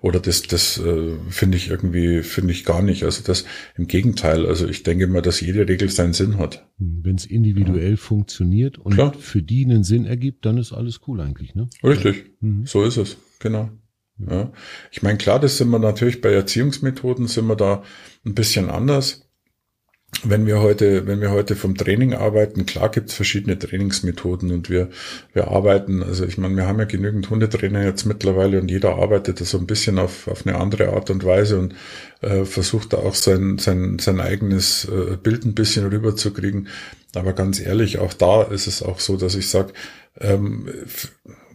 Oder 0.00 0.18
das, 0.18 0.42
das 0.42 0.78
äh, 0.78 1.16
finde 1.28 1.58
ich 1.58 1.68
irgendwie, 1.68 2.22
finde 2.22 2.52
ich 2.52 2.64
gar 2.64 2.80
nicht. 2.80 3.04
Also 3.04 3.22
das 3.22 3.44
im 3.76 3.86
Gegenteil. 3.86 4.46
Also 4.46 4.66
ich 4.66 4.82
denke 4.82 5.06
mal, 5.06 5.20
dass 5.20 5.40
jede 5.40 5.68
Regel 5.68 5.90
seinen 5.90 6.14
Sinn 6.14 6.38
hat. 6.38 6.66
Hm, 6.78 7.00
Wenn 7.02 7.16
es 7.16 7.26
individuell 7.26 7.90
ja. 7.90 7.96
funktioniert 7.96 8.78
und 8.78 8.94
Klar. 8.94 9.12
für 9.12 9.42
die 9.42 9.64
einen 9.64 9.84
Sinn 9.84 10.06
ergibt, 10.06 10.46
dann 10.46 10.56
ist 10.56 10.72
alles 10.72 11.00
cool 11.06 11.20
eigentlich, 11.20 11.54
ne? 11.54 11.68
Richtig. 11.84 12.32
Mhm. 12.40 12.64
So 12.64 12.82
ist 12.82 12.96
es. 12.96 13.18
Genau. 13.40 13.70
Ja. 14.18 14.52
Ich 14.90 15.02
meine, 15.02 15.18
klar, 15.18 15.38
das 15.38 15.58
sind 15.58 15.68
wir 15.70 15.78
natürlich 15.78 16.20
bei 16.20 16.30
Erziehungsmethoden 16.32 17.26
sind 17.26 17.46
wir 17.46 17.56
da 17.56 17.82
ein 18.24 18.34
bisschen 18.34 18.70
anders 18.70 19.29
wenn 20.22 20.46
wir 20.46 20.60
heute, 20.60 21.06
wenn 21.06 21.20
wir 21.20 21.30
heute 21.30 21.56
vom 21.56 21.76
Training 21.76 22.14
arbeiten, 22.14 22.66
klar 22.66 22.90
gibt 22.90 23.10
es 23.10 23.14
verschiedene 23.14 23.58
Trainingsmethoden 23.58 24.50
und 24.50 24.68
wir, 24.68 24.90
wir 25.32 25.48
arbeiten, 25.48 26.02
also 26.02 26.24
ich 26.24 26.36
meine, 26.36 26.56
wir 26.56 26.66
haben 26.66 26.78
ja 26.78 26.84
genügend 26.84 27.30
Hundetrainer 27.30 27.84
jetzt 27.84 28.04
mittlerweile 28.04 28.60
und 28.60 28.70
jeder 28.70 28.96
arbeitet 28.96 29.40
da 29.40 29.44
so 29.44 29.58
ein 29.58 29.66
bisschen 29.66 29.98
auf, 29.98 30.28
auf 30.28 30.46
eine 30.46 30.58
andere 30.58 30.92
Art 30.92 31.10
und 31.10 31.24
Weise 31.24 31.58
und 31.58 31.74
äh, 32.20 32.44
versucht 32.44 32.92
da 32.92 32.98
auch 32.98 33.14
sein, 33.14 33.58
sein, 33.58 33.98
sein 33.98 34.20
eigenes 34.20 34.84
äh, 34.84 35.16
Bild 35.16 35.44
ein 35.44 35.54
bisschen 35.54 35.86
rüberzukriegen. 35.86 36.68
Aber 37.14 37.32
ganz 37.32 37.60
ehrlich, 37.60 37.98
auch 37.98 38.12
da 38.12 38.42
ist 38.42 38.66
es 38.66 38.82
auch 38.82 39.00
so, 39.00 39.16
dass 39.16 39.34
ich 39.34 39.48
sage, 39.48 39.72
ähm, 40.20 40.68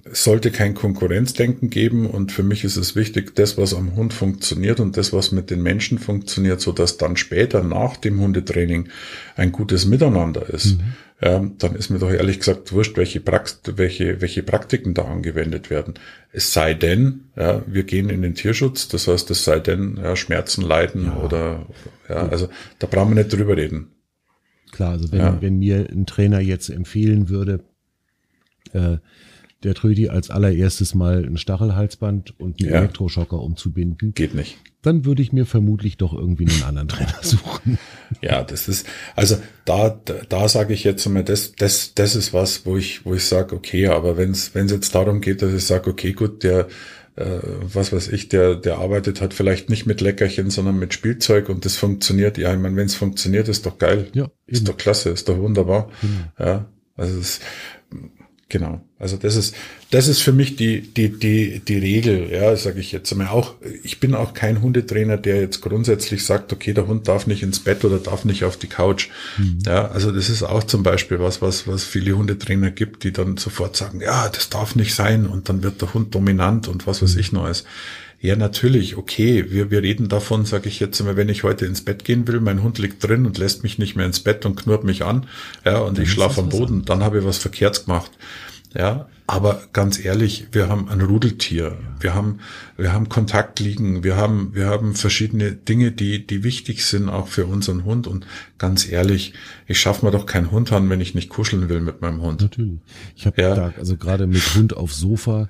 es 0.08 0.24
sollte 0.24 0.52
kein 0.52 0.76
Konkurrenzdenken 0.76 1.72
geben 1.72 2.08
und 2.08 2.32
für 2.32 2.44
mich 2.44 2.64
ist 2.64 2.78
es 2.78 2.96
wichtig, 2.96 3.36
das, 3.36 3.58
was 3.58 3.74
am 3.74 3.96
Hund 3.96 4.14
funktioniert 4.14 4.80
und 4.80 4.98
das, 4.98 5.14
was 5.14 5.32
mit 5.32 5.50
den 5.50 5.64
Menschen 5.64 5.98
funktioniert, 5.98 6.62
so 6.62 6.72
dass 6.72 6.98
dann 6.98 7.18
später 7.18 7.64
nach 7.64 7.98
dem 7.98 8.22
Hundetraining 8.22 8.90
ein 9.36 9.52
gutes 9.52 9.86
Miteinander 9.86 10.48
ist. 10.48 10.78
Mhm. 10.78 10.94
Ja, 11.22 11.50
dann 11.58 11.76
ist 11.76 11.90
mir 11.90 11.98
doch 11.98 12.12
ehrlich 12.12 12.40
gesagt 12.40 12.72
wurscht, 12.72 12.98
welche, 12.98 13.20
Prax 13.20 13.62
welche, 13.66 14.22
welche 14.22 14.44
Praktiken 14.44 14.94
da 14.94 15.06
angewendet 15.06 15.70
werden. 15.72 15.96
Es 16.32 16.54
sei 16.54 16.76
denn, 16.76 17.32
ja, 17.36 17.64
wir 17.66 17.84
gehen 17.84 18.10
in 18.10 18.22
den 18.22 18.36
Tierschutz, 18.36 18.88
das 18.90 19.08
heißt, 19.08 19.32
es 19.32 19.44
sei 19.44 19.60
denn, 19.60 19.98
ja, 19.98 20.16
Schmerzen, 20.16 20.62
Leiden 20.62 21.06
ja. 21.06 21.18
oder, 21.18 21.66
ja, 22.10 22.28
also 22.28 22.50
da 22.78 22.86
brauchen 22.86 23.16
wir 23.16 23.24
nicht 23.24 23.34
drüber 23.34 23.58
reden. 23.58 23.88
Klar, 24.72 24.92
also 24.92 25.12
wenn, 25.12 25.20
ja. 25.20 25.42
wenn 25.42 25.58
mir 25.58 25.88
ein 25.90 26.06
Trainer 26.06 26.42
jetzt 26.42 26.70
empfehlen 26.70 27.30
würde, 27.30 27.64
äh, 28.74 28.98
der 29.64 29.74
Trödi 29.74 30.10
als 30.10 30.30
allererstes 30.30 30.96
mal 30.96 31.26
ein 31.26 31.38
Stachelhalsband 31.38 32.40
und 32.40 32.62
einen 32.62 32.72
ja. 32.72 32.78
Elektroschocker 32.80 33.40
umzubinden. 33.40 34.14
Geht 34.14 34.36
nicht. 34.36 34.58
Dann 34.82 35.06
würde 35.06 35.24
ich 35.24 35.34
mir 35.34 35.48
vermutlich 35.48 35.98
doch 35.98 36.14
irgendwie 36.14 36.48
einen 36.48 36.64
anderen 36.64 36.88
Trainer 36.88 37.18
suchen. 37.22 37.80
Ja, 38.22 38.44
das 38.44 38.68
ist, 38.68 38.86
also 39.16 39.38
da, 39.66 39.90
da, 39.90 40.14
da 40.30 40.48
sage 40.48 40.74
ich 40.74 40.84
jetzt 40.84 41.08
mal, 41.10 41.24
das, 41.24 41.54
das, 41.54 41.96
das 41.96 42.16
ist 42.16 42.34
was, 42.34 42.66
wo 42.66 42.78
ich, 42.78 43.06
wo 43.06 43.16
ich 43.16 43.26
sage, 43.26 43.56
okay, 43.56 43.88
aber 43.88 44.18
wenn 44.18 44.32
es 44.32 44.54
wenn 44.54 44.68
es 44.68 44.72
jetzt 44.72 44.94
darum 44.94 45.22
geht, 45.22 45.42
dass 45.42 45.54
ich 45.54 45.66
sage, 45.66 45.90
okay, 45.90 46.14
gut, 46.14 46.44
der 46.44 46.68
äh, 47.16 47.40
was 47.62 47.94
weiß 47.94 48.10
ich, 48.10 48.30
der, 48.30 48.56
der 48.56 48.78
arbeitet 48.78 49.22
halt 49.22 49.34
vielleicht 49.34 49.70
nicht 49.70 49.86
mit 49.86 50.02
Leckerchen, 50.02 50.50
sondern 50.50 50.78
mit 50.78 50.94
Spielzeug 50.94 51.50
und 51.50 51.66
das 51.66 51.78
funktioniert. 51.78 52.38
Ja, 52.38 52.54
ich 52.54 52.60
meine, 52.60 52.76
wenn 52.76 52.88
es 52.88 52.96
funktioniert, 52.96 53.48
ist 53.48 53.66
doch 53.66 53.78
geil. 53.78 54.08
Ja, 54.14 54.30
ist 54.46 54.68
doch 54.68 54.78
klasse, 54.78 55.10
ist 55.10 55.30
doch 55.30 55.38
wunderbar. 55.38 55.90
Mhm. 56.02 56.26
Ja, 56.38 56.66
also 56.98 57.20
es, 57.20 57.40
Genau. 58.48 58.82
Also 59.00 59.18
das 59.18 59.36
ist, 59.36 59.56
das 59.90 60.08
ist 60.08 60.22
für 60.22 60.32
mich 60.32 60.56
die, 60.56 60.82
die, 60.82 61.10
die, 61.10 61.60
die 61.60 61.78
Regel, 61.78 62.30
ja, 62.32 62.56
sage 62.56 62.80
ich 62.80 62.92
jetzt 62.92 63.12
einmal 63.12 63.30
auch. 63.30 63.56
Ich 63.84 64.00
bin 64.00 64.14
auch 64.14 64.36
kein 64.36 64.62
Hundetrainer, 64.62 65.18
der 65.18 65.42
jetzt 65.42 65.62
grundsätzlich 65.62 66.24
sagt, 66.24 66.54
okay, 66.54 66.74
der 66.74 66.86
Hund 66.86 67.08
darf 67.08 67.26
nicht 67.26 67.42
ins 67.42 67.60
Bett 67.60 67.84
oder 67.84 67.98
darf 67.98 68.24
nicht 68.24 68.44
auf 68.44 68.56
die 68.56 68.68
Couch. 68.68 69.10
Mhm. 69.38 69.60
Ja, 69.66 69.88
also 69.88 70.12
das 70.12 70.30
ist 70.30 70.44
auch 70.44 70.64
zum 70.64 70.84
Beispiel 70.84 71.20
was, 71.20 71.42
was, 71.42 71.68
was 71.68 71.84
viele 71.84 72.16
Hundetrainer 72.16 72.70
gibt, 72.70 73.04
die 73.04 73.12
dann 73.12 73.38
sofort 73.38 73.76
sagen, 73.76 74.00
ja, 74.00 74.30
das 74.30 74.50
darf 74.50 74.76
nicht 74.76 74.94
sein 74.94 75.26
und 75.26 75.50
dann 75.50 75.64
wird 75.64 75.82
der 75.82 75.96
Hund 75.96 76.14
dominant 76.14 76.68
und 76.68 76.86
was 76.86 77.02
weiß 77.02 77.16
mhm. 77.16 77.20
ich 77.20 77.32
noch 77.32 77.46
alles. 77.46 77.64
Ja, 78.26 78.36
natürlich, 78.36 78.98
okay. 78.98 79.52
Wir, 79.52 79.70
wir 79.70 79.84
reden 79.84 80.10
davon, 80.10 80.46
sage 80.46 80.68
ich 80.68 80.80
jetzt 80.80 81.00
immer, 81.00 81.16
wenn 81.16 81.30
ich 81.30 81.44
heute 81.44 81.68
ins 81.68 81.82
Bett 81.82 82.04
gehen 82.04 82.28
will, 82.28 82.40
mein 82.40 82.64
Hund 82.64 82.80
liegt 82.80 83.08
drin 83.08 83.28
und 83.28 83.38
lässt 83.38 83.62
mich 83.62 83.78
nicht 83.78 83.96
mehr 83.96 84.08
ins 84.08 84.20
Bett 84.20 84.48
und 84.48 84.56
knurrt 84.56 84.84
mich 84.84 85.06
an, 85.06 85.28
ja, 85.64 85.78
und 85.78 85.98
dann 85.98 86.06
ich 86.06 86.12
schlafe 86.12 86.42
am 86.42 86.50
Boden, 86.50 86.86
dann 86.86 87.04
habe 87.04 87.20
ich 87.20 87.26
was 87.26 87.38
verkehrt 87.38 87.86
gemacht. 87.86 88.12
Ja, 88.74 89.08
aber 89.28 89.62
ganz 89.74 90.04
ehrlich, 90.04 90.48
wir 90.52 90.70
haben 90.70 90.90
ein 90.90 91.02
Rudeltier. 91.02 91.78
Wir 92.00 92.14
haben, 92.14 92.40
wir 92.78 92.94
haben 92.94 93.10
Kontakt 93.10 93.60
liegen. 93.60 94.04
Wir 94.04 94.18
haben, 94.18 94.54
wir 94.54 94.68
haben 94.68 94.96
verschiedene 94.96 95.54
Dinge, 95.54 95.92
die, 95.92 96.28
die 96.28 96.44
wichtig 96.44 96.86
sind 96.86 97.10
auch 97.10 97.28
für 97.28 97.46
unseren 97.46 97.86
Hund. 97.86 98.06
Und 98.06 98.28
ganz 98.58 98.88
ehrlich, 98.88 99.34
ich 99.66 99.80
schaffe 99.80 100.06
mir 100.06 100.12
doch 100.12 100.26
keinen 100.26 100.52
Hund 100.52 100.74
an, 100.74 100.90
wenn 100.90 101.00
ich 101.00 101.16
nicht 101.16 101.30
kuscheln 101.30 101.70
will 101.70 101.80
mit 101.80 102.02
meinem 102.02 102.22
Hund. 102.22 102.42
Natürlich. 102.42 102.80
Ich 103.16 103.26
habe 103.26 103.42
ja. 103.42 103.74
also 103.78 103.96
gerade 103.98 104.28
mit 104.28 104.56
Hund 104.56 104.76
auf 104.76 104.94
Sofa, 104.94 105.50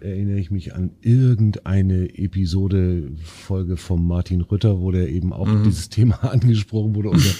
erinnere 0.00 0.38
ich 0.38 0.50
mich 0.50 0.74
an 0.74 0.90
irgendeine 1.00 2.16
Episode, 2.18 3.10
Folge 3.22 3.76
vom 3.76 4.06
Martin 4.06 4.40
Rütter, 4.40 4.80
wo 4.80 4.90
der 4.90 5.08
eben 5.08 5.32
auch 5.32 5.46
mhm. 5.46 5.64
dieses 5.64 5.88
Thema 5.88 6.22
angesprochen 6.32 6.94
wurde 6.94 7.10
und 7.10 7.24
da 7.24 7.30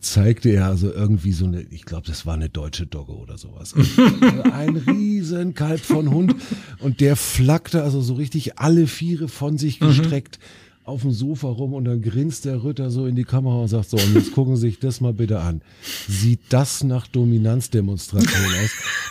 zeigte 0.00 0.50
er 0.50 0.66
also 0.66 0.92
irgendwie 0.92 1.32
so 1.32 1.46
eine, 1.46 1.62
ich 1.62 1.84
glaube, 1.84 2.06
das 2.06 2.26
war 2.26 2.34
eine 2.34 2.48
deutsche 2.48 2.86
Dogge 2.86 3.12
oder 3.12 3.38
sowas. 3.38 3.74
Ein 4.52 4.76
riesen 4.76 5.54
Kalb 5.54 5.80
von 5.80 6.10
Hund 6.10 6.34
und 6.80 7.00
der 7.00 7.16
flackte 7.16 7.82
also 7.82 8.00
so 8.00 8.14
richtig 8.14 8.58
alle 8.58 8.86
Viere 8.86 9.28
von 9.28 9.58
sich 9.58 9.80
mhm. 9.80 9.86
gestreckt. 9.88 10.38
Mhm 10.40 10.71
auf 10.84 11.02
dem 11.02 11.12
Sofa 11.12 11.48
rum 11.48 11.74
und 11.74 11.84
dann 11.84 12.02
grinst 12.02 12.44
der 12.44 12.64
Ritter 12.64 12.90
so 12.90 13.06
in 13.06 13.14
die 13.14 13.24
Kamera 13.24 13.56
und 13.56 13.68
sagt 13.68 13.90
so, 13.90 13.96
und 13.96 14.14
jetzt 14.14 14.32
gucken 14.32 14.56
Sie 14.56 14.68
sich 14.68 14.78
das 14.80 15.00
mal 15.00 15.12
bitte 15.12 15.40
an. 15.40 15.62
Sieht 16.08 16.40
das 16.48 16.82
nach 16.82 17.06
Dominanzdemonstration 17.06 18.46
aus? 18.62 18.70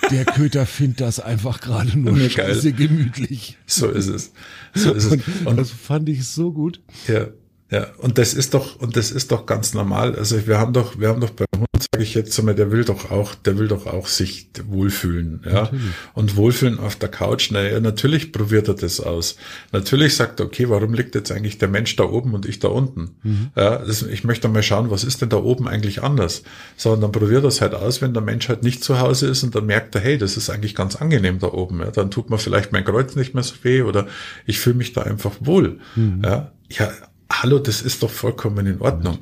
Der 0.10 0.26
Köter 0.26 0.66
findet 0.66 1.02
das 1.02 1.20
einfach 1.20 1.62
gerade 1.62 1.98
nur 1.98 2.18
scheiße 2.18 2.74
gemütlich. 2.74 3.58
So 3.66 3.88
ist 3.88 4.08
es. 4.08 4.34
So 4.74 4.92
ist 4.92 5.06
es. 5.06 5.12
Und, 5.12 5.48
und 5.48 5.58
das 5.58 5.72
fand 5.72 6.10
ich 6.10 6.28
so 6.28 6.52
gut. 6.52 6.82
Ja. 7.08 7.28
Ja, 7.72 7.88
und 8.00 8.18
das 8.18 8.34
ist 8.34 8.54
doch, 8.54 8.82
und 8.82 8.98
das 8.98 9.12
ist 9.12 9.32
doch 9.32 9.46
ganz 9.46 9.74
normal. 9.74 10.16
Also 10.16 10.46
wir 10.46 10.60
haben 10.60 10.74
doch, 10.74 11.00
wir 11.00 11.08
haben 11.08 11.22
doch 11.22 11.30
beim 11.30 11.48
Hund, 11.82 11.88
sage 11.94 12.04
ich 12.04 12.14
jetzt 12.14 12.38
einmal, 12.40 12.56
der 12.56 12.72
will 12.72 12.84
doch 12.84 13.12
auch, 13.12 13.36
der 13.36 13.58
will 13.58 13.68
doch 13.68 13.86
auch 13.86 14.08
sich 14.08 14.50
wohlfühlen, 14.66 15.42
ja. 15.46 15.64
Natürlich. 15.64 15.82
Und 16.14 16.36
wohlfühlen 16.36 16.80
auf 16.80 16.96
der 16.96 17.10
Couch, 17.10 17.52
naja, 17.52 17.80
natürlich 17.80 18.32
probiert 18.32 18.68
er 18.68 18.76
das 18.76 19.00
aus. 19.00 19.38
Natürlich 19.72 20.16
sagt 20.16 20.40
er, 20.40 20.46
okay, 20.46 20.70
warum 20.70 20.94
liegt 20.94 21.16
jetzt 21.16 21.32
eigentlich 21.32 21.58
der 21.58 21.68
Mensch 21.68 21.96
da 21.96 22.04
oben 22.04 22.34
und 22.34 22.46
ich 22.46 22.60
da 22.60 22.68
unten? 22.70 23.16
Mhm. 23.24 23.50
Ja, 23.56 23.78
das, 23.78 24.04
ich 24.04 24.24
möchte 24.24 24.48
mal 24.48 24.64
schauen, 24.64 24.92
was 24.92 25.04
ist 25.04 25.22
denn 25.22 25.30
da 25.30 25.38
oben 25.38 25.68
eigentlich 25.68 26.04
anders? 26.04 26.44
So, 26.78 26.92
und 26.92 27.02
dann 27.02 27.12
probiert 27.12 27.44
er 27.44 27.50
es 27.50 27.62
halt 27.62 27.74
aus, 27.74 28.02
wenn 28.02 28.14
der 28.14 28.24
Mensch 28.24 28.50
halt 28.50 28.64
nicht 28.64 28.84
zu 28.84 29.00
Hause 29.00 29.28
ist 29.28 29.44
und 29.44 29.56
dann 29.56 29.66
merkt 29.66 29.96
er, 29.96 30.02
hey, 30.02 30.18
das 30.18 30.38
ist 30.38 30.50
eigentlich 30.50 30.76
ganz 30.76 30.96
angenehm 30.96 31.40
da 31.40 31.48
oben. 31.48 31.80
Ja, 31.80 31.92
dann 31.92 32.12
tut 32.12 32.30
mir 32.30 32.38
vielleicht 32.38 32.72
mein 32.72 32.86
Kreuz 32.86 33.16
nicht 33.16 33.34
mehr 33.34 33.44
so 33.44 33.56
weh 33.64 33.82
oder 33.82 34.08
ich 34.46 34.60
fühle 34.60 34.76
mich 34.76 34.94
da 34.94 35.02
einfach 35.02 35.34
wohl. 35.40 35.80
Mhm. 35.96 36.22
Ja, 36.24 36.52
ja, 36.70 36.92
hallo, 37.32 37.60
das 37.60 37.82
ist 37.82 38.04
doch 38.04 38.10
vollkommen 38.10 38.66
in 38.66 38.82
Ordnung. 38.82 39.20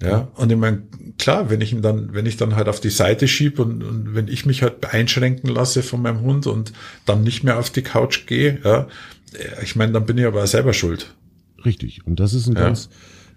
Ja, 0.00 0.28
und 0.36 0.52
ich 0.52 0.58
meine, 0.58 0.82
klar, 1.18 1.50
wenn 1.50 1.60
ich 1.60 1.72
ihn 1.72 1.82
dann, 1.82 2.14
wenn 2.14 2.24
ich 2.24 2.36
dann 2.36 2.54
halt 2.54 2.68
auf 2.68 2.80
die 2.80 2.90
Seite 2.90 3.26
schieb 3.26 3.58
und, 3.58 3.82
und 3.82 4.14
wenn 4.14 4.28
ich 4.28 4.46
mich 4.46 4.62
halt 4.62 4.92
einschränken 4.92 5.50
lasse 5.50 5.82
von 5.82 6.00
meinem 6.00 6.20
Hund 6.20 6.46
und 6.46 6.72
dann 7.04 7.24
nicht 7.24 7.42
mehr 7.42 7.58
auf 7.58 7.70
die 7.70 7.82
Couch 7.82 8.26
gehe, 8.26 8.60
ja, 8.62 8.86
ich 9.62 9.74
meine, 9.76 9.92
dann 9.92 10.06
bin 10.06 10.16
ich 10.16 10.26
aber 10.26 10.46
selber 10.46 10.72
schuld. 10.72 11.14
Richtig. 11.64 12.06
Und 12.06 12.20
das 12.20 12.32
ist 12.32 12.46
ein 12.46 12.54
ja. 12.54 12.62
ganz, 12.62 12.88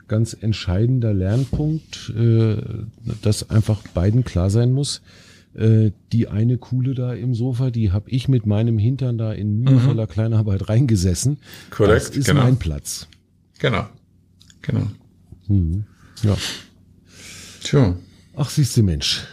ganz 0.08 0.38
entscheidender 0.40 1.14
Lernpunkt, 1.14 2.14
äh, 2.16 2.58
dass 3.22 3.50
einfach 3.50 3.82
beiden 3.94 4.24
klar 4.24 4.50
sein 4.50 4.72
muss. 4.72 5.02
Äh, 5.54 5.92
die 6.14 6.28
eine 6.30 6.58
Kuhle 6.58 6.94
da 6.94 7.14
im 7.14 7.34
Sofa, 7.34 7.72
die 7.72 7.92
habe 7.92 8.10
ich 8.10 8.30
mit 8.30 8.46
meinem 8.46 8.78
Hintern 8.78 9.18
da 9.18 9.34
in 9.34 9.62
mühevoller 9.62 10.06
mhm. 10.06 10.10
Kleinarbeit 10.10 10.70
reingesessen. 10.70 11.40
Korrekt. 11.72 12.10
Das 12.10 12.16
ist 12.16 12.28
genau. 12.28 12.44
mein 12.44 12.58
Platz. 12.58 13.08
Genau. 13.60 13.88
Genau. 14.62 14.88
Mhm. 15.48 15.86
Ja. 16.24 16.38
Tja. 17.64 17.98
Ach, 18.36 18.50
siehst 18.50 18.78
du, 18.78 18.84
Mensch. 18.84 19.26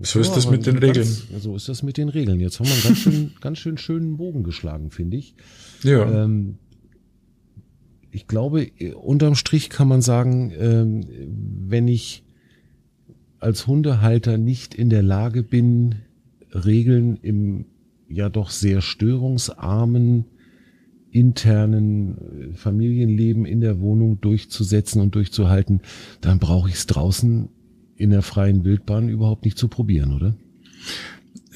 So 0.00 0.18
ist 0.18 0.28
ja, 0.28 0.34
das 0.34 0.50
mit 0.50 0.66
den 0.66 0.78
Regeln. 0.78 0.94
Ganz, 0.94 1.42
so 1.42 1.54
ist 1.54 1.68
das 1.68 1.82
mit 1.82 1.96
den 1.96 2.08
Regeln. 2.08 2.40
Jetzt 2.40 2.58
haben 2.58 2.66
wir 2.66 2.74
einen 2.74 2.82
ganz 2.82 2.98
schön, 2.98 3.32
ganz 3.40 3.58
schön 3.58 3.78
schönen 3.78 4.16
Bogen 4.16 4.42
geschlagen, 4.42 4.90
finde 4.90 5.16
ich. 5.16 5.34
Ja. 5.82 6.24
Ähm, 6.24 6.58
ich 8.10 8.26
glaube, 8.26 8.70
unterm 9.00 9.36
Strich 9.36 9.70
kann 9.70 9.88
man 9.88 10.02
sagen, 10.02 10.52
ähm, 10.58 11.06
wenn 11.68 11.88
ich 11.88 12.24
als 13.38 13.66
Hundehalter 13.66 14.38
nicht 14.38 14.74
in 14.74 14.90
der 14.90 15.02
Lage 15.02 15.42
bin, 15.42 15.96
Regeln 16.52 17.16
im 17.22 17.66
ja 18.08 18.28
doch 18.28 18.50
sehr 18.50 18.82
störungsarmen 18.82 20.26
internen 21.12 22.16
äh, 22.52 22.56
Familienleben 22.56 23.44
in 23.44 23.60
der 23.60 23.80
Wohnung 23.80 24.20
durchzusetzen 24.20 25.00
und 25.00 25.14
durchzuhalten, 25.14 25.82
dann 26.20 26.38
brauche 26.38 26.68
ich 26.68 26.76
es 26.76 26.86
draußen 26.86 27.48
in 27.96 28.10
der 28.10 28.22
freien 28.22 28.64
Wildbahn 28.64 29.08
überhaupt 29.08 29.44
nicht 29.44 29.58
zu 29.58 29.68
probieren, 29.68 30.14
oder? 30.14 30.34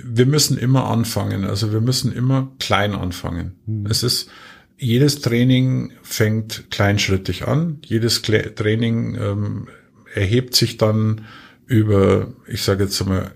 Wir 0.04 0.26
müssen 0.26 0.58
immer 0.58 0.86
anfangen, 0.86 1.44
also 1.44 1.72
wir 1.72 1.80
müssen 1.80 2.12
immer 2.12 2.52
klein 2.58 2.92
anfangen. 2.92 3.52
Hm. 3.64 3.86
Es 3.86 4.02
ist 4.02 4.30
jedes 4.78 5.22
Training 5.22 5.92
fängt 6.02 6.70
kleinschrittig 6.70 7.48
an, 7.48 7.78
jedes 7.82 8.20
Training 8.20 9.16
ähm, 9.18 9.68
erhebt 10.14 10.54
sich 10.54 10.76
dann 10.76 11.22
über, 11.64 12.34
ich 12.46 12.62
sage 12.62 12.84
jetzt 12.84 13.04
mal, 13.06 13.32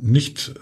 nicht, 0.00 0.54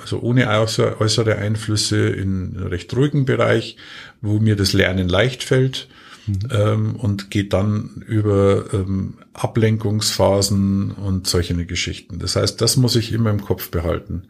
also 0.00 0.20
ohne 0.20 0.48
äußere 0.48 1.36
Einflüsse 1.36 2.08
in 2.08 2.56
recht 2.56 2.94
ruhigen 2.94 3.24
Bereich, 3.24 3.76
wo 4.20 4.38
mir 4.38 4.56
das 4.56 4.72
Lernen 4.72 5.08
leicht 5.08 5.42
fällt 5.42 5.88
mhm. 6.26 6.38
ähm, 6.50 6.96
und 6.96 7.30
geht 7.30 7.52
dann 7.52 8.04
über 8.06 8.72
ähm, 8.72 9.14
Ablenkungsphasen 9.32 10.92
und 10.92 11.26
solche 11.26 11.54
Geschichten. 11.66 12.18
Das 12.18 12.36
heißt, 12.36 12.60
das 12.60 12.76
muss 12.76 12.96
ich 12.96 13.12
immer 13.12 13.30
im 13.30 13.42
Kopf 13.42 13.70
behalten. 13.70 14.24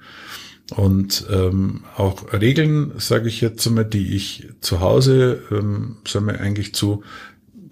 Und 0.75 1.27
ähm, 1.31 1.85
auch 1.97 2.33
Regeln, 2.33 2.93
sage 2.99 3.29
ich 3.29 3.41
jetzt 3.41 3.69
mal, 3.71 3.85
die 3.85 4.15
ich 4.15 4.49
zu 4.61 4.81
Hause, 4.81 5.43
ähm, 5.51 5.97
sagen 6.07 6.27
wir 6.27 6.41
eigentlich 6.41 6.75
zu, 6.75 7.03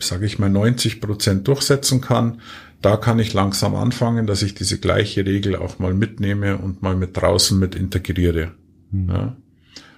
sage 0.01 0.26
ich 0.26 0.39
mal, 0.39 0.49
90 0.49 1.01
Prozent 1.01 1.47
durchsetzen 1.49 2.01
kann, 2.01 2.41
da 2.83 2.97
kann 2.97 3.18
ich 3.18 3.33
langsam 3.33 3.74
anfangen, 3.74 4.27
dass 4.27 4.43
ich 4.43 4.55
diese 4.55 4.79
gleiche 4.79 5.24
Regel 5.24 5.57
auch 5.57 5.79
mal 5.79 5.95
mitnehme 5.95 6.59
und 6.59 6.83
mal 6.83 6.97
mit 6.97 7.16
draußen 7.16 7.59
mit 7.59 7.74
integriere. 7.74 8.53
Mhm. 8.91 9.09
Ja. 9.09 9.37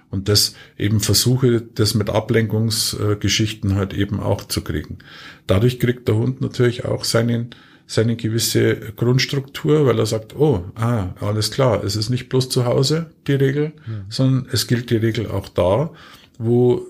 Und 0.09 0.27
das 0.27 0.55
eben 0.77 1.01
versuche, 1.01 1.61
das 1.61 1.93
mit 1.93 2.09
Ablenkungsgeschichten 2.09 3.75
halt 3.75 3.93
eben 3.93 4.19
auch 4.19 4.43
zu 4.43 4.61
kriegen. 4.61 4.97
Dadurch 5.45 5.79
kriegt 5.79 6.07
der 6.07 6.15
Hund 6.15 6.41
natürlich 6.41 6.85
auch 6.85 7.03
seinen, 7.03 7.51
seine 7.85 8.15
gewisse 8.15 8.75
Grundstruktur, 8.95 9.85
weil 9.85 9.99
er 9.99 10.07
sagt, 10.07 10.35
oh, 10.35 10.63
ah, 10.73 11.09
alles 11.19 11.51
klar, 11.51 11.83
es 11.83 11.95
ist 11.95 12.09
nicht 12.09 12.27
bloß 12.27 12.49
zu 12.49 12.65
Hause 12.65 13.11
die 13.27 13.33
Regel, 13.33 13.73
ja. 13.85 14.05
sondern 14.09 14.47
es 14.51 14.65
gilt 14.65 14.89
die 14.89 14.97
Regel 14.97 15.27
auch 15.27 15.47
da, 15.47 15.91
wo 16.39 16.87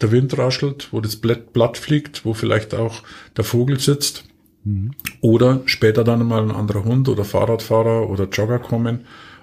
der 0.00 0.10
Wind 0.10 0.36
raschelt, 0.38 0.88
wo 0.90 1.02
das 1.02 1.16
Blatt 1.16 1.76
fliegt, 1.76 2.24
wo 2.24 2.32
vielleicht 2.32 2.74
auch 2.74 3.02
der 3.36 3.44
Vogel 3.44 3.78
sitzt 3.78 4.24
Mhm. 4.64 4.92
Oder 5.20 5.62
später 5.66 6.04
dann 6.04 6.26
mal 6.26 6.42
ein 6.42 6.50
anderer 6.50 6.84
Hund 6.84 7.08
oder 7.08 7.24
Fahrradfahrer 7.24 8.08
oder 8.08 8.28
Jogger 8.28 8.58
kommen 8.58 9.00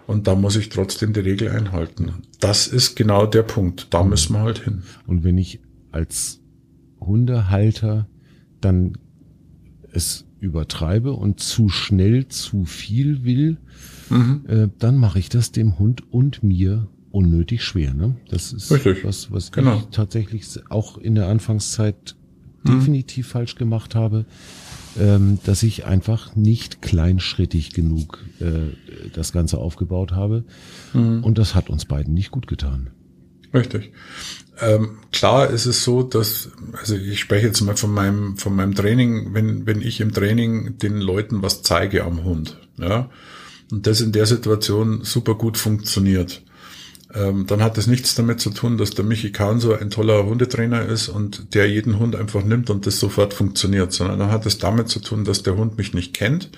und 0.07 0.27
da 0.27 0.35
muss 0.35 0.55
ich 0.55 0.69
trotzdem 0.69 1.13
die 1.13 1.19
Regel 1.21 1.49
einhalten. 1.49 2.11
Das 2.39 2.67
ist 2.67 2.95
genau 2.95 3.25
der 3.25 3.43
Punkt. 3.43 3.87
Da 3.91 4.03
müssen 4.03 4.33
wir 4.33 4.41
halt 4.41 4.59
hin. 4.59 4.83
Und 5.07 5.23
wenn 5.23 5.37
ich 5.37 5.61
als 5.91 6.41
Hundehalter 6.99 8.07
dann 8.59 8.97
es 9.91 10.25
übertreibe 10.39 11.13
und 11.13 11.39
zu 11.39 11.69
schnell 11.69 12.27
zu 12.27 12.65
viel 12.65 13.23
will, 13.23 13.57
mhm. 14.09 14.43
äh, 14.47 14.69
dann 14.79 14.97
mache 14.97 15.19
ich 15.19 15.29
das 15.29 15.51
dem 15.51 15.77
Hund 15.77 16.11
und 16.11 16.43
mir 16.43 16.87
unnötig 17.11 17.63
schwer. 17.63 17.93
Ne? 17.93 18.15
Das 18.29 18.53
ist 18.53 18.71
Richtig. 18.71 19.05
was, 19.05 19.31
was 19.31 19.51
genau. 19.51 19.77
ich 19.77 19.85
tatsächlich 19.91 20.47
auch 20.69 20.97
in 20.97 21.15
der 21.15 21.27
Anfangszeit 21.27 22.15
mhm. 22.63 22.71
definitiv 22.71 23.27
falsch 23.27 23.55
gemacht 23.55 23.95
habe 23.95 24.25
ähm, 24.99 25.39
dass 25.45 25.63
ich 25.63 25.85
einfach 25.85 26.35
nicht 26.35 26.81
kleinschrittig 26.81 27.73
genug 27.73 28.23
äh, 28.39 28.75
das 29.13 29.31
Ganze 29.31 29.57
aufgebaut 29.57 30.11
habe. 30.11 30.43
Mhm. 30.93 31.23
Und 31.23 31.37
das 31.37 31.55
hat 31.55 31.69
uns 31.69 31.85
beiden 31.85 32.13
nicht 32.13 32.31
gut 32.31 32.47
getan. 32.47 32.89
Ich. 33.53 33.91
Ähm, 34.61 34.99
klar 35.11 35.49
ist 35.49 35.65
es 35.65 35.83
so, 35.83 36.03
dass, 36.03 36.51
also 36.73 36.95
ich 36.95 37.19
spreche 37.19 37.47
jetzt 37.47 37.61
mal 37.61 37.75
von 37.75 37.91
meinem, 37.91 38.37
von 38.37 38.55
meinem 38.55 38.75
Training, 38.75 39.33
wenn, 39.33 39.65
wenn 39.65 39.81
ich 39.81 39.99
im 39.99 40.13
Training 40.13 40.77
den 40.77 41.01
Leuten 41.01 41.41
was 41.41 41.61
zeige 41.61 42.03
am 42.03 42.23
Hund, 42.23 42.57
ja, 42.77 43.09
und 43.71 43.87
das 43.87 44.01
in 44.01 44.11
der 44.11 44.25
Situation 44.25 45.03
super 45.03 45.35
gut 45.35 45.57
funktioniert, 45.57 46.43
ähm, 47.13 47.45
dann 47.47 47.61
hat 47.61 47.77
das 47.77 47.87
nichts 47.87 48.15
damit 48.15 48.39
zu 48.39 48.51
tun, 48.51 48.77
dass 48.77 48.91
der 48.91 49.05
Michi 49.05 49.31
Kahn 49.31 49.59
so 49.59 49.73
ein 49.73 49.89
toller 49.89 50.25
Hundetrainer 50.25 50.85
ist 50.85 51.09
und 51.09 51.53
der 51.53 51.69
jeden 51.69 51.99
Hund 51.99 52.15
einfach 52.15 52.43
nimmt 52.43 52.69
und 52.69 52.85
das 52.85 52.99
sofort 52.99 53.33
funktioniert, 53.33 53.91
sondern 53.91 54.19
dann 54.19 54.31
hat 54.31 54.45
es 54.45 54.57
damit 54.57 54.89
zu 54.89 54.99
tun, 54.99 55.25
dass 55.25 55.43
der 55.43 55.57
Hund 55.57 55.77
mich 55.77 55.93
nicht 55.93 56.13
kennt, 56.13 56.49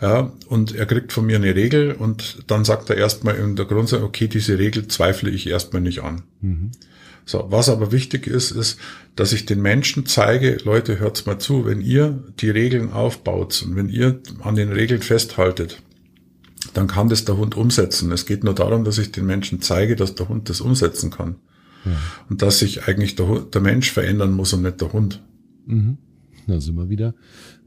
ja, 0.00 0.32
und 0.46 0.74
er 0.76 0.86
kriegt 0.86 1.12
von 1.12 1.26
mir 1.26 1.36
eine 1.36 1.56
Regel 1.56 1.92
und 1.92 2.44
dann 2.46 2.64
sagt 2.64 2.88
er 2.90 2.96
erstmal 2.96 3.34
in 3.34 3.56
der 3.56 3.64
Grundsatz, 3.64 4.02
okay, 4.02 4.28
diese 4.28 4.58
Regel 4.58 4.86
zweifle 4.86 5.30
ich 5.30 5.48
erstmal 5.48 5.82
nicht 5.82 6.02
an. 6.04 6.22
Mhm. 6.40 6.70
So, 7.24 7.46
was 7.50 7.68
aber 7.68 7.92
wichtig 7.92 8.26
ist, 8.26 8.52
ist, 8.52 8.78
dass 9.16 9.32
ich 9.32 9.44
den 9.44 9.60
Menschen 9.60 10.06
zeige, 10.06 10.58
Leute, 10.64 10.98
hört's 10.98 11.26
mal 11.26 11.38
zu, 11.38 11.66
wenn 11.66 11.82
ihr 11.82 12.22
die 12.40 12.48
Regeln 12.48 12.92
aufbaut 12.92 13.62
und 13.66 13.76
wenn 13.76 13.88
ihr 13.88 14.20
an 14.40 14.54
den 14.54 14.72
Regeln 14.72 15.02
festhaltet, 15.02 15.82
dann 16.78 16.86
kann 16.86 17.08
das 17.08 17.24
der 17.24 17.36
Hund 17.36 17.56
umsetzen. 17.56 18.12
Es 18.12 18.24
geht 18.24 18.44
nur 18.44 18.54
darum, 18.54 18.84
dass 18.84 18.98
ich 18.98 19.10
den 19.10 19.26
Menschen 19.26 19.60
zeige, 19.60 19.96
dass 19.96 20.14
der 20.14 20.28
Hund 20.28 20.48
das 20.48 20.60
umsetzen 20.60 21.10
kann. 21.10 21.34
Ja. 21.84 21.90
Und 22.30 22.40
dass 22.40 22.60
sich 22.60 22.86
eigentlich 22.86 23.16
der, 23.16 23.40
der, 23.40 23.60
Mensch 23.60 23.90
verändern 23.90 24.32
muss 24.32 24.52
und 24.52 24.62
nicht 24.62 24.80
der 24.80 24.92
Hund. 24.92 25.20
Mhm. 25.66 25.98
Da 26.46 26.60
sind 26.60 26.76
wir 26.76 26.88
wieder 26.88 27.16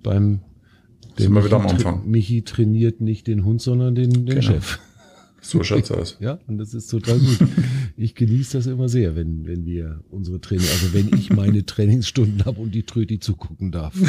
beim 0.02 0.40
der 1.18 1.26
sind 1.26 1.34
wir 1.34 1.44
wieder 1.44 1.58
am 1.58 1.68
Anfang. 1.68 2.10
Michi 2.10 2.44
trainiert 2.44 3.02
nicht 3.02 3.28
den 3.28 3.44
Hund, 3.44 3.62
sondern 3.62 3.96
den, 3.96 4.12
den 4.12 4.26
genau. 4.28 4.42
Chef. 4.42 4.80
So 5.42 5.62
schaut's 5.62 5.92
aus. 5.98 6.16
Ja, 6.22 6.40
und 6.48 6.58
das 6.58 6.74
ist 6.74 6.88
total 6.88 7.20
gut. 7.20 7.40
Ich 7.98 8.16
genieße 8.16 8.60
das 8.60 8.66
immer 8.68 8.88
sehr, 8.88 9.18
wenn, 9.18 9.46
wenn 9.46 9.66
wir 9.66 10.06
unsere 10.10 10.40
Training, 10.40 10.68
also 10.72 10.94
wenn 10.94 11.12
ich 11.20 11.34
meine 11.34 11.66
Trainingsstunden 11.74 12.46
habe 12.46 12.62
und 12.62 12.74
die 12.74 12.84
Tröti 12.84 13.20
zugucken 13.20 13.74
darf. 13.74 13.94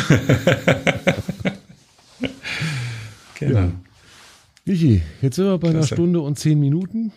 genau. 3.40 3.58
Ja. 3.58 3.72
Michi, 4.64 5.02
jetzt 5.20 5.36
sind 5.36 5.46
wir 5.46 5.58
bei 5.58 5.70
einer 5.70 5.82
Stunde 5.82 6.20
und 6.20 6.38
zehn 6.38 6.58
Minuten. 6.58 7.12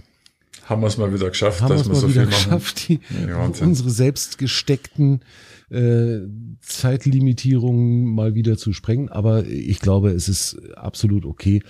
Haben 0.64 0.82
wir 0.82 0.88
es 0.88 0.98
mal 0.98 1.14
wieder 1.14 1.30
geschafft, 1.30 1.62
Haben 1.62 1.76
dass 1.76 1.88
wir 1.88 1.96
so 1.96 2.08
viel 2.08 2.26
geschafft, 2.26 2.90
machen. 2.90 3.02
Die, 3.12 3.28
ja, 3.28 3.46
unsere 3.46 3.92
selbst 3.92 4.40
gesteckten 4.40 5.22
äh, 5.70 6.22
Zeitlimitierungen 6.62 8.06
mal 8.06 8.34
wieder 8.34 8.58
zu 8.58 8.74
sprengen. 8.74 9.10
Aber 9.10 9.46
ich 9.46 9.80
glaube, 9.80 10.10
es 10.10 10.28
ist 10.28 10.58
absolut 10.76 11.24
okay. 11.24 11.62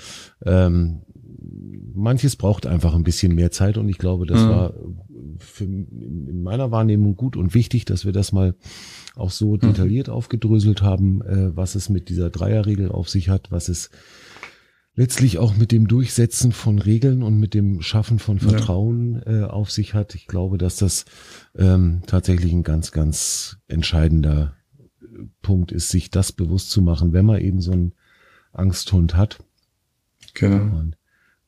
Ähm, 0.46 1.02
manches 1.94 2.38
braucht 2.38 2.66
einfach 2.66 2.96
ein 2.96 3.04
bisschen 3.04 3.36
mehr 3.36 3.52
Zeit 3.52 3.78
und 3.78 3.90
ich 3.90 3.98
glaube, 3.98 4.26
das 4.26 4.44
mhm. 4.44 4.50
war 4.50 4.74
für, 5.40 5.66
in 5.66 6.42
meiner 6.42 6.72
Wahrnehmung 6.72 7.18
gut 7.18 7.36
und 7.36 7.54
wichtig, 7.54 7.84
dass 7.84 8.06
wir 8.06 8.14
das 8.14 8.32
mal 8.32 8.56
auch 9.16 9.32
so 9.32 9.54
mhm. 9.56 9.60
detailliert 9.60 10.10
aufgedröselt 10.10 10.82
haben, 10.82 11.22
äh, 11.22 11.56
was 11.56 11.76
es 11.76 11.90
mit 11.90 12.08
dieser 12.08 12.30
Dreierregel 12.30 12.90
auf 12.90 13.10
sich 13.10 13.28
hat, 13.28 13.52
was 13.52 13.68
es 13.68 13.90
letztlich 14.96 15.38
auch 15.38 15.56
mit 15.56 15.72
dem 15.72 15.88
Durchsetzen 15.88 16.52
von 16.52 16.80
Regeln 16.80 17.24
und 17.24 17.40
mit 17.40 17.54
dem 17.54 17.82
Schaffen 17.82 18.20
von 18.20 18.40
Vertrauen 18.40 19.22
ja. 19.26 19.42
äh, 19.42 19.44
auf 19.44 19.72
sich 19.72 19.94
hat. 19.94 20.16
Ich 20.16 20.28
glaube, 20.28 20.58
dass 20.58 20.78
das 20.78 21.06
ähm, 21.56 22.02
tatsächlich 22.08 22.52
ein 22.54 22.64
ganz, 22.64 22.92
ganz 22.92 23.58
entscheidender 23.68 24.56
Punkt 25.42 25.72
ist, 25.72 25.90
sich 25.90 26.10
das 26.10 26.32
bewusst 26.32 26.72
zu 26.72 26.82
machen, 26.82 27.14
wenn 27.14 27.26
man 27.26 27.42
eben 27.42 27.62
so 27.62 27.72
einen 27.72 27.94
Angsthund 28.52 29.16
hat. 29.16 29.40
Genau. 30.34 30.78
Und 30.78 30.98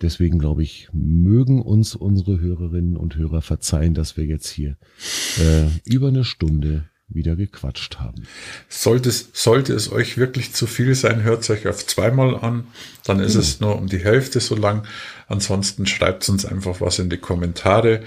Deswegen 0.02 0.38
glaube 0.38 0.62
ich, 0.62 0.90
mögen 0.94 1.62
uns 1.62 1.96
unsere 1.96 2.40
Hörerinnen 2.40 2.98
und 2.98 3.16
Hörer 3.16 3.42
verzeihen, 3.42 3.96
dass 3.96 4.16
wir 4.16 4.26
jetzt 4.26 4.48
hier 4.48 4.78
äh, 5.40 5.68
über 5.86 6.10
eine 6.10 6.24
Stunde 6.24 6.88
wieder 7.10 7.36
gequatscht 7.36 8.00
haben. 8.00 8.24
Sollte 8.68 9.10
es, 9.10 9.30
sollte 9.34 9.74
es 9.74 9.92
euch 9.92 10.18
wirklich 10.18 10.54
zu 10.54 10.68
viel 10.68 10.94
sein, 10.94 11.24
hört 11.24 11.42
es 11.42 11.50
euch 11.50 11.68
auf 11.68 11.86
zweimal 11.86 12.36
an, 12.36 12.68
dann 13.06 13.20
ist 13.20 13.34
hm. 13.34 13.40
es 13.40 13.60
nur 13.60 13.78
um 13.78 13.88
die 13.88 14.04
Hälfte 14.04 14.40
so 14.40 14.56
lang. 14.56 14.86
Ansonsten 15.28 15.86
schreibt 15.86 16.28
uns 16.30 16.46
einfach 16.46 16.82
was 16.82 17.00
in 17.00 17.10
die 17.10 17.18
Kommentare. 17.18 18.02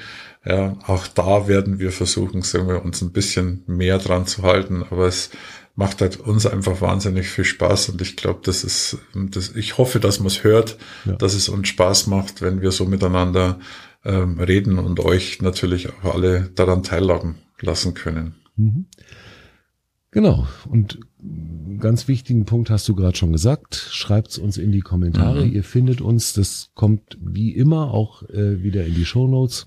Ja, 0.45 0.77
auch 0.87 1.07
da 1.07 1.49
werden 1.49 1.79
wir 1.79 1.93
versuchen, 1.93 2.43
sagen 2.43 2.69
wir, 2.69 2.85
uns 2.85 3.03
ein 3.03 3.13
bisschen 3.13 3.63
mehr 3.67 3.99
dran 3.99 4.27
zu 4.27 4.43
halten, 4.43 4.83
aber 4.83 5.07
es 5.07 5.31
macht 5.77 6.01
halt 6.01 6.19
uns 6.19 6.47
einfach 6.47 6.81
wahnsinnig 6.81 7.29
viel 7.29 7.45
Spaß 7.45 7.91
und 7.91 8.03
ich 8.03 8.17
glaube, 8.17 8.41
das 8.43 8.65
ist, 8.65 8.99
das, 9.15 9.55
ich 9.55 9.79
hoffe, 9.79 10.01
dass 10.01 10.19
man 10.19 10.27
es 10.27 10.45
hört, 10.45 10.79
ja. 11.05 11.13
dass 11.13 11.35
es 11.35 11.49
uns 11.49 11.69
Spaß 11.69 12.07
macht, 12.07 12.43
wenn 12.43 12.61
wir 12.61 12.71
so 12.71 12.87
miteinander 12.87 13.61
ähm, 14.05 14.39
reden 14.41 14.79
und 14.79 15.01
euch 15.01 15.41
natürlich 15.43 15.89
auch 15.91 16.15
alle 16.15 16.51
daran 16.55 16.83
teilhaben 16.83 17.37
lassen 17.61 17.95
können. 17.95 18.40
Mhm. 18.61 18.87
Genau. 20.13 20.47
Und 20.69 20.99
ganz 21.79 22.09
wichtigen 22.09 22.45
Punkt 22.45 22.69
hast 22.69 22.89
du 22.89 22.97
gerade 22.97 23.17
schon 23.17 23.33
gesagt. 23.33 23.77
Schreibt's 23.77 24.39
uns 24.39 24.59
in 24.59 24.73
die 24.73 24.81
Kommentare. 24.81 25.47
Mhm. 25.47 25.53
Ihr 25.53 25.63
findet 25.63 26.01
uns, 26.01 26.33
das 26.33 26.73
kommt 26.75 27.17
wie 27.21 27.55
immer 27.55 27.95
auch 27.95 28.29
äh, 28.29 28.63
wieder 28.63 28.85
in 28.85 28.95
die 28.95 29.05
Show 29.05 29.29
Notes. 29.29 29.67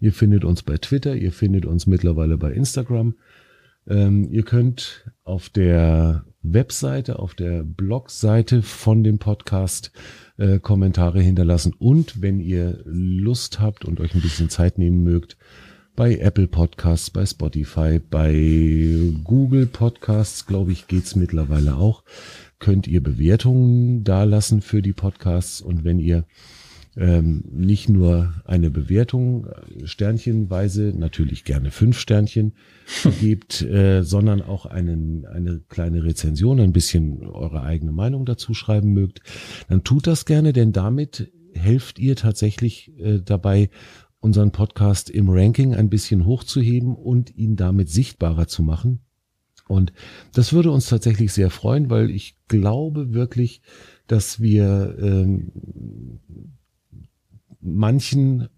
Ihr 0.00 0.12
findet 0.12 0.44
uns 0.44 0.62
bei 0.62 0.78
Twitter, 0.78 1.14
ihr 1.14 1.32
findet 1.32 1.66
uns 1.66 1.86
mittlerweile 1.86 2.38
bei 2.38 2.52
Instagram. 2.52 3.14
Ähm, 3.86 4.28
ihr 4.30 4.44
könnt 4.44 5.12
auf 5.24 5.50
der 5.50 6.24
Webseite, 6.42 7.18
auf 7.18 7.34
der 7.34 7.62
Blogseite 7.62 8.62
von 8.62 9.04
dem 9.04 9.18
Podcast 9.18 9.92
äh, 10.38 10.58
Kommentare 10.58 11.20
hinterlassen 11.20 11.74
und 11.78 12.22
wenn 12.22 12.40
ihr 12.40 12.80
Lust 12.84 13.60
habt 13.60 13.84
und 13.84 14.00
euch 14.00 14.14
ein 14.14 14.22
bisschen 14.22 14.48
Zeit 14.48 14.78
nehmen 14.78 15.02
mögt, 15.02 15.36
bei 15.94 16.16
Apple 16.16 16.48
Podcasts, 16.48 17.10
bei 17.10 17.26
Spotify, 17.26 17.98
bei 17.98 19.12
Google 19.24 19.66
Podcasts, 19.66 20.46
glaube 20.46 20.72
ich, 20.72 20.86
geht's 20.86 21.16
mittlerweile 21.16 21.76
auch, 21.76 22.02
könnt 22.58 22.86
ihr 22.86 23.02
Bewertungen 23.02 24.04
dalassen 24.04 24.62
für 24.62 24.82
die 24.82 24.92
Podcasts? 24.92 25.60
Und 25.60 25.84
wenn 25.84 25.98
ihr 25.98 26.24
ähm, 26.96 27.44
nicht 27.50 27.88
nur 27.88 28.34
eine 28.44 28.70
Bewertung 28.70 29.46
äh, 29.46 29.86
sternchenweise, 29.86 30.92
natürlich 30.96 31.44
gerne 31.44 31.70
fünf 31.70 31.98
Sternchen 31.98 32.52
gebt, 33.20 33.62
äh, 33.62 34.02
sondern 34.02 34.42
auch 34.42 34.66
einen, 34.66 35.26
eine 35.26 35.60
kleine 35.68 36.04
Rezension, 36.04 36.60
ein 36.60 36.72
bisschen 36.72 37.26
eure 37.26 37.62
eigene 37.62 37.92
Meinung 37.92 38.26
dazu 38.26 38.54
schreiben 38.54 38.92
mögt, 38.92 39.20
dann 39.68 39.84
tut 39.84 40.06
das 40.06 40.26
gerne, 40.26 40.52
denn 40.52 40.72
damit 40.72 41.32
helft 41.54 41.98
ihr 41.98 42.16
tatsächlich 42.16 42.92
äh, 42.98 43.20
dabei, 43.24 43.70
unseren 44.22 44.52
Podcast 44.52 45.10
im 45.10 45.28
Ranking 45.28 45.74
ein 45.74 45.90
bisschen 45.90 46.24
hochzuheben 46.24 46.94
und 46.94 47.36
ihn 47.36 47.56
damit 47.56 47.90
sichtbarer 47.90 48.46
zu 48.46 48.62
machen. 48.62 49.00
Und 49.66 49.92
das 50.32 50.52
würde 50.52 50.70
uns 50.70 50.86
tatsächlich 50.86 51.32
sehr 51.32 51.50
freuen, 51.50 51.90
weil 51.90 52.08
ich 52.08 52.36
glaube 52.46 53.12
wirklich, 53.12 53.62
dass 54.06 54.40
wir 54.40 54.96
ähm, 55.00 56.20
manchen 57.60 58.48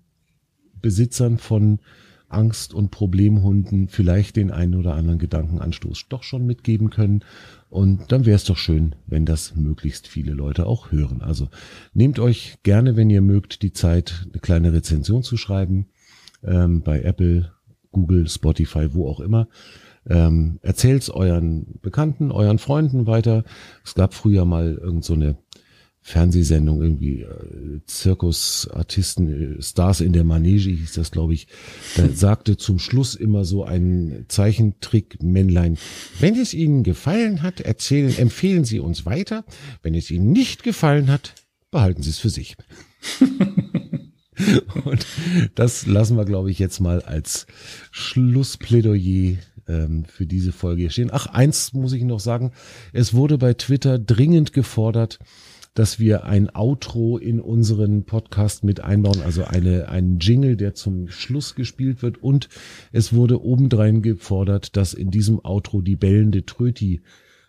Besitzern 0.83 1.39
von 1.39 1.81
Angst- 2.29 2.75
und 2.75 2.91
Problemhunden 2.91 3.89
vielleicht 3.89 4.37
den 4.37 4.51
einen 4.51 4.75
oder 4.75 4.95
anderen 4.95 5.19
Gedankenanstoß 5.19 6.07
doch 6.11 6.25
schon 6.25 6.45
mitgeben 6.45 6.91
können. 6.91 7.25
Und 7.75 8.13
dann 8.13 8.25
wäre 8.25 8.37
es 8.37 8.45
doch 8.45 8.57
schön, 8.57 8.95
wenn 9.09 9.27
das 9.27 9.57
möglichst 9.57 10.07
viele 10.07 10.33
Leute 10.33 10.65
auch 10.67 10.93
hören. 10.93 11.23
Also 11.23 11.49
nehmt 11.93 12.21
euch 12.21 12.59
gerne, 12.63 12.95
wenn 12.95 13.11
ihr 13.11 13.21
mögt, 13.21 13.63
die 13.63 13.73
Zeit, 13.73 14.29
eine 14.31 14.41
kleine 14.41 14.73
Rezension 14.73 15.25
zu 15.25 15.37
schreiben 15.37 15.89
ähm, 16.45 16.83
bei 16.83 17.03
Apple, 17.03 17.51
Google, 17.91 18.29
Spotify, 18.29 18.95
wo 18.95 19.09
auch 19.09 19.19
immer. 19.19 19.49
Ähm, 20.09 20.61
erzählt's 20.63 21.11
euren 21.11 21.81
Bekannten, 21.83 22.31
euren 22.31 22.59
Freunden 22.59 23.09
weiter. 23.09 23.43
Es 23.85 23.97
gab 23.97 24.15
früher 24.15 24.45
mal 24.45 24.75
irgend 24.75 25.05
so 25.05 25.15
Fernsehsendung 26.07 26.83
irgendwie 26.83 27.23
äh, 27.23 27.81
Zirkusartisten, 27.87 29.59
äh, 29.59 29.63
Stars 29.63 30.03
in 30.03 30.13
der 30.13 30.25
Manege 30.25 30.69
hieß 30.69 30.93
das, 30.93 31.11
glaube 31.11 31.33
ich. 31.33 31.49
Da 31.97 32.07
sagte 32.15 32.59
zum 32.59 32.79
Schluss 32.79 33.15
immer 33.15 33.47
so 33.47 33.65
ein 33.65 34.27
Zeichentrick-Männlein, 34.29 35.79
wenn 36.21 36.39
es 36.39 36.53
Ihnen 36.53 36.83
gefallen 36.83 37.41
hat, 37.43 37.61
erzählen, 37.61 38.15
empfehlen 38.19 38.67
Sie 38.67 38.81
uns 38.81 39.07
weiter. 39.07 39.47
Wenn 39.83 39.95
es 39.95 40.11
Ihnen 40.11 40.31
nicht 40.31 40.63
gefallen 40.63 41.09
hat, 41.09 41.35
behalten 41.71 42.03
Sie 42.03 42.11
es 42.11 42.19
für 42.19 42.29
sich. 42.29 42.55
Und 44.85 45.07
das 45.55 45.87
lassen 45.87 46.19
wir, 46.19 46.27
glaube 46.27 46.51
ich, 46.51 46.59
jetzt 46.59 46.81
mal 46.81 47.01
als 47.01 47.47
Schlussplädoyer 47.93 49.39
ähm, 49.69 50.05
für 50.05 50.27
diese 50.27 50.53
Folge 50.53 50.91
stehen. 50.91 51.09
Ach, 51.11 51.29
eins 51.29 51.73
muss 51.73 51.95
ich 51.95 52.05
noch 52.05 52.21
sagen. 52.21 52.53
Es 52.93 53.15
wurde 53.15 53.39
bei 53.39 53.55
Twitter 53.55 53.99
dringend 53.99 54.53
gefordert, 54.53 55.19
dass 55.75 55.99
wir 55.99 56.25
ein 56.25 56.55
Outro 56.55 57.19
in 57.19 57.41
unseren 57.41 58.05
Podcast 58.05 58.63
mit 58.63 58.81
einbauen, 58.81 59.21
also 59.23 59.45
eine, 59.45 59.89
einen 59.89 60.21
Jingle, 60.21 60.57
der 60.57 60.75
zum 60.75 61.09
Schluss 61.09 61.57
gespielt 61.57 62.01
wird. 62.01 62.23
Und 62.23 62.49
es 62.93 63.13
wurde 63.13 63.45
obendrein 63.45 64.01
gefordert, 64.01 64.77
dass 64.77 64.95
in 64.95 65.11
diesem 65.11 65.45
Outro 65.45 65.83
die 65.83 65.97
bellende 65.97 66.47
Tröti 66.47 67.03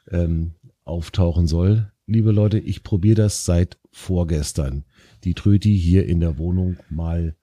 ähm, 0.10 0.53
auftauchen 0.84 1.45
soll. 1.45 1.91
Liebe 2.07 2.31
Leute, 2.31 2.60
ich 2.60 2.84
probiere 2.84 3.15
das 3.15 3.45
seit 3.45 3.77
vorgestern. 3.91 4.85
Die 5.23 5.35
Tröti 5.35 5.77
hier 5.77 6.06
in 6.07 6.19
der 6.19 6.38
Wohnung 6.39 6.77
mal 6.89 7.35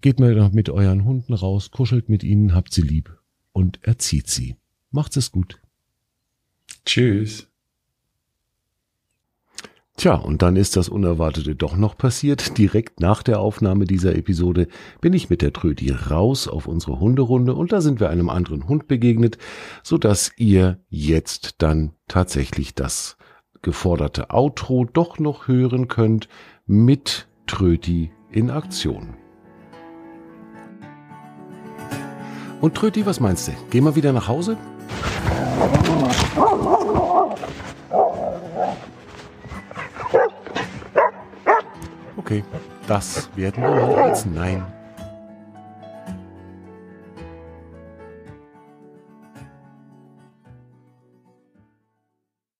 Geht 0.00 0.20
mal 0.20 0.50
mit 0.52 0.70
euren 0.70 1.04
Hunden 1.04 1.32
raus, 1.32 1.70
kuschelt 1.70 2.08
mit 2.08 2.22
ihnen, 2.22 2.54
habt 2.54 2.72
sie 2.72 2.82
lieb 2.82 3.18
und 3.52 3.82
erzieht 3.82 4.28
sie. 4.28 4.56
Macht's 4.90 5.16
es 5.16 5.32
gut. 5.32 5.60
Tschüss. 6.84 7.48
Tja, 9.98 10.14
und 10.14 10.42
dann 10.42 10.54
ist 10.54 10.76
das 10.76 10.88
Unerwartete 10.88 11.56
doch 11.56 11.76
noch 11.76 11.98
passiert. 11.98 12.56
Direkt 12.56 13.00
nach 13.00 13.24
der 13.24 13.40
Aufnahme 13.40 13.84
dieser 13.84 14.14
Episode 14.14 14.68
bin 15.00 15.12
ich 15.12 15.28
mit 15.28 15.42
der 15.42 15.52
Trödi 15.52 15.90
raus 15.90 16.46
auf 16.46 16.68
unsere 16.68 17.00
Hunderunde 17.00 17.52
und 17.52 17.72
da 17.72 17.80
sind 17.80 17.98
wir 17.98 18.08
einem 18.08 18.30
anderen 18.30 18.68
Hund 18.68 18.86
begegnet, 18.86 19.38
so 19.82 19.98
dass 19.98 20.30
ihr 20.36 20.78
jetzt 20.88 21.56
dann 21.62 21.94
tatsächlich 22.06 22.76
das 22.76 23.16
geforderte 23.60 24.30
Outro 24.30 24.84
doch 24.84 25.18
noch 25.18 25.48
hören 25.48 25.88
könnt 25.88 26.28
mit 26.64 27.26
Tröti 27.48 28.12
in 28.30 28.52
Aktion. 28.52 29.16
Und 32.60 32.76
Tröti, 32.76 33.04
was 33.04 33.18
meinst 33.18 33.48
du? 33.48 33.52
Gehen 33.70 33.82
wir 33.82 33.96
wieder 33.96 34.12
nach 34.12 34.28
Hause? 34.28 34.56
Okay, 42.28 42.44
das 42.86 43.30
werden 43.36 43.62
wir 43.62 44.04
als 44.04 44.26
Nein 44.26 44.62